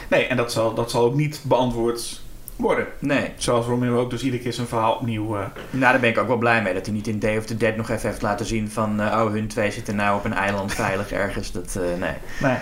Nee, 0.09 0.27
en 0.27 0.37
dat 0.37 0.53
zal, 0.53 0.74
dat 0.74 0.91
zal 0.91 1.05
ook 1.05 1.14
niet 1.14 1.41
beantwoord 1.43 2.20
worden. 2.57 2.87
Nee. 2.99 3.33
Zoals 3.37 3.67
Romero 3.67 4.01
ook 4.01 4.11
dus 4.11 4.23
iedere 4.23 4.43
keer 4.43 4.53
zijn 4.53 4.67
verhaal 4.67 4.95
opnieuw... 4.95 5.37
eh, 5.37 5.45
Nou, 5.71 5.81
daar 5.93 6.01
ben 6.01 6.11
ik 6.11 6.19
ook 6.19 6.27
wel 6.29 6.37
blij 6.37 6.63
mee 6.63 6.75
dat 6.75 6.87
hij 6.87 6.95
niet 6.95 7.07
in 7.07 7.19
Day 7.19 7.37
of 7.37 7.45
the 7.45 7.57
Dead 7.57 7.77
nog 7.77 7.91
even 7.91 8.09
heeft 8.09 8.23
laten 8.23 8.47
zien 8.47 8.71
van, 8.71 9.01
eh, 9.01 9.07
oh, 9.25 9.33
hun 9.33 9.49
twee 9.49 9.71
zitten 9.71 9.97
nou 9.97 10.17
op 10.17 10.25
een 10.25 10.35
eiland 10.35 10.75
veilig 10.85 11.13
ergens. 11.13 11.53
Dat, 11.53 11.77
eh, 11.77 11.83
nee. 12.01 12.15
Nee. 12.41 12.57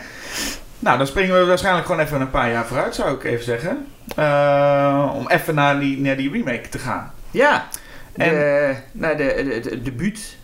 Nou, 0.79 0.99
dan 0.99 1.07
springen 1.07 1.39
we 1.41 1.45
waarschijnlijk 1.47 1.87
gewoon 1.87 2.01
even 2.01 2.21
een 2.21 2.31
paar 2.31 2.51
jaar 2.51 2.67
vooruit, 2.67 2.95
zou 2.95 3.15
ik 3.15 3.25
even 3.25 3.45
zeggen. 3.45 3.87
Om 5.15 5.29
even 5.29 5.55
naar 5.55 5.81
die, 5.81 6.01
naar 6.01 6.17
die 6.17 6.31
remake 6.31 6.69
te 6.69 6.79
gaan. 6.79 7.13
Ja, 7.31 7.67
En- 8.17 8.29
de, 8.31 8.75
nou, 8.93 9.17
de, 9.17 9.61
de, 9.63 9.71
de 9.71 9.83
debuut 9.83 10.37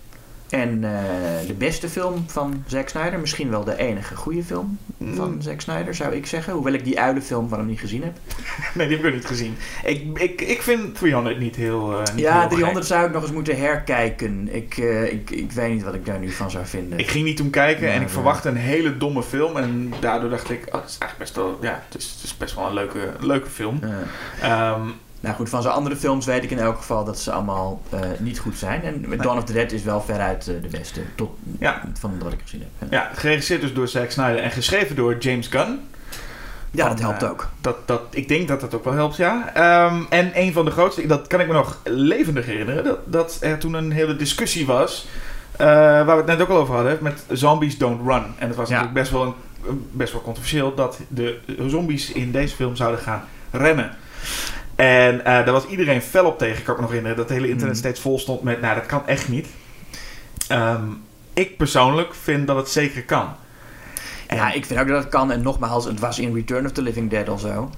en 0.50 0.84
eh, 0.84 1.46
de 1.46 1.54
beste 1.54 1.88
film 1.88 2.24
van 2.26 2.64
Zack 2.66 2.88
Snyder. 2.88 3.18
Misschien 3.18 3.50
wel 3.50 3.64
de 3.64 3.76
enige 3.76 4.16
goede 4.16 4.42
film 4.42 4.78
van 5.14 5.30
Mm. 5.30 5.42
Zack 5.42 5.60
Snyder, 5.60 5.94
zou 5.94 6.14
ik 6.14 6.26
zeggen. 6.26 6.52
Hoewel 6.52 6.72
ik 6.72 6.84
die 6.84 7.00
oude 7.00 7.22
film 7.22 7.48
van 7.48 7.58
hem 7.58 7.66
niet 7.66 7.80
gezien 7.80 8.02
heb. 8.02 8.12
Nee, 8.74 8.88
die 8.88 8.96
heb 8.96 9.06
ik 9.06 9.14
niet 9.14 9.26
gezien. 9.26 9.56
Ik, 9.84 10.18
ik, 10.18 10.40
ik 10.40 10.62
vind 10.62 10.94
300 10.94 11.38
niet 11.38 11.56
heel 11.56 12.02
niet 12.14 12.24
Ja, 12.24 12.40
heel 12.40 12.48
300 12.48 12.86
zou 12.86 13.06
ik 13.06 13.12
nog 13.12 13.22
eens 13.22 13.32
moeten 13.32 13.56
herkijken. 13.56 14.48
Ik, 14.54 14.78
eh, 14.78 15.12
ik, 15.12 15.30
ik 15.30 15.52
weet 15.52 15.72
niet 15.72 15.82
wat 15.82 15.94
ik 15.94 16.06
daar 16.06 16.18
nu 16.18 16.30
van 16.30 16.50
zou 16.50 16.66
vinden. 16.66 16.98
Ik 16.98 17.08
ging 17.08 17.24
niet 17.24 17.36
toen 17.36 17.50
kijken 17.50 17.92
en 17.92 18.02
ik 18.02 18.08
verwachtte 18.08 18.48
een 18.48 18.56
hele 18.56 18.96
domme 18.96 19.22
film. 19.22 19.56
En 19.56 19.92
daardoor 20.00 20.30
dacht 20.30 20.50
ik, 20.50 20.66
oh, 20.66 20.80
het 20.80 20.90
is 20.90 20.98
eigenlijk 20.98 21.18
best 21.18 21.36
wel, 21.36 21.58
ja, 21.60 21.82
het 21.88 22.00
is, 22.00 22.10
het 22.14 22.22
is 22.24 22.36
best 22.36 22.54
wel 22.54 22.66
een 22.66 22.74
leuke, 22.74 23.12
leuke 23.20 23.50
film. 23.50 23.80
Ja. 24.40 24.78
Nou 25.20 25.34
goed, 25.34 25.48
van 25.48 25.62
zijn 25.62 25.74
andere 25.74 25.96
films 25.96 26.26
weet 26.26 26.44
ik 26.44 26.50
in 26.50 26.58
elk 26.58 26.76
geval 26.76 27.04
dat 27.04 27.18
ze 27.18 27.32
allemaal 27.32 27.82
eh, 27.90 28.00
niet 28.18 28.38
goed 28.38 28.56
zijn. 28.56 28.82
En 28.82 29.04
Dawn 29.18 29.38
of 29.38 29.44
the 29.44 29.52
Dead 29.52 29.72
is 29.72 29.82
wel 29.82 30.00
veruit 30.00 30.48
eh, 30.48 30.54
de 30.62 30.68
beste. 30.78 31.00
Tot, 31.14 31.30
Ja. 31.58 31.82
Van 31.98 32.18
wat 32.22 32.32
ik 32.32 32.38
gezien 32.42 32.64
heb. 32.78 32.92
Ja, 32.92 33.10
geregisseerd 33.14 33.60
dus 33.60 33.74
door 33.74 33.88
Zack 33.88 34.10
Snyder 34.10 34.38
en 34.42 34.50
geschreven 34.50 34.96
door 34.96 35.16
James 35.18 35.46
Gunn. 35.46 35.80
Ja, 36.70 36.88
dat 36.88 37.00
helpt 37.00 37.22
eh, 37.22 37.30
ook. 37.30 37.48
Dat, 37.60 37.76
dat, 37.88 38.00
ik 38.10 38.28
denk 38.28 38.48
dat 38.48 38.60
dat 38.60 38.74
ook 38.74 38.84
wel 38.84 38.92
helpt, 38.92 39.16
ja. 39.16 39.50
Ehm, 39.54 40.02
en 40.08 40.30
een 40.34 40.52
van 40.52 40.64
de 40.64 40.70
grootste, 40.70 41.06
dat 41.06 41.26
kan 41.26 41.40
ik 41.40 41.46
me 41.46 41.52
nog 41.52 41.78
levendig 41.84 42.46
herinneren, 42.46 42.84
dat, 42.84 42.98
dat 43.04 43.36
er 43.40 43.58
toen 43.58 43.74
een 43.74 43.92
hele 43.92 44.16
discussie 44.16 44.66
was, 44.66 45.06
waar 45.56 46.06
we 46.06 46.12
het 46.12 46.26
net 46.26 46.40
ook 46.40 46.48
al 46.48 46.56
over 46.56 46.74
hadden, 46.74 46.98
met 47.00 47.24
Zombies 47.30 47.78
Don't 47.78 48.06
Run. 48.06 48.24
En 48.38 48.46
het 48.48 48.56
was 48.56 48.68
Ja. 48.68 48.74
natuurlijk 48.74 49.00
best 49.00 49.10
wel, 49.12 49.22
een, 49.68 49.88
best 49.92 50.12
wel 50.12 50.22
controversieel 50.22 50.74
dat 50.74 50.98
de 51.08 51.38
zombies 51.66 52.12
in 52.12 52.30
deze 52.32 52.54
film 52.54 52.76
zouden 52.76 53.00
gaan 53.00 53.24
rennen. 53.50 53.96
En 54.80 55.24
eh, 55.24 55.44
daar 55.44 55.52
was 55.52 55.66
iedereen 55.66 56.02
fel 56.02 56.26
op 56.26 56.38
tegen, 56.38 56.62
kan 56.62 56.74
ik 56.74 56.76
me 56.76 56.80
nog 56.80 56.90
herinneren, 56.90 57.16
dat 57.16 57.28
het 57.28 57.36
hele 57.38 57.48
internet 57.52 57.76
Mhm. 57.76 57.84
steeds 57.84 58.00
vol 58.00 58.18
stond 58.18 58.42
met, 58.42 58.60
nou 58.60 58.74
dat 58.74 58.86
kan 58.86 59.06
echt 59.06 59.28
niet. 59.28 59.46
Ehm, 60.48 60.82
ik 61.34 61.56
persoonlijk 61.56 62.14
vind 62.14 62.46
dat 62.46 62.56
het 62.56 62.68
zeker 62.68 63.04
kan. 63.04 63.28
Ja, 64.28 64.52
ik 64.52 64.66
vind 64.66 64.80
ook 64.80 64.88
dat 64.88 65.02
het 65.02 65.08
kan. 65.08 65.30
En 65.32 65.42
nogmaals, 65.42 65.84
het 65.84 66.00
was 66.00 66.18
in 66.18 66.34
Return 66.34 66.64
of 66.66 66.72
the 66.72 66.82
Living 66.82 67.10
Dead 67.10 67.28
al 67.28 67.38
zo. 67.38 67.70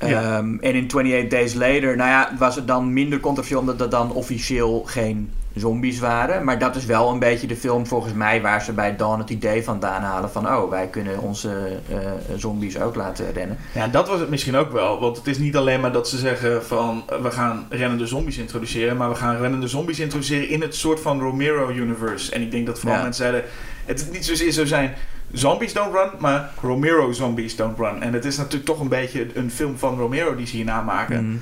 Ja. 0.00 0.22
Ehm, 0.22 0.56
en 0.60 0.74
in 0.74 0.84
28 0.84 1.28
Days 1.30 1.54
Later, 1.54 1.96
nou 1.96 2.10
ja, 2.10 2.30
was 2.38 2.54
het 2.56 2.66
dan 2.66 2.92
minder 2.92 3.20
controversieel 3.20 3.60
omdat 3.60 3.80
er 3.80 3.90
dan 3.90 4.12
officieel 4.12 4.82
geen 4.86 5.32
zombies 5.54 5.98
waren. 5.98 6.44
Maar 6.44 6.58
dat 6.58 6.76
is 6.76 6.84
wel 6.84 7.10
een 7.10 7.18
beetje 7.18 7.46
de 7.46 7.56
film 7.56 7.86
volgens 7.86 8.12
mij 8.14 8.42
waar 8.42 8.62
ze 8.62 8.72
bij 8.72 8.96
Dawn 8.96 9.18
het 9.18 9.30
idee 9.30 9.64
vandaan 9.64 10.02
halen 10.02 10.30
van... 10.30 10.46
oh, 10.48 10.70
wij 10.70 10.86
kunnen 10.86 11.18
onze 11.18 11.78
eh, 11.88 11.96
zombies 12.36 12.80
ook 12.80 12.94
laten 12.94 13.32
rennen. 13.32 13.58
Ja, 13.74 13.88
dat 13.88 14.08
was 14.08 14.20
het 14.20 14.30
misschien 14.30 14.56
ook 14.56 14.72
wel. 14.72 15.00
Want 15.00 15.16
het 15.16 15.26
is 15.26 15.38
niet 15.38 15.56
alleen 15.56 15.80
maar 15.80 15.92
dat 15.92 16.08
ze 16.08 16.18
zeggen 16.18 16.64
van 16.64 17.02
eh, 17.08 17.22
we 17.22 17.30
gaan 17.30 17.66
rennende 17.68 18.06
zombies 18.06 18.38
introduceren, 18.38 18.96
maar 18.96 19.08
we 19.08 19.14
gaan 19.14 19.36
rennende 19.36 19.68
zombies 19.68 19.98
introduceren 19.98 20.48
in 20.48 20.60
het 20.60 20.74
soort 20.74 21.00
van 21.00 21.20
Romero-universe. 21.20 22.32
En 22.32 22.42
ik 22.42 22.50
denk 22.50 22.66
dat 22.66 22.78
vooral 22.78 22.96
Ja. 22.96 23.02
mensen 23.02 23.24
zeiden, 23.24 23.50
het 23.86 24.08
niet 24.12 24.24
zozeer 24.24 24.52
zo 24.52 24.64
zijn 24.64 24.94
zombies 25.32 25.72
don't 25.72 25.94
run, 25.94 26.10
maar 26.18 26.50
Romero 26.60 27.12
zombies 27.12 27.56
don't 27.56 27.78
run. 27.78 28.02
En 28.02 28.12
het 28.12 28.24
is 28.24 28.36
natuurlijk 28.36 28.64
toch 28.64 28.80
een 28.80 28.88
beetje 28.88 29.26
een 29.34 29.50
film 29.50 29.78
van 29.78 29.98
Romero 29.98 30.36
die 30.36 30.46
ze 30.46 30.56
hier 30.56 30.64
namaken. 30.64 31.24
Mm. 31.24 31.40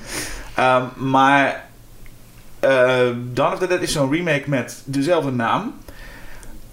Ehm, 0.55 0.83
maar 0.95 1.68
eh 2.59 3.07
Dawn 3.33 3.53
of 3.53 3.59
the 3.59 3.67
Dead 3.67 3.81
is 3.81 3.91
zo'n 3.91 4.11
remake 4.11 4.43
met 4.45 4.81
dezelfde 4.85 5.31
naam. 5.31 5.73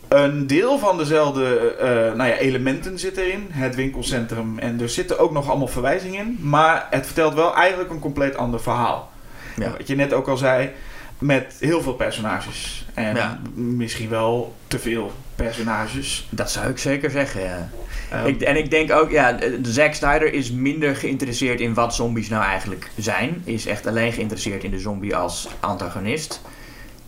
Een 0.09 0.47
deel 0.47 0.78
van 0.78 0.99
dezelfde 0.99 1.74
eh, 1.80 1.89
nou 1.89 2.28
ja, 2.30 2.37
elementen 2.37 2.99
zit 2.99 3.16
erin. 3.16 3.47
Het 3.51 3.74
winkelcentrum. 3.74 4.59
En 4.59 4.80
er 4.80 4.89
zitten 4.89 5.18
ook 5.18 5.32
nog 5.32 5.49
allemaal 5.49 5.68
verwijzingen 5.68 6.20
in. 6.26 6.39
Maar 6.41 6.87
het 6.91 7.07
vertelt 7.07 7.34
wel 7.34 7.55
eigenlijk 7.55 7.91
een 7.91 7.99
compleet 7.99 8.37
ander 8.37 8.61
verhaal. 8.61 9.11
Ja. 9.57 9.70
Wat 9.70 9.87
je 9.87 9.95
net 9.97 10.12
ook 10.12 10.28
al 10.28 10.37
zei. 10.37 10.70
Met 11.18 11.57
heel 11.61 11.82
veel 11.82 11.95
personages. 11.95 12.87
En 12.95 13.14
Ja. 13.14 13.39
misschien 13.55 14.09
wel 14.09 14.57
te 14.66 14.78
veel 14.78 15.12
personages. 15.37 16.26
Dat 16.30 16.51
zou 16.51 16.68
ik 16.68 16.78
zeker 16.78 17.11
zeggen, 17.11 17.41
ja. 17.43 17.68
Ehm, 18.11 18.26
Ik, 18.26 18.40
en 18.40 18.57
ik 18.57 18.70
denk 18.70 18.92
ook, 18.92 19.11
ja, 19.11 19.32
de 19.32 19.72
Zack 19.72 19.94
Snyder 19.94 20.32
is 20.32 20.50
minder 20.50 20.96
geïnteresseerd 20.96 21.61
in 21.61 21.74
wat 21.74 21.94
zombies 21.94 22.28
nou 22.28 22.44
eigenlijk 22.44 22.90
zijn. 22.98 23.42
Is 23.44 23.66
echt 23.66 23.86
alleen 23.86 24.12
geïnteresseerd 24.12 24.64
in 24.64 24.70
de 24.70 24.78
zombie 24.78 25.16
als 25.16 25.48
antagonist. 25.61 26.40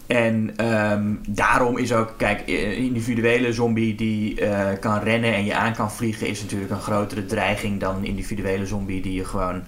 En 0.06 0.52
ehm, 0.56 1.14
daarom 1.28 1.78
is 1.78 1.92
ook, 1.92 2.14
kijk, 2.16 2.42
een 2.46 2.76
individuele 2.76 3.52
zombie 3.52 3.94
die 3.94 4.40
eh, 4.40 4.78
kan 4.80 5.00
rennen 5.00 5.34
en 5.34 5.44
je 5.44 5.54
aan 5.54 5.74
kan 5.74 5.92
vliegen, 5.92 6.28
is 6.28 6.42
natuurlijk 6.42 6.70
een 6.70 6.80
grotere 6.80 7.26
dreiging 7.26 7.80
dan 7.80 7.96
een 7.96 8.04
individuele 8.04 8.66
zombie 8.66 9.02
die 9.02 9.12
je 9.12 9.24
gewoon 9.24 9.62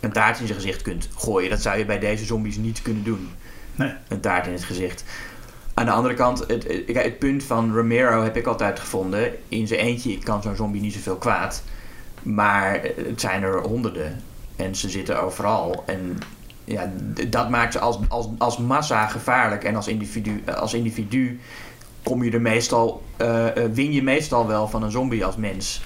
een 0.00 0.12
taart 0.12 0.40
in 0.40 0.46
zijn 0.46 0.58
gezicht 0.58 0.82
kunt 0.82 1.08
gooien. 1.16 1.50
Dat 1.50 1.62
zou 1.62 1.78
je 1.78 1.84
bij 1.84 1.98
deze 1.98 2.24
zombies 2.24 2.56
niet 2.56 2.82
kunnen 2.82 3.04
doen. 3.04 3.28
Nee. 3.74 3.92
Een 4.08 4.20
taart 4.20 4.46
in 4.46 4.52
het 4.52 4.64
gezicht. 4.64 5.04
Aan 5.80 5.86
de 5.86 5.92
andere 5.92 6.14
kant, 6.14 6.44
het, 6.46 6.82
het, 6.86 7.18
punt 7.18 7.42
van 7.44 7.74
Romero 7.74 8.22
heb 8.22 8.36
ik 8.36 8.46
altijd 8.46 8.80
gevonden. 8.80 9.32
In 9.48 9.66
zijn 9.66 9.80
eentje 9.80 10.18
kan 10.18 10.42
zo'n 10.42 10.56
zombie 10.56 10.80
niet 10.80 10.92
zoveel 10.92 11.16
kwaad. 11.16 11.62
Maar 12.22 12.80
het 12.96 13.20
zijn 13.20 13.42
er 13.42 13.60
honderden. 13.60 14.20
En 14.56 14.74
ze 14.74 14.88
zitten 14.88 15.22
overal. 15.22 15.82
En 15.86 16.18
ja, 16.64 16.92
dat 17.28 17.50
maakt 17.50 17.72
ze 17.72 17.78
als, 17.78 17.98
als, 18.08 18.28
als 18.38 18.58
massa 18.58 19.06
gevaarlijk. 19.06 19.64
En 19.64 19.76
als 19.76 19.88
individu, 19.88 20.42
als 20.56 20.74
individu 20.74 21.40
kom 22.02 22.24
je 22.24 22.30
er 22.30 22.40
meestal, 22.40 23.02
eh, 23.16 23.46
eh, 23.46 23.72
win 23.72 23.92
je 23.92 24.02
meestal 24.02 24.46
wel 24.46 24.68
van 24.68 24.82
een 24.82 24.90
zombie 24.90 25.24
als 25.24 25.36
mens. 25.36 25.82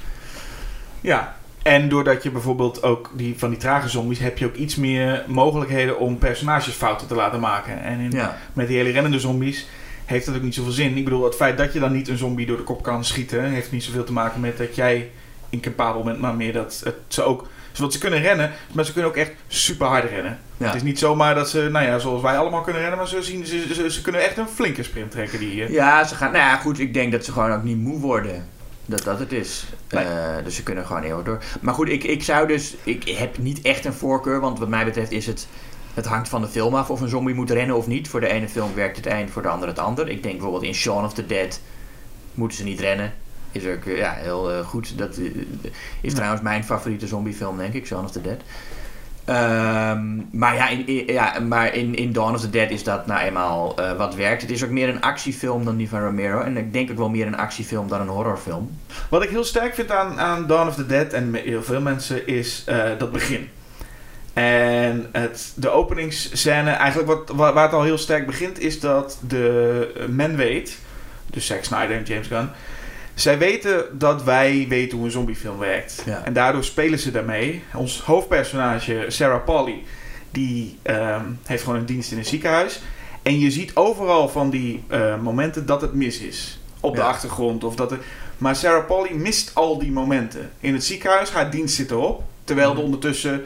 Ja, 1.00 1.36
en 1.62 1.88
doordat 1.88 2.22
je 2.22 2.30
bijvoorbeeld 2.30 2.82
ook 2.82 3.10
die, 3.12 3.38
van 3.38 3.50
die 3.50 3.58
trage 3.58 3.88
zombies... 3.88 4.18
heb 4.18 4.38
je 4.38 4.46
ook 4.46 4.54
iets 4.54 4.76
meer 4.76 5.24
mogelijkheden 5.26 5.98
om 5.98 6.18
personagesfouten 6.18 7.06
te 7.06 7.14
laten 7.14 7.40
maken. 7.40 7.82
En 7.82 8.00
in, 8.00 8.10
Ja. 8.10 8.36
met 8.52 8.68
die 8.68 8.76
hele 8.76 8.90
rennende 8.90 9.20
zombies 9.20 9.66
heeft 10.04 10.26
dat 10.26 10.34
ook 10.34 10.42
niet 10.42 10.54
zoveel 10.54 10.72
zin. 10.72 10.96
Ik 10.96 11.04
bedoel, 11.04 11.24
het 11.24 11.34
feit 11.34 11.58
dat 11.58 11.72
je 11.72 11.80
dan 11.80 11.92
niet 11.92 12.08
een 12.08 12.18
zombie 12.18 12.46
door 12.46 12.56
de 12.56 12.62
kop 12.62 12.82
kan 12.82 13.04
schieten... 13.04 13.44
heeft 13.44 13.70
niet 13.70 13.84
zoveel 13.84 14.04
te 14.04 14.12
maken 14.12 14.40
met 14.40 14.58
dat 14.58 14.76
jij 14.76 15.10
incapabel 15.48 16.02
bent... 16.02 16.20
maar 16.20 16.34
meer 16.34 16.52
dat 16.52 16.80
het, 16.84 16.96
ze 17.08 17.22
ook... 17.22 17.46
Want 17.78 17.92
ze 17.92 17.98
kunnen 17.98 18.20
rennen, 18.20 18.52
maar 18.72 18.84
ze 18.84 18.92
kunnen 18.92 19.10
ook 19.10 19.16
echt 19.16 19.32
super 19.46 19.86
hard 19.86 20.10
rennen. 20.10 20.38
Ja. 20.56 20.66
Het 20.66 20.74
is 20.74 20.82
niet 20.82 20.98
zomaar 20.98 21.34
dat 21.34 21.50
ze, 21.50 21.68
nou 21.72 21.86
ja, 21.86 21.98
zoals 21.98 22.22
wij 22.22 22.38
allemaal 22.38 22.60
kunnen 22.60 22.80
rennen... 22.80 22.98
maar 22.98 23.08
ze, 23.08 23.22
zien, 23.22 23.46
ze, 23.46 23.74
ze, 23.74 23.90
ze 23.90 24.02
kunnen 24.02 24.24
echt 24.24 24.36
een 24.36 24.48
flinke 24.48 24.82
sprint 24.82 25.10
trekken. 25.10 25.38
Die, 25.38 25.64
eh, 25.64 25.70
Ja, 25.70 26.04
ze 26.04 26.14
gaan. 26.14 26.32
Nou 26.32 26.44
ja, 26.44 26.56
goed, 26.56 26.78
ik 26.78 26.94
denk 26.94 27.12
dat 27.12 27.24
ze 27.24 27.32
gewoon 27.32 27.52
ook 27.52 27.62
niet 27.62 27.78
moe 27.78 28.00
worden. 28.00 28.48
Dat 28.86 29.02
dat 29.02 29.18
het 29.18 29.32
is. 29.32 29.64
Nee. 29.90 30.04
Eh, 30.04 30.44
dus 30.44 30.54
ze 30.54 30.62
kunnen 30.62 30.86
gewoon 30.86 31.02
heel 31.02 31.22
door. 31.22 31.42
Maar 31.60 31.74
goed, 31.74 31.88
ik, 31.88 32.04
ik 32.04 32.22
zou 32.22 32.46
dus. 32.46 32.74
Ik 32.82 33.08
heb 33.08 33.38
niet 33.38 33.62
echt 33.62 33.84
een 33.84 33.92
voorkeur, 33.92 34.40
want 34.40 34.58
wat 34.58 34.68
mij 34.68 34.84
betreft 34.84 35.10
is 35.10 35.26
het. 35.26 35.48
Het 35.94 36.06
hangt 36.06 36.28
van 36.28 36.40
de 36.40 36.48
film 36.48 36.74
af 36.74 36.90
of 36.90 37.00
een 37.00 37.08
zombie 37.08 37.34
moet 37.34 37.50
rennen 37.50 37.76
of 37.76 37.86
niet. 37.86 38.08
Voor 38.08 38.20
de 38.20 38.28
ene 38.28 38.48
film 38.48 38.74
werkt 38.74 38.96
het 38.96 39.06
een, 39.06 39.28
voor 39.28 39.42
de 39.42 39.48
andere 39.48 39.70
het 39.70 39.80
ander. 39.80 40.08
Ik 40.08 40.22
denk 40.22 40.34
bijvoorbeeld 40.34 40.64
in 40.64 40.74
Shaun 40.74 41.04
of 41.04 41.14
the 41.14 41.26
Dead 41.26 41.60
moeten 42.34 42.56
ze 42.58 42.64
niet 42.64 42.80
rennen. 42.80 43.12
is 43.52 43.66
ook 43.66 43.84
eh, 43.84 43.96
ja, 43.96 44.12
heel 44.12 44.52
eh, 44.52 44.66
goed. 44.66 44.98
Dat 44.98 45.16
eh, 45.16 45.24
is 46.00 46.14
trouwens 46.14 46.42
mijn 46.42 46.64
favoriete 46.64 47.06
zombiefilm, 47.06 47.56
denk 47.56 47.74
ik, 47.74 47.86
Shaun 47.86 48.04
of 48.04 48.10
the 48.10 48.20
Dead. 48.20 48.40
Ehm, 49.24 50.16
maar 50.30 50.54
ja, 50.54 50.68
in, 50.68 50.86
in- 50.86 51.12
ja, 51.12 51.38
maar 51.40 51.74
in, 51.74 51.94
in 51.94 52.12
Dawn 52.12 52.34
of 52.34 52.40
the 52.40 52.50
Dead 52.50 52.70
is 52.70 52.84
dat 52.84 53.06
nou 53.06 53.20
eenmaal 53.20 53.74
wat 53.96 54.14
werkt. 54.14 54.42
Het 54.42 54.50
is 54.50 54.64
ook 54.64 54.70
meer 54.70 54.88
een 54.88 55.00
actiefilm 55.00 55.64
dan 55.64 55.76
die 55.76 55.88
van 55.88 56.00
Romero. 56.00 56.40
En 56.40 56.56
ik 56.56 56.72
denk 56.72 56.90
ook 56.90 56.96
wel 56.96 57.08
meer 57.08 57.26
een 57.26 57.36
actiefilm 57.36 57.88
dan 57.88 58.00
een 58.00 58.08
horrorfilm. 58.08 58.70
Wat 59.10 59.22
ik 59.22 59.28
heel 59.30 59.44
sterk 59.44 59.74
vind 59.74 59.90
aan, 59.90 60.18
aan 60.20 60.46
Dawn 60.46 60.68
of 60.68 60.74
the 60.74 60.86
Dead 60.86 61.12
en 61.12 61.34
heel 61.34 61.62
veel 61.62 61.80
mensen 61.80 62.26
is 62.26 62.64
dat 62.98 63.12
begin. 63.12 63.48
En 64.34 65.08
het, 65.12 65.52
de 65.54 65.70
openingsscène, 65.70 66.70
eigenlijk 66.70 67.08
wat, 67.08 67.36
waar, 67.36 67.52
waar 67.52 67.64
het 67.64 67.72
al 67.72 67.82
heel 67.82 67.98
sterk 67.98 68.26
begint, 68.26 68.60
is 68.60 68.80
dat 68.80 69.18
de 69.28 69.92
eh, 69.96 70.06
men 70.06 70.36
weet, 70.36 70.78
dus 71.30 71.46
Zack 71.46 71.64
Snyder 71.64 71.96
en 71.96 72.02
James 72.02 72.26
Gunn, 72.26 72.48
zij 73.14 73.38
weten 73.38 73.98
dat 73.98 74.22
wij 74.22 74.66
weten 74.68 74.96
hoe 74.96 75.06
een 75.06 75.12
zombiefilm 75.12 75.58
werkt. 75.58 76.02
Ja. 76.06 76.24
En 76.24 76.32
daardoor 76.32 76.64
spelen 76.64 76.98
ze 76.98 77.10
daarmee. 77.10 77.62
Ons 77.74 78.00
hoofdpersonage, 78.00 79.04
Sarah 79.08 79.44
Polly, 79.44 79.82
die 80.30 80.78
ehm, 80.82 81.24
heeft 81.44 81.62
gewoon 81.62 81.78
een 81.78 81.86
dienst 81.86 82.12
in 82.12 82.18
een 82.18 82.24
ziekenhuis. 82.24 82.80
En 83.22 83.38
je 83.38 83.50
ziet 83.50 83.74
overal 83.74 84.28
van 84.28 84.50
die 84.50 84.84
eh, 84.88 85.20
momenten 85.20 85.66
dat 85.66 85.80
het 85.80 85.94
mis 85.94 86.18
is. 86.18 86.58
Op 86.80 86.94
de 86.96 87.02
achtergrond. 87.02 87.64
Of 87.64 87.74
dat 87.74 87.92
er, 87.92 87.98
maar 88.38 88.56
Sarah 88.56 88.86
Polly 88.86 89.12
mist 89.12 89.50
al 89.54 89.78
die 89.78 89.92
momenten. 89.92 90.50
In 90.60 90.72
het 90.72 90.84
ziekenhuis, 90.84 91.30
haar 91.30 91.50
dienst 91.50 91.74
zit 91.74 91.90
erop. 91.90 92.22
Terwijl 92.44 92.68
er 92.68 92.74
Mhm. 92.74 92.84
ondertussen, 92.84 93.42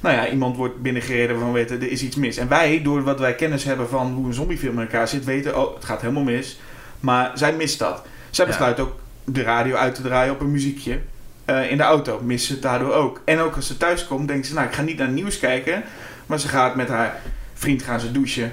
nou 0.00 0.14
ja, 0.14 0.28
iemand 0.28 0.56
wordt 0.56 0.82
binnengereden 0.82 1.28
waarvan 1.34 1.52
we 1.52 1.58
weten, 1.58 1.80
er 1.80 1.90
is 1.90 2.02
iets 2.02 2.16
mis. 2.16 2.36
En 2.36 2.48
wij, 2.48 2.82
door 2.82 3.02
wat 3.02 3.18
wij 3.18 3.34
kennis 3.34 3.64
hebben 3.64 3.88
van 3.88 4.12
hoe 4.12 4.26
een 4.26 4.34
zombiefilm 4.34 4.74
in 4.74 4.80
elkaar 4.80 5.08
zit, 5.08 5.24
weten, 5.24 5.58
oh, 5.58 5.74
het 5.74 5.84
gaat 5.84 6.00
helemaal 6.00 6.22
mis. 6.22 6.60
Maar 7.00 7.30
zij 7.34 7.52
mist 7.52 7.78
dat. 7.78 8.02
Zij 8.30 8.44
Ja. 8.44 8.50
besluit 8.50 8.80
ook 8.80 8.92
de 9.24 9.42
radio 9.42 9.74
uit 9.76 9.94
te 9.94 10.02
draaien 10.02 10.32
op 10.32 10.40
een 10.40 10.50
muziekje. 10.50 10.98
Eh, 11.44 11.70
in 11.70 11.76
de 11.76 11.82
auto 11.82 12.20
mist 12.22 12.46
ze 12.46 12.52
het 12.52 12.62
daardoor 12.62 12.92
ook. 12.92 13.20
En 13.24 13.38
ook 13.38 13.56
als 13.56 13.66
ze 13.66 13.76
thuis 13.76 14.06
komt, 14.06 14.28
denkt 14.28 14.46
ze, 14.46 14.54
nou, 14.54 14.66
ik 14.66 14.72
ga 14.74 14.82
niet 14.82 14.96
naar 14.96 15.06
het 15.06 15.16
nieuws 15.16 15.38
kijken. 15.38 15.82
Maar 16.26 16.38
ze 16.40 16.48
gaat 16.48 16.74
met 16.74 16.88
haar 16.88 17.20
vriend 17.54 17.82
gaan 17.82 18.00
ze 18.00 18.12
douchen. 18.12 18.52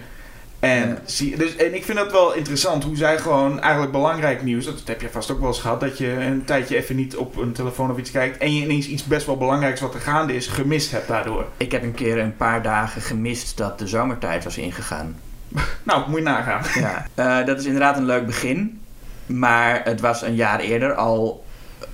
En, 0.59 0.89
Ja. 0.89 0.97
zie, 1.05 1.37
dus, 1.37 1.55
en 1.55 1.75
ik 1.75 1.85
vind 1.85 1.97
dat 1.97 2.11
wel 2.11 2.33
interessant 2.33 2.83
hoe 2.83 2.95
zij 2.95 3.17
gewoon 3.17 3.59
eigenlijk 3.61 3.91
belangrijk 3.91 4.43
nieuws, 4.43 4.65
dat 4.65 4.81
heb 4.85 5.01
je 5.01 5.09
vast 5.09 5.31
ook 5.31 5.39
wel 5.39 5.47
eens 5.47 5.59
gehad, 5.59 5.79
dat 5.79 5.97
je 5.97 6.07
een 6.11 6.45
tijdje 6.45 6.75
even 6.77 6.95
niet 6.95 7.15
op 7.15 7.35
een 7.37 7.51
telefoon 7.53 7.91
of 7.91 7.97
iets 7.97 8.11
kijkt 8.11 8.37
en 8.37 8.55
je 8.55 8.61
ineens 8.63 8.87
iets 8.87 9.03
best 9.03 9.25
wel 9.25 9.37
belangrijks 9.37 9.81
wat 9.81 9.93
er 9.93 9.99
gaande 9.99 10.35
is 10.35 10.47
gemist 10.47 10.91
hebt 10.91 11.07
daardoor. 11.07 11.45
Ik 11.57 11.71
heb 11.71 11.83
een 11.83 11.93
keer 11.93 12.17
een 12.17 12.35
paar 12.37 12.61
dagen 12.61 13.01
gemist 13.01 13.57
dat 13.57 13.79
de 13.79 13.87
zomertijd 13.87 14.43
was 14.43 14.57
ingegaan. 14.57 15.15
Nou, 15.83 16.09
moet 16.09 16.17
je 16.17 16.23
nagaan. 16.25 16.61
Ja, 16.83 17.05
eh, 17.13 17.45
dat 17.45 17.59
is 17.59 17.65
inderdaad 17.65 17.97
een 17.97 18.05
leuk 18.05 18.25
begin. 18.25 18.81
Maar 19.25 19.81
het 19.83 20.01
was 20.01 20.21
een 20.21 20.35
jaar 20.35 20.59
eerder 20.59 20.93
al 20.93 21.45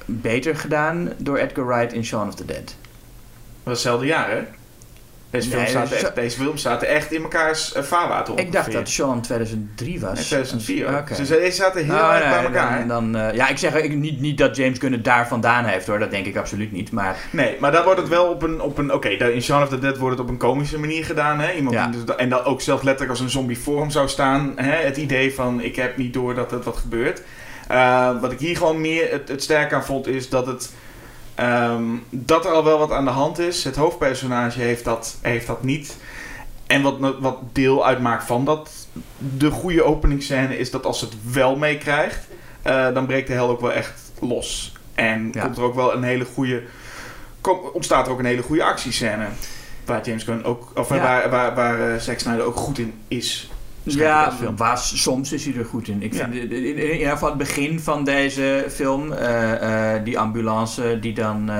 beter 0.06 0.56
gedaan 0.56 1.10
door 1.18 1.38
Edgar 1.38 1.66
Wright 1.66 1.94
in 1.94 2.06
Shaun 2.06 2.28
of 2.28 2.36
the 2.36 2.46
Dead. 2.46 2.66
Dat 2.66 2.76
was 3.64 3.74
hetzelfde 3.74 4.06
jaar, 4.06 4.30
hè? 4.30 4.42
Deze 5.34 5.50
Nee, 5.56 5.58
films 5.66 5.72
zaten, 5.72 5.98
echt, 5.98 6.16
deze 6.16 6.38
films 6.38 6.62
zaten 6.62 6.88
echt 6.88 7.12
in 7.12 7.22
mekaars 7.22 7.74
eh, 7.74 7.84
vaarwater 7.84 8.40
Ik 8.40 8.52
dacht 8.52 8.72
dat 8.72 8.90
Shaun 8.90 9.22
2003 9.22 10.00
was. 10.00 10.14
Nee, 10.14 10.24
2004 10.26 10.88
ook. 10.88 11.00
Oké. 11.00 11.16
Dus 11.16 11.28
deze 11.28 11.52
zaten 11.52 11.86
heel 11.86 11.94
Oh, 11.96 12.16
erg 12.16 12.30
bij 12.30 12.44
elkaar. 12.44 12.88
Dan, 12.88 13.12
dan, 13.12 13.22
eh, 13.22 13.36
ja, 13.36 13.48
ik 13.48 13.58
zeg 13.58 13.76
ik, 13.76 13.94
niet, 13.96 14.20
niet 14.20 14.38
dat 14.38 14.56
James 14.56 14.80
Gunn 14.80 14.94
het 14.94 15.04
daar 15.04 15.28
vandaan 15.28 15.66
heeft 15.66 15.88
hoor, 15.88 16.00
dat 16.00 16.12
denk 16.12 16.26
ik 16.26 16.38
absoluut 16.38 16.72
niet. 16.72 16.92
Maar 16.92 17.18
Nee, 17.30 17.56
maar 17.60 17.72
daar 17.72 17.84
wordt 17.84 18.00
het 18.00 18.10
wel 18.10 18.26
op 18.26 18.42
een... 18.42 18.62
Op 18.62 18.78
een 18.78 18.94
Oké, 18.94 19.08
in 19.10 19.42
Shaun 19.42 19.64
of 19.64 19.70
the 19.70 19.80
Dead 19.80 19.98
wordt 19.98 20.18
het 20.18 20.26
op 20.26 20.32
een 20.32 20.38
komische 20.40 20.80
manier 20.80 21.06
gedaan. 21.06 21.40
Hè? 21.40 21.52
Iemand 21.54 21.76
Ja. 21.76 21.88
die 21.88 22.04
dus- 22.04 22.16
en 22.16 22.30
dan 22.30 22.44
ook 22.44 22.62
zelf 22.62 22.82
letterlijk 22.82 23.12
als 23.12 23.20
een 23.20 23.30
zombie 23.30 23.58
voor 23.60 23.80
hem 23.80 23.90
zou 23.90 24.08
staan. 24.08 24.54
Hè? 24.56 24.76
Het 24.86 24.98
idee 24.98 25.34
van, 25.34 25.62
ik 25.62 25.76
heb 25.76 25.98
niet 25.98 26.14
door 26.14 26.36
dat 26.36 26.52
het 26.52 26.64
wat 26.64 26.78
gebeurt. 26.78 27.22
Eh, 27.68 28.22
wat 28.22 28.32
ik 28.32 28.40
hier 28.40 28.58
gewoon 28.58 28.82
meer 28.82 29.12
het, 29.12 29.28
het 29.30 29.44
sterk 29.44 29.74
aan 29.74 29.86
vond, 29.86 30.08
is 30.08 30.30
dat 30.30 30.46
het... 30.48 30.72
ehm, 31.36 31.84
dat 32.10 32.46
er 32.46 32.52
al 32.52 32.64
wel 32.64 32.78
wat 32.78 32.92
aan 32.92 33.06
de 33.06 33.12
hand 33.12 33.40
is. 33.40 33.64
Het 33.64 33.76
hoofdpersonage 33.76 34.60
heeft 34.60 34.84
dat, 34.84 35.18
heeft 35.22 35.48
dat 35.48 35.64
niet. 35.64 35.98
En 36.68 36.82
wat, 36.82 36.98
wat 37.20 37.38
deel 37.52 37.86
uitmaakt 37.86 38.24
van 38.26 38.46
dat... 38.46 38.72
De 39.38 39.50
goede 39.52 39.84
openingsscène 39.84 40.58
is 40.58 40.72
dat 40.72 40.86
als 40.86 41.02
het 41.02 41.14
wel 41.32 41.56
meekrijgt... 41.56 42.28
eh, 42.62 42.94
dan 42.94 43.06
breekt 43.06 43.28
de 43.28 43.34
hel 43.34 43.50
ook 43.50 43.62
wel 43.62 43.72
echt 43.72 44.12
los. 44.20 44.72
En 44.96 45.30
Ja. 45.34 45.42
komt 45.44 45.58
er 45.58 45.64
ook 45.64 45.76
wel 45.76 45.94
een 45.94 46.04
hele 46.04 46.26
goede 46.34 46.64
kom, 47.42 47.60
ontstaat 47.74 48.06
er 48.06 48.12
ook 48.12 48.20
een 48.20 48.26
hele 48.26 48.42
goede 48.42 48.64
actiescène. 48.64 49.26
Waar 49.86 50.06
James 50.06 50.24
Gunn 50.24 50.44
ook, 50.44 50.72
of 50.76 50.90
Ja. 50.90 50.98
waar, 50.98 51.30
waar, 51.30 51.56
waar 51.56 51.94
eh, 51.94 52.00
Zack 52.00 52.20
Snyder 52.20 52.46
ook 52.46 52.56
goed 52.56 52.78
in 52.80 52.94
is. 53.08 53.52
Ja, 53.84 54.32
film. 54.32 54.56
was, 54.58 55.02
soms 55.02 55.32
is 55.34 55.46
hij 55.46 55.56
er 55.56 55.66
goed 55.66 55.88
in. 55.88 56.02
Ik 56.04 56.14
Ja. 56.14 56.30
vind 56.30 56.52
in, 56.52 56.52
in, 56.52 56.78
in 56.78 56.94
ieder 56.94 57.12
geval 57.12 57.30
het 57.30 57.38
begin 57.38 57.80
van 57.80 58.04
deze 58.04 58.66
film, 58.70 59.12
eh, 59.12 59.96
eh, 59.96 60.04
die 60.04 60.20
ambulance 60.20 60.98
die 61.02 61.14
dan... 61.14 61.50
eh, 61.50 61.56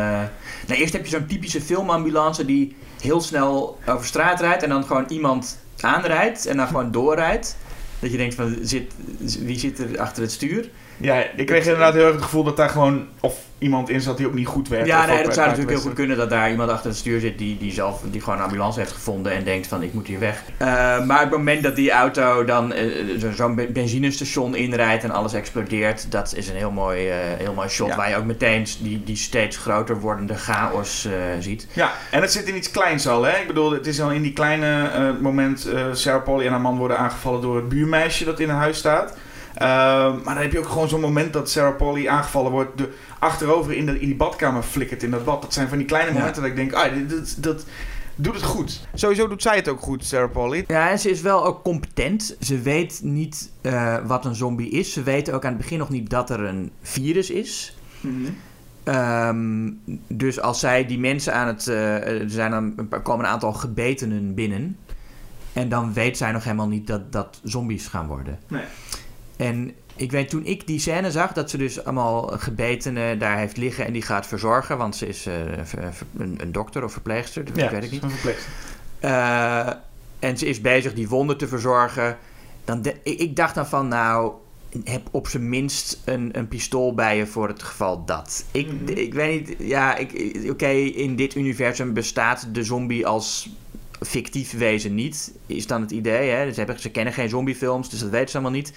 nou, 0.68 0.80
eerst 0.80 0.94
heb 0.94 1.06
je 1.06 1.12
zo'n 1.12 1.26
typische 1.26 1.62
filmambulance 1.62 2.46
die 2.46 2.76
heel 3.02 3.22
snel 3.22 3.80
over 3.88 4.06
straat 4.06 4.40
rijdt 4.40 4.64
en 4.64 4.70
dan 4.70 4.84
gewoon 4.84 5.06
iemand 5.08 5.60
aanrijdt 5.80 6.46
en 6.46 6.58
dan 6.58 6.68
gewoon 6.68 6.92
doorrijdt. 6.92 7.58
Dat 8.00 8.12
je 8.12 8.18
denkt 8.18 8.36
van, 8.36 8.58
zit, 8.62 8.94
wie 9.40 9.60
zit 9.60 9.80
er 9.80 10.00
achter 10.00 10.22
het 10.22 10.32
stuur? 10.32 10.70
Ja, 11.04 11.24
ik 11.36 11.46
kreeg 11.46 11.64
inderdaad 11.64 11.94
heel 11.94 12.04
erg 12.06 12.14
het 12.14 12.24
gevoel 12.24 12.44
dat 12.44 12.58
daar 12.58 12.70
gewoon 12.70 13.08
of 13.20 13.36
iemand 13.58 13.90
in 13.90 14.02
zat 14.02 14.18
die 14.18 14.28
ook 14.28 14.34
niet 14.34 14.48
goed 14.48 14.68
werkte. 14.68 14.88
Ja, 14.88 15.06
nee, 15.06 15.24
dat 15.24 15.34
zou 15.34 15.46
natuurlijk 15.48 15.74
heel 15.78 15.86
goed 15.86 15.94
kunnen 15.94 16.18
dat 16.18 16.30
daar 16.30 16.50
iemand 16.52 16.70
achter 16.70 16.90
het 16.90 16.98
stuur 17.00 17.20
zit 17.20 17.38
die, 17.38 17.58
die 17.58 17.72
zelf 17.72 18.02
die 18.12 18.22
gewoon 18.22 18.38
een 18.38 18.44
ambulance 18.44 18.80
heeft 18.80 18.92
gevonden 18.92 19.32
en 19.32 19.44
denkt 19.44 19.68
van 19.68 19.84
ik 19.84 19.94
moet 19.94 20.08
hier 20.08 20.20
weg. 20.20 20.44
Eh, 20.58 20.68
maar 21.06 21.20
het 21.20 21.30
moment 21.32 21.64
dat 21.64 21.76
die 21.76 21.92
auto 21.92 22.46
dan 22.46 22.74
eh, 22.74 22.86
zo- 23.20 23.32
zo'n 23.32 23.56
be- 23.56 23.68
benzinestation 23.68 24.56
inrijdt 24.56 25.04
en 25.04 25.12
alles 25.12 25.34
explodeert, 25.34 26.12
dat 26.12 26.34
is 26.36 26.48
een 26.50 26.56
heel 26.56 26.72
mooi, 26.72 27.10
eh, 27.10 27.16
heel 27.38 27.54
mooi 27.54 27.70
shot 27.70 27.88
Ja. 27.88 27.96
waar 27.96 28.10
je 28.10 28.16
ook 28.16 28.26
meteen 28.26 28.66
die, 28.82 29.04
die 29.04 29.16
steeds 29.16 29.58
groter 29.58 30.00
wordende 30.00 30.36
chaos 30.36 31.06
eh, 31.06 31.12
ziet. 31.40 31.68
Ja, 31.74 31.92
en 32.12 32.22
het 32.22 32.32
zit 32.32 32.48
in 32.48 32.56
iets 32.56 32.72
kleins 32.72 33.08
al. 33.08 33.24
Hè? 33.24 33.38
Ik 33.40 33.48
bedoel, 33.48 33.72
het 33.72 33.88
is 33.88 34.02
al 34.02 34.12
in 34.12 34.22
die 34.22 34.34
kleine 34.34 34.90
eh, 34.94 35.10
moment... 35.22 35.66
eh 35.66 35.82
Sarah 35.94 36.24
Polly 36.24 36.46
en 36.46 36.52
haar 36.52 36.62
man 36.62 36.78
worden 36.78 36.98
aangevallen 36.98 37.42
door 37.42 37.56
het 37.56 37.70
buurmeisje 37.70 38.26
dat 38.26 38.40
in 38.40 38.50
een 38.50 38.56
huis 38.56 38.78
staat. 38.78 39.18
Ehm, 39.56 40.16
maar 40.24 40.34
dan 40.34 40.44
heb 40.44 40.52
je 40.52 40.60
ook 40.60 40.68
gewoon 40.68 40.90
zo'n 40.90 41.02
moment 41.02 41.34
dat 41.34 41.50
Sarah 41.50 41.76
Polly 41.78 42.08
aangevallen 42.08 42.52
wordt... 42.52 42.78
De, 42.78 42.94
achterover 43.20 43.74
in, 43.74 43.86
de, 43.86 44.00
in 44.00 44.08
die 44.08 44.16
badkamer 44.16 44.64
flikkert 44.64 45.04
in 45.04 45.12
dat 45.12 45.26
bad. 45.26 45.42
Dat 45.42 45.54
zijn 45.54 45.68
van 45.68 45.78
die 45.78 45.88
kleine 45.88 46.12
Ja. 46.12 46.18
momenten 46.18 46.42
dat 46.42 46.52
ik 46.52 46.58
denk... 46.58 46.74
Ah, 46.74 46.94
dit, 46.94 47.10
dat, 47.10 47.36
dat 47.40 47.66
doet 48.16 48.36
het 48.36 48.44
goed. 48.44 48.88
Sowieso 48.94 49.28
doet 49.28 49.42
zij 49.42 49.56
het 49.56 49.68
ook 49.70 49.80
goed, 49.82 50.06
Sarah 50.06 50.32
Polly. 50.32 50.64
Ja, 50.68 50.90
en 50.90 51.00
ze 51.00 51.10
is 51.10 51.22
wel 51.22 51.46
ook 51.46 51.64
competent. 51.64 52.36
Ze 52.40 52.60
weet 52.60 53.00
niet 53.04 53.52
eh, 53.62 53.98
wat 54.06 54.26
een 54.26 54.36
zombie 54.36 54.70
is. 54.70 54.94
Ze 54.94 55.04
weet 55.04 55.32
ook 55.32 55.44
aan 55.46 55.52
het 55.54 55.62
begin 55.62 55.78
nog 55.78 55.90
niet 55.90 56.10
dat 56.10 56.30
er 56.30 56.40
een 56.40 56.72
virus 56.82 57.30
is. 57.30 57.78
Ehm, 58.84 59.70
dus 60.08 60.40
als 60.40 60.60
zij 60.60 60.86
die 60.86 61.00
mensen 61.00 61.34
aan 61.34 61.48
het. 61.48 61.68
eh, 61.68 62.22
er 62.22 62.30
zijn 62.30 62.52
dan 62.52 62.74
een 62.76 62.88
paar, 62.88 63.02
komen 63.02 63.26
een 63.26 63.32
aantal 63.32 63.54
gebetenen 63.54 64.34
binnen. 64.34 64.78
En 65.54 65.70
dan 65.70 65.94
weet 65.94 66.18
zij 66.18 66.32
nog 66.32 66.44
helemaal 66.44 66.68
niet 66.68 66.88
dat 66.88 67.12
dat 67.12 67.40
zombies 67.44 67.88
gaan 67.88 68.08
worden. 68.08 68.40
Nee. 68.48 68.64
En 69.48 69.72
ik 69.96 70.12
weet 70.12 70.30
toen 70.30 70.46
ik 70.46 70.68
die 70.68 70.80
scène 70.80 71.12
zag, 71.12 71.34
dat 71.34 71.50
ze 71.50 71.58
dus 71.58 71.84
allemaal 71.84 72.22
gebetenen 72.28 73.20
daar 73.20 73.38
heeft 73.38 73.58
liggen 73.58 73.86
en 73.86 73.94
die 73.94 74.02
gaat 74.02 74.28
verzorgen. 74.28 74.78
Want 74.78 74.96
ze 74.96 75.08
is 75.08 75.26
eh, 75.26 75.34
een, 76.18 76.36
een 76.42 76.52
dokter 76.52 76.84
of 76.84 76.92
verpleegster, 76.92 77.46
dat 77.46 77.70
weet 77.72 77.84
ik 77.84 77.92
niet. 77.92 78.04
Een 78.04 78.10
verpleegster. 78.12 78.52
Eh, 79.00 79.68
en 80.20 80.38
ze 80.38 80.46
is 80.46 80.62
bezig 80.62 80.94
die 80.94 81.08
wonden 81.10 81.38
te 81.38 81.48
verzorgen. 81.48 82.18
Dan 82.66 82.82
de- 82.82 82.96
ik 83.04 83.36
dacht 83.36 83.56
dan 83.56 83.68
van, 83.68 83.88
nou, 83.88 84.32
heb 84.84 85.02
op 85.12 85.28
zijn 85.28 85.50
minst 85.50 86.02
een, 86.06 86.30
een 86.38 86.48
pistool 86.48 86.94
bij 86.94 87.18
je 87.18 87.26
voor 87.28 87.48
het 87.48 87.64
geval 87.64 88.06
dat. 88.06 88.46
Ik, 88.52 88.68
Mhm. 88.72 88.88
ik 88.98 89.14
weet 89.14 89.48
niet, 89.48 89.58
ja, 89.70 89.98
oké, 90.50 90.68
in 90.70 91.16
dit 91.16 91.36
universum 91.36 91.94
bestaat 91.94 92.48
de 92.52 92.64
zombie 92.64 93.08
als 93.08 93.50
fictief 94.02 94.52
wezen 94.58 94.96
niet, 94.96 95.32
is 95.46 95.68
dan 95.68 95.82
het 95.82 95.92
idee. 95.92 96.30
Hè? 96.30 96.52
Ze, 96.52 96.58
hebben, 96.58 96.80
ze 96.80 96.90
kennen 96.90 97.14
geen 97.14 97.30
zombiefilms, 97.30 97.90
dus 97.90 98.00
dat 98.00 98.10
weten 98.10 98.30
ze 98.30 98.38
allemaal 98.38 98.56
niet. 98.56 98.74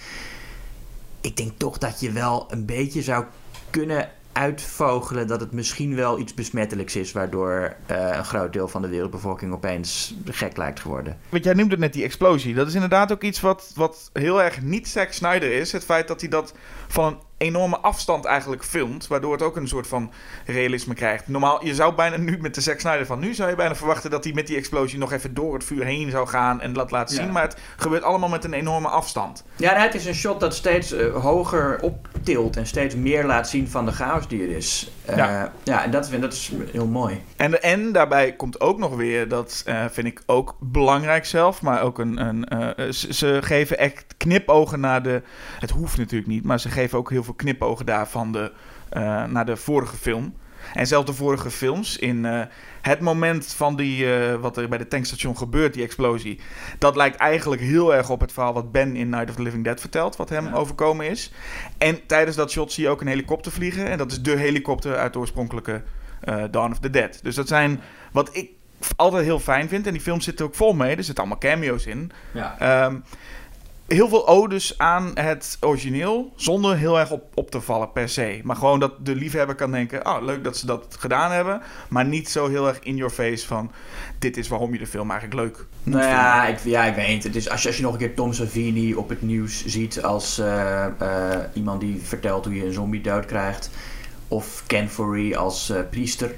Ik 1.27 1.37
denk 1.37 1.51
toch 1.57 1.77
dat 1.77 1.99
je 1.99 2.11
wel 2.11 2.45
een 2.49 2.65
beetje 2.65 3.01
zou 3.01 3.25
kunnen 3.69 4.09
uitvogelen 4.31 5.27
dat 5.27 5.39
het 5.39 5.51
misschien 5.51 5.95
wel 5.95 6.19
iets 6.19 6.33
besmettelijks 6.33 6.95
is, 6.95 7.11
waardoor 7.11 7.75
eh, 7.85 8.15
een 8.17 8.25
groot 8.25 8.53
deel 8.53 8.67
van 8.67 8.81
de 8.81 8.87
wereldbevolking 8.87 9.53
opeens 9.53 10.15
gek 10.25 10.57
lijkt 10.57 10.79
geworden. 10.79 11.17
Want 11.29 11.43
jij 11.43 11.53
noemde 11.53 11.77
net 11.77 11.93
die 11.93 12.03
explosie. 12.03 12.53
Dat 12.53 12.67
is 12.67 12.73
inderdaad 12.73 13.11
ook 13.11 13.23
iets 13.23 13.39
wat, 13.39 13.71
wat 13.75 14.09
heel 14.13 14.41
erg 14.41 14.61
niet 14.61 14.87
Zack 14.87 15.11
Snyder 15.11 15.51
is. 15.51 15.71
Het 15.71 15.83
feit 15.83 16.07
dat 16.07 16.21
hij 16.21 16.29
dat 16.29 16.53
van 16.87 17.05
een 17.13 17.19
enorme 17.37 17.77
afstand 17.77 18.25
eigenlijk 18.25 18.63
filmt. 18.63 19.07
Waardoor 19.07 19.31
het 19.31 19.41
ook 19.41 19.55
een 19.55 19.67
soort 19.67 19.87
van 19.87 20.11
realisme 20.45 20.93
krijgt. 20.93 21.27
Normaal, 21.27 21.65
je 21.65 21.75
zou 21.75 21.95
bijna 21.95 22.17
nu 22.17 22.37
met 22.41 22.55
de 22.55 22.61
Zack 22.61 22.79
Snyder 22.79 23.05
van 23.05 23.19
nu... 23.19 23.33
zou 23.33 23.49
je 23.49 23.55
bijna 23.55 23.75
verwachten 23.75 24.09
dat 24.11 24.23
hij 24.23 24.33
met 24.33 24.47
die 24.47 24.57
explosie 24.57 24.97
nog 24.99 25.11
even 25.11 25.33
door 25.33 25.53
het 25.53 25.63
vuur 25.63 25.83
heen 25.85 26.09
zou 26.11 26.27
gaan... 26.27 26.61
en 26.61 26.73
dat 26.73 26.91
laten 26.91 27.15
Ja. 27.15 27.21
zien. 27.23 27.31
Maar 27.31 27.43
het 27.43 27.57
gebeurt 27.77 28.03
allemaal 28.03 28.29
met 28.29 28.43
een 28.43 28.53
enorme 28.53 28.87
afstand. 28.87 29.43
Ja, 29.55 29.73
het 29.75 29.95
is 29.95 30.05
een 30.05 30.13
shot 30.15 30.39
dat 30.39 30.55
steeds 30.55 30.91
eh, 30.91 31.15
hoger 31.15 31.79
optilt 31.81 32.57
en 32.57 32.67
steeds 32.67 32.95
meer 32.95 33.25
laat 33.25 33.49
zien 33.49 33.67
van 33.69 33.85
de 33.85 33.91
chaos 33.91 34.27
die 34.27 34.41
er 34.43 34.55
is. 34.55 34.91
Eh, 35.05 35.17
Ja. 35.17 35.51
ja. 35.63 35.83
en 35.83 35.91
dat, 35.91 36.09
vind- 36.09 36.21
dat 36.21 36.33
is 36.33 36.51
heel 36.71 36.87
mooi. 36.87 37.21
En, 37.35 37.61
en 37.61 37.91
daarbij 37.91 38.33
komt 38.35 38.59
ook 38.61 38.77
nog 38.77 38.95
weer, 38.95 39.27
dat 39.27 39.61
eh, 39.65 39.85
vind 39.91 40.07
ik 40.07 40.21
ook 40.25 40.55
belangrijk 40.59 41.25
zelf, 41.25 41.61
maar 41.61 41.81
ook 41.81 41.99
een. 41.99 42.17
een 42.27 42.45
ze, 42.93 43.13
ze 43.13 43.39
geven 43.41 43.77
echt 43.77 44.05
knipogen 44.17 44.79
naar 44.79 45.03
de. 45.03 45.21
Het 45.59 45.69
hoeft 45.69 45.97
natuurlijk 45.97 46.29
niet, 46.29 46.43
maar 46.43 46.59
ze 46.59 46.69
geven 46.69 46.97
ook 46.97 47.09
heel 47.09 47.23
veel 47.23 47.26
veel 47.27 47.35
knipogen 47.35 47.85
daar 47.85 48.07
van 48.07 48.31
de, 48.31 48.51
eh, 48.89 49.23
naar 49.23 49.45
de 49.45 49.55
vorige 49.55 49.97
film. 49.97 50.33
En 50.73 50.87
zelfs 50.87 51.05
de 51.05 51.13
vorige 51.13 51.49
films, 51.49 51.97
in 51.97 52.25
eh, 52.25 52.41
het 52.81 52.99
moment 52.99 53.45
van 53.45 53.75
die, 53.75 54.15
eh, 54.15 54.35
wat 54.35 54.57
er 54.57 54.69
bij 54.69 54.77
de 54.77 54.87
tankstation 54.87 55.37
gebeurt, 55.37 55.73
die 55.73 55.83
explosie, 55.83 56.39
dat 56.77 56.95
lijkt 56.95 57.17
eigenlijk 57.17 57.61
heel 57.61 57.95
erg 57.95 58.09
op 58.09 58.21
het 58.21 58.31
verhaal 58.31 58.53
wat 58.53 58.71
Ben 58.71 58.95
in 58.95 59.09
Night 59.09 59.29
of 59.29 59.35
the 59.35 59.41
Living 59.41 59.63
Dead 59.63 59.79
vertelt, 59.79 60.15
wat 60.15 60.29
hem 60.29 60.53
overkomen 60.53 61.09
is. 61.09 61.31
En 61.77 62.05
tijdens 62.05 62.35
dat 62.35 62.51
shot 62.51 62.71
zie 62.71 62.83
je 62.83 62.89
ook 62.89 63.01
een 63.01 63.07
helikopter 63.07 63.51
vliegen. 63.51 63.87
En 63.87 63.97
dat 63.97 64.11
is 64.11 64.21
de 64.21 64.35
helikopter 64.35 64.95
uit 64.95 65.13
de 65.13 65.19
oorspronkelijke 65.19 65.83
Dawn 66.51 66.71
of 66.71 66.79
the 66.79 66.89
Dead. 66.89 67.19
Dus 67.23 67.35
dat 67.35 67.47
zijn 67.47 67.81
wat 68.11 68.35
ik 68.35 68.49
altijd 68.95 69.23
heel 69.23 69.39
fijn 69.39 69.69
vind. 69.69 69.87
En 69.87 69.93
die 69.93 70.01
film 70.01 70.21
zit 70.21 70.39
er 70.39 70.45
ook 70.45 70.55
vol 70.55 70.73
mee. 70.73 70.95
Er 70.95 71.03
zitten 71.03 71.23
allemaal 71.23 71.51
cameo's 71.51 71.85
in. 71.85 72.11
Ja. 72.33 72.55
Ehm, 72.59 72.95
heel 73.87 74.09
veel 74.09 74.27
odes 74.27 74.77
aan 74.77 75.11
het 75.13 75.57
origineel, 75.61 76.31
zonder 76.35 76.77
heel 76.77 76.99
erg 76.99 77.11
op, 77.11 77.23
op 77.33 77.51
te 77.51 77.61
vallen 77.61 77.91
per 77.91 78.09
se. 78.09 78.39
Maar 78.43 78.55
gewoon 78.55 78.79
dat 78.79 79.05
de 79.05 79.15
liefhebber 79.15 79.55
kan 79.55 79.71
denken, 79.71 80.07
oh 80.07 80.17
leuk 80.21 80.43
dat 80.43 80.57
ze 80.57 80.65
dat 80.65 80.95
gedaan 80.99 81.31
hebben. 81.31 81.61
Maar 81.89 82.05
niet 82.05 82.29
zo 82.29 82.47
heel 82.49 82.67
erg 82.67 82.79
in 82.79 82.95
your 82.95 83.13
face 83.13 83.47
van, 83.47 83.71
dit 84.19 84.37
is 84.37 84.47
waarom 84.47 84.73
je 84.73 84.79
de 84.79 84.87
film 84.87 85.11
eigenlijk 85.11 85.41
leuk 85.41 85.65
moet 85.83 85.93
Nou 85.93 86.05
vinden. 86.05 86.21
ja, 86.21 86.45
ik, 86.47 86.59
ja, 86.63 86.83
ik 86.83 86.95
weet. 86.95 87.23
Het 87.23 87.35
is, 87.35 87.49
als, 87.49 87.61
je, 87.61 87.67
als 87.67 87.77
je 87.77 87.83
nog 87.83 87.93
een 87.93 87.99
keer 87.99 88.15
Tom 88.15 88.33
Savini 88.33 88.93
op 88.93 89.09
het 89.09 89.21
nieuws 89.21 89.65
ziet 89.65 90.03
als 90.03 90.39
eh, 90.39 90.85
eh, 90.85 91.39
iemand 91.53 91.81
die 91.81 92.01
vertelt 92.03 92.45
hoe 92.45 92.55
je 92.55 92.65
een 92.65 92.73
zombie 92.73 93.01
doodkrijgt. 93.01 93.69
Of 94.27 94.63
Ken 94.65 94.89
Foree 94.89 95.37
als 95.37 95.69
eh, 95.69 95.79
priester. 95.89 96.31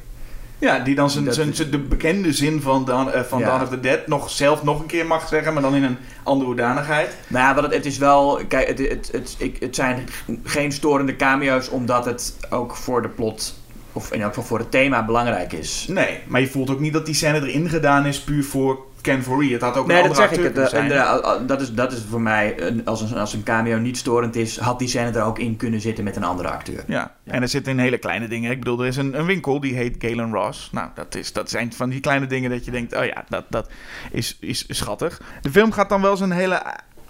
Ja, 0.59 0.79
die 0.79 0.95
dan 0.95 1.09
zijn, 1.09 1.33
zijn, 1.33 1.71
de 1.71 1.79
bekende 1.79 2.33
zin 2.33 2.61
van, 2.61 2.85
Dawn, 2.85 3.09
eh, 3.09 3.21
van 3.21 3.39
Ja. 3.39 3.45
Dawn 3.45 3.63
of 3.63 3.69
the 3.69 3.79
Dead 3.79 4.07
nog 4.07 4.29
zelf 4.29 4.63
nog 4.63 4.79
een 4.79 4.85
keer 4.85 5.05
mag 5.05 5.27
zeggen, 5.27 5.53
maar 5.53 5.61
dan 5.61 5.75
in 5.75 5.83
een 5.83 5.97
andere 6.23 6.47
hoedanigheid. 6.47 7.17
Nou 7.27 7.45
ja, 7.45 7.55
wat 7.55 7.63
het, 7.63 7.73
het 7.73 7.85
is 7.85 7.97
wel... 7.97 8.41
Kijk, 8.47 8.67
het, 8.67 8.77
het, 8.79 9.09
het, 9.11 9.35
ik, 9.37 9.57
het 9.59 9.75
zijn 9.75 10.07
geen 10.43 10.71
storende 10.71 11.15
cameo's 11.15 11.69
omdat 11.69 12.05
het 12.05 12.35
ook 12.49 12.75
voor 12.75 13.01
de 13.01 13.09
plot... 13.09 13.57
Of 13.93 14.11
in 14.11 14.21
elk 14.21 14.29
geval 14.33 14.43
voor 14.43 14.59
het 14.59 14.71
thema 14.71 15.05
belangrijk 15.05 15.53
is. 15.53 15.85
Nee, 15.89 16.19
maar 16.27 16.41
je 16.41 16.47
voelt 16.47 16.69
ook 16.69 16.79
niet 16.79 16.93
dat 16.93 17.05
die 17.05 17.15
scène 17.15 17.47
erin 17.47 17.69
gedaan 17.69 18.05
is 18.05 18.19
puur 18.19 18.43
voor 18.43 18.85
Ken 19.01 19.23
Foree. 19.23 19.51
Het 19.53 19.61
had 19.61 19.77
ook 19.77 19.87
Nee, 19.87 19.97
een 20.01 20.07
dat 20.07 20.11
andere 20.17 20.27
acteur 20.27 20.45
kunnen 20.45 20.63
eh, 20.63 20.69
zijn. 20.69 20.83
inderdaad, 20.83 21.47
dat, 21.47 21.61
is, 21.61 21.73
dat 21.73 21.91
is 21.91 21.99
voor 22.09 22.21
mij, 22.21 22.61
een- 22.61 22.85
als 22.85 23.01
een, 23.01 23.17
als 23.17 23.33
een 23.33 23.43
cameo 23.43 23.77
niet 23.77 23.97
storend 23.97 24.35
is, 24.35 24.57
had 24.59 24.79
die 24.79 24.87
scène 24.87 25.11
er 25.17 25.23
ook 25.23 25.39
in 25.39 25.55
kunnen 25.57 25.81
zitten 25.81 26.03
met 26.03 26.15
een 26.15 26.23
andere 26.23 26.49
acteur. 26.49 26.83
Ja, 26.87 27.15
en 27.23 27.41
er 27.41 27.47
zitten 27.47 27.77
hele 27.77 27.97
kleine 27.97 28.27
dingen. 28.27 28.51
Ik 28.51 28.59
bedoel, 28.59 28.79
er 28.81 28.87
is 28.87 28.97
een, 28.97 29.19
een 29.19 29.25
winkel 29.25 29.59
die 29.59 29.75
heet 29.75 29.95
Galen 29.99 30.31
Ross. 30.33 30.69
Nou, 30.71 30.89
dat, 30.95 31.15
is, 31.15 31.33
dat 31.33 31.49
zijn 31.49 31.73
van 31.73 31.89
die 31.89 31.99
kleine 31.99 32.27
dingen 32.27 32.49
dat 32.49 32.65
je 32.65 32.71
denkt, 32.71 32.95
oh 32.95 33.05
ja, 33.05 33.23
dat, 33.29 33.45
dat 33.49 33.69
is, 34.11 34.37
is 34.39 34.65
schattig. 34.69 35.21
De 35.41 35.51
film 35.51 35.71
gaat 35.71 35.89
dan 35.89 36.01
wel 36.01 36.11
eens 36.11 36.19
een 36.19 36.31
hele, 36.31 36.61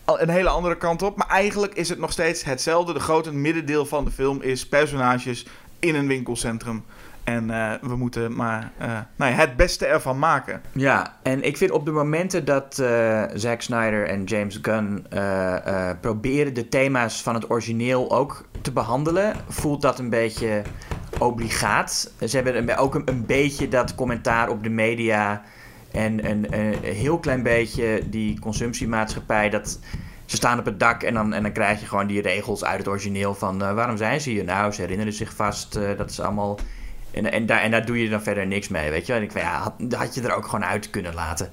een 0.06 0.30
hele 0.30 0.50
andere 0.50 0.78
kant 0.78 1.02
op. 1.02 1.18
Maar 1.18 1.28
eigenlijk 1.28 1.74
is 1.74 1.90
het 1.90 2.00
nog 2.00 2.12
steeds 2.12 2.44
hetzelfde. 2.44 2.94
De 2.94 3.00
grote 3.00 3.34
middendeel 3.34 3.86
van 3.86 4.06
de 4.06 4.12
film 4.12 4.42
is 4.42 4.68
personages 4.68 5.46
in 5.80 5.96
een 5.96 6.08
winkelcentrum. 6.08 6.84
En 7.30 7.50
eh, 7.50 7.74
we 7.82 7.96
moeten 7.96 8.36
maar 8.36 8.72
eh, 8.78 8.88
nou 9.16 9.32
ja, 9.32 9.38
het 9.38 9.56
beste 9.56 9.86
ervan 9.86 10.20
maken. 10.20 10.62
Ja, 10.72 11.18
en 11.24 11.44
ik 11.44 11.58
vind 11.58 11.72
op 11.72 11.86
de 11.86 11.92
momenten 11.92 12.46
dat 12.46 12.80
eh, 12.80 13.24
Zack 13.34 13.62
Snyder 13.62 14.08
en 14.08 14.24
James 14.24 14.60
Gunn 14.62 15.06
proberen 16.02 16.54
de 16.54 16.68
thema's 16.70 17.22
van 17.22 17.34
het 17.34 17.50
origineel 17.50 18.12
ook 18.12 18.46
te 18.62 18.72
behandelen, 18.72 19.34
voelt 19.48 19.82
dat 19.82 20.00
een 20.00 20.10
beetje 20.10 20.62
obligaat. 21.20 22.12
Ze 22.28 22.38
hebben 22.38 22.78
ook 22.78 22.96
een, 22.96 23.26
beetje 23.26 23.68
dat 23.68 23.96
commentaar 23.96 24.50
op 24.50 24.64
de 24.64 24.70
media 24.70 25.42
en 25.92 26.30
een, 26.30 26.48
heel 26.82 27.20
klein 27.20 27.44
beetje 27.44 28.10
die 28.10 28.40
consumptiemaatschappij. 28.40 29.50
Dat 29.50 29.80
ze 30.26 30.36
staan 30.36 30.60
op 30.60 30.66
het 30.66 30.80
dak 30.80 31.04
en 31.04 31.14
dan, 31.14 31.34
en 31.34 31.44
dan 31.44 31.52
krijg 31.52 31.80
je 31.80 31.86
gewoon 31.86 32.08
die 32.08 32.22
regels 32.22 32.64
uit 32.64 32.78
het 32.78 32.88
origineel 32.88 33.36
van 33.36 33.58
waarom 33.58 33.98
zijn 33.98 34.22
ze 34.22 34.30
hier? 34.30 34.44
Nou, 34.44 34.72
ze 34.72 34.82
herinneren 34.82 35.14
zich 35.14 35.34
vast 35.34 35.74
dat 35.98 36.10
is 36.10 36.20
allemaal. 36.20 36.60
En, 37.12 37.32
en, 37.32 37.46
daar, 37.46 37.62
en 37.62 37.72
daar 37.72 37.86
doe 37.86 38.02
je 38.02 38.10
dan 38.10 38.22
verder 38.22 38.48
niks 38.48 38.68
mee, 38.68 38.90
weet 38.90 39.06
je. 39.06 39.14
En 39.14 39.22
ik 39.22 39.34
ja, 39.34 39.60
had, 39.60 39.94
had 39.94 40.16
je 40.16 40.22
er 40.22 40.36
ook 40.36 40.46
gewoon 40.46 40.66
uit 40.66 40.90
kunnen 40.90 41.14
laten. 41.14 41.50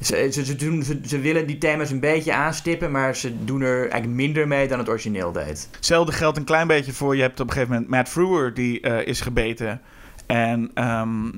Ze, 0.00 0.28
ze, 0.32 0.44
ze, 0.44 0.56
doen, 0.56 0.82
ze, 0.82 1.00
ze 1.06 1.18
willen 1.18 1.46
die 1.46 1.58
thema's 1.58 1.90
een 1.90 2.00
beetje 2.00 2.32
aanstippen, 2.32 2.90
maar 2.90 3.16
ze 3.16 3.44
doen 3.44 3.60
er 3.60 3.80
eigenlijk 3.80 4.12
minder 4.12 4.48
mee 4.48 4.68
dan 4.68 4.78
het 4.78 4.88
origineel 4.88 5.32
deed. 5.32 5.68
Hetzelfde 5.72 6.12
geldt 6.12 6.38
een 6.38 6.44
klein 6.44 6.66
beetje 6.66 6.92
voor. 6.92 7.16
Je 7.16 7.22
hebt 7.22 7.40
op 7.40 7.46
een 7.46 7.52
gegeven 7.52 7.74
moment 7.74 7.90
Matt 7.90 8.08
Frewer 8.08 8.54
die 8.54 8.80
eh, 8.80 9.06
is 9.06 9.20
gebeten. 9.20 9.80
En 10.26 10.70
ehm, 10.74 11.30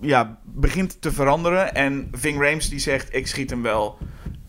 ja, 0.00 0.38
begint 0.44 1.02
te 1.02 1.12
veranderen. 1.12 1.74
En 1.74 2.08
Ving 2.12 2.40
Rhames 2.40 2.68
die 2.68 2.78
zegt: 2.78 3.14
Ik 3.14 3.26
schiet 3.26 3.50
hem 3.50 3.62
wel. 3.62 3.98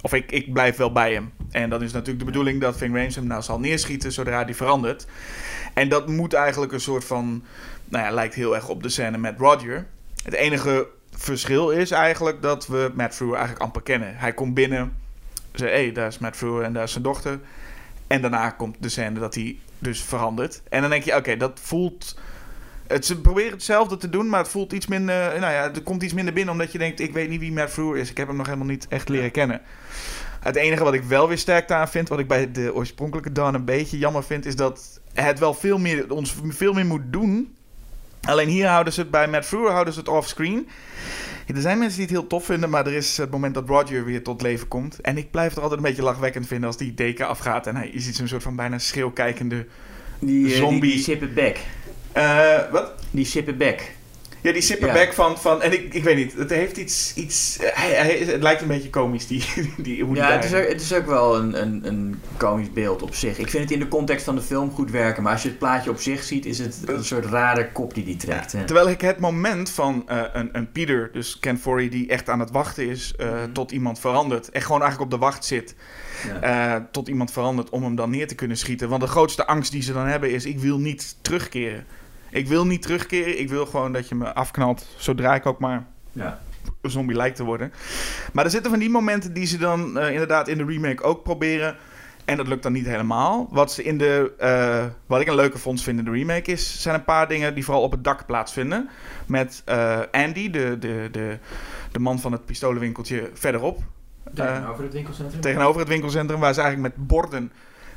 Of 0.02 0.14
ik, 0.14 0.32
ik 0.32 0.54
blijf 0.54 0.78
wel 0.78 0.92
bij 0.92 1.14
hem. 1.14 1.32
En 1.52 1.70
dan 1.70 1.84
is 1.84 1.92
natuurlijk 1.92 2.20
de 2.20 2.26
bedoeling 2.26 2.62
dat 2.62 2.78
Ving 2.78 2.96
Rhames 2.96 3.16
hem 3.16 3.28
nou 3.28 3.42
zal 3.42 3.60
neerschieten 3.60 4.12
zodra 4.12 4.44
hij 4.44 4.56
verandert. 4.56 5.08
En 5.74 5.90
dat 5.90 6.08
moet 6.08 6.34
eigenlijk 6.34 6.72
een 6.72 6.80
soort 6.80 7.06
van. 7.06 7.44
Nou 7.92 8.06
ja, 8.06 8.12
lijkt 8.12 8.34
heel 8.34 8.56
erg 8.56 8.70
op 8.70 8.84
de 8.84 8.90
scène 8.90 9.18
met 9.18 9.40
Roger. 9.40 9.88
Het 10.24 10.34
enige 10.34 10.88
verschil 11.12 11.70
is 11.70 11.92
eigenlijk 11.92 12.42
dat 12.42 12.68
we 12.68 12.92
Matt 12.96 13.16
Frewer 13.16 13.36
eigenlijk 13.36 13.66
amper 13.66 13.82
kennen. 13.82 14.18
Hij 14.18 14.34
komt 14.34 14.54
binnen, 14.54 14.98
zegt: 15.54 15.72
Hé, 15.72 15.84
hey, 15.84 15.92
daar 15.92 16.08
is 16.08 16.18
Matt 16.18 16.36
Frewer 16.36 16.64
en 16.64 16.74
daar 16.74 16.84
is 16.84 16.92
zijn 16.92 17.04
dochter. 17.04 17.40
En 18.08 18.22
daarna 18.22 18.50
komt 18.50 18.76
de 18.80 18.90
scène 18.90 19.20
dat 19.20 19.36
hij 19.36 19.60
dus 19.80 20.02
verandert. 20.02 20.62
En 20.70 20.82
dan 20.82 20.90
denk 20.90 21.04
je, 21.04 21.16
oké, 21.16 21.38
dat 21.38 21.60
voelt... 21.64 22.20
Het, 22.88 23.06
ze 23.06 23.22
proberen 23.22 23.52
hetzelfde 23.52 23.98
te 23.98 24.10
doen, 24.10 24.30
maar 24.30 24.40
het 24.40 24.50
voelt 24.50 24.74
iets 24.74 24.88
minder... 24.88 25.40
Nou 25.40 25.54
ja, 25.54 25.74
er 25.74 25.84
komt 25.84 26.04
iets 26.04 26.14
minder 26.14 26.34
binnen 26.34 26.54
omdat 26.54 26.72
je 26.72 26.78
denkt... 26.78 27.00
Ik 27.00 27.14
weet 27.14 27.30
niet 27.30 27.40
wie 27.40 27.52
Matt 27.52 27.72
Frewer 27.72 27.98
is. 27.98 28.10
Ik 28.10 28.18
heb 28.18 28.28
hem 28.28 28.38
nog 28.38 28.46
helemaal 28.46 28.68
niet 28.68 28.88
echt 28.88 29.10
leren 29.10 29.32
kennen. 29.32 29.62
Het 30.40 30.56
enige 30.56 30.84
wat 30.84 30.94
ik 30.94 31.04
wel 31.04 31.28
weer 31.28 31.38
sterk 31.38 31.72
aan 31.72 31.88
vind... 31.88 32.10
Wat 32.10 32.20
ik 32.20 32.28
bij 32.28 32.52
de 32.52 32.74
oorspronkelijke 32.74 33.32
Dawn 33.32 33.56
een 33.56 33.66
beetje 33.66 33.98
jammer 33.98 34.24
vind... 34.24 34.46
Is 34.46 34.56
dat 34.56 35.02
het 35.14 35.40
wel 35.40 35.54
veel 35.54 35.78
meer, 35.78 36.14
ons 36.14 36.36
veel 36.48 36.74
meer 36.74 36.86
moet 36.86 37.14
doen... 37.14 37.56
Alleen 38.22 38.48
hier 38.48 38.68
houden 38.68 38.94
ze 38.94 39.00
het 39.00 39.12
bij 39.12 39.28
Matt 39.28 39.46
Frewer 39.46 39.72
houden 39.72 39.94
ze 39.94 40.00
het 40.00 40.10
offscreen. 40.10 40.68
Er 41.48 41.62
zijn 41.62 41.78
mensen 41.78 41.98
die 41.98 42.08
het 42.08 42.16
heel 42.16 42.28
tof 42.28 42.46
vinden, 42.46 42.70
maar 42.70 42.88
er 42.88 42.94
is 42.94 43.18
het 43.18 43.32
moment 43.32 43.54
dat 43.54 43.68
Roger 43.68 44.06
weer 44.06 44.24
tot 44.24 44.42
leven 44.42 44.68
komt. 44.68 45.02
En 45.02 45.18
ik 45.18 45.32
blijf 45.32 45.50
het 45.50 45.60
altijd 45.60 45.80
een 45.80 45.86
beetje 45.86 46.04
lachwekkend 46.04 46.48
vinden 46.48 46.68
als 46.68 46.78
die 46.78 46.94
deken 46.94 47.28
afgaat 47.28 47.68
en 47.68 47.76
hij 47.76 47.90
je 47.94 48.00
ziet 48.00 48.16
zo'n 48.16 48.28
soort 48.28 48.44
van 48.44 48.56
bijna 48.56 48.78
schreeuwkijkende... 48.78 49.66
Die, 50.20 50.54
eh, 50.54 50.58
Zombie. 50.58 50.82
die, 50.82 50.92
die 50.92 51.04
sippen 51.04 51.34
back. 51.34 51.58
Eh, 52.12 52.72
wat? 52.72 52.94
Die 53.12 53.26
sippen 53.26 53.58
back. 53.58 53.82
Ja, 54.42 54.52
die 54.52 54.62
sipperback 54.62 55.14
van, 55.14 55.40
van... 55.40 55.62
En 55.62 55.74
ik, 55.74 55.94
ik 55.94 56.04
weet 56.04 56.16
niet, 56.16 56.34
het 56.34 56.50
heeft 56.50 56.78
iets... 56.78 57.14
iets 57.16 57.58
hij, 57.62 57.90
hij, 57.90 58.18
het 58.18 58.42
lijkt 58.42 58.62
een 58.62 58.68
beetje 58.68 58.90
komisch, 58.90 59.28
die, 59.28 59.44
die, 59.78 60.04
hoe 60.04 60.14
die 60.14 60.24
Ja, 60.24 60.32
het 60.32 60.44
is, 60.44 60.54
ook, 60.54 60.68
het 60.68 60.82
is 60.82 60.94
ook 60.94 61.06
wel 61.06 61.38
een, 61.38 61.62
een, 61.62 61.82
een 61.84 62.22
komisch 62.38 62.72
beeld 62.72 63.02
op 63.02 63.16
zich. 63.16 63.38
Ik 63.38 63.50
vind 63.50 63.64
het 63.64 63.72
in 63.72 63.80
de 63.80 63.88
context 63.88 64.26
van 64.26 64.36
de 64.36 64.42
film 64.42 64.72
goed 64.72 64.92
werken, 64.92 65.24
maar 65.24 65.32
als 65.32 65.42
je 65.42 65.50
het 65.50 65.58
plaatje 65.58 65.90
op 65.90 66.00
zich 66.00 66.24
ziet, 66.24 66.46
is 66.46 66.60
het 66.60 66.78
een 66.86 67.04
soort 67.04 67.26
rare 67.26 67.72
kop 67.72 67.94
die 67.94 68.04
die 68.04 68.16
trekt. 68.16 68.52
hè. 68.52 68.64
Terwijl 68.66 68.90
ik 68.90 69.02
het 69.02 69.20
moment 69.20 69.70
van 69.70 70.04
eh, 70.08 70.22
een, 70.34 70.50
een 70.52 70.72
Peter, 70.72 71.10
dus 71.14 71.40
Ken 71.40 71.60
Forey, 71.60 71.90
die 71.90 72.08
echt 72.08 72.30
aan 72.30 72.40
het 72.40 72.52
wachten 72.52 72.90
is 72.90 73.14
eh, 73.18 73.28
tot 73.54 73.72
iemand 73.72 74.00
verandert. 74.00 74.50
En 74.50 74.62
gewoon 74.62 74.82
eigenlijk 74.82 75.14
op 75.14 75.20
de 75.20 75.26
wacht 75.26 75.46
zit. 75.46 75.76
Ja. 76.28 76.76
eh, 76.76 76.82
tot 76.92 77.08
iemand 77.08 77.32
verandert 77.32 77.70
om 77.70 77.84
hem 77.84 77.96
dan 77.96 78.10
neer 78.10 78.28
te 78.28 78.36
kunnen 78.36 78.58
schieten. 78.58 78.90
Want 78.90 79.02
de 79.02 79.08
grootste 79.08 79.48
angst 79.48 79.72
die 79.72 79.82
ze 79.82 79.94
dan 79.94 80.08
hebben 80.08 80.32
is: 80.32 80.46
ik 80.46 80.60
wil 80.60 80.80
niet 80.80 81.16
terugkeren. 81.22 81.86
Ik 82.32 82.48
wil 82.48 82.66
niet 82.66 82.82
terugkeren. 82.82 83.40
Ik 83.40 83.50
wil 83.50 83.66
gewoon 83.66 83.94
dat 83.94 84.10
je 84.10 84.16
me 84.16 84.34
afknalt. 84.34 84.88
Zodra 84.98 85.36
ik 85.36 85.46
ook 85.46 85.60
maar 85.60 85.86
Ja. 86.12 86.40
een 86.82 86.90
zombie 86.92 87.16
lijkt 87.16 87.36
te 87.36 87.44
worden. 87.44 87.74
Maar 88.34 88.46
er 88.46 88.52
zitten 88.52 88.72
van 88.72 88.80
die 88.80 88.90
momenten 88.90 89.34
die 89.34 89.46
ze 89.46 89.58
dan 89.58 90.00
eh, 90.00 90.12
inderdaad 90.12 90.48
in 90.48 90.58
de 90.58 90.66
remake 90.66 91.04
ook 91.04 91.24
proberen. 91.24 91.76
En 92.26 92.38
dat 92.38 92.48
lukt 92.48 92.64
dan 92.64 92.72
niet 92.72 92.86
helemaal. 92.86 93.48
Wat, 93.52 93.72
ze 93.72 93.84
in 93.84 93.98
de, 93.98 94.34
eh, 94.38 94.86
wat 95.06 95.22
ik 95.22 95.28
een 95.28 95.36
leuke 95.36 95.58
vondst 95.58 95.84
vind 95.84 96.00
in 96.00 96.06
de 96.06 96.12
remake 96.12 96.52
is... 96.52 96.82
zijn 96.82 96.96
een 96.96 97.04
paar 97.04 97.28
dingen 97.28 97.54
die 97.56 97.66
vooral 97.66 97.84
op 97.84 97.92
het 97.92 98.04
dak 98.04 98.26
plaatsvinden. 98.26 98.90
Met 99.26 99.62
eh, 99.66 100.00
Andy, 100.12 100.50
de, 100.50 100.78
de, 100.80 101.08
de, 101.12 101.38
de 101.92 102.00
man 102.00 102.20
van 102.20 102.32
het 102.32 102.46
pistolenwinkeltje 102.46 103.30
verderop. 103.34 103.80
Tegenover 104.34 104.84
het 104.84 104.94
winkelcentrum? 104.94 105.42
Tegenover 105.42 105.80
het 105.80 105.90
winkelcentrum, 105.90 106.40
waar 106.40 106.54
ze 106.54 106.62
eigenlijk 106.62 106.96
met 106.96 107.08
borden 107.08 107.52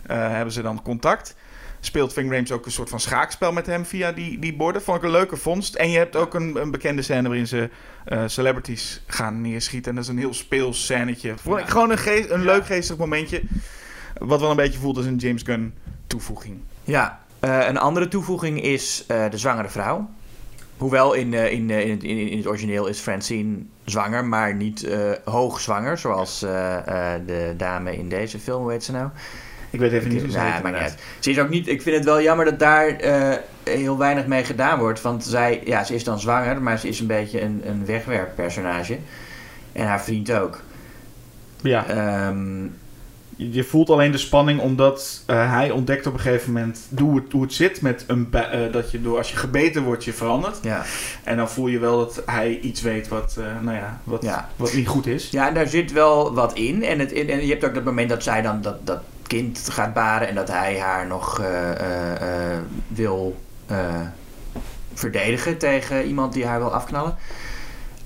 hebben 0.06 0.52
ze 0.52 0.62
dan 0.62 0.82
contact. 0.82 1.36
Speelt 1.84 2.12
Ving 2.12 2.30
Rhames 2.30 2.52
ook 2.52 2.64
een 2.66 2.72
soort 2.72 2.88
van 2.88 3.00
schaakspel 3.00 3.52
met 3.52 3.66
hem 3.66 3.84
via 3.84 4.12
die, 4.12 4.38
die 4.38 4.56
borden. 4.56 4.82
Vond 4.82 4.96
ik 4.96 5.02
een 5.02 5.10
leuke 5.10 5.36
vondst. 5.36 5.74
En 5.74 5.90
je 5.90 5.98
hebt 5.98 6.16
ook 6.16 6.34
een, 6.34 6.56
een 6.56 6.70
bekende 6.70 7.02
scène 7.02 7.28
waarin 7.28 7.46
ze 7.46 7.70
eh, 8.04 8.22
celebrities 8.26 9.02
gaan 9.06 9.40
neerschieten. 9.40 9.90
En 9.90 9.96
dat 9.96 10.04
is 10.04 10.10
een 10.10 10.18
heel 10.18 10.34
speels 10.34 10.82
scènetje. 10.82 11.34
Vond 11.36 11.60
ik 11.60 11.68
gewoon 11.68 11.90
een, 11.90 11.98
geest, 11.98 12.30
een 12.30 12.44
leuk 12.44 12.66
geestig 12.66 12.96
momentje. 12.96 13.42
Wat 14.18 14.40
wel 14.40 14.50
een 14.50 14.56
beetje 14.56 14.78
voelt 14.78 14.96
als 14.96 15.06
een 15.06 15.16
James 15.16 15.42
Gunn 15.42 15.74
toevoeging. 16.06 16.60
Ja, 16.84 17.20
eh, 17.40 17.66
een 17.68 17.78
andere 17.78 18.08
toevoeging 18.08 18.62
is 18.62 19.04
eh, 19.06 19.30
de 19.30 19.38
zwangere 19.38 19.68
vrouw. 19.68 20.10
Hoewel 20.76 21.12
in, 21.12 21.34
in, 21.34 21.70
in, 21.70 21.90
het, 21.90 22.02
in, 22.02 22.28
in 22.28 22.36
het 22.36 22.46
origineel 22.46 22.86
is 22.86 22.98
Francine 22.98 23.58
zwanger, 23.84 24.24
maar 24.24 24.54
niet 24.54 24.84
eh 24.84 25.10
hoogzwanger, 25.24 25.98
zoals 25.98 26.38
de 26.40 27.54
dame 27.56 27.96
in 27.96 28.08
deze 28.08 28.38
film, 28.38 28.62
hoe 28.62 28.70
heet 28.70 28.84
ze 28.84 28.92
nou? 28.92 29.08
Ik 29.74 29.80
weet 29.80 29.92
even 29.92 30.10
niet 30.10 30.20
hoe 30.20 30.30
ze 30.30 30.36
Nou, 30.36 30.50
heet, 30.52 30.62
maakt 30.62 30.74
niet 30.74 30.84
uit. 30.84 30.98
Ze 31.18 31.30
is 31.30 31.38
ook 31.38 31.48
niet, 31.48 31.68
ik 31.68 31.82
vind 31.82 31.96
het 31.96 32.04
wel 32.04 32.22
jammer 32.22 32.44
dat 32.44 32.58
daar 32.58 32.88
eh, 32.88 33.36
heel 33.62 33.98
weinig 33.98 34.26
mee 34.26 34.44
gedaan 34.44 34.78
wordt. 34.78 35.02
Want 35.02 35.24
zij, 35.24 35.62
ja, 35.64 35.84
ze 35.84 35.94
is 35.94 36.04
dan 36.04 36.20
zwanger, 36.20 36.62
maar 36.62 36.78
ze 36.78 36.88
is 36.88 37.00
een 37.00 37.06
beetje 37.06 37.40
een, 37.42 37.62
een 37.64 37.86
wegwerppersonage. 37.86 38.98
En 39.72 39.86
haar 39.86 40.02
vriend 40.02 40.32
ook. 40.32 40.60
Ja. 41.62 41.86
Ehm, 41.86 42.66
Je, 43.36 43.64
voelt 43.64 43.90
alleen 43.90 44.10
de 44.12 44.18
spanning 44.18 44.60
omdat 44.60 45.22
eh, 45.26 45.52
hij 45.52 45.70
ontdekt 45.70 46.06
op 46.06 46.12
een 46.14 46.20
gegeven 46.20 46.52
moment 46.52 46.80
hoe 46.98 47.16
het, 47.16 47.32
hoe 47.32 47.42
het 47.42 47.52
zit 47.52 47.80
met 47.80 48.04
een 48.06 48.28
eh, 48.32 48.72
dat 48.72 48.90
je 48.90 49.02
door 49.02 49.16
als 49.16 49.30
je 49.30 49.36
gebeten 49.36 49.82
wordt 49.82 50.04
je 50.04 50.12
verandert. 50.12 50.58
Ja. 50.62 50.82
En 51.24 51.36
dan 51.36 51.50
voel 51.50 51.66
je 51.66 51.78
wel 51.78 51.98
dat 51.98 52.22
hij 52.26 52.58
iets 52.58 52.82
weet 52.82 53.08
wat, 53.08 53.38
nou 53.62 53.76
ja, 53.76 54.00
wat, 54.04 54.22
Ja. 54.22 54.48
wat 54.56 54.74
niet 54.74 54.88
goed 54.88 55.06
is. 55.06 55.30
Ja, 55.30 55.48
en 55.48 55.54
daar 55.54 55.68
zit 55.68 55.92
wel 55.92 56.34
wat 56.34 56.52
in. 56.54 56.82
En, 56.84 56.98
het, 56.98 57.12
en 57.12 57.46
je 57.46 57.50
hebt 57.50 57.64
ook 57.64 57.74
dat 57.74 57.84
moment 57.84 58.08
dat 58.08 58.22
zij 58.22 58.42
dan 58.42 58.62
dat, 58.62 58.86
dat 58.86 59.00
kind 59.26 59.68
gaat 59.70 59.94
baren 59.94 60.28
en 60.28 60.34
dat 60.34 60.48
hij 60.48 60.78
haar 60.78 61.06
nog 61.06 61.40
eh, 61.40 61.70
eh, 61.70 62.52
eh, 62.52 62.58
wil 62.88 63.36
verdedigen 64.94 65.58
tegen 65.58 66.04
iemand 66.06 66.32
die 66.32 66.46
haar 66.46 66.58
wil 66.58 66.72
afknallen. 66.74 67.16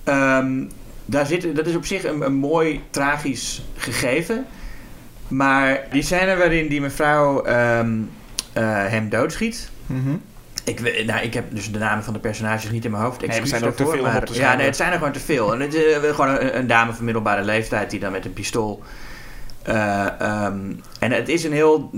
Ehm, 0.04 0.62
daar 1.04 1.26
zit, 1.26 1.56
dat 1.56 1.66
is 1.66 1.74
op 1.76 1.84
zich 1.86 2.04
een, 2.04 2.20
een 2.22 2.34
mooi 2.34 2.82
tragisch 2.90 3.64
gegeven. 3.76 4.46
Maar 5.28 5.80
die 5.90 6.02
scène 6.02 6.36
waarin 6.36 6.68
die 6.68 6.80
mevrouw 6.80 7.42
ehm, 7.44 7.92
eh, 8.52 8.62
hem 8.86 9.08
doodschiet. 9.08 9.70
Mhm. 9.86 10.14
Ik, 10.64 10.78
we- 10.80 11.02
nou, 11.06 11.20
ik 11.22 11.34
heb 11.34 11.44
dus 11.54 11.72
de 11.72 11.78
namen 11.78 12.04
van 12.04 12.12
de 12.12 12.18
personages 12.18 12.70
niet 12.70 12.84
in 12.84 12.90
mijn 12.90 13.02
hoofd. 13.02 13.22
Excuus 13.22 13.48
zijn 13.48 13.62
ook 13.64 13.76
te 13.76 13.82
veel 13.94 14.02
maar- 14.02 14.20
Ja, 14.38 14.54
nee, 14.56 14.66
het 14.66 14.76
zijn 14.76 14.92
er 14.92 14.98
gewoon 14.98 15.12
te 15.12 15.20
veel. 15.20 15.52
En 15.52 15.60
het 15.60 15.74
is 15.74 15.96
gewoon 16.14 16.28
een, 16.28 16.58
een 16.58 16.66
dame 16.66 16.92
van 16.92 17.04
middelbare 17.04 17.42
leeftijd 17.44 17.90
die 17.90 18.00
dan 18.00 18.12
met 18.12 18.24
een 18.24 18.32
pistool. 18.32 18.82
Eh, 19.68 20.20
ehm, 20.20 20.58
en 20.98 21.12
het 21.12 21.28
is 21.28 21.44
een 21.44 21.52
heel 21.52 21.90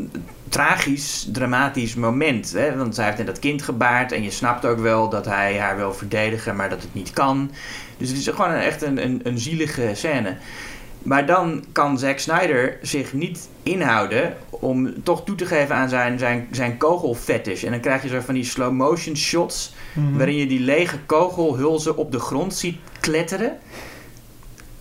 tragisch, 0.48 1.28
dramatisch 1.32 1.94
moment. 1.94 2.52
Hè? 2.52 2.76
Want 2.76 2.94
zij 2.94 3.04
heeft 3.04 3.16
net 3.16 3.26
dat 3.26 3.38
kind 3.38 3.62
gebaard. 3.62 4.12
En 4.12 4.22
je 4.22 4.30
snapt 4.30 4.66
ook 4.66 4.78
wel 4.78 5.08
dat 5.08 5.24
hij 5.24 5.58
haar 5.58 5.76
wil 5.76 5.94
verdedigen, 5.94 6.56
maar 6.56 6.68
dat 6.68 6.82
het 6.82 6.94
niet 6.94 7.10
kan. 7.10 7.50
Dus 7.98 8.08
het 8.08 8.18
is 8.18 8.28
gewoon 8.28 8.50
een, 8.50 8.60
echt 8.60 8.82
een, 8.82 9.04
een, 9.04 9.20
een 9.22 9.38
zielige 9.38 9.90
scène. 9.94 10.36
Maar 11.02 11.26
dan 11.26 11.64
kan 11.72 11.98
Zack 11.98 12.18
Snyder 12.18 12.78
zich 12.82 13.12
niet 13.12 13.48
inhouden 13.62 14.36
om 14.50 15.02
toch 15.02 15.24
toe 15.24 15.34
te 15.34 15.46
geven 15.46 15.74
aan 15.74 15.88
zijn, 15.88 16.18
zijn, 16.18 16.48
zijn 16.50 16.76
kogelfetish. 16.76 17.64
En 17.64 17.70
dan 17.70 17.80
krijg 17.80 18.02
je 18.02 18.08
zo 18.08 18.20
van 18.20 18.34
die 18.34 18.44
slow 18.44 18.72
motion 18.72 19.16
shots 19.16 19.74
Mhm. 19.92 20.16
waarin 20.16 20.36
je 20.36 20.46
die 20.46 20.60
lege 20.60 20.98
kogelhulzen 21.06 21.96
op 21.96 22.12
de 22.12 22.18
grond 22.20 22.54
ziet 22.54 22.76
kletteren. 23.00 23.58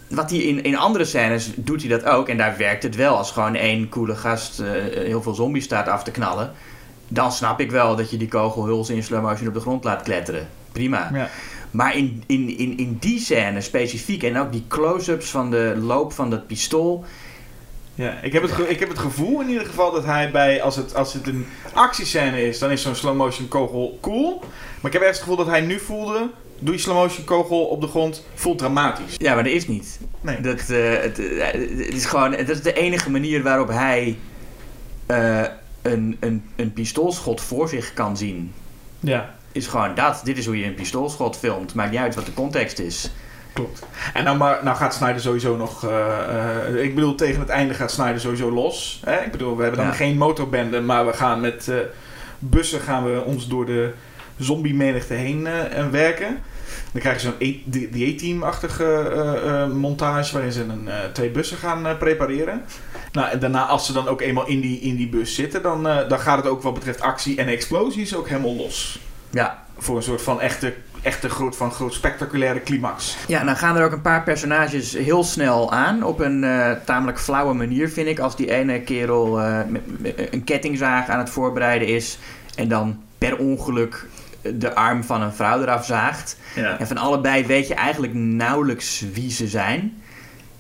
Wat 0.10 0.30
hij 0.30 0.40
in, 0.40 0.64
in 0.64 0.78
andere 0.78 1.06
scènes 1.06 1.52
doet 1.56 1.82
hij 1.82 1.90
dat 1.90 2.04
ook. 2.04 2.30
En 2.30 2.38
daar 2.38 2.58
werkt 2.58 2.84
het 2.84 2.96
wel. 2.96 3.18
Als 3.18 3.32
gewoon 3.32 3.56
één 3.56 3.90
coole 3.90 4.16
gast 4.16 4.60
eh, 4.60 4.72
heel 4.94 5.22
veel 5.22 5.34
zombies 5.34 5.64
staat 5.64 5.88
af 5.88 6.04
te 6.04 6.12
knallen. 6.12 6.52
Dan 7.08 7.32
snap 7.32 7.60
ik 7.60 7.72
wel 7.72 7.96
dat 7.96 8.10
je 8.10 8.18
die 8.18 8.28
kogelhulzen 8.28 8.96
in 8.96 9.04
slow 9.04 9.24
motion 9.24 9.48
op 9.48 9.54
de 9.54 9.60
grond 9.60 9.84
laat 9.84 10.04
kletteren. 10.04 10.48
Prima. 10.72 11.10
Ja. 11.14 11.30
Maar 11.72 11.96
in, 11.96 12.24
in, 12.28 12.58
in, 12.58 12.78
in 12.78 12.98
die 13.00 13.20
scène 13.20 13.62
specifiek. 13.62 14.24
En 14.24 14.38
ook 14.38 14.52
die 14.52 14.66
close-ups 14.68 15.30
van 15.30 15.52
de 15.52 15.76
loop 15.82 16.14
van 16.14 16.30
dat 16.30 16.48
pistool. 16.48 17.06
Ja, 17.96 18.20
ik 18.22 18.34
heb, 18.34 18.42
het 18.42 18.70
ik 18.70 18.80
heb 18.80 18.90
het 18.90 19.00
gevoel 19.00 19.42
in 19.42 19.50
ieder 19.50 19.66
geval 19.66 19.92
dat 19.92 20.06
hij 20.06 20.32
bij, 20.32 20.62
als 20.62 20.76
het, 20.76 20.96
als 20.96 21.14
het 21.14 21.28
een 21.28 21.46
actiescène 21.74 22.48
is, 22.48 22.60
dan 22.60 22.72
is 22.72 22.82
zo'n 22.82 22.96
slow 22.96 23.16
motion 23.16 23.48
kogel 23.48 23.98
cool. 24.02 24.40
Maar 24.82 24.92
ik 24.92 24.94
heb 24.94 25.02
echt 25.02 25.12
het 25.12 25.20
gevoel 25.20 25.36
dat 25.36 25.48
hij 25.48 25.62
nu 25.62 25.80
voelde, 25.80 26.30
doe 26.60 26.74
je 26.74 26.80
slow 26.80 26.96
motion 26.96 27.26
kogel 27.26 27.66
op 27.66 27.82
de 27.82 27.88
grond, 27.88 28.26
voelt 28.34 28.58
dramatisch. 28.58 29.16
Ja, 29.18 29.34
maar 29.34 29.44
dat 29.44 29.54
is 29.54 29.68
niet. 29.68 30.00
Nee. 30.22 30.42
Dat, 30.42 30.60
eh, 30.70 30.90
het, 31.02 31.20
eh, 31.20 31.46
het 31.52 31.94
is 31.94 32.06
gewoon, 32.06 32.32
dat 32.32 32.50
is 32.50 32.62
de 32.62 32.74
enige 32.74 33.10
manier 33.12 33.44
waarop 33.44 33.68
hij 33.70 34.18
eh, 35.06 35.42
een, 35.82 36.18
een, 36.20 36.44
een 36.56 36.74
pistoolschot 36.74 37.42
voor 37.42 37.70
zich 37.70 37.94
kan 37.94 38.18
zien. 38.18 38.54
Ja, 39.00 39.36
Is 39.52 39.68
gewoon 39.68 39.96
dat. 39.96 40.22
Dit 40.24 40.38
is 40.38 40.46
hoe 40.46 40.60
je 40.60 40.66
een 40.66 40.74
pistoolschot 40.76 41.38
filmt. 41.38 41.74
Maakt 41.74 41.92
niet 41.92 42.00
uit 42.00 42.16
wat 42.16 42.26
de 42.26 42.34
context 42.34 42.80
is. 42.80 43.12
klopt. 43.54 43.86
En 44.14 44.24
nou, 44.24 44.38
maar, 44.38 44.60
nou 44.64 44.78
gaat 44.78 44.94
Snyder 44.94 45.22
sowieso 45.22 45.58
nog, 45.58 45.86
eh, 45.86 46.68
eh, 46.68 46.84
ik 46.84 46.96
bedoel 46.96 47.16
tegen 47.16 47.40
het 47.40 47.50
einde 47.50 47.74
gaat 47.74 47.92
Snyder 47.92 48.20
sowieso 48.20 48.52
los. 48.52 49.02
Hè? 49.06 49.20
Ik 49.26 49.32
bedoel, 49.32 49.56
we 49.56 49.62
hebben 49.62 49.80
dan 49.80 49.90
Ja. 49.90 49.96
geen 49.96 50.18
motorbende, 50.18 50.82
maar 50.82 51.06
we 51.06 51.14
gaan 51.14 51.40
met 51.42 51.68
eh, 51.68 51.76
bussen 52.40 52.80
gaan 52.80 53.04
we 53.04 53.24
ons 53.24 53.48
door 53.48 53.66
de 53.66 53.92
zombie 54.38 54.74
menigte 54.74 55.14
heen 55.14 55.48
eh, 55.48 55.78
en 55.78 55.92
werken. 55.92 56.38
Dan 56.92 57.02
krijg 57.02 57.22
je 57.22 57.28
zo'n 57.28 57.48
A- 57.48 57.62
die 57.92 58.14
A-team-achtige 58.16 58.84
eh, 58.86 59.62
eh, 59.64 59.72
montage 59.72 60.34
waarin 60.34 60.52
ze 60.52 60.62
een, 60.64 60.88
eh, 60.88 60.96
twee 61.14 61.30
bussen 61.30 61.58
gaan 61.58 61.88
eh, 61.88 61.98
prepareren. 61.98 62.62
Nou, 63.12 63.30
en 63.30 63.40
daarna, 63.40 63.66
als 63.66 63.86
ze 63.86 63.94
dan 63.94 64.08
ook 64.08 64.22
eenmaal 64.22 64.48
in 64.48 64.60
die, 64.62 64.80
in 64.80 64.96
die 64.96 65.10
bus 65.10 65.36
zitten, 65.36 65.62
dan, 65.62 65.88
eh, 65.88 66.10
dan 66.10 66.20
gaat 66.20 66.38
het 66.38 66.48
ook 66.48 66.62
wat 66.62 66.74
betreft 66.74 67.02
actie 67.02 67.38
en 67.38 67.48
explosies 67.48 68.16
ook 68.16 68.28
helemaal 68.28 68.56
los. 68.56 69.00
Ja. 69.30 69.64
Voor 69.78 69.96
een 69.98 70.04
soort 70.04 70.22
van 70.22 70.42
echte, 70.42 70.74
echte 71.02 71.30
groot, 71.30 71.56
van 71.56 71.72
groot 71.72 71.94
spectaculaire 71.94 72.64
climax. 72.64 73.18
Ja, 73.28 73.44
dan 73.44 73.56
gaan 73.56 73.78
er 73.78 73.86
ook 73.86 73.92
een 73.92 74.02
paar 74.02 74.24
personages 74.24 74.94
heel 74.94 75.24
snel 75.24 75.72
aan. 75.72 76.04
Op 76.04 76.20
een 76.20 76.44
eh, 76.44 76.72
tamelijk 76.86 77.20
flauwe 77.20 77.54
manier, 77.54 77.90
vind 77.90 78.08
ik. 78.08 78.20
Als 78.20 78.36
die 78.36 78.52
ene 78.52 78.82
kerel 78.82 79.40
eh, 79.42 79.60
met, 79.68 80.02
met 80.02 80.34
een 80.34 80.44
kettingzaag 80.44 81.08
aan 81.08 81.20
het 81.20 81.30
voorbereiden 81.30 81.88
is. 81.88 82.18
En 82.56 82.68
dan 82.68 82.98
per 83.18 83.38
ongeluk 83.38 84.06
de 84.42 84.76
arm 84.76 85.04
van 85.04 85.22
een 85.22 85.34
vrouw 85.34 85.62
eraf 85.62 85.86
zaagt. 85.86 86.38
Ja. 86.56 86.80
En 86.80 86.88
van 86.88 86.98
allebei 86.98 87.46
weet 87.46 87.68
je 87.68 87.74
eigenlijk 87.74 88.14
nauwelijks 88.14 89.04
wie 89.14 89.32
ze 89.32 89.48
zijn. 89.48 90.02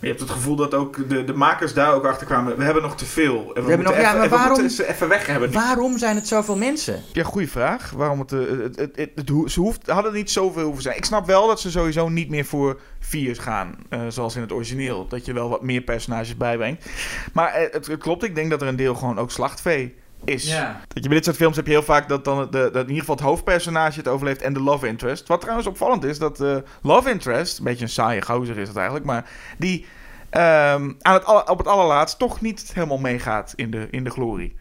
Je 0.02 0.08
hebt 0.08 0.20
het 0.20 0.30
gevoel 0.30 0.56
dat 0.56 0.74
ook 0.74 1.10
de, 1.10 1.24
de 1.24 1.34
makers 1.34 1.74
daar 1.74 1.94
ook 1.94 2.06
achter 2.06 2.28
kwamen. 2.28 2.58
We 2.58 2.64
hebben 2.64 2.84
nog 2.84 2.98
te 2.98 3.06
veel. 3.06 3.52
En 3.56 3.64
We, 3.64 3.70
hebben 3.70 3.88
nog- 3.88 3.96
ja, 3.96 4.00
even, 4.02 4.18
maar 4.18 4.30
we 4.30 4.36
waarom- 4.36 4.52
moeten 4.52 4.72
ze 4.72 4.88
even 4.90 5.08
weg 5.08 5.26
hebben. 5.28 5.52
Waarom 5.52 5.98
zijn 5.98 6.16
het 6.16 6.28
zoveel 6.28 6.58
mensen? 6.58 7.02
Ja, 7.14 7.24
goede 7.24 7.48
vraag. 7.48 7.92
Waarom 7.92 8.20
het, 8.20 8.32
eh, 8.32 8.40
het, 8.40 8.76
het, 8.76 8.96
het, 8.96 9.10
het 9.16 9.52
ze 9.52 9.60
hoeft, 9.60 9.88
hadden 9.88 10.14
niet 10.14 10.32
zoveel 10.32 10.64
hoeven 10.64 10.84
zijn. 10.84 10.98
Ik 10.98 11.06
snap 11.06 11.26
wel 11.26 11.48
dat 11.48 11.60
ze 11.60 11.72
sowieso 11.72 12.10
niet 12.10 12.30
meer 12.30 12.46
voor 12.46 12.80
vier 13.00 13.36
gaan, 13.36 13.76
eh, 13.90 14.02
zoals 14.08 14.36
in 14.36 14.42
het 14.42 14.52
origineel. 14.52 15.08
Dat 15.08 15.26
je 15.26 15.34
wel 15.34 15.50
wat 15.50 15.64
meer 15.64 15.82
personages 15.82 16.38
bijbrengt. 16.38 16.86
Maar 17.34 17.54
eh, 17.54 17.74
het, 17.74 17.88
het 17.88 18.00
klopt, 18.00 18.24
ik 18.24 18.36
denk 18.36 18.50
dat 18.50 18.62
er 18.62 18.68
een 18.68 18.76
deel 18.76 18.96
gewoon 18.96 19.20
ook 19.20 19.32
slachtvee 19.32 19.96
is. 20.24 20.52
Ja. 20.52 20.82
Dat 20.88 21.04
je 21.04 21.10
bij 21.10 21.18
dit 21.18 21.26
soort 21.26 21.38
films 21.38 21.56
heb 21.56 21.66
je 21.66 21.72
heel 21.72 21.84
vaak 21.84 22.08
dat 22.10 22.26
dan 22.26 22.38
de, 22.38 22.48
dat 22.52 22.74
in 22.76 22.80
ieder 22.88 23.00
geval 23.00 23.16
het 23.16 23.24
hoofdpersonage 23.24 23.98
het 23.98 24.08
overleeft 24.08 24.42
en 24.42 24.54
de 24.54 24.62
love 24.62 24.88
interest. 24.88 25.28
Wat 25.28 25.40
trouwens 25.42 25.68
opvallend 25.68 26.04
is, 26.04 26.20
dat 26.20 26.38
de 26.38 26.64
love 26.82 27.10
interest, 27.10 27.58
een 27.58 27.64
beetje 27.64 27.84
een 27.84 27.90
saaie 27.90 28.22
gozer 28.22 28.58
is 28.58 28.68
het 28.68 28.78
eigenlijk, 28.78 29.06
maar 29.06 29.30
die 29.58 29.86
ehm, 30.30 30.92
aan 31.02 31.14
het, 31.14 31.48
op 31.50 31.58
het 31.58 31.68
allerlaatst 31.68 32.20
toch 32.20 32.42
niet 32.42 32.72
helemaal 32.74 32.98
meegaat 32.98 33.54
in 33.56 33.72
de, 33.72 33.88
in 33.92 34.04
de 34.04 34.10
glorie. 34.10 34.56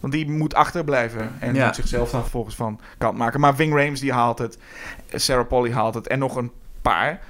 Want 0.00 0.12
die 0.12 0.30
moet 0.30 0.54
achterblijven 0.54 1.30
en 1.38 1.54
Ja. 1.54 1.66
moet 1.66 1.74
zichzelf 1.74 2.10
dan 2.10 2.20
vervolgens 2.20 2.54
van 2.54 2.80
kant 2.98 3.18
maken. 3.18 3.40
Maar 3.40 3.54
Ving 3.54 3.74
Rhames 3.74 4.00
die 4.00 4.12
haalt 4.12 4.38
het, 4.38 4.58
Sarah 5.14 5.48
Polly 5.48 5.72
haalt 5.72 5.94
het 5.94 6.06
en 6.06 6.18
nog 6.18 6.36
een 6.36 6.50
paar. 6.82 7.20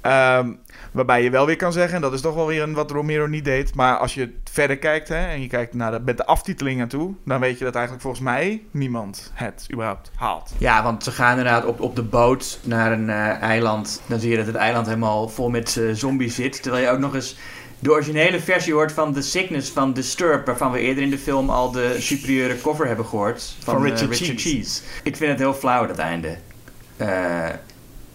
Ehm, 0.00 0.52
waarbij 0.92 1.22
je 1.22 1.30
wel 1.30 1.46
weer 1.46 1.56
kan 1.56 1.72
zeggen, 1.72 1.94
en 1.94 2.00
dat 2.00 2.12
is 2.12 2.20
toch 2.20 2.34
wel 2.34 2.46
weer 2.46 2.62
een 2.62 2.74
wat 2.74 2.90
Romero 2.90 3.26
niet 3.26 3.44
deed. 3.44 3.74
Maar 3.74 3.96
als 3.96 4.14
je 4.14 4.34
verder 4.50 4.78
kijkt 4.78 5.08
hè, 5.08 5.26
en 5.26 5.40
je 5.40 5.48
kijkt 5.48 5.74
naar 5.74 5.90
de, 5.90 6.00
met 6.04 6.16
de 6.16 6.26
aftiteling 6.26 6.78
naartoe, 6.78 7.14
dan 7.24 7.40
weet 7.40 7.58
je 7.58 7.64
dat 7.64 7.74
eigenlijk 7.74 8.02
volgens 8.04 8.24
mij 8.24 8.62
niemand 8.70 9.30
het 9.34 9.66
überhaupt 9.72 10.10
haalt. 10.14 10.52
Ja, 10.58 10.82
want 10.82 11.04
ze 11.04 11.10
gaan 11.10 11.30
inderdaad 11.30 11.64
op, 11.64 11.80
op 11.80 11.96
de 11.96 12.02
boot 12.02 12.58
naar 12.62 12.92
een 12.92 13.08
eh, 13.08 13.42
eiland. 13.42 14.02
Dan 14.06 14.20
zie 14.20 14.30
je 14.30 14.36
dat 14.36 14.46
het 14.46 14.54
eiland 14.54 14.86
helemaal 14.86 15.28
vol 15.28 15.50
met 15.50 15.76
eh, 15.76 15.84
zombies 15.92 16.34
zit. 16.34 16.62
Terwijl 16.62 16.84
je 16.84 16.90
ook 16.90 16.98
nog 16.98 17.14
eens 17.14 17.36
de 17.78 17.90
originele 17.90 18.40
versie 18.40 18.72
hoort 18.72 18.92
van 18.92 19.12
The 19.12 19.22
Sickness 19.22 19.70
van 19.70 19.92
Disturbed. 19.92 20.46
Waarvan 20.46 20.72
we 20.72 20.80
eerder 20.80 21.02
in 21.02 21.10
de 21.10 21.18
film 21.18 21.50
al 21.50 21.70
de 21.70 21.96
superieure 21.98 22.60
cover 22.60 22.86
hebben 22.86 23.06
gehoord. 23.06 23.56
Van, 23.58 23.74
Van 23.74 23.84
eh, 23.84 23.90
Richard 23.90 24.10
Richard 24.10 24.40
Cheese. 24.40 24.56
Cheese. 24.56 24.82
Ik 25.02 25.16
vind 25.16 25.30
het 25.30 25.38
heel 25.38 25.54
flauw, 25.54 25.86
dat 25.86 25.98
einde. 25.98 26.36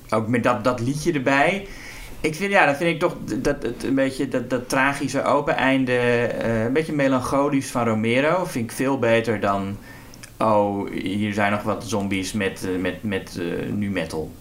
Ook 0.09 0.27
met 0.27 0.43
dat, 0.43 0.63
dat 0.63 0.79
liedje 0.79 1.11
erbij. 1.13 1.67
Ik 2.23 2.35
vind, 2.35 2.51
ja, 2.51 2.65
dat 2.65 2.77
vind 2.77 2.89
ik 2.89 2.99
toch 2.99 3.15
dat, 3.37 3.63
het 3.63 3.83
een 3.83 3.95
beetje 3.95 4.27
dat, 4.27 4.49
dat 4.49 4.69
tragische 4.69 5.23
open 5.23 5.55
einde. 5.55 5.91
eh, 5.97 6.63
een 6.63 6.73
beetje 6.73 6.93
melancholisch 6.93 7.71
van 7.71 7.87
Romero. 7.87 8.45
Vind 8.45 8.69
ik 8.71 8.75
veel 8.75 8.99
beter 8.99 9.39
dan. 9.39 9.77
Oh, 10.37 10.91
hier 10.91 11.33
zijn 11.33 11.51
nog 11.51 11.61
wat 11.61 11.83
zombies 11.87 12.33
met, 12.33 12.67
eh, 12.73 12.81
met, 12.81 13.03
met 13.03 13.37
eh, 13.39 13.71
nu 13.73 13.89
metal. 13.89 14.31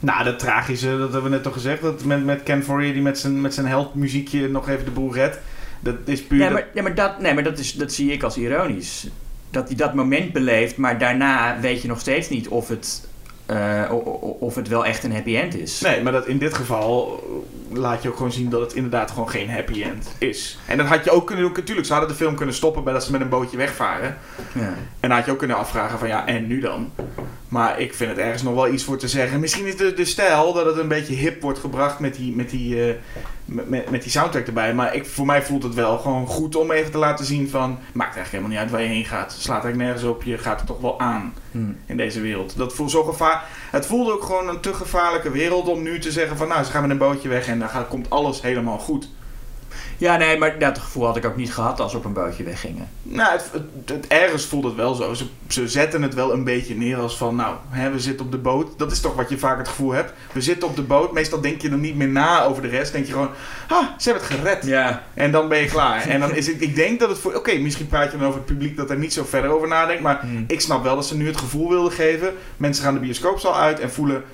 Nou, 0.00 0.24
dat 0.24 0.38
tragische, 0.38 0.88
dat 0.90 1.12
hebben 1.12 1.22
we 1.22 1.28
net 1.28 1.42
toch 1.42 1.52
gezegd. 1.52 1.82
Dat 1.82 2.04
met, 2.04 2.24
met 2.24 2.42
Ken 2.42 2.64
die 2.78 3.02
met 3.02 3.18
zijn, 3.18 3.40
met 3.40 3.54
zijn 3.54 3.66
heldmuziekje 3.66 4.48
nog 4.48 4.68
even 4.68 4.84
de 4.84 4.90
boel 4.90 5.14
redt. 5.14 5.38
Dat 5.80 5.94
is 6.04 6.22
puur... 6.22 6.38
Ja, 6.38 6.44
dat- 6.44 6.52
maar, 6.52 6.66
ja, 6.74 6.82
maar, 6.82 6.94
dat, 6.94 7.20
nee, 7.20 7.34
maar 7.34 7.42
dat, 7.42 7.58
is, 7.58 7.72
dat 7.72 7.92
zie 7.92 8.12
ik 8.12 8.22
als 8.22 8.36
ironisch. 8.36 9.08
Dat 9.50 9.66
hij 9.68 9.76
dat 9.76 9.94
moment 9.94 10.32
beleeft, 10.32 10.76
maar 10.76 10.98
daarna 10.98 11.60
weet 11.60 11.82
je 11.82 11.88
nog 11.88 12.00
steeds 12.00 12.28
niet 12.28 12.48
of 12.48 12.68
het, 12.68 13.08
eh, 13.48 13.92
of 14.38 14.54
het 14.54 14.68
wel 14.68 14.86
echt 14.86 15.04
een 15.04 15.12
happy 15.12 15.36
end 15.36 15.58
is. 15.58 15.80
Nee, 15.80 16.02
maar 16.02 16.12
dat 16.12 16.26
in 16.26 16.38
dit 16.38 16.54
geval 16.54 17.22
laat 17.72 18.02
je 18.02 18.08
ook 18.08 18.16
gewoon 18.16 18.32
zien 18.32 18.50
dat 18.50 18.60
het 18.60 18.72
inderdaad 18.72 19.10
gewoon 19.10 19.30
geen 19.30 19.50
happy 19.50 19.82
end 19.82 20.14
is. 20.18 20.58
En 20.66 20.76
dat 20.76 20.86
had 20.86 21.04
je 21.04 21.10
ook 21.10 21.26
kunnen 21.26 21.44
doen. 21.44 21.54
Natuurlijk, 21.54 21.86
ze 21.86 21.92
hadden 21.92 22.10
de 22.10 22.16
film 22.16 22.34
kunnen 22.34 22.54
stoppen 22.54 22.84
bij 22.84 22.92
dat 22.92 23.04
ze 23.04 23.12
met 23.12 23.20
een 23.20 23.28
bootje 23.28 23.56
wegvaren. 23.56 24.16
Ja. 24.52 24.74
En 25.00 25.08
dan 25.08 25.10
had 25.10 25.24
je 25.24 25.30
ook 25.30 25.38
kunnen 25.38 25.56
afvragen 25.56 25.98
van 25.98 26.08
ja, 26.08 26.26
en 26.26 26.46
nu 26.46 26.60
dan? 26.60 26.92
Maar 27.48 27.80
ik 27.80 27.94
vind 27.94 28.10
het 28.10 28.18
ergens 28.18 28.42
nog 28.42 28.54
wel 28.54 28.68
iets 28.68 28.84
voor 28.84 28.98
te 28.98 29.08
zeggen. 29.08 29.40
Misschien 29.40 29.66
is 29.66 29.76
de, 29.76 29.94
de 29.94 30.04
stijl 30.04 30.52
dat 30.52 30.66
het 30.66 30.76
een 30.76 30.88
beetje 30.88 31.14
hip 31.14 31.42
wordt 31.42 31.58
gebracht 31.58 31.98
met 31.98 32.14
die, 32.14 32.36
met 32.36 32.50
die, 32.50 32.88
eh, 32.88 32.94
met, 33.44 33.90
met, 33.90 34.02
die 34.02 34.10
soundtrack 34.10 34.46
erbij. 34.46 34.74
Maar 34.74 34.94
ik, 34.94 35.06
voor 35.06 35.26
mij 35.26 35.42
voelt 35.42 35.62
het 35.62 35.74
wel 35.74 35.98
gewoon 35.98 36.26
goed 36.26 36.56
om 36.56 36.70
even 36.70 36.90
te 36.90 36.98
laten 36.98 37.24
zien 37.24 37.48
van... 37.48 37.78
Maakt 37.92 38.16
eigenlijk 38.16 38.30
helemaal 38.30 38.50
niet 38.50 38.58
uit 38.58 38.70
waar 38.70 38.82
je 38.82 38.88
heen 38.88 39.04
gaat. 39.04 39.32
Slaat 39.32 39.64
eigenlijk 39.64 39.82
nergens 39.82 40.04
op. 40.04 40.22
Je 40.22 40.38
gaat 40.38 40.60
er 40.60 40.66
toch 40.66 40.80
wel 40.80 41.00
aan 41.00 41.34
Hm. 41.50 41.58
in 41.86 41.96
deze 41.96 42.20
wereld. 42.20 42.56
Dat 42.56 42.74
voelt 42.74 42.90
zo 42.90 43.02
gevaar. 43.02 43.44
Het 43.70 43.86
voelde 43.86 44.12
ook 44.12 44.22
gewoon 44.22 44.48
een 44.48 44.60
te 44.60 44.74
gevaarlijke 44.74 45.30
wereld 45.30 45.68
om 45.68 45.82
nu 45.82 45.98
te 45.98 46.12
zeggen 46.12 46.36
van... 46.36 46.48
Nou, 46.48 46.64
ze 46.64 46.70
gaan 46.70 46.82
met 46.82 46.90
een 46.90 46.98
bootje 46.98 47.28
weg 47.28 47.46
en 47.46 47.58
dan 47.58 47.68
gaat, 47.68 47.88
komt 47.88 48.10
alles 48.10 48.42
helemaal 48.42 48.78
goed. 48.78 49.08
Ja, 49.98 50.16
nee, 50.16 50.38
maar 50.38 50.58
dat 50.58 50.78
gevoel 50.78 51.04
had 51.06 51.16
ik 51.16 51.24
ook 51.24 51.36
niet 51.36 51.52
gehad 51.54 51.80
als 51.80 51.90
ze 51.90 51.96
op 51.96 52.04
een 52.04 52.12
bootje 52.12 52.42
weggingen. 52.44 52.88
Nou, 53.02 53.32
het, 53.32 53.50
het, 53.52 53.62
het- 53.88 54.06
ergens 54.06 54.44
voelt 54.46 54.64
het 54.64 54.74
wel 54.74 54.94
zo. 54.94 55.14
Ze, 55.14 55.24
ze 55.48 55.68
zetten 55.68 56.02
het 56.02 56.14
wel 56.14 56.32
een 56.32 56.44
beetje 56.44 56.74
neer 56.74 56.96
als 56.96 57.16
van, 57.16 57.36
nou, 57.36 57.56
hè, 57.68 57.90
we 57.90 58.00
zitten 58.00 58.26
op 58.26 58.32
de 58.32 58.38
boot. 58.38 58.78
Dat 58.78 58.92
is 58.92 59.00
toch 59.00 59.14
wat 59.14 59.28
je 59.28 59.38
vaak 59.38 59.58
het 59.58 59.68
gevoel 59.68 59.90
hebt. 59.92 60.12
We 60.32 60.40
zitten 60.40 60.68
op 60.68 60.76
de 60.76 60.82
boot. 60.82 61.12
Meestal 61.12 61.40
denk 61.40 61.60
je 61.62 61.70
er 61.70 61.78
niet 61.78 61.96
meer 61.96 62.08
na 62.08 62.44
over 62.44 62.62
de 62.62 62.68
rest. 62.68 62.92
Denk 62.92 63.06
je 63.06 63.12
gewoon, 63.12 63.30
ah, 63.68 63.82
ze 63.98 64.10
hebben 64.10 64.28
het 64.28 64.38
gered. 64.38 64.64
Ja. 64.66 65.02
En 65.14 65.30
dan 65.32 65.48
ben 65.48 65.58
je 65.58 65.66
klaar. 65.66 66.06
En 66.08 66.20
dan 66.20 66.34
is 66.34 66.46
het, 66.46 66.56
ik 66.62 66.74
denk 66.74 67.00
dat 67.00 67.08
het 67.08 67.18
voor, 67.18 67.34
oké, 67.34 67.54
misschien 67.58 67.86
praat 67.88 68.12
je 68.12 68.18
dan 68.18 68.26
over 68.26 68.38
het 68.38 68.48
publiek 68.48 68.76
dat 68.76 68.90
er 68.90 68.98
niet 68.98 69.12
zo 69.12 69.24
verder 69.24 69.50
over 69.50 69.68
nadenkt. 69.68 70.02
Maar 70.02 70.20
Hmm. 70.20 70.44
ik 70.48 70.60
snap 70.60 70.82
wel 70.82 70.94
dat 70.94 71.06
ze 71.06 71.16
nu 71.16 71.26
het 71.26 71.36
gevoel 71.36 71.68
wilden 71.68 71.92
geven. 71.92 72.32
Mensen 72.56 72.84
gaan 72.84 72.94
de 72.94 73.00
bioscoopzaal 73.00 73.56
uit 73.56 73.80
en 73.80 73.90
voelen, 73.92 74.24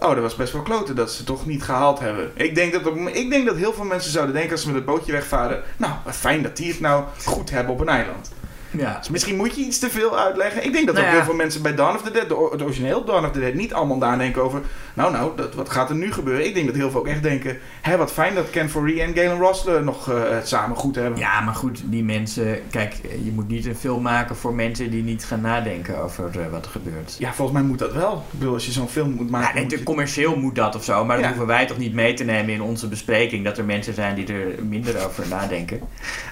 oh, 0.00 0.14
dat 0.14 0.18
was 0.18 0.36
best 0.36 0.52
wel 0.52 0.62
kloten 0.62 0.96
dat 0.96 1.12
ze 1.12 1.24
toch 1.24 1.46
niet 1.46 1.62
gehaald 1.62 1.98
hebben. 1.98 2.30
Ik 2.34 2.54
denk 2.54 2.72
dat, 2.72 2.96
ik 3.12 3.30
denk 3.30 3.46
dat 3.46 3.56
heel 3.56 3.72
veel 3.72 3.84
mensen 3.84 4.10
zouden 4.10 4.34
denken 4.34 4.52
als 4.52 4.60
ze 4.60 4.66
met 4.66 4.76
het 4.76 4.84
bootje 4.84 5.12
wegvaren. 5.12 5.62
Nou, 5.76 5.92
fijn 6.06 6.42
dat 6.42 6.56
die 6.56 6.70
het 6.70 6.80
nou 6.80 7.04
goed 7.24 7.50
hebben 7.50 7.72
op 7.72 7.80
een 7.80 7.88
eiland. 7.88 8.30
Ja. 8.70 8.96
Dus 8.98 9.08
misschien 9.08 9.36
moet 9.36 9.56
je 9.56 9.62
iets 9.64 9.78
te 9.78 9.90
veel 9.90 10.18
uitleggen. 10.18 10.64
Ik 10.64 10.72
denk 10.72 10.86
dat 10.86 10.94
Nou 10.94 11.06
ook 11.06 11.12
ja. 11.12 11.18
heel 11.18 11.28
veel 11.28 11.36
mensen 11.38 11.62
bij 11.62 11.74
Dawn 11.74 11.94
of 11.96 12.02
the 12.02 12.10
Dead, 12.10 12.28
de, 12.28 12.48
het 12.52 12.62
origineel 12.62 13.04
Dawn 13.04 13.24
of 13.24 13.30
the 13.32 13.40
Dead, 13.40 13.54
niet 13.54 13.72
allemaal 13.72 13.96
nadenken 13.96 14.42
over. 14.42 14.60
Nou, 14.94 15.12
nou, 15.12 15.36
dat, 15.36 15.54
wat 15.54 15.68
gaat 15.70 15.90
er 15.90 15.96
nu 15.96 16.12
gebeuren? 16.12 16.46
Ik 16.46 16.54
denk 16.54 16.66
dat 16.66 16.74
heel 16.76 16.90
veel 16.90 17.00
ook 17.00 17.06
echt 17.06 17.22
denken. 17.22 17.58
Hé, 17.80 17.96
wat 17.96 18.12
fijn 18.12 18.34
dat 18.34 18.50
Ken 18.50 18.70
Foree 18.70 19.00
en 19.02 19.14
Galen 19.14 19.38
Ross 19.38 19.66
eh, 19.66 19.80
nog 19.80 20.10
eh, 20.10 20.30
het 20.30 20.48
samen 20.48 20.76
goed 20.76 20.94
hebben. 20.94 21.18
Ja, 21.18 21.40
maar 21.40 21.54
goed, 21.54 21.82
die 21.84 22.04
mensen... 22.04 22.58
Kijk, 22.70 22.94
je 23.24 23.30
moet 23.34 23.48
niet 23.48 23.66
een 23.66 23.76
film 23.76 24.02
maken 24.02 24.36
voor 24.36 24.54
mensen 24.54 24.90
die 24.90 25.02
niet 25.02 25.24
gaan 25.24 25.40
nadenken 25.40 26.02
over 26.02 26.30
eh, 26.40 26.46
wat 26.50 26.64
er 26.64 26.70
gebeurt. 26.70 27.16
Ja, 27.18 27.32
volgens 27.32 27.58
mij 27.58 27.66
moet 27.66 27.78
dat 27.78 27.92
wel. 27.92 28.24
Ik 28.32 28.38
bedoel, 28.38 28.54
als 28.54 28.66
je 28.66 28.72
zo'n 28.72 28.88
film 28.88 29.10
moet 29.10 29.30
maken. 29.30 29.54
Ja, 29.56 29.62
moet 29.62 29.70
je- 29.70 29.82
commercieel 29.82 30.36
moet 30.36 30.54
dat 30.54 30.74
of 30.76 30.84
zo, 30.84 31.04
maar 31.04 31.16
dat 31.16 31.26
hoeven 31.26 31.46
wij 31.46 31.66
toch 31.66 31.78
niet 31.78 31.94
mee 31.94 32.14
te 32.14 32.24
nemen 32.24 32.54
in 32.54 32.62
onze 32.62 32.88
bespreking. 32.88 33.44
Dat 33.44 33.58
er 33.58 33.64
mensen 33.64 33.94
zijn 33.94 34.14
die 34.14 34.26
er 34.32 34.64
minder 34.68 35.06
over 35.06 35.24
nadenken. 35.28 35.80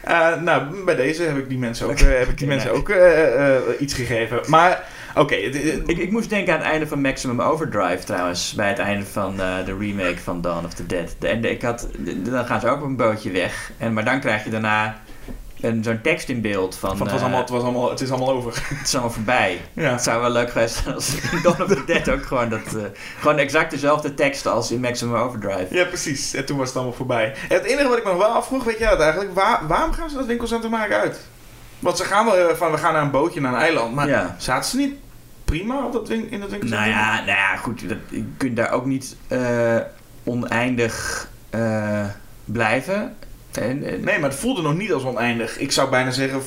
Eh, 0.03 0.41
nou, 0.43 0.85
bij 0.85 0.97
deze 0.97 1.23
heb 1.23 1.37
ik 1.39 1.49
die 1.49 1.59
mensen 1.59 1.87
ook. 1.87 1.99
Heb 2.29 2.37
ik 2.37 2.39
die 2.39 2.49
mensen 2.49 2.73
ook 2.73 2.89
eh, 2.89 3.57
eh, 3.57 3.63
iets 3.79 3.95
gegeven. 3.95 4.41
Maar, 4.47 4.85
oké. 5.15 5.35
Ik, 5.35 5.99
ik 5.99 6.11
moest 6.11 6.31
denken 6.31 6.53
aan 6.53 6.59
het 6.61 6.69
einde 6.69 6.87
van 6.87 7.01
Maximum 7.01 7.41
Overdrive 7.41 8.05
trouwens. 8.05 8.53
Bij 8.55 8.69
het 8.69 8.79
einde 8.79 9.07
van 9.07 9.41
eh, 9.41 9.65
de 9.65 9.77
remake 9.79 10.19
van 10.25 10.41
Dawn 10.41 10.65
of 10.65 10.75
the 10.75 10.87
Dead. 10.87 11.15
De, 11.19 11.51
ik 11.51 11.63
had, 11.63 11.89
de- 11.99 12.23
dan 12.23 12.47
gaan 12.47 12.61
ze 12.61 12.69
ook 12.69 12.77
op 12.77 12.83
een 12.87 12.97
bootje 12.97 13.31
weg. 13.31 13.71
En, 13.79 13.93
maar 13.93 14.05
dan 14.05 14.21
krijg 14.21 14.45
je 14.45 14.51
daarna 14.51 15.01
een, 15.61 15.85
zo'n 15.85 16.01
tekst 16.03 16.29
in 16.29 16.41
beeld 16.41 16.77
van... 16.77 16.97
van, 16.97 17.07
het, 17.07 17.13
was 17.15 17.21
allemaal, 17.23 17.41
het, 17.41 17.51
was 17.51 17.63
allemaal, 17.63 17.91
het 17.91 18.01
is 18.01 18.11
allemaal 18.11 18.31
over. 18.35 18.53
het 18.79 18.87
is 18.87 18.93
allemaal 18.93 19.13
voorbij. 19.13 19.61
ja. 19.73 19.93
Het 19.93 20.03
zou 20.03 20.21
wel 20.21 20.31
leuk 20.31 20.51
geweest 20.51 20.75
zijn 20.83 20.95
als 20.95 21.15
in 21.33 21.43
Dawn 21.43 21.63
of 21.63 21.69
the 21.69 21.85
Dead 21.87 22.09
ook 22.11 22.25
gewoon 22.27 22.49
dat... 22.49 22.61
gewoon 23.21 23.39
exact 23.39 23.71
dezelfde 23.71 24.15
tekst 24.15 24.47
als 24.47 24.71
in 24.71 24.81
Maximum 24.81 25.15
Overdrive. 25.17 25.67
Ja, 25.71 25.85
precies. 25.85 26.35
En 26.35 26.45
toen 26.45 26.57
was 26.59 26.67
het 26.67 26.77
allemaal 26.77 26.95
voorbij. 26.95 27.35
En 27.49 27.57
het 27.57 27.65
enige 27.65 27.89
wat 27.89 27.99
ik 27.99 28.05
me 28.05 28.11
nog 28.11 28.19
wel 28.21 28.29
afvroeg, 28.35 28.65
weet 28.65 28.79
je 28.79 28.85
dat 28.85 29.01
eigenlijk? 29.01 29.35
Waar, 29.35 29.61
waarom 29.67 29.93
gaan 29.93 30.11
ze 30.11 30.17
dat 30.17 30.27
winkelcentrum 30.27 30.71
maken 30.71 30.97
uit? 30.97 31.21
Want 31.79 31.97
ze 31.97 32.05
gaan 32.05 32.25
wel 32.25 32.49
eh, 32.49 32.55
van, 32.57 32.71
we 32.71 32.79
gaan 32.79 32.93
naar 32.93 33.03
een 33.03 33.11
bootje, 33.11 33.41
naar 33.41 33.53
een 33.53 33.59
eiland. 33.61 33.95
Maar 33.95 34.09
Ja. 34.09 34.35
zaten 34.39 34.71
ze 34.71 34.77
niet 34.77 34.95
prima 35.45 35.85
op 35.85 35.93
dat 35.93 36.09
in 36.11 36.19
dat 36.21 36.31
winkelcentrum? 36.31 36.71
Nou 36.71 36.89
ja, 36.89 37.15
nou 37.17 37.27
ja 37.27 37.57
goed. 37.57 37.89
Dat, 37.89 37.99
je 38.09 38.25
kunt 38.37 38.57
daar 38.57 38.71
ook 38.73 38.85
niet 38.87 39.17
eh, 39.29 39.77
oneindig 40.25 41.29
eh, 41.51 42.05
blijven. 42.45 43.15
En, 43.53 43.85
en- 43.85 44.01
Nee, 44.05 44.19
maar 44.19 44.31
het 44.31 44.39
voelde 44.39 44.63
nog 44.63 44.75
niet 44.77 44.93
als 44.93 45.05
oneindig. 45.05 45.59
Ik 45.59 45.73
zou 45.73 45.91
bijna 45.91 46.11
zeggen, 46.11 46.41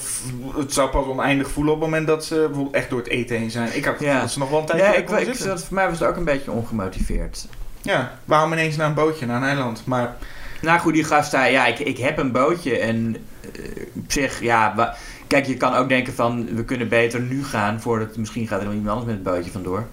het 0.57 0.73
zou 0.73 0.89
pas 0.89 1.05
oneindig 1.05 1.49
voelen 1.49 1.73
op 1.73 1.79
het 1.81 1.89
moment 1.89 2.07
dat 2.07 2.25
ze 2.25 2.35
bijvoorbeeld 2.35 2.75
echt 2.75 2.89
door 2.89 2.99
het 2.99 3.07
eten 3.07 3.37
heen 3.37 3.51
zijn. 3.51 3.75
Ik 3.75 3.85
had 3.85 3.99
Ja. 3.99 4.19
dat 4.21 4.31
ze 4.31 4.39
nog 4.39 4.49
wel 4.49 4.59
een 4.59 4.65
tijdje 4.65 4.85
Ja, 4.85 4.93
ik, 4.93 5.09
ik, 5.27 5.43
dat, 5.43 5.63
voor 5.65 5.75
mij 5.75 5.89
was 5.89 5.99
het 5.99 6.07
ook 6.09 6.15
een 6.15 6.23
beetje 6.23 6.51
ongemotiveerd. 6.51 7.47
Ja, 7.81 8.11
waarom 8.25 8.51
ineens 8.51 8.75
naar 8.75 8.87
een 8.87 8.93
bootje, 8.93 9.25
naar 9.25 9.35
een 9.41 9.47
eiland? 9.47 9.85
Maar 9.85 10.15
Nou 10.61 10.79
goed, 10.79 10.93
die 10.93 11.03
gast 11.03 11.31
daar, 11.31 11.51
ja, 11.51 11.65
ik, 11.65 11.79
ik 11.79 11.97
heb 11.97 12.17
een 12.17 12.31
bootje 12.31 12.77
en 12.79 13.15
eh, 13.41 13.61
op 13.95 14.11
zich, 14.11 14.41
ja, 14.41 14.73
wa- 14.75 14.95
kijk, 15.31 15.45
je 15.45 15.57
kan 15.57 15.73
ook 15.73 15.89
denken 15.89 16.13
van, 16.13 16.55
we 16.55 16.63
kunnen 16.65 16.87
beter 16.87 17.19
nu 17.19 17.43
gaan 17.43 17.81
voordat, 17.81 18.17
misschien 18.17 18.47
gaat 18.47 18.59
er 18.59 18.65
nog 18.65 18.73
iemand 18.73 18.89
anders 18.89 19.07
met 19.15 19.25
het 19.25 19.33
bootje 19.35 19.51
vandoor. 19.51 19.87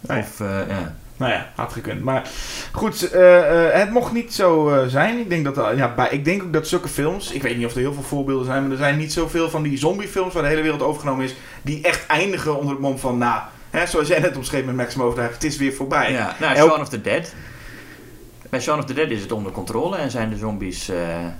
Nee. 0.00 0.20
Of, 0.22 0.40
eh, 0.40 0.68
ja. 0.68 0.94
Nou 1.16 1.32
ja, 1.32 1.50
had 1.54 1.72
gekund. 1.72 2.02
Maar 2.02 2.28
goed, 2.72 3.10
eh, 3.10 3.66
eh, 3.66 3.80
het 3.80 3.90
mocht 3.90 4.12
niet 4.12 4.34
zo 4.34 4.84
zijn. 4.88 5.18
Ik 5.18 5.28
denk, 5.28 5.54
dat, 5.54 5.76
ja, 5.76 5.94
bij, 5.94 6.08
ik 6.10 6.24
denk 6.24 6.42
ook 6.42 6.52
dat 6.52 6.68
zulke 6.68 6.88
films, 6.88 7.32
ik 7.32 7.42
weet 7.42 7.56
niet 7.56 7.66
of 7.66 7.72
er 7.72 7.78
heel 7.78 7.92
veel 7.92 8.02
voorbeelden 8.02 8.46
zijn, 8.46 8.62
maar 8.62 8.70
er 8.70 8.76
zijn 8.76 8.96
niet 8.96 9.12
zoveel 9.12 9.50
van 9.50 9.62
die 9.62 9.78
zombiefilms 9.78 10.34
waar 10.34 10.42
de 10.42 10.48
hele 10.48 10.62
wereld 10.62 10.82
overgenomen 10.82 11.24
is, 11.24 11.34
die 11.62 11.82
echt 11.82 12.06
eindigen 12.06 12.56
onder 12.56 12.70
het 12.70 12.80
mom 12.80 12.98
van, 12.98 13.18
nou, 13.18 13.40
hè, 13.70 13.86
zoals 13.86 14.08
jij 14.08 14.20
net 14.20 14.36
omschreef 14.36 14.64
met 14.64 14.76
Maximum 14.76 15.06
Overdrive, 15.06 15.34
het 15.34 15.44
is 15.44 15.56
weer 15.56 15.72
voorbij. 15.72 16.12
ja. 16.12 16.36
Nou, 16.40 16.56
Shaun 16.56 16.80
of 16.80 16.88
the 16.88 17.00
Dead. 17.00 17.34
Bij 18.54 18.62
Shaun 18.62 18.78
of 18.78 18.84
the 18.84 18.94
Dead 18.94 19.10
is 19.10 19.20
het 19.20 19.32
onder 19.32 19.52
controle 19.52 19.96
en 19.96 20.10
zijn 20.10 20.30
de 20.30 20.36
zombies, 20.36 20.88
eh, 20.88 20.96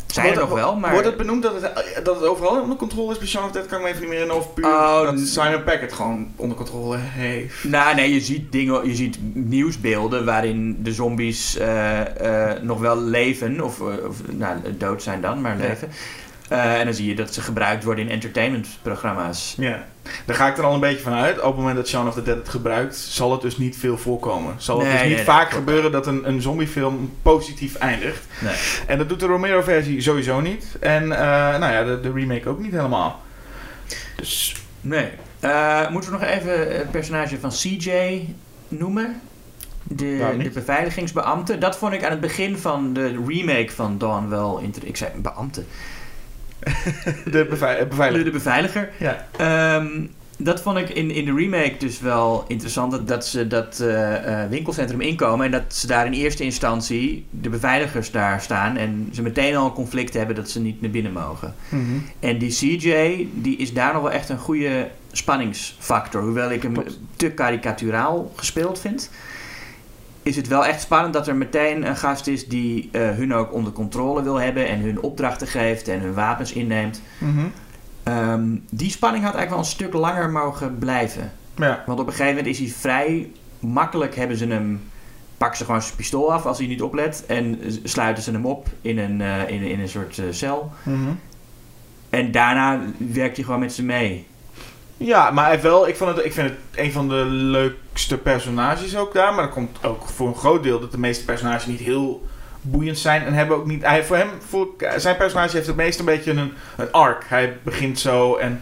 zijn 0.06 0.26
Wordt 0.26 0.26
er 0.26 0.34
nog 0.34 0.48
het- 0.48 0.58
wel, 0.58 0.76
maar... 0.76 0.90
Wordt 0.92 1.06
het 1.06 1.16
benoemd 1.16 1.42
dat 1.42 1.54
het, 1.54 1.62
eh, 1.72 2.04
dat 2.04 2.14
het 2.20 2.24
overal 2.24 2.60
onder 2.62 2.76
controle 2.76 3.12
is 3.12 3.18
bij 3.18 3.26
Shaun 3.26 3.44
of 3.44 3.50
the 3.50 3.58
Dead? 3.58 3.68
Kan 3.68 3.78
ik 3.78 3.84
me 3.84 3.88
even 3.90 4.00
niet 4.00 4.10
meer 4.10 4.18
herinneren. 4.18 4.48
Of 4.48 4.54
puur 4.54 4.64
Oh, 4.66 5.02
dat 5.02 5.18
Simon 5.18 5.62
Peck 5.64 5.80
het 5.80 5.92
gewoon 5.92 6.28
onder 6.36 6.56
controle 6.56 6.96
heeft. 7.00 7.64
Nou, 7.64 7.94
nee, 7.94 8.14
je 8.14 8.20
ziet 8.20 8.52
dingen, 8.52 8.88
je 8.88 8.94
ziet 8.94 9.18
nieuwsbeelden 9.32 10.24
waarin 10.24 10.76
de 10.82 10.92
zombies 10.92 11.56
eh, 11.56 12.00
nog 12.62 12.80
wel 12.80 13.00
leven, 13.00 13.60
of, 13.60 13.80
of 13.80 14.16
nou, 14.30 14.56
dood 14.78 15.02
zijn 15.02 15.20
dan, 15.20 15.40
maar 15.40 15.58
Ja. 15.58 15.74
Eh, 16.48 16.78
en 16.78 16.84
dan 16.84 16.94
zie 16.94 17.08
je 17.08 17.14
dat 17.14 17.34
ze 17.34 17.40
gebruikt 17.40 17.84
worden 17.84 18.04
in 18.04 18.10
entertainmentprogramma's. 18.10 19.54
Ja, 19.58 19.84
daar 20.24 20.36
ga 20.36 20.48
ik 20.48 20.58
er 20.58 20.64
al 20.64 20.74
een 20.74 20.80
beetje 20.80 21.02
van 21.02 21.12
uit. 21.12 21.38
Op 21.40 21.44
het 21.46 21.56
moment 21.56 21.76
dat 21.76 21.88
Shaun 21.88 22.06
of 22.08 22.14
the 22.14 22.22
Dead 22.22 22.36
het 22.36 22.48
gebruikt, 22.48 22.96
zal 22.96 23.32
het 23.32 23.40
dus 23.40 23.56
niet 23.58 23.76
veel 23.76 23.96
voorkomen. 23.98 24.54
Zal 24.56 24.78
het 24.78 24.88
Nee, 24.88 24.96
dus 24.98 25.06
niet 25.06 25.16
nee, 25.16 25.24
vaak 25.24 25.50
gebeuren 25.50 25.92
dat 25.92 26.06
een, 26.06 26.28
een 26.28 26.42
zombiefilm 26.42 27.12
positief 27.22 27.74
eindigt. 27.74 28.26
Nee. 28.40 28.54
En 28.86 28.98
dat 28.98 29.08
doet 29.08 29.20
de 29.20 29.26
Romero-versie 29.26 30.00
sowieso 30.00 30.40
niet. 30.40 30.66
En 30.80 31.02
eh, 31.12 31.18
nou 31.58 31.72
ja, 31.72 31.84
de, 31.84 32.00
de 32.00 32.12
remake 32.12 32.48
ook 32.48 32.58
niet 32.60 32.72
helemaal. 32.72 33.20
Dus 34.16 34.56
nee. 34.80 35.08
Eh, 35.40 35.88
moeten 35.90 36.10
we 36.12 36.18
nog 36.18 36.26
even 36.28 36.76
het 36.76 36.90
personage 36.90 37.38
van 37.40 37.50
CJ 37.50 37.90
noemen? 38.68 39.20
De, 39.82 40.34
de 40.42 40.50
beveiligingsbeambte. 40.50 41.58
Dat 41.58 41.76
vond 41.78 41.92
ik 41.92 42.04
aan 42.04 42.10
het 42.10 42.20
begin 42.20 42.56
van 42.58 42.92
de 42.92 43.22
remake 43.26 43.70
van 43.74 43.98
Dawn 43.98 44.28
wel... 44.28 44.58
inter- 44.58 44.86
Ik 44.86 44.96
zei 44.96 45.10
beambte. 45.16 45.62
de 47.30 47.46
bevei- 47.50 47.78
De, 47.78 47.86
beveiliger. 47.86 48.24
de 48.24 48.30
beveiliger. 48.30 48.90
Ja. 48.98 49.26
Ehm, 49.36 49.86
dat 50.38 50.60
vond 50.62 50.78
ik 50.78 50.88
in, 50.90 51.10
in 51.10 51.24
de 51.24 51.34
remake 51.34 51.74
dus 51.78 52.00
wel 52.00 52.44
interessant. 52.48 52.90
Dat, 52.92 53.08
dat 53.08 53.26
ze 53.26 53.46
dat 53.46 53.80
eh, 53.80 54.42
eh, 54.42 54.50
winkelcentrum 54.50 55.00
inkomen. 55.00 55.46
En 55.46 55.52
dat 55.52 55.74
ze 55.74 55.86
daar 55.86 56.06
in 56.06 56.12
eerste 56.12 56.44
instantie 56.44 57.26
de 57.30 57.48
beveiligers 57.48 58.10
daar 58.10 58.40
staan. 58.40 58.76
En 58.76 59.08
ze 59.12 59.22
meteen 59.22 59.56
al 59.56 59.66
een 59.66 59.72
conflict 59.72 60.14
hebben 60.14 60.34
dat 60.36 60.50
ze 60.50 60.60
niet 60.60 60.80
naar 60.80 60.90
binnen 60.90 61.12
mogen. 61.12 61.54
Mhm. 61.68 61.82
En 62.20 62.38
die 62.38 62.50
CJ, 62.50 63.26
die 63.32 63.56
is 63.56 63.72
daar 63.72 63.92
nog 63.92 64.02
wel 64.02 64.10
echt 64.12 64.28
een 64.28 64.38
goede 64.38 64.88
spanningsfactor. 65.12 66.22
Hoewel 66.22 66.50
ik 66.50 66.62
hem 66.62 66.74
te 67.16 67.30
karikaturaal 67.30 68.32
gespeeld 68.36 68.78
vind. 68.78 69.10
Is 70.24 70.36
het 70.36 70.48
wel 70.48 70.66
echt 70.66 70.80
spannend 70.80 71.14
dat 71.14 71.28
er 71.28 71.36
meteen 71.36 71.86
een 71.86 71.96
gast 71.96 72.26
is 72.26 72.48
die 72.48 72.88
eh, 72.92 73.10
hun 73.10 73.34
ook 73.34 73.52
onder 73.52 73.72
controle 73.72 74.22
wil 74.22 74.40
hebben. 74.40 74.68
En 74.68 74.80
hun 74.80 75.00
opdrachten 75.00 75.46
geeft 75.46 75.88
en 75.88 76.00
hun 76.00 76.14
wapens 76.14 76.52
inneemt. 76.52 77.02
Mhm. 77.18 77.46
Ehm, 78.02 78.56
die 78.70 78.90
spanning 78.90 79.24
had 79.24 79.34
eigenlijk 79.34 79.50
wel 79.50 79.58
een 79.58 79.76
stuk 79.76 79.92
langer 79.92 80.30
mogen 80.30 80.78
blijven. 80.78 81.32
Ja. 81.56 81.82
Want 81.86 82.00
op 82.00 82.06
een 82.06 82.12
gegeven 82.12 82.36
moment 82.36 82.52
is 82.52 82.58
hij 82.58 82.68
vrij 82.68 83.30
makkelijk 83.58 84.14
hebben 84.14 84.36
ze 84.36 84.46
hem. 84.46 84.82
Pakken 85.36 85.58
ze 85.58 85.64
gewoon 85.64 85.82
zijn 85.82 85.96
pistool 85.96 86.32
af 86.32 86.46
als 86.46 86.58
hij 86.58 86.66
niet 86.66 86.82
oplet. 86.82 87.24
En 87.26 87.60
sluiten 87.82 88.22
ze 88.22 88.30
hem 88.30 88.46
op 88.46 88.68
in 88.80 88.98
een, 88.98 89.20
eh, 89.20 89.48
in, 89.48 89.62
in 89.62 89.80
een 89.80 89.88
soort 89.88 90.18
eh, 90.18 90.24
cel. 90.30 90.72
Mhm. 90.82 91.10
En 92.10 92.30
daarna 92.30 92.80
werkt 92.96 93.36
hij 93.36 93.44
gewoon 93.44 93.60
met 93.60 93.72
ze 93.72 93.82
mee. 93.82 94.26
Ja, 94.96 95.30
maar 95.30 95.46
hij 95.46 95.60
wel, 95.60 95.88
ik, 95.88 95.96
vond 95.96 96.16
het, 96.16 96.24
ik 96.24 96.32
vind 96.32 96.48
het 96.48 96.58
een 96.74 96.92
van 96.92 97.08
de 97.08 97.24
leukste 97.24 98.18
personages 98.18 98.96
ook 98.96 99.14
daar. 99.14 99.34
Maar 99.34 99.44
dat 99.44 99.54
komt 99.54 99.84
ook 99.84 100.08
voor 100.08 100.28
een 100.28 100.34
groot 100.34 100.62
deel 100.62 100.80
dat 100.80 100.92
de 100.92 100.98
meeste 100.98 101.24
personages 101.24 101.66
niet 101.66 101.80
heel 101.80 102.26
boeiend 102.60 102.98
zijn. 102.98 103.22
En 103.22 103.32
hebben 103.32 103.56
ook 103.56 103.66
niet. 103.66 103.82
Hij, 103.82 104.04
voor 104.04 104.16
hem, 104.16 104.28
voor, 104.48 104.68
zijn 104.96 105.16
personage 105.16 105.54
heeft 105.54 105.66
het 105.66 105.76
meest 105.76 105.98
een 105.98 106.04
beetje 106.04 106.30
een, 106.30 106.52
een 106.76 106.92
arc. 106.92 107.24
Hij 107.28 107.56
begint 107.62 107.98
zo 107.98 108.36
en 108.36 108.60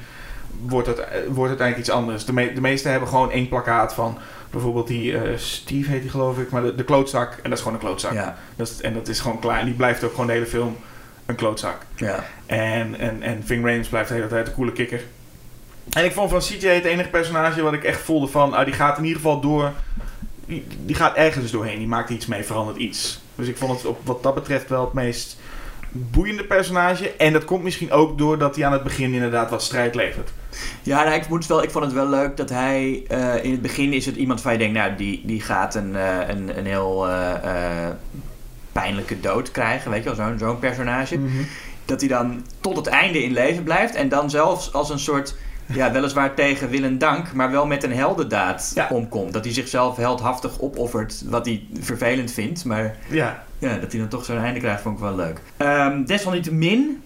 wordt, 0.61 0.87
het, 0.87 0.99
wordt 1.29 1.49
uiteindelijk 1.49 1.79
iets 1.79 1.91
anders. 1.91 2.25
De, 2.25 2.33
me, 2.33 2.53
de 2.53 2.61
meeste 2.61 2.89
hebben 2.89 3.09
gewoon 3.09 3.31
één 3.31 3.49
plakkaat 3.49 3.95
van. 3.95 4.19
Bijvoorbeeld 4.51 4.87
die 4.87 5.19
eh, 5.19 5.37
Steve 5.37 5.91
heet 5.91 6.01
die 6.01 6.11
geloof 6.11 6.39
ik, 6.39 6.51
maar 6.51 6.63
de, 6.63 6.75
de 6.75 6.85
klootzak. 6.85 7.33
En 7.33 7.51
dat 7.51 7.53
is 7.53 7.59
gewoon 7.59 7.75
een 7.75 7.85
klootzak. 7.85 8.13
Ja, 8.13 8.37
Dat 8.57 8.69
is, 8.69 8.81
en 8.81 8.95
dat 8.95 9.09
is 9.09 9.21
gewoon 9.21 9.39
klaar. 9.39 9.59
En 9.59 9.65
die 9.65 9.75
blijft 9.75 10.05
ook 10.05 10.11
gewoon 10.11 10.27
de 10.27 10.33
hele 10.33 10.47
film 10.47 10.77
een 11.27 11.35
klootzak. 11.35 11.77
ja. 11.95 12.25
En, 12.47 12.99
en, 12.99 13.23
en 13.23 13.43
Ving 13.45 13.65
Rhames 13.65 13.89
blijft 13.89 14.09
de 14.09 14.15
hele 14.15 14.27
tijd 14.27 14.47
een 14.47 14.55
coole 14.55 14.73
kikker. 14.73 15.01
En 15.91 16.05
ik 16.05 16.13
vond 16.13 16.31
van 16.31 16.41
CJ 16.41 16.67
het 16.69 16.85
enige 16.85 17.09
personage 17.09 17.63
wat 17.63 17.73
ik 17.73 17.85
echt 17.85 18.01
voelde 18.01 18.27
van... 18.27 18.55
ah, 18.55 18.65
die 18.65 18.75
gaat 18.75 18.99
in 18.99 19.05
ieder 19.05 19.21
geval 19.21 19.41
door... 19.41 19.73
Die, 20.47 20.67
die 20.85 20.97
gaat 20.97 21.17
ergens 21.17 21.51
doorheen. 21.51 21.79
Die 21.79 21.87
maakt 21.87 22.11
iets 22.11 22.27
mee, 22.27 22.45
verandert 22.45 22.77
iets. 22.79 23.21
Dus 23.35 23.49
ik 23.49 23.57
vond 23.57 23.77
het 23.77 23.87
op 23.87 24.01
wat 24.05 24.23
dat 24.23 24.35
betreft 24.35 24.69
wel 24.69 24.85
het 24.85 24.93
meest 24.93 25.37
boeiende 25.91 26.45
personage. 26.45 27.13
En 27.13 27.33
dat 27.33 27.45
komt 27.45 27.63
misschien 27.63 27.93
ook 27.93 28.19
doordat 28.19 28.57
hij 28.57 28.67
aan 28.67 28.73
het 28.73 28.83
begin 28.83 29.13
inderdaad 29.15 29.51
wat 29.51 29.63
strijd 29.63 29.95
levert. 29.95 30.33
ja 30.83 31.05
nou, 31.05 31.17
ik, 31.17 31.29
moet 31.29 31.47
wel, 31.47 31.63
ik 31.63 31.71
vond 31.71 31.85
het 31.85 31.95
wel 31.95 32.09
leuk 32.09 32.37
dat 32.37 32.51
hij... 32.51 33.05
eh, 33.09 33.45
in 33.45 33.51
het 33.51 33.63
begin 33.63 33.93
is 33.93 34.07
het 34.07 34.17
iemand 34.17 34.41
van 34.41 34.53
je 34.53 34.59
denkt... 34.59 34.75
Nou, 34.75 34.97
die, 34.97 35.23
die 35.25 35.41
gaat 35.41 35.75
een, 35.75 35.97
eh, 35.97 36.29
een, 36.29 36.59
een 36.59 36.67
heel... 36.67 37.09
eh, 37.09 37.89
pijnlijke 38.73 39.21
dood 39.21 39.51
krijgen, 39.51 39.91
weet 39.91 40.05
je 40.05 40.15
wel, 40.15 40.27
zo'n 40.27 40.39
zo'n 40.39 40.59
personage. 40.59 41.19
Mhm. 41.19 41.43
Dat 41.85 42.01
hij 42.01 42.09
dan 42.09 42.47
tot 42.61 42.77
het 42.77 42.87
einde 42.87 43.23
in 43.23 43.33
leven 43.33 43.63
blijft 43.63 43.95
en 43.95 44.09
dan 44.09 44.31
zelfs 44.31 44.73
als 44.73 44.91
een 44.91 44.99
soort, 44.99 45.37
ja, 45.67 45.93
weliswaar 45.93 46.35
tegen 46.35 46.69
wil 46.69 46.83
en 46.83 46.99
dank, 46.99 47.33
maar 47.33 47.51
wel 47.51 47.67
met 47.67 47.83
een 47.83 47.93
heldendaad 47.93 48.73
Ja. 48.75 48.89
omkomt. 48.91 49.33
Dat 49.33 49.45
hij 49.45 49.53
zichzelf 49.55 49.97
heldhaftig 49.97 50.61
opoffert, 50.61 51.23
wat 51.27 51.47
hij 51.47 51.67
vervelend 51.81 52.33
vindt, 52.33 52.65
maar 52.65 52.97
Ja, 53.11 53.45
ja, 53.59 53.77
dat 53.79 53.91
hij 53.93 54.01
dan 54.01 54.09
toch 54.09 54.25
zo'n 54.25 54.39
einde 54.39 54.61
krijgt, 54.61 54.83
vond 54.83 54.97
ik 54.97 55.03
wel 55.03 55.17
leuk. 55.17 55.41
Ehm, 55.57 56.05
desalniettemin 56.05 57.03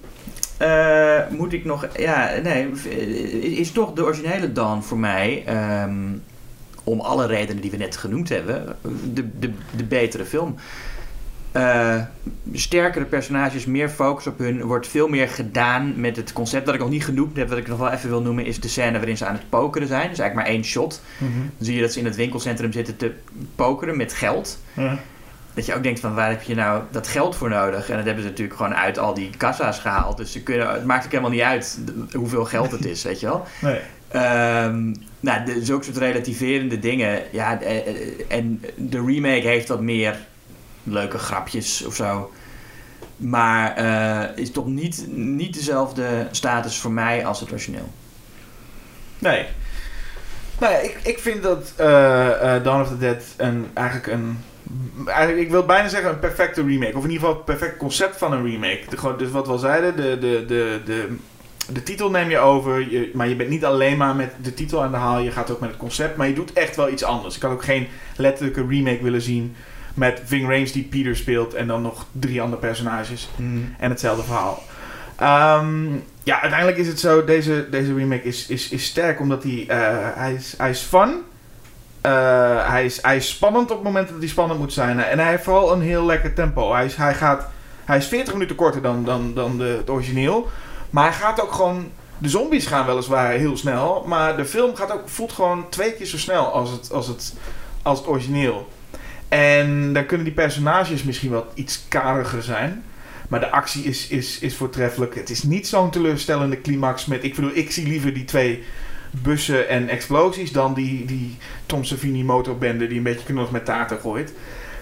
eh, 0.57 1.19
moet 1.31 1.53
ik 1.53 1.65
nog... 1.65 1.87
Ja, 1.97 2.31
nee, 2.43 2.71
eh, 2.91 3.59
is 3.59 3.73
toch 3.73 3.93
de 3.93 4.05
originele 4.05 4.53
Dawn 4.53 4.81
voor 4.83 4.99
mij... 4.99 5.43
ehm, 5.47 5.95
om 6.85 7.01
alle 7.01 7.27
redenen 7.27 7.63
die 7.63 7.71
we 7.71 7.77
net 7.77 7.97
genoemd 7.97 8.29
hebben... 8.29 8.77
de, 9.13 9.39
de, 9.39 9.51
de 9.77 9.85
betere 9.85 10.25
film. 10.25 10.55
Eh, 11.57 12.01
sterkere 12.53 13.05
personages, 13.05 13.67
meer 13.67 13.89
focus 13.89 14.27
op 14.27 14.39
hun. 14.39 14.63
wordt 14.63 14.89
veel 14.89 15.09
meer 15.09 15.29
gedaan 15.29 16.01
met 16.01 16.17
het 16.17 16.33
concept 16.33 16.67
dat 16.67 16.75
ik 16.75 16.81
nog 16.81 16.91
niet 16.91 17.05
genoemd 17.05 17.37
heb... 17.37 17.49
wat 17.49 17.59
ik 17.59 17.69
nog 17.69 17.79
wel 17.79 17.91
even 17.91 18.09
wil 18.09 18.23
noemen... 18.23 18.45
is 18.45 18.61
de 18.61 18.69
scène 18.69 18.99
waarin 18.99 19.17
ze 19.17 19.27
aan 19.27 19.35
het 19.35 19.49
pokeren 19.49 19.89
zijn. 19.89 20.09
Dus 20.09 20.19
eigenlijk 20.19 20.35
maar 20.35 20.57
één 20.57 20.65
shot. 20.65 21.03
Mhm. 21.19 21.33
Dan 21.33 21.67
zie 21.67 21.75
je 21.75 21.81
dat 21.81 21.93
ze 21.93 21.99
in 21.99 22.05
het 22.05 22.17
winkelcentrum 22.17 22.73
zitten 22.73 22.97
te 22.97 23.13
pokeren 23.55 23.97
met 23.97 24.13
geld... 24.13 24.59
ja. 24.73 24.99
Dat 25.55 25.67
je 25.67 25.75
ook 25.75 25.83
denkt 25.83 26.01
van 26.01 26.15
waar 26.15 26.31
heb 26.31 26.43
je 26.43 26.55
nou 26.55 26.83
dat 26.91 27.09
geld 27.09 27.37
voor 27.37 27.49
nodig? 27.49 27.91
En 27.91 27.97
dat 27.97 28.05
hebben 28.05 28.23
ze 28.23 28.29
natuurlijk 28.29 28.57
gewoon 28.57 28.75
uit 28.75 28.99
al 28.99 29.15
die 29.15 29.31
kassa's 29.37 29.79
gehaald. 29.79 30.17
Dus 30.17 30.33
ze 30.33 30.43
kunnen, 30.43 30.73
het 30.73 30.85
maakt 30.85 31.05
ook 31.05 31.11
helemaal 31.11 31.31
niet 31.31 31.41
uit 31.41 31.79
hoeveel 32.13 32.45
geld 32.45 32.71
het 32.71 32.85
is, 32.85 33.03
weet 33.03 33.21
je 33.21 33.27
wel. 33.27 33.47
Nee. 33.61 33.81
Ehm, 34.09 34.95
nou, 35.21 35.45
de, 35.45 35.65
zulke 35.65 35.85
soort 35.85 35.97
relativerende 35.97 36.79
dingen. 36.79 37.23
Ja, 37.33 37.61
eh, 37.61 37.77
eh, 37.77 37.97
en 38.29 38.63
de 38.77 39.05
remake 39.07 39.47
heeft 39.47 39.69
wat 39.69 39.81
meer 39.81 40.17
leuke 40.87 41.19
grapjes 41.19 41.85
of 41.85 41.95
zo. 41.95 42.31
Maar 43.17 43.77
eh, 43.77 44.39
is 44.39 44.51
toch 44.51 44.67
niet, 44.67 45.07
niet 45.11 45.55
dezelfde 45.55 46.27
status 46.31 46.79
voor 46.79 46.93
mij 46.93 47.27
als 47.27 47.41
het 47.41 47.51
origineel. 47.51 47.89
Nee. 49.19 49.47
Nou 50.61 50.73
ja, 50.73 50.79
ik, 50.79 50.99
ik 51.03 51.19
vind 51.19 51.43
dat 51.43 51.73
eh, 51.77 52.57
eh, 52.57 52.65
Dawn 52.65 52.81
of 52.81 52.89
the 52.89 52.99
Dead 52.99 53.23
een, 53.37 53.67
eigenlijk 53.75 54.07
een... 54.07 54.39
Eigenlijk, 55.07 55.39
ik 55.39 55.51
wil 55.51 55.65
bijna 55.65 55.89
zeggen 55.89 56.11
een 56.11 56.19
perfecte 56.19 56.63
remake. 56.63 56.97
Of 56.97 57.05
in 57.05 57.11
ieder 57.11 57.27
geval 57.27 57.35
het 57.35 57.45
perfecte 57.45 57.77
concept 57.77 58.17
van 58.17 58.33
een 58.33 58.45
remake. 58.45 58.81
De, 58.89 59.15
dus 59.17 59.31
wat 59.31 59.47
we 59.47 59.53
al 59.53 59.59
zeiden, 59.59 59.97
de, 59.97 60.19
de, 60.19 60.45
de, 60.47 60.81
de, 60.85 61.17
de 61.73 61.83
titel 61.83 62.11
neem 62.11 62.31
je 62.31 62.39
over. 62.39 62.89
Maar 63.13 63.29
je 63.29 63.37
bent 63.37 63.49
niet 63.49 63.65
alleen 63.65 63.97
maar 63.97 64.17
met 64.17 64.33
de 64.43 64.55
titel 64.55 64.83
aan 64.83 64.91
de 64.91 64.97
haal. 64.97 65.19
Je 65.19 65.31
gaat 65.31 65.51
ook 65.51 65.61
met 65.61 65.69
het 65.69 65.79
concept. 65.79 66.17
Maar 66.17 66.29
je 66.29 66.35
doet 66.35 66.53
echt 66.53 66.77
wel 66.77 66.91
iets 66.91 67.05
anders. 67.05 67.35
Ik 67.35 67.41
kan 67.41 67.53
ook 67.53 67.65
geen 67.65 67.89
letterlijke 68.17 68.67
remake 68.69 69.03
willen 69.03 69.23
zien 69.23 69.57
met 69.97 70.23
Ving 70.25 70.49
Rhames 70.49 70.73
die 70.73 70.83
Peter 70.83 71.17
speelt. 71.17 71.55
En 71.55 71.67
dan 71.67 71.83
nog 71.83 72.07
drie 72.13 72.43
andere 72.43 72.61
personages. 72.61 73.29
En 73.79 73.91
hetzelfde 73.91 74.23
verhaal. 74.23 74.63
Ehm, 75.17 75.87
ja, 76.23 76.41
uiteindelijk 76.41 76.79
is 76.79 76.87
het 76.87 77.01
zo, 77.01 77.25
deze, 77.25 77.67
deze 77.71 77.95
remake 77.95 78.23
is, 78.23 78.47
is, 78.47 78.69
is 78.69 78.85
sterk 78.85 79.21
omdat 79.21 79.43
hij, 79.43 79.65
eh, 79.69 79.79
hij, 80.15 80.35
is, 80.35 80.55
hij 80.59 80.71
is 80.71 80.81
fun. 80.81 81.23
Eh, 82.01 82.69
hij, 82.69 82.85
is, 82.85 83.03
hij 83.03 83.17
is 83.17 83.29
spannend 83.29 83.71
op 83.71 83.77
het 83.77 83.87
moment 83.87 84.09
dat 84.09 84.19
hij 84.19 84.29
spannend 84.29 84.61
moet 84.61 84.73
zijn. 84.73 85.01
En 85.01 85.19
hij 85.19 85.31
heeft 85.31 85.45
vooral 85.45 85.73
een 85.73 85.81
heel 85.81 86.05
lekker 86.05 86.35
tempo. 86.35 86.73
Hij 86.73 86.85
is, 86.85 86.97
hij 86.97 87.15
gaat, 87.15 87.49
hij 87.85 87.97
is 87.97 88.07
40 88.07 88.33
minuten 88.33 88.57
korter 88.57 88.83
dan, 88.83 89.05
dan, 89.05 89.35
dan 89.35 89.59
de, 89.59 89.65
het 89.65 89.91
origineel. 89.91 90.49
Maar 90.91 91.05
hij 91.05 91.13
gaat 91.13 91.41
ook 91.41 91.53
gewoon... 91.53 91.91
De 92.19 92.29
zombies 92.29 92.67
gaan 92.67 92.87
weliswaar 92.87 93.31
heel 93.31 93.57
snel. 93.57 94.05
Maar 94.07 94.37
de 94.37 94.45
film 94.45 94.77
gaat 94.77 94.93
ook, 94.93 95.09
voelt 95.09 95.33
gewoon 95.33 95.69
twee 95.69 95.93
keer 95.93 96.07
zo 96.07 96.19
snel 96.19 96.53
als 96.53 96.71
het, 96.71 96.93
als 96.93 97.07
het, 97.07 97.35
als 97.83 97.99
het 97.99 98.09
origineel. 98.09 98.69
En 99.29 99.93
dan 99.93 100.07
kunnen 100.07 100.27
die 100.27 100.35
personages 100.35 101.03
misschien 101.03 101.31
wat 101.31 101.47
iets 101.55 101.85
kariger 101.89 102.43
zijn. 102.43 102.85
Maar 103.29 103.41
de 103.41 103.51
actie 103.51 103.85
is, 103.85 104.09
is, 104.09 104.39
is 104.39 104.57
voortreffelijk. 104.57 105.15
Het 105.15 105.31
is 105.31 105.43
niet 105.43 105.67
zo'n 105.69 105.91
teleurstellende 105.91 106.61
climax 106.61 107.07
met... 107.07 107.25
Ik 107.25 107.35
bedoel, 107.35 107.51
ik 107.55 107.71
zie 107.71 107.89
liever 107.89 108.15
die 108.15 108.25
twee 108.25 108.63
bussen 109.11 109.69
en 109.69 109.89
explosies... 109.89 110.53
dan 110.53 110.75
die, 110.75 111.05
die 111.05 111.37
Tom 111.67 111.85
Savini 111.85 112.25
motorbende 112.25 112.87
die 112.87 112.97
een 112.97 113.03
beetje 113.03 113.27
knullig 113.27 113.51
met 113.51 113.65
taarten 113.65 113.99
gooit. 113.99 114.33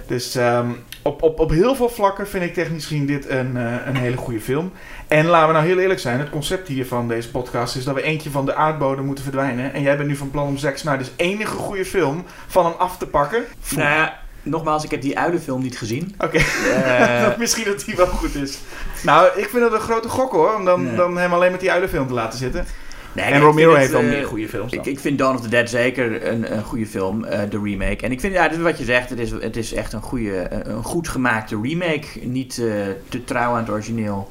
Dus 0.06 0.34
ehm, 0.34 0.70
op, 1.02 1.22
op, 1.22 1.38
op 1.38 1.50
heel 1.50 1.74
veel 1.74 1.88
vlakken 1.88 2.28
vind 2.28 2.44
ik 2.44 2.54
technisch 2.54 2.86
gezien 2.86 3.06
dit 3.06 3.28
een, 3.28 3.56
eh, 3.56 3.86
een 3.86 3.96
hele 3.96 4.16
goede 4.16 4.40
film. 4.40 4.72
En 5.08 5.26
laten 5.26 5.46
we 5.46 5.52
nou 5.52 5.66
heel 5.66 5.78
eerlijk 5.78 6.00
zijn. 6.00 6.18
Het 6.18 6.30
concept 6.30 6.68
hier 6.68 6.86
van 6.86 7.08
deze 7.08 7.30
podcast 7.30 7.76
is 7.76 7.84
dat 7.84 7.94
we 7.94 8.02
eentje 8.02 8.30
van 8.30 8.46
de 8.46 8.54
aardbodem 8.54 9.04
moeten 9.04 9.24
verdwijnen. 9.24 9.72
En 9.72 9.82
jij 9.82 9.96
bent 9.96 10.08
nu 10.08 10.16
van 10.16 10.30
plan 10.30 10.46
om 10.46 10.56
Zack 10.56 10.76
Snyder's 10.76 11.10
enige 11.16 11.56
goede 11.56 11.84
film 11.84 12.24
van 12.46 12.64
hem 12.64 12.74
af 12.78 12.98
te 12.98 13.06
pakken. 13.06 13.44
Nou 13.76 13.88
ja, 13.88 14.18
nogmaals, 14.44 14.84
ik 14.84 14.90
heb 14.90 15.02
die 15.02 15.18
uilenfilm 15.18 15.62
niet 15.62 15.78
gezien. 15.78 16.14
Oké. 16.18 16.38
Eh, 16.38 17.36
Misschien 17.38 17.64
dat 17.64 17.84
die 17.84 17.96
wel 17.96 18.06
goed 18.06 18.34
is. 18.34 18.58
Nou, 19.02 19.26
ik 19.36 19.48
vind 19.48 19.64
het 19.64 19.72
een 19.72 19.80
grote 19.80 20.08
gok 20.08 20.32
hoor. 20.32 20.54
Om 20.54 20.64
dan, 20.64 20.84
Ja. 20.86 20.96
dan 20.96 21.16
hem 21.18 21.32
alleen 21.32 21.50
met 21.50 21.60
die 21.60 21.70
uilenfilm 21.70 22.06
te 22.06 22.14
laten 22.14 22.38
zitten. 22.38 22.66
nee, 23.12 23.24
en 23.24 23.40
Romero 23.40 23.66
vind 23.74 23.76
heeft 23.76 23.92
het, 23.92 24.00
wel 24.02 24.10
eh, 24.10 24.16
meer 24.16 24.26
goede 24.26 24.48
films 24.48 24.70
dan. 24.70 24.80
Ik, 24.80 24.86
ik 24.86 24.98
vind 25.00 25.18
Dawn 25.18 25.34
of 25.34 25.40
the 25.40 25.48
Dead 25.48 25.70
zeker 25.70 26.26
een, 26.26 26.52
een 26.56 26.64
goede 26.64 26.86
film, 26.86 27.24
eh, 27.24 27.40
de 27.50 27.60
remake. 27.64 28.04
En 28.04 28.12
ik 28.12 28.20
vind, 28.20 28.32
ja, 28.34 28.48
dit 28.48 28.56
is 28.56 28.62
wat 28.64 28.78
je 28.78 28.84
zegt, 28.84 29.10
het 29.10 29.18
is, 29.18 29.30
het 29.30 29.56
is 29.56 29.72
echt 29.72 29.92
een, 29.92 30.02
goede, 30.02 30.46
een 30.50 30.82
goed 30.82 31.08
gemaakte 31.08 31.58
remake. 31.62 32.06
Niet 32.22 32.58
eh, 32.58 32.66
te 33.08 33.24
trouw 33.24 33.52
aan 33.52 33.58
het 33.58 33.70
origineel. 33.70 34.30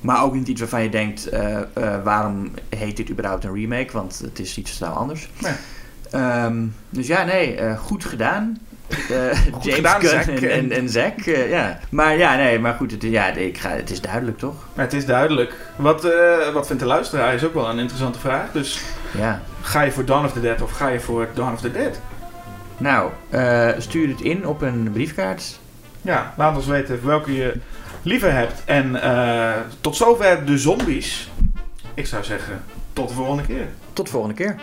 Maar 0.00 0.22
ook 0.24 0.34
niet 0.34 0.48
iets 0.48 0.60
waarvan 0.60 0.82
je 0.82 0.88
denkt, 0.88 1.26
eh, 1.28 1.56
eh, 1.56 1.64
waarom 2.04 2.50
heet 2.68 2.96
dit 2.96 3.10
überhaupt 3.10 3.44
een 3.44 3.54
remake? 3.54 3.92
Want 3.92 4.18
het 4.24 4.38
is 4.38 4.56
iets 4.58 4.78
totaal 4.78 4.94
anders. 4.94 5.28
Nee. 5.40 5.52
Ehm, 6.10 6.64
dus 6.90 7.06
ja, 7.06 7.24
nee, 7.24 7.54
eh, 7.54 7.78
goed 7.78 8.04
gedaan. 8.04 8.58
Eh, 9.10 9.44
James 9.44 9.74
gedaan, 9.74 10.00
Gunn 10.00 10.24
Zack. 10.24 10.40
en, 10.40 10.50
en, 10.50 10.70
en 10.72 10.88
Zack, 10.88 11.18
eh, 11.20 11.50
ja. 11.50 11.78
Maar 11.90 12.16
ja, 12.16 12.36
nee, 12.36 12.58
maar 12.58 12.74
goed, 12.74 12.90
het, 12.90 13.02
ja, 13.02 13.26
ik 13.26 13.58
ga, 13.58 13.68
het 13.70 13.90
is 13.90 14.00
duidelijk 14.00 14.38
toch? 14.38 14.54
Maar 14.74 14.84
het 14.84 14.94
is 14.94 15.06
duidelijk. 15.06 15.54
Wat, 15.76 16.04
eh, 16.04 16.52
wat 16.52 16.66
vindt 16.66 16.82
de 16.82 16.88
luisteraar 16.88 17.34
is 17.34 17.44
ook 17.44 17.54
wel 17.54 17.68
een 17.68 17.78
interessante 17.78 18.18
vraag. 18.18 18.52
Dus 18.52 18.80
Ja. 19.18 19.42
ga 19.62 19.82
je 19.82 19.90
voor 19.92 20.04
Dawn 20.04 20.24
of 20.24 20.32
the 20.32 20.40
Dead 20.40 20.62
of 20.62 20.70
ga 20.70 20.88
je 20.88 21.00
voor 21.00 21.28
Dawn 21.34 21.52
of 21.52 21.60
the 21.60 21.70
Dead? 21.72 22.00
Nou, 22.76 23.10
stuur 23.78 24.08
het 24.08 24.20
in 24.20 24.46
op 24.46 24.62
een 24.62 24.90
briefkaart. 24.92 25.58
Ja, 26.02 26.34
laat 26.36 26.56
ons 26.56 26.66
weten 26.66 27.06
welke 27.06 27.34
je 27.34 27.54
liever 28.02 28.32
hebt. 28.32 28.62
En 28.64 29.00
tot 29.80 29.96
zover 29.96 30.44
de 30.44 30.58
zombies. 30.58 31.30
Ik 31.94 32.06
zou 32.06 32.24
zeggen, 32.24 32.62
tot 32.92 33.08
de 33.08 33.14
volgende 33.14 33.42
keer. 33.42 33.66
Tot 33.92 34.04
de 34.06 34.12
volgende 34.12 34.34
keer. 34.36 34.56